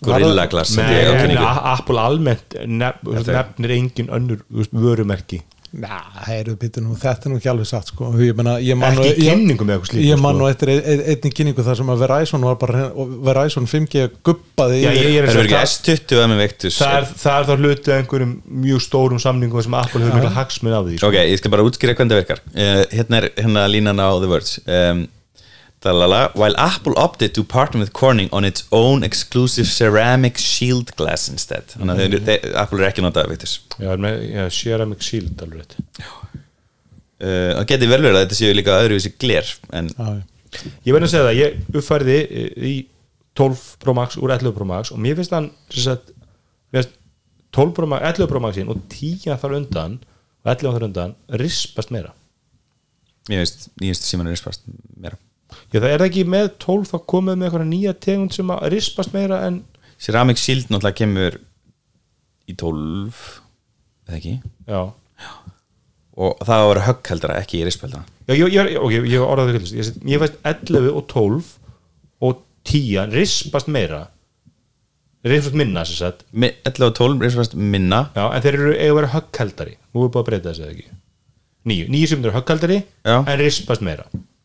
Gorilla 0.04 0.46
Glass 0.46 0.76
Apple 0.78 2.00
almennt 2.00 2.58
nefnir 2.66 3.76
engin 3.78 4.10
önnur 4.14 4.42
vörumerki 4.72 5.42
Næ, 5.68 5.88
heyrðu 6.24 6.54
nú, 6.80 6.94
þetta 6.96 7.26
er 7.26 7.32
nú 7.34 7.36
ekki 7.36 7.48
alveg 7.52 7.66
satt 7.68 7.90
sko. 7.90 8.06
ég, 8.16 8.32
meina, 8.38 8.54
ég 8.64 8.76
man 8.80 8.94
Ekki 8.96 9.10
í 9.20 9.26
ég- 9.26 9.34
kynningu 9.34 9.66
með 9.68 9.74
eitthvað 9.74 9.90
slíku, 9.90 10.04
Ég 10.06 10.20
man 10.22 10.32
sko. 10.32 10.40
nú 10.40 10.46
eftir 10.48 10.70
ein- 10.72 10.86
ein- 10.94 11.02
einni 11.12 11.32
kynningu 11.36 11.64
þar 11.66 11.76
sem 11.76 11.90
að 11.92 11.98
Verizon 12.06 12.40
var 12.48 12.54
bara 12.56 12.86
og 12.96 13.10
Verizon 13.26 13.66
5G 13.68 14.06
guppaði 14.24 14.78
Já, 14.80 14.88
ég, 14.96 15.10
ég 15.12 15.18
er 15.20 15.26
Það 15.28 15.34
að 15.34 15.42
eru 15.42 15.44
segja 15.44 15.60
ekki 15.60 15.68
S20 15.68 16.22
að 16.22 16.30
með 16.32 16.40
vektus 16.40 16.78
það 16.80 16.96
er, 16.96 17.04
það 17.04 17.36
er 17.42 17.44
þá 17.50 17.60
hluti 17.60 17.92
af 17.92 18.00
einhverjum 18.00 18.32
mjög 18.64 18.80
stórum 18.86 19.20
samningum 19.20 19.62
sem 19.62 19.74
Apple 19.74 20.00
hefur 20.00 20.16
mikla 20.22 20.32
hagsminn 20.40 20.72
af 20.78 20.86
því 20.88 20.96
sko. 20.96 21.06
Ok, 21.12 21.14
ég 21.28 21.36
skal 21.38 21.50
bara 21.50 21.62
útskýra 21.68 21.94
hvernig 22.00 22.16
það 22.16 22.22
virkar 22.24 22.40
uh, 22.48 22.84
Hérna 22.96 23.16
er 23.20 23.28
hérna 23.36 23.68
línan 23.68 24.00
á 24.00 24.08
The 24.16 24.28
Words 24.32 24.58
um, 24.64 25.06
Dalala, 25.88 26.22
While 26.36 26.56
Apple 26.60 26.94
opted 27.00 27.34
to 27.34 27.44
partner 27.44 27.80
with 27.80 27.92
Corning 27.96 28.28
on 28.32 28.44
its 28.44 28.64
own 28.70 29.02
exclusive 29.02 29.66
ceramic 29.66 30.36
shield 30.38 30.94
glass 31.00 31.28
instead. 31.32 31.64
Þannig 31.72 31.94
að 31.94 32.00
þeir, 32.02 32.24
þeir, 32.28 32.48
Apple 32.62 32.82
er 32.82 32.88
ekki 32.90 33.04
notað 33.04 33.32
Já, 33.78 33.92
með, 33.96 34.24
já, 34.28 34.42
Ceramic 34.52 35.04
Shield 35.06 35.44
alveg 35.44 35.76
uh, 35.78 36.10
Það 37.20 37.64
geti 37.70 37.88
vel 37.88 38.02
verið 38.02 38.16
að 38.16 38.24
þetta 38.24 38.38
séu 38.40 38.56
líka 38.56 38.80
öðruvísi 38.82 39.14
gler 39.20 39.52
En 39.78 39.88
já. 39.94 40.10
Ég 40.86 40.94
verð 40.94 41.06
að 41.06 41.12
segja 41.12 41.26
það, 41.26 41.38
ég 41.38 41.76
uppfærði 41.76 42.16
í 42.68 42.72
12 43.38 43.64
Pro 43.82 43.94
Max 43.96 44.16
úr 44.18 44.32
11 44.34 44.54
Pro 44.56 44.66
Max 44.68 44.92
og 44.94 45.00
mér 45.02 45.18
finnst 45.18 45.34
hann 45.36 45.50
sagt, 45.68 46.12
mér 46.72 46.86
finnst 46.86 46.96
12 47.56 47.74
Pro 47.76 47.88
Max, 47.90 48.06
11 48.16 48.30
Pro 48.32 48.42
Maxin 48.42 48.72
og 48.72 48.80
10 48.94 49.36
þar 49.42 49.56
undan 49.60 49.98
og 50.00 50.52
11 50.54 50.74
þar 50.78 50.86
undan 50.88 51.14
rispast 51.42 51.92
meira. 51.94 52.14
Mér 53.28 53.44
finnst 53.44 54.08
síman 54.08 54.30
rispast 54.32 54.64
meira 54.96 55.20
Já, 55.72 55.78
það 55.80 55.90
er 55.94 56.04
ekki 56.08 56.24
með 56.28 56.48
12 56.64 56.94
að 56.98 57.04
komið 57.12 57.36
með 57.40 57.48
eitthvað 57.48 57.68
nýja 57.72 57.94
tegund 58.04 58.34
sem 58.36 58.50
að 58.54 58.66
rispast 58.74 59.14
meira 59.16 59.42
en 59.48 59.62
Ceramic 59.98 60.38
shield 60.38 60.68
náttúrulega 60.70 60.98
kemur 61.00 61.38
í 62.48 62.54
12 62.54 63.22
eða 64.08 64.18
ekki? 64.18 64.34
Já, 64.68 64.82
og 66.18 66.44
það 66.48 66.66
var 66.70 66.80
höggheldra 66.88 67.38
ekki 67.40 67.60
í 67.62 67.64
rispheldra 67.68 68.04
já 68.28 68.34
ég, 68.36 68.52
ég, 68.54 68.76
ok, 68.80 68.92
ég 68.98 69.16
hef 69.16 69.24
orðað 69.26 69.50
það 69.54 69.72
ég, 69.80 69.90
ég 70.12 70.22
veist 70.22 70.38
11 70.46 70.92
og 70.92 71.02
12 71.10 71.50
og 72.28 72.40
10 72.68 73.12
rispast 73.14 73.68
meira. 73.72 74.08
Rispast 75.24 75.56
minna 75.56 75.84
sem 75.88 75.96
sagt. 75.98 76.24
Mi- 76.32 76.52
11 76.68 76.84
og 76.90 76.94
12 76.98 77.22
rispast 77.24 77.54
minna. 77.56 78.02
Já, 78.16 78.26
en 78.34 78.42
þeir 78.44 78.58
eru 78.58 78.72
eiga 78.74 78.90
að 78.92 78.98
vera 78.98 79.12
högghaldari 79.14 79.76
nú 79.94 80.04
er 80.04 80.10
búið 80.12 80.20
að 80.20 80.26
breyta 80.28 80.50
þessu 80.50 80.64
eða 80.66 80.74
ekki? 80.74 80.90
Nýju, 81.68 81.86
nýju 81.94 82.10
sem 82.12 82.22
eru 82.24 82.34
högghaldari 82.36 82.78
en 83.08 83.38
rispast 83.40 83.82
meira 83.84 84.04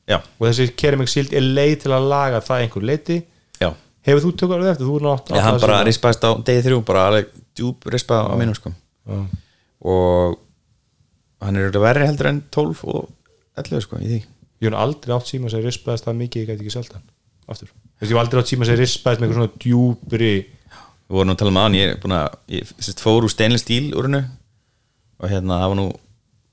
Já, 0.10 0.18
og 0.20 0.46
þessi 0.48 0.74
Keramic 0.80 1.12
Shield 1.12 1.34
er 1.36 1.46
leið 1.46 1.76
til 1.86 1.94
að 1.96 2.10
laga 2.12 2.42
það 2.44 2.66
einhver 2.66 2.88
leiti 2.90 3.20
já. 3.62 3.70
Hefur 4.04 4.26
þú 4.26 4.32
á 4.52 4.56
eftir, 4.74 4.88
þú 4.90 4.98
nátt 5.06 5.32
Já, 5.32 5.42
hann 5.46 5.60
bara 5.64 5.84
rispast 5.88 6.26
á 6.28 6.32
degi 6.44 6.66
þrjú 6.66 6.80
bara 6.88 7.06
alveg 7.08 7.30
djúb 7.56 7.88
rispa 7.94 8.20
á 8.28 8.34
mínum 8.36 8.58
sko. 8.58 8.74
Og 9.84 10.36
hann 11.44 11.60
er 11.60 11.80
verri 11.80 12.08
heldur 12.10 12.32
en 12.34 12.44
12 12.52 12.84
og 12.92 13.08
11 13.60 13.86
sko 13.86 14.02
í 14.02 14.10
því. 14.10 14.20
Ég 14.64 14.72
hef 14.72 14.80
aldrei 14.80 15.16
átt 15.16 15.32
síma 15.32 15.52
sem 15.52 15.64
rispaðist 15.64 16.08
það 16.08 16.20
mikið 16.20 16.44
ég 16.44 16.52
gæti 16.52 16.66
ekki 16.66 16.76
selta 16.76 17.00
hann 17.00 17.08
aftur. 17.48 17.72
Þessi, 17.72 18.10
ég 18.10 18.16
hef 18.16 18.24
aldrei 18.26 18.44
átt 18.44 18.52
síma 18.52 18.68
sem 18.68 18.80
rispaðist 18.80 19.24
með 19.24 19.30
eitthvað 19.30 19.42
svona 19.42 19.64
djúpri 19.64 20.34
við 21.14 21.20
vorum 21.20 21.34
að 21.34 21.40
tala 21.42 21.52
um 21.54 21.60
aðan, 21.62 21.76
ég 21.78 22.06
ég 22.52 22.72
fór 23.00 23.28
úr 23.28 23.32
steinlega 23.32 23.62
stíl 23.62 23.92
úr 23.94 24.08
hennu 24.08 24.24
og 25.20 25.30
hérna 25.32 25.60
það 25.62 25.72
var 25.72 25.80
nú 25.80 25.88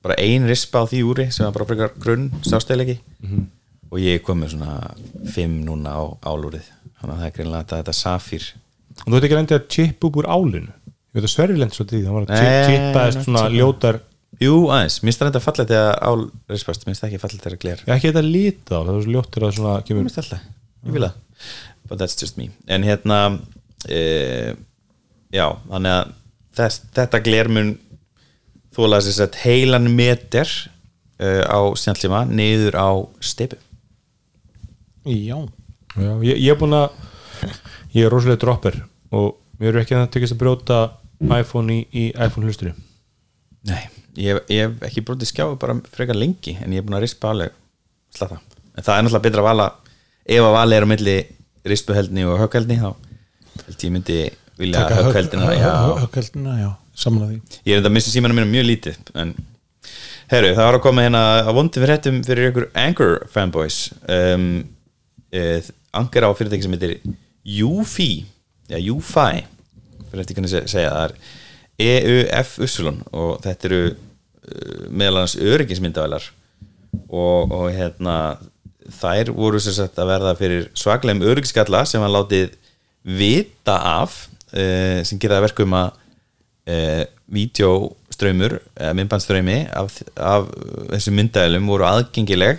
bara 0.03 0.17
ein 0.19 0.47
rispa 0.49 0.83
á 0.83 0.85
því 0.89 1.01
úri 1.05 1.27
sem 1.33 1.45
var 1.47 1.53
bara 1.53 1.69
frekar 1.71 1.93
grunn 2.01 2.31
sástæðilegi 2.47 2.99
Mhm. 3.23 3.47
og 3.93 3.99
ég 3.99 4.23
kom 4.23 4.41
með 4.43 4.55
svona 4.57 4.95
5 5.35 5.65
núna 5.67 5.91
á 5.97 6.03
álúrið. 6.25 6.67
Þannig 7.01 7.15
að 7.15 7.21
það 7.21 7.27
er 7.27 7.35
greinlega 7.37 7.65
þetta, 7.65 7.83
þetta 7.83 7.95
safir 7.95 8.53
og 9.01 9.07
þú 9.07 9.13
veit 9.17 9.25
ekki 9.25 9.37
reyndi 9.39 9.55
að 9.59 9.69
chip 9.69 10.05
upp 10.05 10.17
úr 10.17 10.27
álinu? 10.29 10.73
Ég 11.11 11.21
veit 11.21 11.25
að 11.25 11.35
svolítið 11.75 11.99
í 11.99 12.01
því, 12.01 12.07
hann 12.07 12.15
var 12.15 12.23
að 12.23 12.29
Nei, 12.29 12.39
chip- 12.39 12.71
chippaðist 12.71 13.17
nei, 13.17 13.25
svona 13.25 13.49
ljótar 13.51 14.01
Jú, 14.41 14.55
aðeins, 14.73 15.01
mér 15.03 15.11
finnst 15.13 15.21
þetta 15.21 15.41
fallegt 15.45 15.69
þegar 15.69 15.99
ál 16.01 16.31
rispast, 16.49 16.85
mér 16.87 16.95
finnst 16.95 17.03
það 17.03 17.09
ekki 17.11 17.21
fallegt 17.21 17.43
þegar 17.45 17.59
gler. 17.61 17.81
Ég 17.85 17.91
ekki 17.97 18.09
þetta 18.13 18.23
lita 18.33 18.73
á, 18.73 18.81
það 18.81 18.95
var 18.95 19.03
svo 19.03 19.13
ljótur 19.13 19.43
að 19.45 19.53
svona 19.57 19.73
kemur 19.85 20.03
finnst 20.07 20.21
alltaf, 20.23 20.41
ég 20.87 20.93
vil 20.95 21.03
það. 21.03 21.13
But 21.89 21.99
that's 21.99 22.17
just 22.17 22.39
me. 22.39 22.47
En 22.69 22.83
hérna 22.87 23.19
e, 23.89 24.55
já, 25.35 25.47
þannig 25.69 25.93
að 25.93 26.13
þess, 26.57 26.81
þetta 26.95 27.21
gler 27.27 27.49
mun 27.53 27.79
þóla 28.77 29.01
þess 29.03 29.23
að 29.25 29.39
heilan 29.45 29.89
meter 29.97 30.49
uh, 31.21 31.43
á 31.51 31.61
snjalltíma 31.79 32.25
niður 32.31 32.77
á 32.79 32.89
steipu 33.25 33.59
Já. 35.05 35.37
Já, 35.97 36.11
ég, 36.23 36.37
ég 36.39 36.53
er 36.53 36.59
búin 36.61 36.77
að 36.77 36.91
ég 37.97 38.05
er 38.07 38.13
rosalega 38.13 38.41
dropper 38.45 38.77
og 39.17 39.33
mér 39.59 39.73
eru 39.73 39.81
ekki 39.83 39.97
að 39.97 40.03
það 40.05 40.11
tekist 40.15 40.35
að 40.37 40.41
brjóta 40.45 40.77
iPhone 41.41 41.75
í, 41.75 41.81
í 41.91 42.05
iPhone 42.15 42.47
hlusturi 42.47 42.75
Nei, 43.69 43.81
ég, 44.17 44.37
hef- 44.37 44.53
ég 44.53 44.63
hef 44.69 44.85
ekki 44.87 45.03
brotið 45.09 45.31
skjáu 45.33 45.57
bara 45.61 45.75
frekar 45.93 46.17
lengi 46.21 46.55
en 46.63 46.73
ég 46.77 46.81
er 46.81 46.87
búin 46.87 46.97
að 47.01 47.03
rispa 47.09 47.33
alveg 47.35 47.57
slata, 48.15 48.39
en 48.77 48.87
það 48.87 48.95
er 48.95 49.03
náttúrulega 49.07 49.25
betra 49.27 49.43
að 49.43 49.49
vala 49.51 49.67
ef 50.31 50.47
að 50.47 50.55
vala 50.57 50.79
er 50.79 50.87
á 50.87 50.93
milli 50.93 51.17
rispuheldni 51.73 52.25
og 52.31 52.39
höggheldni 52.45 52.79
þá 52.81 52.89
held 53.67 53.85
ég 53.89 53.93
myndi 53.97 54.21
vilja 54.61 54.85
höggheldina 56.07 56.55
já, 56.61 56.71
Já, 57.01 57.05
samanlega 57.07 57.33
því. 57.33 57.61
Ég 57.65 57.73
er 57.75 57.81
enda 57.81 57.91
að 57.91 57.97
missa 57.97 58.13
símanum 58.13 58.37
mínum 58.41 58.53
mjög 58.55 58.69
lítið 58.69 59.15
en 59.23 59.33
herru, 60.31 60.53
það 60.55 60.67
var 60.69 60.79
að 60.79 60.85
koma 60.85 61.05
hérna 61.07 61.23
að 61.43 61.55
vondi 61.57 61.81
fyrir 61.81 61.95
hættum 61.97 62.21
fyrir 62.27 62.51
ykkur 62.51 62.69
Anchor 62.79 63.17
fanboys. 63.33 63.79
Um, 64.07 64.49
e, 65.33 65.61
Anchor 65.97 66.29
á 66.29 66.31
fyrirtæki 66.39 66.67
sem 66.67 66.77
heitir 66.77 66.99
UFI 67.67 68.11
ja, 68.71 68.79
UFI 68.93 69.43
fyrir 70.11 70.23
hætti 70.23 70.49
se- 70.51 70.67
segja 70.71 70.93
það 70.93 71.05
er 71.09 71.17
EUF-usulun 71.81 73.01
og 73.17 73.41
þetta 73.45 73.69
eru 73.71 73.81
uh, 73.91 74.87
meðal 74.91 75.23
annars 75.23 75.37
öryggismyndavælar 75.41 76.27
og, 77.09 77.53
og 77.55 77.69
hérna 77.75 78.17
þær 79.01 79.31
voru 79.37 79.61
sem 79.63 79.75
sagt 79.77 79.99
að 80.03 80.11
verða 80.13 80.35
fyrir 80.39 80.69
svaklegum 80.79 81.25
öryggisskalla 81.31 81.85
sem 81.89 82.03
var 82.03 82.13
látið 82.13 82.53
vita 83.07 83.79
af 83.97 84.27
uh, 84.53 85.01
sem 85.07 85.19
gera 85.23 85.39
það 85.39 85.47
verkum 85.49 85.79
að 85.79 86.00
uh, 86.71 87.03
vídeoströymur 87.35 88.59
eða 88.79 88.95
myndbandströymi 88.99 89.59
af, 89.81 90.01
af 90.17 90.49
þessum 90.95 91.19
myndælum 91.21 91.69
voru 91.71 91.87
aðgengileg 91.89 92.59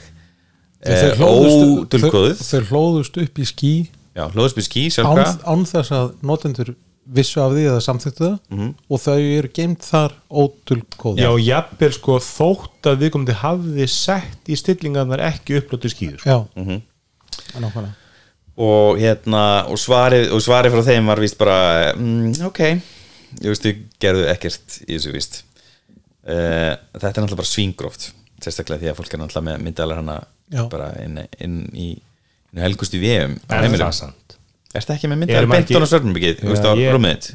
hlóðust- 0.81 1.65
ódulkóðuð 1.85 2.37
þeir- 2.37 2.47
Þeir 2.51 2.69
hlóðust 2.71 3.19
upp 3.21 3.41
í 3.43 3.45
skí 3.45 3.73
já, 4.17 4.23
hlóðspil 4.33 4.65
skí 4.65 4.87
án, 4.89 5.19
án 5.45 5.65
þess 5.69 5.91
að 5.93 6.13
notendur 6.25 6.73
vissu 7.11 7.41
af 7.41 7.51
því 7.51 7.63
eða 7.67 7.81
samþyktu 7.83 8.23
það. 8.23 8.35
Mhm. 8.53 8.67
og 8.89 8.99
þau 9.01 9.15
eru 9.37 9.49
geimt 9.53 9.81
þar 9.83 10.11
ódulkóð 10.31 11.17
Já, 11.19 11.29
og 11.33 11.39
jafnvel 11.43 11.91
sko 11.95 12.17
þótt 12.23 12.89
að 12.91 12.99
viðkomandi 13.03 13.35
hafði 13.41 13.87
sett 13.89 14.47
í 14.47 14.55
stillingarnar 14.57 15.19
ekki 15.31 15.57
upplótið 15.59 15.93
skýður 15.95 16.19
sko. 16.21 16.29
Já, 16.29 16.47
Mhm. 16.61 16.81
nákvæmlega. 17.59 17.95
Og 18.61 18.97
hérna 18.99 19.65
og 19.69 19.77
svarið, 19.79 20.31
og 20.31 20.41
svarið 20.43 20.71
frá 20.75 20.83
þeim 20.85 21.05
var 21.07 21.17
víst 21.17 21.37
bara 21.37 21.93
mm, 21.95 22.45
ok, 22.45 22.81
ég 23.39 23.47
veist 23.53 23.65
þau 23.65 23.73
gerðu 24.03 24.25
ekkert 24.33 24.77
í 24.87 24.91
þessu 24.95 25.13
víst 25.15 25.39
uh, 25.41 26.73
þetta 26.97 27.07
er 27.07 27.21
náttúrulega 27.23 27.39
bara 27.41 27.51
svíngróft 27.51 28.09
sérstaklega 28.41 28.81
því 28.83 28.91
að 28.91 28.97
fólk 29.01 29.13
er 29.15 29.21
náttúrulega 29.23 29.47
með 29.51 29.65
myndalar 29.67 30.01
hana 30.01 30.17
Já. 30.51 30.65
bara 30.71 30.89
inn, 31.03 31.21
inn 31.39 31.59
í 31.71 31.89
inn 32.51 32.59
í 32.59 32.65
helgustu 32.65 32.99
VM 32.99 33.37
á 33.47 33.53
Er 33.55 33.63
heimilum. 33.67 33.93
sant? 33.95 34.35
Ertu 34.75 34.95
ekki 34.95 35.07
með 35.11 35.21
myndalar 35.23 35.47
beint 35.51 35.71
á 35.71 35.87
svörnbyggið, 35.93 36.41
þú 36.43 36.51
veist 36.51 36.67
á 36.67 36.71
ég- 36.75 36.91
rúmið 36.95 37.15
þitt 37.17 37.31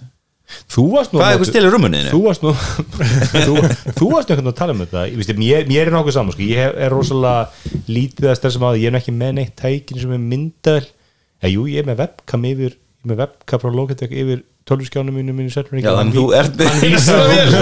Þú 0.70 0.82
varst 0.92 1.10
nú 1.10 1.18
er? 1.18 2.10
Þú 2.12 2.18
varst 2.22 2.42
nú 2.44 2.52
þú, 3.46 3.54
þú 3.98 4.10
varst 4.12 4.28
nú 4.30 4.50
að 4.52 4.58
tala 4.60 4.74
um 4.76 4.82
þetta 4.84 5.00
ég, 5.10 5.32
mér, 5.40 5.64
mér 5.66 5.88
er 5.88 5.94
nokkuð 5.96 6.14
saman 6.14 6.36
sko. 6.36 6.44
ég 6.46 6.76
er 6.86 6.92
rosalega 6.94 7.80
lítið 7.90 8.28
að 8.30 8.36
stressa 8.38 8.60
maður 8.62 8.78
ég 8.84 8.92
er 8.92 8.98
ekki 9.00 9.14
með 9.16 9.32
neitt 9.40 9.56
tækin 9.58 9.98
sem 10.04 10.12
er 10.14 10.22
myndal 10.22 10.84
ja, 10.86 11.50
jú, 11.50 11.64
ég 11.66 11.82
er 11.82 11.88
með 11.90 11.98
webcam 12.04 12.46
yfir 12.46 12.76
ég 12.76 13.02
er 13.02 13.10
með 13.10 13.20
webcam 13.24 13.64
frá 13.64 13.74
Logitech 13.74 14.14
yfir 14.22 14.44
tölvskjánum 14.66 15.14
mínu 15.14 15.34
mínu 15.36 15.52
setnum 15.54 15.80
Já, 15.82 15.92
þannig 15.94 16.16
þú 16.16 16.24
ert 16.36 16.56
með 16.60 16.70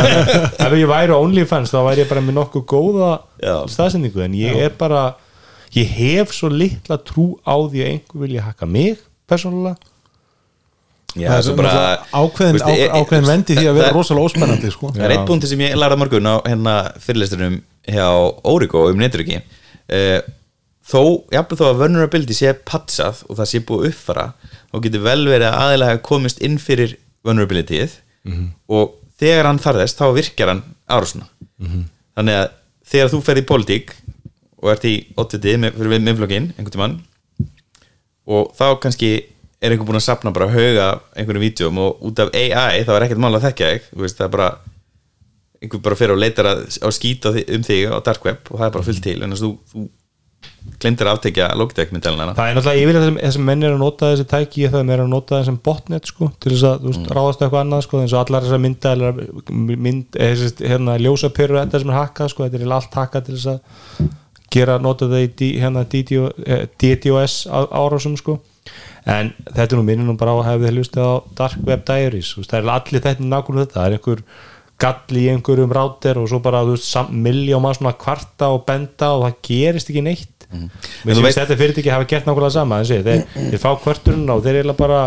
ef 0.67 0.77
ég 0.81 0.89
væri 0.91 1.17
OnlyFans 1.17 1.73
þá 1.75 1.81
væri 1.89 2.05
ég 2.05 2.11
bara 2.13 2.23
með 2.25 2.39
nokkuð 2.41 2.65
góða 2.73 3.11
Já. 3.43 3.57
staðsendingu 3.71 4.25
en 4.25 4.37
ég 4.39 4.61
er 4.67 4.77
bara 4.79 5.03
ég 5.75 5.91
hef 5.99 6.33
svo 6.37 6.49
litla 6.53 7.01
trú 7.03 7.35
á 7.45 7.55
því 7.59 7.83
að 7.85 7.91
einhver 7.93 8.23
vilja 8.25 8.45
hakka 8.47 8.69
mig 8.71 9.01
persónulega. 9.29 9.77
Já, 11.15 11.29
Það 11.31 11.37
er 11.37 11.45
svo 11.47 11.53
bara 11.59 11.73
ákveðin, 12.11 12.57
veist, 12.59 12.71
e- 12.75 12.87
á, 12.91 12.95
ákveðin 12.99 13.29
vendi 13.29 13.55
því 13.55 13.67
að 13.71 13.77
vera 13.79 13.91
rosalega 13.95 14.27
óspennandi 14.29 14.71
sko. 14.75 14.89
Það 14.97 15.05
er 15.07 15.13
eitt 15.15 15.29
punkti 15.29 15.51
sem 15.51 15.61
ég 15.63 15.77
lærði 15.79 15.99
morgun 16.01 16.27
á 16.27 16.35
hérna 16.43 16.75
fyrirlestunum 17.05 17.61
hjá 17.87 18.07
Origo 18.51 18.83
um 18.91 18.99
neturiki 18.99 19.39
uh, 19.39 20.19
þó, 20.85 21.01
jafnveg 21.33 21.61
þó 21.61 21.65
að 21.69 21.81
vulnerability 21.83 22.37
sé 22.37 22.53
patsað 22.69 23.25
og 23.29 23.39
það 23.41 23.51
sé 23.51 23.63
búið 23.65 23.81
að 23.81 23.91
uppfara 23.93 24.27
þá 24.71 24.77
getur 24.87 25.05
vel 25.07 25.23
verið 25.29 25.49
að 25.49 25.59
aðeinslega 25.63 26.03
komist 26.11 26.43
inn 26.45 26.59
fyrir 26.63 26.97
vulnerabilityið 27.25 27.99
og 28.69 28.95
þegar 29.21 29.49
hann 29.49 29.63
þarðist 29.63 30.01
þá 30.01 30.07
virkjar 30.17 30.53
hann 30.53 30.63
árásuna 30.89 31.29
þannig 32.15 32.41
að 32.41 32.49
þegar 32.85 33.13
þú 33.13 33.21
ferð 33.25 33.43
í 33.43 33.49
pólitík 33.49 33.95
og 34.65 34.71
ert 34.73 34.85
í 34.89 34.95
80 35.17 35.61
með, 35.61 35.77
fyrir 35.79 36.05
miðflokkin 36.05 36.51
einhvern 36.57 36.75
tímann 36.75 36.99
og 38.25 38.53
þá 38.57 38.81
kannski 38.81 39.11
er 39.65 39.73
einhver 39.73 39.89
búinn 39.89 40.01
að 40.01 40.07
sapna 40.09 40.33
bara 40.35 40.53
hauga 40.53 41.01
einhverjum 41.17 41.45
vídjum 41.45 41.81
og 41.81 42.05
út 42.05 42.21
af 42.21 42.33
AI 42.37 42.85
þá 42.85 42.95
er 42.97 43.07
ekkert 43.07 43.23
mál 43.25 43.35
að 43.35 43.49
þekkja 43.49 43.73
þig 43.73 43.91
það 44.05 44.27
er 44.27 44.33
bara 44.37 44.49
einhver 45.65 45.85
bara 45.85 45.99
fyrir 45.99 46.15
og 46.17 46.21
leitar 46.21 46.49
að, 46.51 46.65
skýta 46.93 47.33
um 47.33 47.65
þig 47.65 47.89
á 47.89 47.99
dark 48.05 48.25
web 48.25 48.51
og 48.51 48.59
það 48.59 48.67
er 48.67 48.75
bara 48.77 48.89
fullt 48.89 49.05
til 49.05 49.21
en 49.23 49.33
þess 49.33 49.45
að 49.45 49.49
þú, 49.49 49.53
þú 49.73 49.87
glindir 50.81 51.09
að 51.09 51.19
aftekja 51.19 51.49
Logitech 51.59 51.93
myndalina 51.93 52.35
Það 52.37 52.51
er 52.51 52.57
náttúrulega 52.59 52.83
yfir 52.85 52.99
þessum, 52.99 53.19
þessum 53.21 53.47
menn 53.49 53.65
er 53.67 53.75
að 53.75 53.83
nota 53.83 54.11
þessi 54.13 54.27
tæki 54.31 54.71
það 54.73 54.93
er 54.95 55.03
að 55.05 55.11
nota 55.13 55.41
þessum 55.41 55.59
botnet 55.69 56.09
sko, 56.11 56.31
til 56.41 56.53
þess 56.55 56.67
að 56.71 56.87
veist, 56.89 57.11
ráðast 57.19 57.45
eitthvað 57.45 57.63
annað 57.65 57.85
sko, 57.87 58.01
eins 58.01 58.15
og 58.15 58.23
allar 58.23 58.47
þessar 58.47 58.63
mynda 58.65 58.95
mynd, 59.85 60.19
eh, 60.19 60.45
hérna, 60.65 60.97
ljósapyrru 61.05 61.61
þetta 61.61 61.83
sem 61.83 61.93
er 61.93 62.01
hakkað 62.01 62.33
sko, 62.33 62.49
þetta 62.49 62.61
er 62.61 62.77
allt 62.79 62.99
hakkað 63.01 63.29
til 63.29 63.37
þess 63.37 63.53
að 63.53 64.09
gera, 64.55 64.79
nota 64.79 65.11
það 65.11 65.45
í 65.45 65.51
hérna, 65.61 65.85
DDO, 65.91 66.33
eh, 66.47 66.67
DDoS 66.79 67.37
á- 67.51 67.71
árásum 67.75 68.17
sko. 68.17 68.39
En 69.05 69.35
þetta 69.53 69.75
er 69.75 69.79
nú 69.79 69.85
minnum 69.85 70.17
bara 70.17 70.33
á 70.33 70.37
að 70.41 70.49
hefði 70.49 70.75
hlustið 70.79 71.05
á 71.05 71.13
Dark 71.37 71.59
Web 71.67 71.85
Diaries, 71.85 72.35
það 72.41 72.59
er 72.63 72.71
allir 72.73 73.05
þetta 73.05 73.27
nákvæmlega 73.29 73.67
þetta, 73.67 73.81
það 73.81 73.87
er 73.87 73.97
einhver 73.99 74.23
galli 74.81 75.21
í 75.27 75.31
einhverjum 75.31 75.75
ráter 75.75 76.19
og 76.19 76.29
svo 76.31 76.41
bara 76.43 76.65
miljón 76.65 77.63
mann 77.63 77.77
svona 77.77 77.95
kvarta 77.95 78.51
og 78.55 78.65
benda 78.67 79.13
og 79.15 79.23
það 79.27 79.37
gerist 79.49 79.91
ekki 79.91 80.03
neitt 80.03 80.34
En 80.55 80.71
þú 80.71 81.09
finnst 81.11 81.25
veist- 81.27 81.41
þetta 81.43 81.59
fyrirtæki 81.63 81.93
hafa 81.95 82.09
gert 82.13 82.29
nákvæmlega 82.29 82.55
sama 82.57 82.79
en 82.83 82.89
sé, 82.89 83.01
þeir, 83.07 83.25
þeir 83.35 83.63
fá 83.63 83.71
kvörturinn 83.85 84.31
og 84.35 84.45
þeir 84.45 84.61
eiginlega 84.61 84.79
bara 84.79 85.01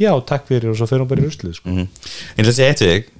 já, 0.00 0.12
takk 0.26 0.46
fyrir 0.48 0.70
og 0.72 0.78
svo 0.78 0.86
fyrir 0.90 1.04
hún 1.04 1.10
bara 1.10 1.20
í 1.22 1.26
ruslið 1.28 1.58
sko. 1.58 1.68
mm. 1.68 1.88
en 2.38 2.44
þess 2.48 2.62
að 2.62 2.70
eitt 2.70 2.84
við 2.86 2.94
þig. 2.96 3.10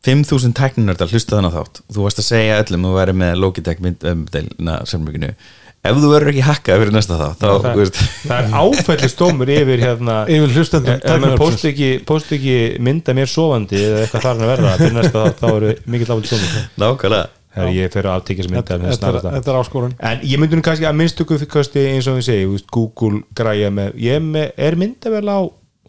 5.000 0.00 0.54
tækninördar 0.56 1.10
hlusta 1.12 1.36
þannig 1.36 1.52
þátt. 1.58 1.80
Þú 1.92 2.04
varst 2.06 2.20
að 2.22 2.24
segja 2.30 2.60
öllum 2.62 2.86
að 2.88 2.94
væri 2.96 3.14
með 3.20 3.34
Logitech 3.42 3.82
mynddelina 3.84 4.78
samlinginu 4.88 5.34
ef 5.80 5.96
þú 5.96 6.08
verður 6.12 6.30
ekki 6.34 6.42
hakkað 6.44 6.80
fyrir 6.82 6.92
næsta 6.92 7.16
þátt 7.16 7.40
þá, 7.40 7.50
það, 7.64 7.76
veist, 7.80 7.98
það 8.28 8.40
er 8.40 8.56
áfællistómur 8.60 9.52
yfir 9.54 9.80
hérna 9.80 10.16
Yfir 10.36 10.54
hlustendum 10.56 10.92
ef 10.92 11.04
maður 11.04 11.12
tækniorðsins. 11.12 11.40
post 11.40 11.68
ekki, 11.70 11.88
post 12.08 12.32
ekki 12.36 12.56
mynda 12.84 13.14
mér 13.16 13.30
sofandi 13.32 13.80
eða 13.80 14.02
eitthvað 14.04 14.24
þar 14.26 14.40
að 14.44 14.50
verða. 14.54 14.72
Fyrir 14.80 14.96
næsta 14.98 15.22
þá, 15.24 15.38
þá 15.40 15.46
eru 15.54 15.74
mikill 15.94 16.10
áfællistómur 16.16 16.66
nákvæmlega 16.84 17.22
þegar 17.54 17.72
ég 17.74 17.92
fer 17.92 18.08
að 18.08 18.20
aftekja 18.20 18.44
sem 18.46 18.52
mynda 18.54 18.78
Þetta 18.78 18.90
þetta 18.90 19.08
er- 19.30 19.38
þetta 19.38 19.50
er 19.54 19.60
áskorun. 19.62 19.94
En 20.00 20.20
ég 20.22 20.38
myndi 20.38 20.56
nú 20.56 20.62
kannski 20.62 20.86
að 20.86 20.98
minnstu 21.00 21.24
kosti 21.50 21.86
eins 21.94 22.06
og 22.10 22.18
við 22.20 22.28
veist, 22.52 22.68
Google 22.70 23.22
græja 23.34 23.70
með, 23.74 23.94
ég 23.98 24.20
er, 24.20 24.20
með, 24.20 24.52
er 24.56 24.76
myndavel 24.76 25.26
á 25.28 25.38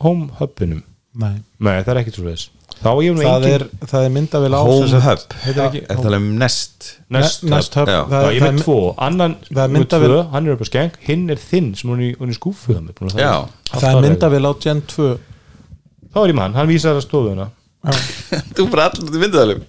home 0.01 0.29
hubinum, 0.39 0.81
Nei. 1.13 1.35
nei 1.59 1.83
það 1.83 1.91
er 1.95 2.01
ekkit 2.01 2.15
svo 2.17 2.23
þess 2.29 2.49
þá 2.81 2.87
er 2.89 3.01
ég 3.03 3.13
nú 3.13 3.21
það 3.21 3.45
er, 3.51 3.63
það 3.85 4.05
er 4.07 4.11
myndavél 4.15 4.53
á 4.57 4.61
Home 4.65 4.87
sem 4.89 5.01
sagt- 5.03 5.33
Hub, 5.43 5.57
ekki- 5.67 5.81
er 6.09 6.15
um 6.17 6.27
Nest. 6.39 6.85
Nest, 7.11 7.43
Nest 7.43 7.75
Hub. 7.77 7.87
Já. 7.91 7.99
það, 8.09 8.25
ég 8.33 8.41
með 8.41 8.55
er- 8.57 8.63
tvo, 8.63 8.77
annan 8.97 9.35
er 9.51 9.67
myndavél- 9.75 10.09
tvö, 10.15 10.31
hann 10.31 10.47
er 10.47 10.51
upp 10.55 10.61
á 10.61 10.67
skeng 10.71 10.91
hinn 11.05 11.29
er 11.29 11.35
þinn 11.35 11.75
sem 11.77 11.89
hún 11.91 11.99
er 11.99 12.07
í, 12.07 12.15
er 12.29 12.33
skúfu 12.39 12.73
það 12.73 12.81
með, 12.87 12.93
Já. 13.19 13.47
það 13.75 13.89
er 13.91 14.09
myndavél 14.09 14.47
á 14.49 14.51
Gen 14.63 14.81
2 14.81 15.19
þá 16.15 16.17
er 16.23 16.27
ég 16.31 16.35
mann, 16.35 16.53
hann 16.53 16.67
vísar 16.67 16.95
að 16.97 17.05
stofuna. 17.05 17.49
Þú 18.55 18.69
bara 18.71 18.89
allir 18.89 19.09
út 19.09 19.15
í 19.15 19.21
myndalum 19.21 19.61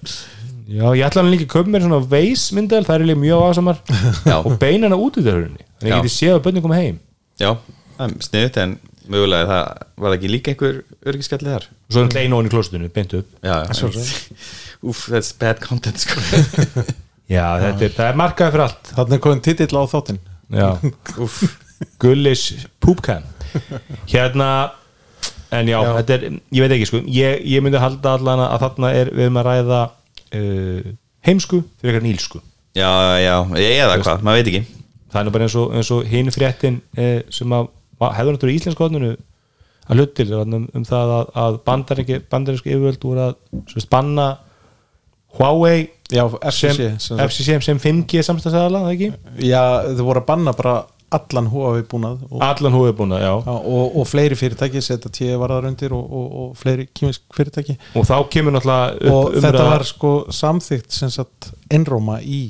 já, 0.73 0.85
ég 0.97 1.05
ætla 1.07 1.23
hann 1.23 1.31
líka 1.33 1.47
að 1.47 1.53
köpa 1.55 1.73
mér 1.75 1.85
svona 1.85 2.01
veis 2.13 2.47
myndel, 2.57 2.85
það 2.87 2.97
er 2.97 3.05
líka 3.11 3.23
mjög 3.23 3.45
ásamar 3.51 3.83
og 4.39 4.57
beina 4.63 4.89
hana 4.89 4.99
út 5.01 5.19
í 5.21 5.27
þörunni 5.27 5.67
þannig 5.67 5.93
Já. 5.93 5.93
ég 5.93 6.07
geti 6.07 6.15
séð 6.17 6.35
að 6.39 6.43
bönni 6.47 6.65
koma 6.65 6.79
heim. 6.81 6.99
Já, 7.43 7.51
það 7.99 8.05
er 8.07 8.27
sniðut 8.29 8.59
en 8.63 8.75
mögulega 9.13 9.49
það 9.51 9.87
var 10.05 10.17
ekki 10.17 10.31
líka 10.31 10.53
einhver 10.53 10.77
örgiskallið 11.11 11.57
þar. 11.57 11.65
Og 11.73 11.97
svo 11.97 12.03
er 12.05 12.09
hann 12.09 12.21
einu 12.23 12.39
ofan 12.39 12.49
í 12.49 12.53
klostinu, 12.53 12.91
beint 12.95 13.17
upp. 13.19 13.33
Já, 13.43 13.57
já, 13.67 14.05
úf, 14.93 15.07
that's 15.11 15.33
bad 15.39 15.59
content 15.65 15.99
sko. 16.03 16.23
já, 17.37 17.47
þetta 17.65 17.89
er, 17.89 17.97
það 17.97 18.07
er 18.07 18.21
markaði 18.23 18.55
fyrir 18.55 18.67
allt. 18.69 18.93
Þannig 18.95 19.19
er 19.19 19.25
komin 19.27 19.43
titill 19.49 19.75
á 19.75 19.83
þáttinn. 19.91 20.23
Já, 20.53 20.69
úf, 21.19 21.43
Gullis 22.03 22.47
Poopcam 22.83 23.25
hérna 24.07 24.49
en 25.53 25.69
já, 25.69 25.79
Já. 25.83 25.91
þetta 25.99 26.15
er, 26.15 26.23
ég 26.55 26.65
veit 26.65 26.75
ekki 26.77 26.89
sko 26.89 27.01
ég, 27.11 27.43
ég 27.49 27.65
myndi 27.65 27.81
halda 27.81 28.15
allan 28.17 28.43
að 28.47 28.63
þarna 28.63 28.93
er 28.97 29.11
við 29.13 29.27
erum 29.27 29.41
að 29.43 29.49
ræða 29.49 29.81
uh, 30.37 30.93
heimsku 31.27 31.63
fyrir 31.81 31.97
eitthvað 31.97 32.09
nýlsku 32.09 32.41
já, 32.77 32.91
já, 33.23 33.37
ég 33.61 33.83
eða 33.83 33.99
hvað, 34.03 34.25
maður 34.27 34.41
veit 34.41 34.53
ekki 34.53 34.63
það 35.13 35.21
er 35.21 35.27
nú 35.29 35.35
bara 35.35 35.49
eins 35.49 35.59
og, 35.61 35.75
eins 35.77 35.91
og 35.95 36.09
hinn 36.09 36.33
fréttin 36.35 36.81
eh, 36.97 37.21
sem 37.33 37.53
að 37.53 37.69
hefur 38.03 38.35
náttúrulega 38.35 38.57
í 38.57 38.61
íslensku 38.61 38.87
hodninu 38.87 39.13
að 39.83 39.99
hlut 39.99 40.15
til 40.17 40.29
um, 40.39 40.55
um 40.73 40.87
það 40.87 41.13
að, 41.19 41.35
að 41.43 41.59
bandaríski 41.67 42.73
yfirvöld 42.73 43.05
voru 43.05 43.29
að 43.29 43.87
banna 43.93 44.31
Huawei 45.33 45.87
já, 46.13 46.27
FCC 46.29 46.89
sem. 47.01 47.21
FCC 47.25 47.57
sem 47.65 47.79
5G 47.81 48.21
samstæðsæðala, 48.27 48.83
það 48.85 48.97
ekki? 48.97 49.07
já, 49.49 49.63
þau 49.97 50.05
voru 50.05 50.21
að 50.21 50.27
banna 50.29 50.53
bara 50.57 50.75
allan 51.19 51.49
Huawei 51.53 51.83
búnað 51.89 52.23
og, 52.31 52.39
Allan 52.47 52.73
Huawei 52.77 52.95
búna, 52.97 53.19
já 53.23 53.31
og, 53.37 53.97
og 54.01 54.07
fleiri 54.09 54.37
fyrirtæki 54.39 54.81
setja 54.85 55.11
tíu 55.13 55.37
varðar 55.41 55.69
undir 55.69 55.93
og, 55.97 56.03
og, 56.09 56.27
og 56.43 56.57
fleiri 56.61 56.87
kýmisk 56.97 57.23
fyrirtæki. 57.37 57.77
Og 57.99 58.07
þá 58.09 58.15
kemur 58.33 58.55
náttúrulega 58.57 58.97
upp 58.97 59.13
og 59.13 59.37
þetta 59.37 59.53
umræða- 59.53 59.71
var 59.75 59.85
sko 59.91 60.13
samþygt 60.33 60.93
sem 60.99 61.11
sagt 61.13 61.53
einróma 61.73 62.19
í 62.25 62.43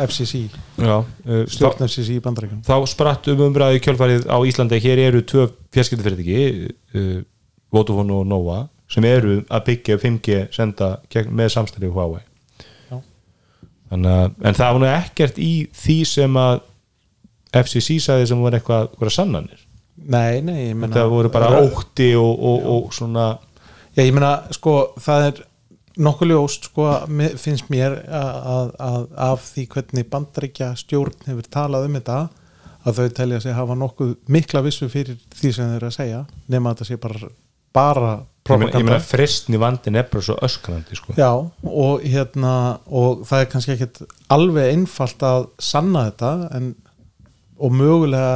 FCC 0.00 0.46
já, 0.80 0.94
uh, 1.04 1.42
stjórn 1.50 1.82
FCC 1.84 2.14
í 2.16 2.20
bandarækjum 2.24 2.62
þá 2.64 2.76
spratt 2.88 3.26
um 3.28 3.42
umræði 3.50 3.82
kjölfarið 3.84 4.24
á 4.32 4.36
Íslandi 4.48 4.78
hér 4.80 5.02
eru 5.10 5.20
tvö 5.28 5.48
fjarskiptafyrirtæki 5.76 6.70
uh, 6.96 7.18
Vodafone 7.74 8.14
og 8.22 8.26
Nova 8.30 8.62
sem 8.88 9.04
eru 9.08 9.40
að 9.50 9.64
byggja 9.68 9.98
5G 10.00 10.38
senda 10.54 10.88
með 11.34 11.48
samstæði 11.52 11.88
Huawei. 11.92 12.20
Já. 12.90 12.98
Þannig 13.90 14.12
að, 14.14 14.34
en 14.44 14.56
það 14.58 14.72
var 14.76 14.82
nú 14.84 14.88
ekkert 14.92 15.40
í 15.42 15.52
því 15.74 15.96
sem 16.06 16.36
að 16.38 16.60
FCC 17.62 17.98
sagði 18.02 18.28
sem 18.30 18.40
voru 18.42 18.58
eitthvað, 18.58 18.88
eitthvað 18.90 19.14
sannanir 19.16 19.64
nei, 19.96 20.40
nei, 20.44 20.60
ég 20.70 20.76
meina 20.76 20.94
það 20.96 21.12
voru 21.14 21.32
bara 21.34 21.50
ótti 21.62 22.10
og, 22.18 22.32
og, 22.34 22.70
og 22.74 22.94
svona 22.96 23.26
Já, 23.94 24.02
ég 24.02 24.10
meina, 24.16 24.32
sko, 24.50 24.72
það 24.98 25.24
er 25.28 25.36
nokkuð 26.02 26.32
ljóst, 26.32 26.64
sko, 26.72 26.88
að 26.90 27.36
finnst 27.38 27.68
mér 27.70 27.92
að, 28.10 28.30
að, 28.50 28.72
að 28.82 29.04
af 29.28 29.44
því 29.52 29.66
hvernig 29.70 30.08
bandaríkja 30.10 30.72
stjórn 30.80 31.28
hefur 31.28 31.46
talað 31.54 31.86
um 31.86 31.94
þetta 32.00 32.16
að 32.84 32.98
þau 32.98 33.12
telja 33.20 33.38
sig 33.44 33.54
hafa 33.56 33.76
nokkuð 33.78 34.10
mikla 34.34 34.64
vissu 34.66 34.88
fyrir 34.92 35.16
því 35.38 35.52
sem 35.54 35.70
þeir 35.70 35.78
eru 35.78 35.90
að 35.92 35.94
segja 36.00 36.22
nema 36.50 36.72
að 36.72 36.80
þetta 36.80 36.88
sé 36.90 36.98
bara, 37.06 37.30
bara 37.78 38.10
meina- 38.10 38.18
ég 38.18 38.44
propaganda. 38.50 38.82
meina 38.90 39.00
fristni 39.00 39.60
vandin 39.62 39.96
er 39.96 40.08
bara 40.10 40.26
svo 40.26 40.34
öskrandi 40.44 40.98
sko. 40.98 41.14
Já, 41.16 41.30
og 41.64 42.02
hérna 42.02 42.56
og 42.90 43.22
það 43.30 43.40
er 43.44 43.48
kannski 43.54 43.76
ekkit 43.78 44.02
alveg 44.34 44.74
einfalt 44.74 45.22
að 45.24 45.46
sanna 45.70 46.08
þetta 46.10 46.32
en, 46.58 46.74
og 47.64 47.72
mögulega 47.72 48.34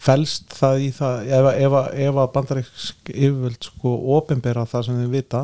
felst 0.00 0.54
það 0.56 0.84
í 0.86 0.88
það 0.96 1.26
ef, 1.36 1.48
ef, 1.66 1.74
ef 2.06 2.20
að 2.22 2.30
bandaríksk 2.36 3.10
yfirvöld 3.12 3.66
sko 3.68 3.92
ofinbera 4.16 4.62
það 4.68 4.86
sem 4.88 5.00
þau 5.02 5.10
vita 5.12 5.42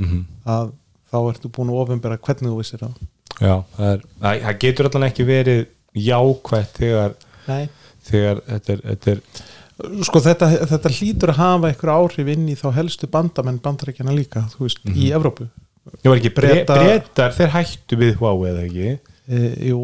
mm 0.00 0.20
að 0.46 0.68
þá 1.10 1.16
ertu 1.30 1.48
búin 1.54 1.70
að 1.72 1.80
ofinbera 1.82 2.16
hvernig 2.18 2.50
þú 2.52 2.56
vissir 2.60 2.80
það. 2.82 2.94
Já, 3.40 3.52
það, 3.76 3.90
er, 3.92 4.00
það, 4.20 4.40
það 4.44 4.56
getur 4.64 4.88
allan 4.88 5.04
ekki 5.06 5.24
verið 5.26 5.60
jákvætt 6.06 6.80
þegar, 6.80 7.14
Nei. 7.46 7.68
þegar 8.08 8.40
þetta 8.50 8.74
er, 8.74 8.82
þetta 8.90 9.12
er 9.14 10.02
sko 10.08 10.22
þetta, 10.24 10.48
þetta 10.72 10.92
hlýtur 10.98 11.32
að 11.32 11.38
hafa 11.40 11.70
einhver 11.70 11.92
áhrif 11.94 12.30
inn 12.34 12.46
í 12.52 12.56
þá 12.58 12.66
helstu 12.78 13.08
bandamenn 13.12 13.58
bandaríkjana 13.64 14.14
líka, 14.16 14.44
þú 14.54 14.66
veist, 14.66 14.82
í 14.92 15.08
Evrópu. 15.16 15.46
Ég 16.02 16.08
var 16.10 16.18
ekki 16.20 16.32
Breta- 16.36 16.78
breytar, 16.82 17.34
þeir 17.38 17.52
hættu 17.54 17.98
við 18.02 18.16
Huawei 18.20 18.50
eða 18.52 18.64
ekki 18.66 18.92
e, 19.28 19.68
Jú, 19.70 19.78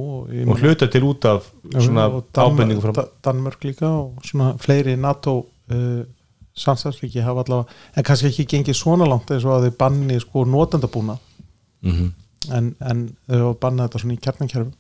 og 0.47 0.59
hluta 0.63 0.89
til 0.91 1.05
út 1.09 1.25
af 1.29 1.47
svona 1.75 2.09
ábendingu 2.35 2.83
frá 2.85 2.93
Da- 2.97 3.09
Danmörk 3.27 3.65
líka 3.67 3.89
og 3.91 4.23
svona 4.27 4.53
fleiri 4.63 4.97
NATO 4.97 5.39
uh, 5.73 6.03
samstæðsríki 6.55 7.23
hafa 7.25 7.45
allavega 7.47 7.69
en 7.97 8.05
kannski 8.07 8.31
ekki 8.31 8.49
gengið 8.57 8.77
svona 8.79 9.09
langt 9.09 9.31
eins 9.31 9.45
og 9.47 9.57
að 9.57 9.69
þau 9.71 9.79
banni 9.79 10.21
sko 10.21 10.45
notendabúna 10.45 11.19
mm 11.83 12.11
en, 12.51 12.73
en 12.81 13.03
þau 13.31 13.39
hafa 13.39 13.59
bannað 13.63 13.87
þetta 13.89 13.99
svona 14.03 14.15
í 14.15 14.23
kjarnankjörfum 14.25 14.73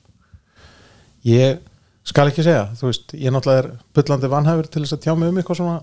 ég 1.30 1.60
skal 2.02 2.30
ekki 2.30 2.42
segja 2.42 2.64
þú 2.74 2.88
veist, 2.88 3.12
ég 3.14 3.30
náttúrulega 3.34 3.62
er 3.62 3.68
bullandi 3.94 4.30
vanhæfur 4.32 4.66
til 4.66 4.82
þess 4.82 4.96
að 4.96 5.04
tjá 5.04 5.12
mig 5.18 5.30
um 5.30 5.38
eitthvað 5.38 5.60
svona 5.60 5.76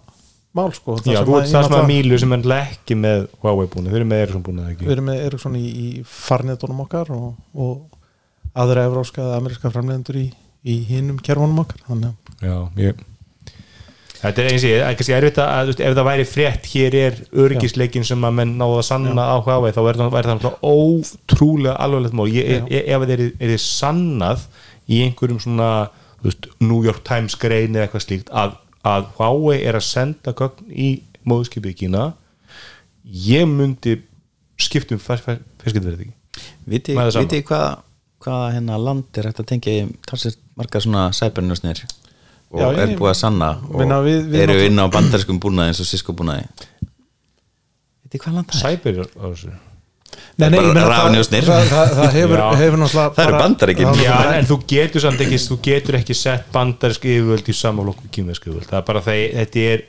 mál 0.58 0.72
sko. 0.74 0.98
Já, 1.06 1.22
þú 1.24 1.38
ég 1.38 1.52
það 1.54 1.76
að 1.78 1.88
Mílu 1.90 2.18
sem 2.20 2.34
er 2.36 2.52
ekki 2.58 2.98
með 2.98 3.28
Huawei 3.44 3.70
búinu, 3.70 3.92
þeir 3.92 4.00
eru 4.02 4.10
með 4.10 4.24
Ericsson 4.24 4.44
við 4.48 4.72
ekki? 4.74 4.90
Erum 4.96 5.08
með 5.12 5.24
Ericsson 5.28 5.58
í, 5.60 5.64
í 5.70 5.88
farniðdónum 6.10 6.84
okkar 6.86 7.12
og, 7.16 7.28
og 7.54 7.99
aðra 8.60 8.88
evróska 8.90 9.24
eða 9.24 9.38
ameríska 9.40 9.72
framleiðendur 9.74 10.20
í, 10.20 10.26
í 10.68 10.82
hinum 10.90 11.22
kerfunum 11.24 11.64
okkar 11.64 11.86
þannig 11.88 12.12
að 12.12 12.50
já, 12.50 12.58
ég 12.84 13.06
Þetta 14.20 14.42
er 14.42 14.48
eins 14.50 14.64
og 14.66 14.68
ég, 14.68 14.82
það 14.82 14.90
er 14.90 14.96
kannski 15.00 15.14
erfitt 15.16 15.38
að, 15.40 15.60
þú 15.60 15.72
veist, 15.72 15.82
ef 15.86 15.94
það 15.96 16.08
væri 16.10 16.24
frétt, 16.28 16.66
hér 16.74 16.96
er 17.00 17.20
örgisleikin 17.40 18.08
sem 18.08 18.26
að 18.28 18.34
menn 18.36 18.58
náðu 18.60 18.82
að 18.82 18.86
sanna 18.90 19.28
á 19.32 19.38
Huawei, 19.46 19.70
þá 19.72 19.80
væri 19.86 20.28
það, 20.28 20.48
ótrúlega 20.60 21.76
alvarlegt 21.86 22.18
mál. 22.20 22.26
Ég, 22.28 22.50
ég, 22.68 22.84
ef 22.84 23.06
það 23.06 23.14
er, 23.16 23.24
er 23.48 23.64
sannað 23.64 24.44
í 24.92 25.00
einhverjum 25.06 25.40
svona, 25.46 25.70
veist, 26.26 26.50
New 26.60 26.84
York 26.84 27.00
Times 27.08 27.40
grein 27.40 27.78
eða 27.78 27.88
eitthvað 27.88 28.06
slíkt, 28.10 28.34
að, 28.36 28.58
að 28.92 29.08
Huawei 29.22 29.62
er 29.62 29.80
að 29.80 29.88
senda 29.88 30.36
gögn 30.36 30.68
í 30.68 30.92
móðskipið 31.24 31.80
Kína, 31.86 32.10
ég 33.08 33.48
myndi 33.48 34.02
skiptum 34.60 35.00
fyrskildverði 35.00 36.10
ekki. 36.10 36.16
Viti, 36.68 37.00
viti 37.00 37.46
hvað 37.48 37.86
hvaða 38.24 38.50
hérna 38.56 38.78
land 38.82 39.20
er 39.22 39.30
tengja 39.40 39.76
í 39.80 39.88
talsett 40.08 40.40
margar 40.60 40.84
svona 40.84 41.08
sæbernusnir 41.16 41.86
og 42.50 42.60
Já, 42.64 42.68
er 42.84 42.94
búið 42.98 43.12
að 43.14 43.18
sanna 43.22 43.50
og 43.70 43.80
Meina, 43.80 44.02
við- 44.04 44.28
við 44.34 44.44
eru 44.48 44.60
inn 44.66 44.82
á 44.82 44.86
bandarskum 44.92 45.40
búnaði 45.40 45.72
eins 45.74 45.82
og 45.84 45.88
Cisco 45.90 46.16
búnaði. 46.18 46.48
Viti 48.04 48.22
hvað 48.24 48.40
land 48.40 48.50
það 48.50 48.60
er? 48.60 49.10
Þessu. 49.16 49.52
Nei, 50.40 50.50
nei, 50.50 50.60
það, 50.60 51.04
það, 51.46 51.68
það, 51.70 51.92
það 52.00 52.16
hefur, 52.18 52.42
hefur 52.60 52.82
náttúrulega 52.82 53.14
Það 53.16 53.26
eru 53.26 53.36
það 53.36 53.38
er 53.38 54.02
Já, 54.04 54.16
en 54.40 54.50
þú 54.50 54.58
getur 54.74 55.04
samt 55.06 55.24
ekki 55.26 55.40
þú 55.46 55.58
getur 55.70 55.98
ekki 56.00 56.16
sett 56.18 56.50
bandarsk 56.56 57.06
yfirvöld 57.12 57.52
í 57.52 57.56
samaflokku 57.60 58.12
kýmversk 58.18 58.48
yfirvöld. 58.50 58.70
Það 58.72 58.80
er 58.82 58.88
bara 58.90 59.04
þegar 59.06 59.36
þetta 59.40 59.66
er 59.70 59.84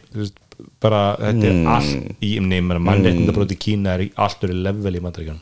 bara, 0.85 1.03
þetta 1.23 1.51
er 1.51 1.71
allt 1.77 2.25
í 2.27 2.33
neymar 2.45 2.83
mannréttindabróti 2.85 3.57
Kína 3.63 3.95
er 3.97 4.05
í 4.05 4.11
allt 4.21 4.45
öru 4.45 4.59
level 4.61 4.93
í 4.99 5.03
bandaríkjunum 5.07 5.41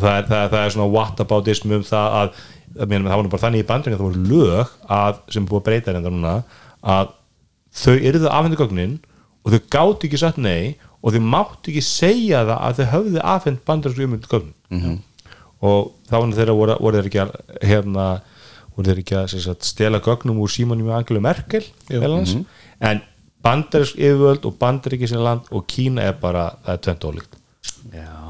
það 0.00 0.16
er, 0.18 0.26
það, 0.28 0.42
er, 0.42 0.50
það 0.52 0.64
er 0.64 0.74
svona 0.76 0.90
whataboutism 0.92 1.74
um 1.76 1.86
það 1.86 2.18
að, 2.20 2.42
að 2.78 2.92
meina, 2.92 3.10
það 3.10 3.16
var 3.18 3.26
nú 3.26 3.32
bara 3.34 3.44
þannig 3.44 3.64
í 3.64 3.68
bandaríkjunum 3.68 4.02
það 4.02 4.08
voru 4.08 4.24
lög 4.32 4.74
að, 4.98 5.20
sem 5.34 5.48
búið 5.48 5.60
að 5.60 5.66
breyta 5.68 5.96
reynda 5.96 6.12
núna 6.14 6.34
að 6.96 7.12
þau 7.82 7.94
eruðu 7.96 8.32
afhendu 8.32 8.60
gögnin 8.60 8.98
og 9.42 9.54
þau 9.54 9.62
gátu 9.76 10.08
ekki 10.08 10.20
satt 10.22 10.40
nei 10.40 10.74
og 11.02 11.14
þau 11.14 11.22
máttu 11.34 11.72
ekki 11.72 11.84
segja 11.84 12.44
það 12.46 12.58
að 12.58 12.80
þau 12.80 12.92
höfðu 12.96 13.24
afhend 13.34 13.64
bandarísku 13.68 14.06
yfirvöld 14.06 14.28
gögnin 14.32 15.00
og 15.62 15.92
þá 16.10 16.16
var 16.18 16.34
þeirra 16.36 16.58
voru, 16.58 16.76
voru 16.82 16.98
þeir 16.98 17.08
ekki 17.10 17.22
að 17.22 17.32
hérna, 17.62 18.06
voru 18.74 18.88
þeir 18.88 19.02
ekki 19.04 19.16
að 19.20 19.34
sagt, 19.44 19.66
stela 19.68 20.00
gögnum 20.02 20.40
úr 20.42 20.50
símanum 20.50 20.90
í 20.90 20.94
Angelu 20.96 21.22
Merkel 21.22 21.62
meðal 21.90 22.16
annars. 22.16 22.34
en 22.80 23.02
bandarísk 23.42 23.98
yfirvöld 23.98 24.46
og 24.48 24.56
bandaríkis 24.58 25.14
land 25.18 25.50
og 25.50 25.66
Kína 25.70 26.08
er 26.10 26.18
bara, 26.18 26.48
það 26.64 26.74
er 26.74 26.82
tvent 26.86 27.06
ólíkt. 27.10 27.38
Já, 27.92 28.21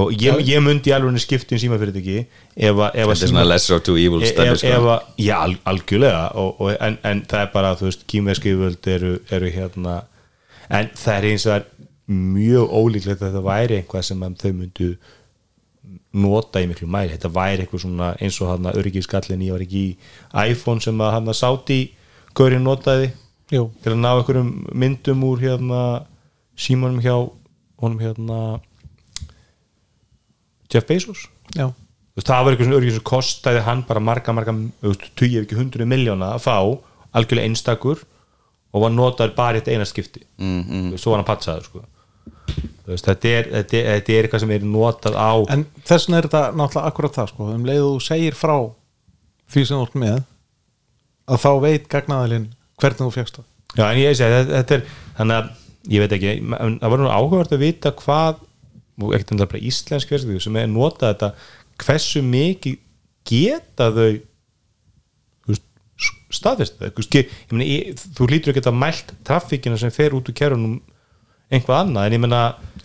og 0.00 0.12
ég, 0.16 0.38
ég 0.48 0.62
myndi 0.64 0.90
í 0.90 0.94
alveg 0.96 1.20
skipti 1.20 1.56
um 1.56 1.60
símafyrirtæki 1.60 2.18
ef 2.22 2.78
að 2.80 2.94
ef 2.96 3.06
að 3.06 3.12
þetta 3.12 3.12
er 3.12 3.18
svona 3.20 3.42
síma- 3.42 3.48
lesser 3.50 3.76
of 3.76 3.82
two 3.84 3.96
evils 4.00 4.30
ef, 4.30 4.36
dæmi, 4.38 4.52
ef, 4.54 4.62
sko. 4.62 4.92
að, 4.94 5.08
já, 5.20 5.34
al, 5.36 5.56
algjörlega. 5.68 6.22
Og, 6.40 6.60
og, 6.60 6.70
en, 6.80 6.98
en 7.04 7.24
það 7.28 7.44
er 7.44 7.50
bara, 7.52 7.74
þú 7.76 7.88
veist, 7.90 8.06
kýmversk 8.08 8.48
yfirvöld 8.48 8.88
eru, 8.94 9.12
eru 9.30 9.50
hérna 9.52 9.96
en 10.72 10.92
það 10.96 11.16
er 11.18 11.28
eins 11.30 11.46
og 11.46 11.52
það 11.52 11.58
er 11.60 11.66
mjög 12.12 12.72
ólíklegt 12.78 13.26
að 13.26 13.36
það 13.36 13.48
væri 13.50 13.80
einhvað 13.80 14.06
sem 14.08 14.24
þau 14.42 14.52
myndu 14.52 14.88
nota 16.12 16.60
í 16.60 16.68
miklu 16.68 16.88
mæli, 16.92 17.14
þetta 17.14 17.30
væri 17.32 17.64
eitthvað 17.64 17.84
svona 17.86 18.12
eins 18.20 18.38
og 18.42 18.50
hann 18.52 18.68
að 18.68 18.78
öryggiskallin 18.82 19.44
ég 19.46 19.54
var 19.54 19.64
ekki 19.64 19.82
í 19.82 20.50
iPhone 20.52 20.84
sem 20.84 21.00
að 21.00 21.14
hann 21.16 21.30
að 21.32 21.38
sáti 21.40 21.78
Gaurin 22.36 22.64
notaði 22.64 23.10
Jú, 23.52 23.66
til 23.84 23.92
að 23.92 24.00
ná 24.00 24.10
einhverjum 24.14 24.50
myndum 24.72 25.24
úr 25.28 25.40
hérna 25.42 25.80
símanum 26.56 27.00
hjá 27.04 27.16
honum 27.82 28.00
hérna 28.00 28.38
Jeff 30.72 30.88
Bezos. 30.88 31.26
Já, 31.56 31.68
það 32.20 32.46
var 32.46 32.54
eitthvað 32.56 32.88
sem 32.88 33.04
kostaði 33.06 33.62
hann 33.66 33.84
bara 33.88 34.02
marga, 34.04 34.34
marga, 34.36 34.54
tugi 35.18 35.38
ef 35.40 35.46
ekki 35.46 35.58
hundruð 35.58 35.90
miljóna 35.92 36.34
að 36.36 36.44
fá 36.46 36.56
algjörlega 37.12 37.50
einstakur 37.50 38.02
og 38.72 38.84
var 38.86 38.92
notaður 38.94 39.34
bara 39.36 39.58
í 39.58 39.62
eitt 39.62 39.70
eina 39.72 39.86
skipti. 39.88 40.24
Mm, 40.40 40.62
mm. 40.62 40.92
svo 41.00 41.12
var 41.12 41.22
hann 41.22 41.28
patsaður 41.28 41.68
sko. 41.68 41.84
Þetta, 42.82 43.14
er, 43.28 43.48
þetta, 43.52 43.78
er, 43.78 43.88
þetta 43.88 44.12
er 44.12 44.26
eitthvað 44.26 44.42
sem 44.42 44.52
er 44.56 44.64
notað 44.66 45.16
á 45.16 45.32
en 45.54 45.62
þess 45.86 46.08
vegna 46.08 46.18
er 46.18 46.26
þetta 46.26 46.42
náttúrulega 46.58 46.90
akkurat 46.90 47.16
það 47.16 47.28
sko, 47.30 47.48
um 47.54 47.66
leið 47.68 47.82
og 47.86 47.92
þú 47.94 48.04
segir 48.08 48.36
frá 48.36 48.56
því 49.52 49.64
sem 49.68 49.78
þú 49.78 49.86
ert 49.86 49.98
með 50.02 50.16
að 51.32 51.42
þá 51.44 51.50
veit 51.62 51.86
gagnaðalinn 51.92 52.48
hvernig 52.82 53.00
þú 53.00 53.10
fegst 53.14 53.38
það. 53.38 53.46
Já, 53.72 53.84
en 53.86 54.00
ég 54.02 54.16
segi, 54.18 54.38
þetta, 54.38 54.56
þetta 54.58 54.76
er 54.76 54.82
þannig 55.20 55.38
að, 55.38 55.52
ég 55.94 56.02
veit 56.02 56.16
ekki, 56.18 56.32
en 56.58 56.76
það 56.82 56.94
var 56.94 57.02
nú 57.02 57.12
áhugavert 57.12 57.54
að 57.56 57.62
vita 57.62 57.94
hvað 58.02 58.42
og 59.04 59.14
ekkert 59.16 59.32
endur 59.34 59.50
bara 59.52 59.64
íslensk 59.70 60.12
verðstöðu 60.14 60.40
sem 60.44 60.56
er 60.62 60.68
notað 60.72 61.12
þetta 61.14 61.32
hversu 61.82 62.22
mikið 62.26 62.78
geta 63.28 63.90
þau 63.96 64.10
það, 66.32 66.62
þú 66.80 67.02
veist, 67.02 67.14
ég 67.18 67.32
meina, 67.52 67.66
ég, 67.68 68.02
þú 68.16 68.26
lítur 68.30 68.52
ekki 68.54 68.64
að 68.70 68.78
mælt 68.80 69.12
traffíkina 69.28 69.78
sem 69.80 69.92
fer 69.94 70.14
út 70.16 70.28
úr 70.30 70.36
kerunum 70.38 70.78
einhvað 71.52 71.82
annað, 71.82 72.06
en 72.08 72.16
ég 72.16 72.22
meina 72.24 72.38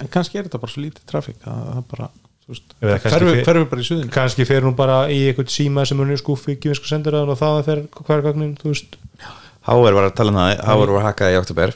en 0.04 0.10
kannski 0.12 0.40
er 0.42 0.48
þetta 0.48 0.60
bara 0.60 0.74
svo 0.74 0.84
lítið 0.84 1.06
trafík 1.08 1.46
að 1.48 1.62
það 1.72 1.86
bara, 1.94 2.10
þú 2.44 2.52
veist, 2.54 2.76
Eða 2.84 2.98
kannski 3.00 3.14
ferðu 3.16 3.32
fer- 3.38 3.48
ferðu 3.48 3.70
bara 3.72 3.82
í 3.84 3.88
suðin 3.88 4.12
kannski 4.18 4.48
fer 4.50 4.68
hún 4.68 4.76
bara 4.78 4.98
í 5.14 5.20
eitthvað 5.30 5.54
síma 5.56 5.86
sem 5.88 6.02
hún 6.04 6.12
er 6.12 6.20
skúfi, 6.22 6.58
ekki 6.58 6.74
við 6.74 6.80
sko 6.82 6.92
sendur 6.92 7.16
það 7.16 7.32
og 7.34 7.40
það 7.40 7.62
fer 7.70 7.84
hvergagnin, 8.10 8.54
þú 8.60 8.74
veist. 8.74 9.00
Háver 9.68 9.98
var 9.98 10.10
að 10.10 10.16
tala 10.20 10.34
um 10.36 10.40
það, 10.42 10.54
Háver 10.68 10.94
var 10.98 11.08
hakkað 11.08 11.34
í 11.34 11.40
oktober. 11.42 11.74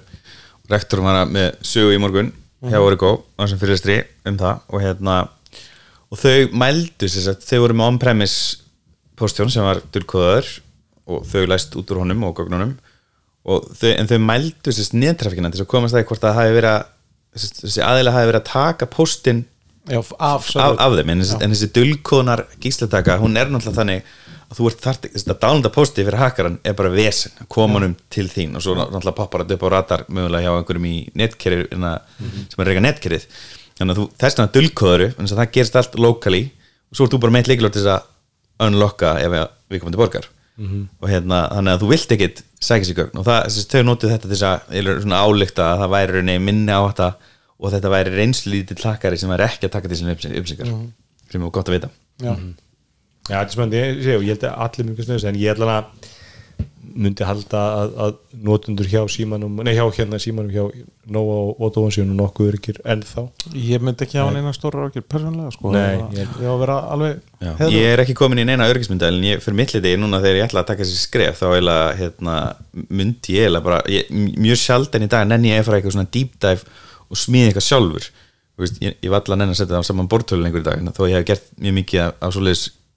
Rektorum 0.71 1.07
var 1.09 1.21
að- 1.23 1.31
með 1.35 1.49
sögu 1.71 1.95
í 1.95 1.99
morgun 2.03 2.33
hjá 2.69 2.79
Origo, 2.81 3.13
á 3.39 3.47
sem 3.49 3.59
fyrirstri 3.61 4.01
um 4.27 4.37
það. 4.37 4.65
Og 4.69 4.83
hérna 4.83 5.15
og 6.11 6.19
þau 6.19 6.51
mældu 6.61 7.09
sér 7.09 7.29
sagt, 7.29 7.47
þau 7.47 7.63
voru 7.65 7.77
með 7.79 7.93
on-premise 7.93 8.61
postjón 9.19 9.51
sem 9.53 9.65
var 9.65 9.81
dulkóðaður 9.93 10.49
og 11.11 11.27
þau 11.29 11.43
læst 11.49 11.77
út 11.79 11.93
úr 11.93 12.01
honum 12.03 12.25
og 12.27 12.35
gognunum 12.37 12.73
og 13.47 13.69
þau, 13.77 13.91
en 13.95 14.09
þau 14.09 14.19
mældu 14.27 14.73
sér 14.75 14.91
neðtrafikina 14.97 15.51
til 15.53 15.63
að 15.63 15.71
komast 15.71 15.95
það 15.95 16.07
hvort 16.09 16.25
það 16.25 16.37
hafi 16.39 16.57
verið 16.57 16.73
að 16.73 16.83
þessi, 17.41 17.83
aðilega 17.85 18.17
hafi 18.17 18.29
verið 18.31 18.41
að 18.41 18.49
taka 18.51 18.89
postin 18.91 19.45
já, 19.87 20.01
af, 20.01 20.17
af, 20.19 20.75
af 20.75 20.97
þeim. 20.97 21.13
En 21.13 21.23
þessi, 21.23 21.37
en 21.39 21.55
þessi 21.55 21.71
dulkóðnar 21.77 22.45
gíslataka, 22.61 23.17
hún 23.21 23.39
er 23.39 23.49
náttúrulega 23.49 23.79
þannig 23.79 24.11
að 24.51 24.59
þú 24.59 24.67
ert 24.67 24.83
þart, 24.83 25.07
þessi 25.13 25.31
að 25.31 25.39
downloada 25.45 25.71
posti 25.73 26.03
fyrir 26.03 26.19
hakaran 26.19 26.57
er 26.67 26.75
bara 26.77 26.91
vesen, 26.91 27.33
að 27.39 27.47
koma 27.55 27.79
honum 27.79 27.95
til 28.11 28.27
þín. 28.31 28.57
Og 28.59 28.65
svo 28.65 28.75
náttúrulega 28.75 29.15
poppar 29.17 29.45
þetta 29.45 29.57
upp 29.57 29.63
á 29.63 29.69
radar 29.75 30.03
mögulega 30.11 30.43
hjá 30.43 30.57
einhverjum 30.57 30.87
í 30.89 30.95
netkerri 31.21 31.63
mm 31.71 31.87
sem 32.51 32.63
er 32.63 32.69
reyka 32.71 32.83
netkerrið 32.83 33.25
þannig 33.79 33.95
að 33.95 34.01
þú, 34.01 34.05
þess 34.21 34.37
vegna 34.37 34.53
dulkóðuru, 34.57 35.07
þannig 35.15 35.31
að 35.31 35.41
það 35.41 35.53
gerist 35.55 35.79
allt 35.79 35.97
locally. 36.03 36.43
Og 36.91 36.97
svo 36.99 37.07
ert 37.07 37.15
þú 37.15 37.21
bara 37.23 37.35
meitt 37.37 37.49
leikilvægt 37.49 37.77
til 37.77 37.85
þess 37.85 37.95
að 37.95 38.67
unlocka 38.67 39.15
ef 39.23 39.35
við 39.71 39.81
komum 39.81 39.95
til 39.95 40.01
borgar 40.03 40.27
og 41.01 41.07
hérna, 41.09 41.37
þannig 41.49 41.73
að 41.73 41.81
þú 41.81 41.87
vilt 41.89 42.11
ekkit 42.13 42.41
sækja 42.61 42.87
sér 42.89 42.97
gögn. 42.99 43.17
Og 43.17 43.25
það, 43.25 43.39
þessi, 43.47 43.63
þau 43.71 43.85
notið 43.87 44.11
þetta 44.13 44.31
þess 44.31 44.43
að 44.45 44.73
eiginlega 44.75 45.05
svona 45.05 45.21
álíkta 45.25 45.67
að 45.71 45.79
það 45.81 45.93
væri 45.95 46.17
rauninni 46.17 46.43
minni 46.45 46.75
á 46.75 46.81
þetta 46.85 47.07
og 47.61 47.71
þetta 47.73 47.93
væri 47.95 48.13
reynslítið 48.17 48.83
hlakkari 48.83 49.17
sem 49.17 49.31
væri 49.31 49.47
ekki 49.47 49.69
að 49.69 49.73
taka 49.77 49.95
sinni 49.95 50.13
upplýsingar 50.13 50.69
sem 51.31 51.47
er 51.47 51.53
gott 51.55 51.71
að 51.71 51.77
vita. 51.77 51.89
Já. 52.21 52.35
Já, 53.29 53.35
þetta 53.37 53.45
er 53.45 53.53
spennandi, 53.55 53.81
ég, 54.07 54.25
held 54.31 54.43
að 54.49 54.57
allir 54.65 54.89
mjög 54.91 55.05
snöðis, 55.05 55.27
en 55.29 55.35
ég 55.39 55.53
held 55.53 55.67
að 55.67 56.09
myndi 56.91 57.23
halda 57.23 57.59
að, 57.79 57.91
að 58.03 58.15
notundur 58.43 58.87
hjá 58.89 58.99
símanum, 59.13 59.59
nei 59.63 59.75
hjá 59.77 59.83
hérna 59.95 60.17
símanum 60.19 60.49
hjá 60.51 60.63
Nóa 61.11 61.35
og 61.53 61.61
Ótóhansjónu 61.63 62.13
nokkuð 62.17 62.49
ykkur 62.57 62.79
ennþá. 62.91 63.23
Ég 63.55 63.79
myndi 63.85 64.03
ekki 64.03 64.19
hafa 64.19 64.33
neina 64.35 64.51
stóra 64.55 64.89
ákjör 64.89 65.05
persónlega 65.07 65.51
sko, 65.55 65.71
Nei, 65.71 66.01
ég, 66.17 66.19
ég- 66.19 66.33
ég 66.41 66.49
á 66.49 66.51
að 66.51 66.59
vera 66.65 66.75
alveg 66.91 67.13
Já, 67.15 67.47
heiðarlegur. 67.47 67.77
ég 67.77 67.93
er 67.93 67.99
ekki 68.03 68.15
komin 68.19 68.41
í 68.43 68.45
neina 68.49 68.67
örgismynda 68.67 69.07
en 69.07 69.21
ég 69.23 69.39
fyrir 69.45 69.55
mitt 69.61 69.73
liti 69.77 69.93
núna 70.01 70.19
þegar 70.19 70.35
ég 70.41 70.47
ætla 70.49 70.63
að 70.65 70.69
taka 70.73 70.83
þessi 70.83 70.99
skref 71.05 71.39
þá 71.39 71.45
eiginlega 71.53 71.95
hérna, 72.01 72.35
myndi 72.89 73.37
ég 73.37 73.45
eiginlega 73.47 73.63
bara 73.69 73.79
ég, 73.87 74.11
mjög 74.11 74.59
sjaldan 74.65 75.07
í 75.07 75.11
dag 75.15 75.27
nenni 75.31 75.53
ég 75.53 75.61
að 75.63 75.69
fara 75.69 75.79
eitthvað 75.79 75.95
svona 75.95 76.11
deep 76.11 76.35
dive 76.43 76.63
og 77.07 77.17
smíða 77.23 77.47
eitthvað 77.53 77.67
sjálfur. 77.69 78.09
Þú 78.51 78.65
veist, 78.65 78.81
ég, 78.83 78.97
ég 78.99 79.09
var 79.15 79.23
allan 79.23 79.41
enn 79.47 79.53
að 79.55 79.61
setja 79.61 79.77
það 79.77 79.85
á 79.85 79.89
saman 79.93 80.11
bortölun 80.11 80.51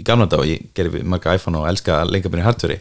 í 0.00 0.06
gamla 0.06 0.26
dag 0.30 0.42
og 0.42 0.48
ég 0.48 0.70
gerði 0.74 1.04
marga 1.06 1.36
iPhone 1.38 1.60
og 1.60 1.68
elska 1.70 2.00
að 2.02 2.16
leika 2.16 2.32
mér 2.32 2.44
í 2.44 2.48
hardveri 2.48 2.80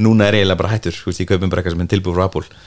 núna 0.00 0.28
er 0.28 0.38
ég 0.38 0.44
eiginlega 0.44 0.60
bara 0.60 0.74
hættur, 0.74 0.96
veist, 1.06 1.22
ég 1.22 1.28
kaupum 1.28 1.50
bara 1.50 1.62
eitthvað 1.62 1.76
sem 1.76 1.84
er 1.84 1.90
tilbúið 1.94 2.16
frá 2.16 2.26
Apple. 2.28 2.60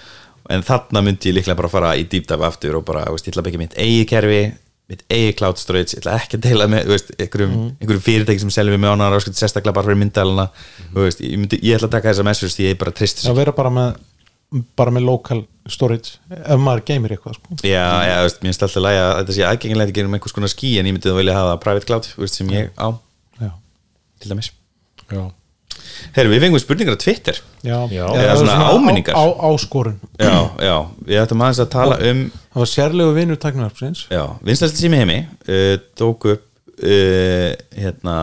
En 0.54 0.66
þarna 0.66 1.04
myndi 1.06 1.32
ég 1.32 1.38
líklega 1.38 1.60
bara 1.60 1.72
fara 1.72 1.96
í 1.96 2.04
deep 2.10 2.28
dive 2.30 2.46
aftur 2.48 2.80
og 2.80 2.86
bara, 2.88 3.06
veist, 3.14 3.28
ég 3.28 3.34
ætla 3.34 3.44
að 3.44 3.50
byggja 3.50 3.64
mitt 3.64 3.78
eigi 3.80 4.06
kerfi 4.10 4.44
mitt 4.92 5.06
eigi 5.08 5.36
cloud 5.40 5.60
storage, 5.62 5.96
ég 5.96 6.02
ætla 6.02 6.18
ekki 6.20 6.38
að 6.38 6.48
deila 6.50 6.66
með 6.70 6.90
veist, 6.92 7.14
einhverjum, 7.16 7.54
einhverjum 7.80 8.04
fyrirtæki 8.04 8.44
sem 8.44 8.52
selja 8.52 8.74
við 8.74 8.82
með 8.84 8.98
ánar 8.98 9.16
og 9.16 9.24
sérstaklega 9.30 9.78
bara 9.78 9.88
fyrir 9.88 10.02
myndalina 10.02 10.50
veist, 10.98 11.24
ég, 11.24 11.38
myndi, 11.40 11.60
ég 11.64 11.78
ætla 11.78 11.88
að 11.88 11.96
taka 11.96 12.12
þessa 12.12 12.26
message 12.28 12.58
því 12.58 12.68
ég 12.68 12.82
bara 12.82 12.94
trist 12.98 13.24
að 13.24 13.40
vera 13.40 13.56
bara 13.56 13.72
með 13.72 14.02
bara 14.78 14.94
með 14.94 15.08
local 15.08 15.40
storage 15.72 16.20
ef 16.28 16.60
maður 16.62 16.84
geymir 16.92 17.16
eitthvað 17.16 17.40
sko. 17.40 17.56
Já, 17.64 17.88
já, 18.06 18.18
mér 18.20 18.52
finnst 18.52 18.68
alltaf 18.68 18.84
lægja 18.84 19.08
að 19.08 19.16
þetta 19.22 19.38
sé 19.38 19.48
aðgengilegt 19.48 19.94
að 19.94 19.96
gera 19.96 20.12
um 20.12 20.20
einhvers 20.20 20.36
konar 20.36 20.52
skí 20.52 20.76
en 20.78 20.92
ég 20.92 20.98
myndi 20.98 21.10
þá 21.10 21.18
vilja 21.18 21.40
hafa 21.40 21.56
private 21.64 21.90
cloud, 21.90 22.12
veist, 22.20 22.38
sem 22.38 22.52
ég 22.54 22.70
á 22.76 22.88
til 24.24 24.34
dæmis. 24.34 24.52
Já, 25.12 25.24
Herru, 26.14 26.32
við 26.34 26.44
fengum 26.46 26.62
spurningar 26.62 26.96
á 26.98 27.00
Twitter 27.02 27.40
já. 27.66 27.78
Já. 27.90 28.06
Eða 28.06 28.24
Eða 28.24 28.36
svona 28.42 28.70
áminningar. 28.74 29.16
á, 29.18 29.24
á, 29.26 29.48
áskorun 29.50 29.96
Já, 30.22 30.36
já, 30.62 30.76
við 31.08 31.22
ættum 31.24 31.44
aðeins 31.44 31.62
að 31.64 31.72
tala 31.74 31.98
um 32.12 32.24
það 32.54 32.62
var 32.64 32.72
sérlegu 32.74 33.16
vinur 33.18 33.40
tæknarfsins 33.42 34.06
já, 34.14 34.24
vinslæsti 34.46 34.84
sími 34.84 35.02
heimi 35.02 35.18
uh, 35.24 35.76
tók 36.00 36.28
upp 36.34 36.46
uh, 36.78 37.50
hérna, 37.78 38.18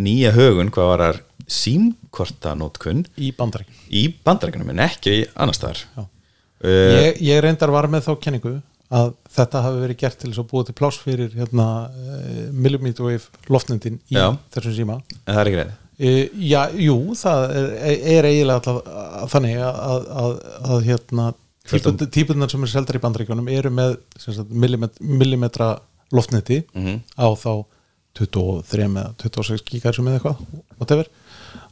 nýja 0.00 0.34
högun 0.36 0.72
hvað 0.74 0.90
var 0.92 1.04
þar 1.06 1.20
símkortanótkun 1.58 3.04
í 3.16 3.30
bandarík 3.36 3.70
í 3.88 4.08
bandarækjunum 4.26 4.74
en 4.74 4.84
ekki 4.88 5.14
í 5.20 5.26
annar 5.38 5.56
staðar 5.56 5.84
Já. 5.84 6.02
uh, 6.02 6.96
ég, 6.98 7.22
ég 7.30 7.42
reyndar 7.44 7.72
var 7.74 7.88
með 7.92 8.08
þá 8.08 8.12
kenningu 8.26 8.56
að 8.90 9.10
þetta 9.36 9.62
hafi 9.66 9.82
verið 9.84 9.98
gert 10.00 10.18
til 10.18 10.30
þess 10.30 10.40
að 10.42 10.48
búa 10.52 10.64
til 10.64 10.74
pláss 10.78 10.98
fyrir 11.02 11.34
hérna, 11.36 11.66
uh, 11.90 12.52
millimeter 12.52 13.04
wave 13.04 13.28
loftnendin 13.52 13.98
í 14.08 14.16
Já. 14.16 14.30
þessum 14.54 14.76
síma 14.78 14.96
en 15.26 15.34
það 15.34 15.42
er 15.44 15.52
ekki 15.52 15.60
reyð 15.64 15.76
Uh, 15.98 16.28
já, 16.46 16.60
jú, 16.78 16.94
það 17.18 17.40
er, 17.58 17.70
er 18.06 18.26
eiginlega 18.28 18.60
alltaf 18.60 18.76
að- 18.86 19.24
þannig 19.32 19.56
að, 19.66 19.78
að, 19.82 20.04
að, 20.20 20.34
að 20.70 20.84
hérna 20.86 21.24
típunar 22.14 22.52
sem 22.52 22.62
er 22.62 22.70
seldar 22.70 22.94
í 22.94 23.00
bandaríkjunum 23.02 23.48
eru 23.50 23.72
með 23.74 23.96
sagt, 24.16 24.46
millimet, 24.54 25.00
millimetra 25.02 25.72
loftneti 26.14 26.60
Mhm. 26.70 27.00
á 27.18 27.26
þá 27.34 27.64
23 28.14 28.86
eða 28.86 29.02
26 29.18 29.64
gigahertzum 29.72 30.06
eða 30.06 30.20
eitthvað 30.20 30.38
whatever. 30.78 31.06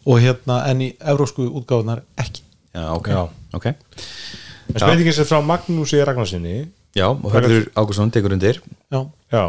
og 0.07 0.19
hérna 0.27 0.59
en 0.73 0.81
í 0.83 0.91
evrósku 0.99 1.47
útgáfunar 1.63 2.03
ekki 2.19 2.43
já, 2.75 2.83
ok, 2.99 3.09
Já. 3.09 3.29
ok 3.55 3.67
en 3.67 4.81
spurningin 4.81 5.13
sem 5.13 5.25
frá 5.25 5.39
Magnúsi 5.41 6.03
Ragnarsinni 6.05 6.67
já, 6.97 7.07
og 7.13 7.31
Hörður 7.35 7.69
Ágússon 7.77 8.11
tekur 8.15 8.35
undir. 8.37 8.61
Já, 8.93 9.01
Já, 9.33 9.45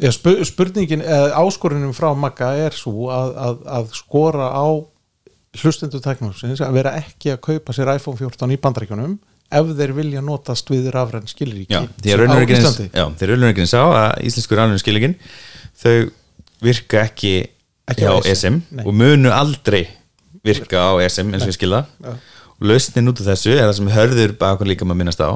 eða 0.00 0.12
spu- 0.16 0.40
spurningin 0.48 1.02
eða 1.04 1.32
áskorunum 1.42 1.92
frá 1.96 2.10
Magga 2.16 2.52
er 2.66 2.74
svo 2.76 3.10
að, 3.12 3.34
að, 3.46 3.60
að 3.78 3.90
skora 3.98 4.48
á 4.52 4.66
hlustendur 5.60 6.00
tæknumsins 6.00 6.62
að 6.64 6.78
vera 6.78 6.94
ekki 6.96 7.34
að 7.34 7.42
kaupa 7.44 7.74
sér 7.76 7.90
iPhone 7.96 8.16
14 8.16 8.54
í 8.54 8.60
bandaríkjunum 8.62 9.18
ef 9.52 9.72
þeir 9.76 9.92
vilja 9.98 10.22
notast 10.24 10.70
við 10.72 10.86
rafræn 10.94 11.26
skilríki 11.28 11.74
Já, 11.74 11.82
að 11.84 12.22
raunveruleikinn 12.22 13.68
sá 13.68 13.82
að 13.84 14.22
íslensku 14.24 14.56
rafnum 14.56 14.80
skilingin 14.80 15.18
þau 15.82 16.08
virka 16.64 17.02
ekki, 17.04 17.34
Ekki 17.92 18.06
á 18.08 18.16
ESM 18.24 18.60
nei. 18.72 18.84
og 18.86 18.94
munu 18.96 19.28
aldrei 19.34 19.82
virka 20.46 20.86
á 20.88 20.92
ESM 21.04 21.34
eins 21.34 21.44
og 21.44 21.50
við 21.52 21.58
skilða 21.58 21.82
Já. 22.00 22.14
og 22.56 22.64
lausnin 22.70 23.12
út 23.12 23.20
af 23.20 23.28
þessu 23.34 23.52
er 23.58 23.66
það 23.66 23.76
sem 23.82 23.92
hörður 23.92 24.34
bakon 24.40 24.70
líka 24.72 24.88
maður 24.88 25.02
minnast 25.02 25.20
á 25.20 25.30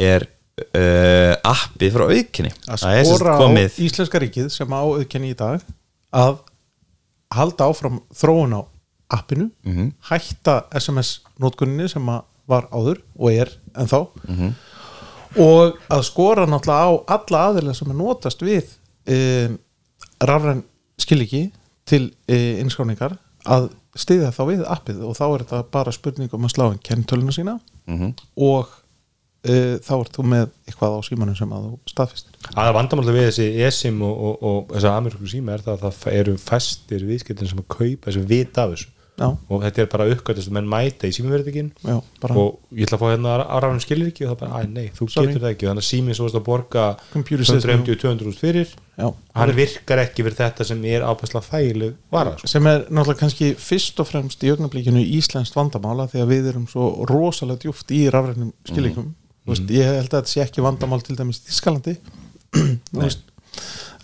er 0.00 0.24
uh, 0.60 1.34
appið 1.48 1.94
frá 1.94 2.04
auðkinni 2.08 2.52
að 2.68 2.84
er 2.92 3.06
skora 3.08 3.36
á 3.40 3.46
Íslenska 3.80 4.20
ríkið 4.22 4.50
sem 4.52 4.68
á 4.74 4.80
auðkenni 4.82 5.30
í 5.32 5.38
dag 5.38 5.62
að 6.12 6.38
halda 7.32 7.68
áfram 7.72 8.00
þróun 8.12 8.58
á 8.58 8.62
appinu 9.12 9.50
Mhm. 9.64 9.92
hætta 10.10 10.64
SMS 10.76 11.20
notkunninni 11.40 11.88
sem 11.88 12.04
að 12.08 12.22
var 12.48 12.66
áður 12.72 13.00
og 13.18 13.30
er 13.32 13.48
ennþá 13.76 14.06
Mhm. 14.28 14.54
og 15.38 15.78
að 15.88 16.02
skora 16.04 16.46
náttúrulega 16.46 16.84
á 16.84 16.92
alla 17.16 17.38
aðilega 17.48 17.74
sem 17.76 17.90
er 17.90 17.94
notast 17.96 18.40
við 18.42 18.64
um, 19.08 19.58
rafræn 20.20 20.62
skiliki 20.98 21.50
til 21.86 22.12
um, 22.28 22.60
innskráningar 22.62 23.16
að 23.46 23.70
stiðja 23.96 24.30
þá 24.32 24.42
við 24.48 24.60
appið 24.68 25.00
og 25.04 25.16
þá 25.16 25.24
er 25.34 25.42
þetta 25.44 25.62
bara 25.72 25.92
spurning 25.92 26.32
um 26.32 26.44
að 26.46 26.52
slá 26.54 26.66
inn 26.72 26.78
kennitöluna 26.84 27.32
sína 27.32 27.58
Mhm. 27.88 28.14
og 28.36 28.68
uh, 29.48 29.74
þá 29.82 29.92
ert 29.98 30.16
þú 30.16 30.26
með 30.32 30.48
eitthvað 30.68 30.96
á 30.96 31.00
símanum 31.08 31.38
sem 31.38 31.54
að 31.56 31.68
þú 31.68 31.92
staðfistir 31.92 32.50
aða 32.52 32.74
vandamáli 32.78 33.16
við 33.16 33.28
þessi 33.30 33.48
eSIM 33.68 34.02
og, 34.06 34.24
og, 34.28 34.48
og 34.50 34.74
þessar 34.74 34.98
amerísku 34.98 35.30
síma 35.34 35.56
er 35.56 35.66
það 35.66 35.86
að 35.88 36.00
það 36.00 36.18
eru 36.22 36.34
fæstir 36.40 37.06
viðskiptin 37.10 37.52
sem 37.52 37.62
að 37.62 37.70
kaupa 37.76 38.16
sem 38.16 38.26
vita 38.28 38.66
af 38.66 38.74
þessu 38.76 38.90
Já, 39.20 39.26
og 39.28 39.60
þetta 39.60 39.82
er 39.82 39.88
bara 39.92 40.06
uppgötast 40.08 40.48
að 40.48 40.54
menn 40.56 40.68
mæta 40.72 41.04
í 41.04 41.12
bara 42.22 42.36
og 42.40 42.62
ég 42.72 42.86
ætla 42.86 42.96
að 42.96 43.02
fá 43.02 43.10
hérna 43.10 43.34
aðrafn 43.44 43.82
skilir 43.84 44.08
ekki 44.08 44.24
og 44.24 44.30
það 44.30 44.38
bara, 44.40 44.60
að 44.62 44.70
nei, 44.72 44.86
þú 44.96 45.08
Sorry. 45.12 45.28
getur 45.28 45.42
það 45.42 45.52
ekki 45.52 45.68
þannig 45.68 45.84
að 45.84 45.88
síminn 45.90 46.16
svo 46.16 46.28
að 46.30 46.44
borga 46.46 46.84
Computer 47.12 47.44
says 47.44 47.66
no. 47.68 47.76
150-200 47.76 48.30
úr 48.30 48.38
fyrir 48.40 48.72
já. 48.72 49.06
hann 49.36 49.54
virkar 49.58 50.02
ekki 50.06 50.24
fyrir 50.24 50.38
þetta 50.40 50.66
sem 50.70 50.80
er 50.88 51.04
ábærslega 51.04 51.44
þægileg 51.50 51.94
vara 52.16 52.32
sko. 52.38 52.50
sem 52.54 52.70
er 52.72 52.86
náttúrulega 52.88 53.20
kannski 53.20 53.52
fyrst 53.68 54.00
og 54.00 54.08
fremst 54.08 54.46
í 54.48 54.54
augnablikinu 54.54 55.04
íslenskt 55.20 55.60
vandamála 55.60 56.08
því 56.08 56.24
að 56.24 56.32
við 56.32 56.52
erum 56.54 56.64
svo 56.72 56.88
rosalega 57.12 57.66
djúft 57.66 57.92
í 57.92 58.06
rafrænum 58.08 58.54
skilíkum 58.64 59.10
mm. 59.10 59.18
Veist, 59.50 59.74
ég 59.74 59.90
held 59.90 60.08
að 60.08 60.20
þetta 60.20 60.32
sé 60.32 60.44
ekki 60.44 60.64
vandamál 60.64 61.02
til 61.04 61.18
dæmis 61.18 61.42
í 61.42 61.50
Þískalandi 61.50 61.98
Þú 62.92 63.00
veist, 63.00 63.24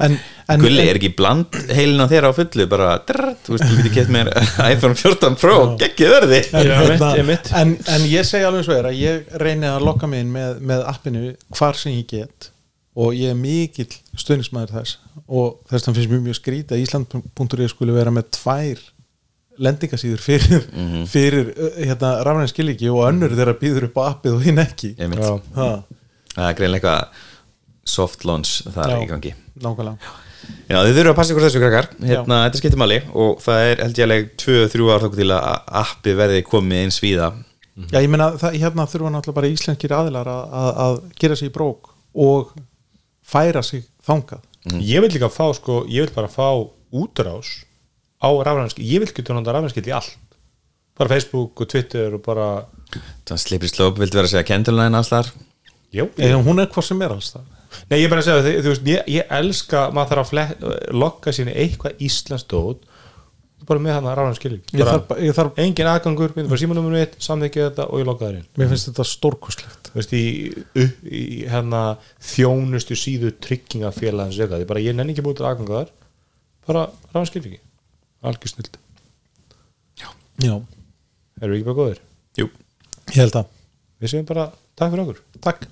en, 0.05 0.17
en 0.51 0.63
Gulli, 0.63 0.85
er 0.89 0.99
ekki 0.99 1.13
bland 1.19 1.55
heilin 1.75 2.03
á 2.03 2.11
þér 2.11 2.29
á 2.29 2.33
fullu? 2.37 2.67
Bara, 2.71 2.91
drrrt, 3.09 3.41
þú 3.47 3.55
veist, 3.55 3.67
þú 3.69 3.79
getur 3.79 3.95
kett 3.97 4.13
mér 4.15 4.31
iPhone 4.73 4.99
14 4.99 5.39
Pro, 5.41 5.57
geggið 5.81 6.15
verði. 6.15 6.43
En, 6.53 6.71
hérna, 6.83 7.41
en, 7.63 7.75
en 7.95 8.07
ég 8.09 8.29
segi 8.29 8.47
alveg 8.49 8.67
svo 8.67 8.77
er 8.79 8.91
að 8.91 9.01
ég 9.01 9.35
reyni 9.43 9.69
að 9.71 9.85
lokka 9.89 10.11
mig 10.11 10.25
inn 10.25 10.33
með, 10.35 10.63
með 10.73 10.87
appinu 10.93 11.33
hvar 11.59 11.79
sem 11.79 11.97
ég 11.97 12.09
get 12.13 12.53
og 12.99 13.15
ég 13.15 13.31
er 13.31 13.39
mikill 13.39 13.91
stuðnismæður 14.19 14.81
þess 14.81 14.99
og 15.29 15.59
þess 15.71 15.91
að 15.91 15.99
finnst 15.99 16.13
mér 16.13 16.25
mjög 16.25 16.39
skrítið 16.41 16.75
að 16.75 16.85
Ísland.is 16.87 17.75
skuli 17.75 17.95
vera 17.95 18.15
með 18.15 18.33
tvær 18.39 18.81
lendingasíður 19.63 20.23
fyrir, 20.23 20.69
fyrir 21.11 21.51
uh, 21.55 21.81
hérna, 21.81 22.13
rafræn 22.27 22.51
skilíki 22.51 22.91
og 22.93 23.05
önnur 23.09 23.35
þeirra 23.35 23.57
býður 23.59 23.89
upp 23.89 24.01
á 24.01 24.03
appið 24.13 24.39
og 24.39 24.47
hinn 24.47 24.63
ekki. 24.63 24.95
Það 24.99 26.47
er 26.47 26.57
greinlega 26.61 26.95
eitthvað 26.95 27.27
soft 27.89 28.25
launch 28.29 28.63
það 28.69 28.95
er 28.95 29.03
í 29.03 29.11
gangi. 29.11 29.35
Nákvæmlega. 29.65 30.17
Já, 30.69 30.79
þið 30.79 30.95
þurfum 30.95 31.11
að 31.11 31.19
passa 31.19 31.35
ykkur 31.35 31.45
þessu 31.45 31.61
krakkar. 31.61 31.87
Hérna, 32.09 32.39
þetta 32.47 32.61
skiptir 32.61 32.81
máli 32.81 32.99
og 33.11 33.43
það 33.45 33.65
er 33.67 33.83
held 33.83 33.99
ég 33.99 34.07
alveg 34.07 34.31
2-3 34.41 34.89
ár 34.89 35.05
þokku 35.05 35.19
til 35.19 35.29
að 35.35 35.49
appi 35.83 36.15
verði 36.17 36.45
komið 36.47 36.85
eins 36.85 37.01
víða 37.03 37.33
Já, 37.87 38.01
ég 38.03 38.09
meina, 38.11 38.33
það, 38.39 38.57
hérna 38.59 38.87
þurfa 38.91 39.11
náttúrulega 39.15 39.39
bara 39.39 39.51
íslenskir 39.53 39.93
aðilar 39.95 40.29
að, 40.33 40.55
að, 40.59 40.71
að 40.85 40.97
gera 41.23 41.37
sig 41.39 41.51
í 41.51 41.55
brók 41.55 41.93
og 42.19 42.51
færa 43.23 43.63
sig 43.63 43.85
þangað. 44.07 44.43
Ég 44.83 45.05
vil 45.05 45.13
líka 45.15 45.31
fá 45.31 45.47
sko, 45.55 45.85
ég 45.87 46.09
vil 46.09 46.15
bara 46.17 46.31
fá 46.33 46.49
útrás 46.91 47.53
á 48.19 48.29
rafrænskil, 48.49 48.87
ég 48.89 49.05
vil 49.05 49.13
geta 49.15 49.37
nota 49.37 49.55
rafrænskil 49.55 49.87
í 49.89 49.95
allt. 49.95 50.17
Bara 50.99 51.13
Facebook 51.15 51.61
og 51.63 51.69
Twitter 51.71 52.17
og 52.17 52.25
bara 52.27 52.49
Það 53.29 53.39
slipir 53.45 53.71
slóp, 53.71 54.01
viltu 54.01 54.19
vera 54.19 54.27
að 54.27 54.33
segja 54.35 54.49
kendulina 54.49 54.99
alls 54.99 55.13
þar 55.13 55.31
já, 55.95 56.05
Eða, 56.19 56.41
hún 56.43 56.59
er 56.63 56.71
hvað 56.73 56.87
sem 56.89 57.05
er 57.07 57.15
alls 57.15 57.31
það 57.37 57.55
Nei, 57.89 57.99
ég 58.01 58.07
er 58.09 58.13
bara 58.13 58.23
að 58.25 58.27
segja, 58.27 58.45
þið, 58.47 58.59
þú 58.65 58.73
veist, 58.73 58.87
ég, 58.89 59.11
ég 59.13 59.33
elska 59.39 59.83
maður 59.95 60.11
þarf 60.11 60.23
að 60.25 60.31
flek, 60.33 60.55
lokka 60.97 61.35
síni 61.37 61.53
eitthvað 61.55 62.03
íslenskt 62.09 62.49
dót 62.51 62.87
bara 63.69 63.83
með 63.85 63.99
hann 63.99 64.07
að 64.09 64.39
ég 64.41 64.87
þarf, 64.89 65.03
bara- 65.11 65.21
ég 65.21 65.35
þarf, 65.37 65.59
engin 65.61 65.91
aðgangur, 65.91 66.33
við 66.33 66.49
bara 66.49 66.61
símanúmer 66.63 66.95
mitt 66.97 67.17
samþykja 67.21 67.67
þetta 67.69 67.87
og 67.93 68.01
ég 68.01 68.07
lokka 68.09 68.25
það 68.25 68.39
inn. 68.39 68.47
Mér 68.57 68.71
finnst 68.73 68.89
þetta 68.89 69.05
stórkoslegt 69.11 69.91
þú 69.91 69.99
veist, 69.99 70.15
í, 70.17 70.25
upp, 70.85 71.03
í 71.05 71.25
hérna 71.53 71.83
þjónustu 72.31 72.97
síðu 72.97 73.35
tryggingafélagins 73.45 74.41
eitthvað, 74.41 74.65
ég 74.65 74.71
bara, 74.73 74.85
ég 74.87 74.97
nenni 74.97 75.13
ekki 75.13 75.27
búið 75.27 75.43
til 75.43 75.49
aðganga 75.51 75.83
þar. 75.83 75.93
Bara 76.71 76.87
ráðan 77.13 77.29
skilur 77.29 77.51
ekki 77.53 77.61
algjör 78.27 78.53
snild, 78.53 78.79
Já, 80.39 80.55
erum 81.41 81.51
við 81.51 81.57
ekki 81.59 81.67
bara 81.67 81.79
góðir? 81.81 82.01
Jú. 82.39 82.47
Ég 83.11 83.17
held 83.19 83.39
að 83.41 83.49
við 83.99 84.13
segjum 84.13 84.29
bara 84.29 84.45
takk 84.79 84.93
fyrir 84.93 85.03
okkur. 85.03 85.23
Takk 85.43 85.65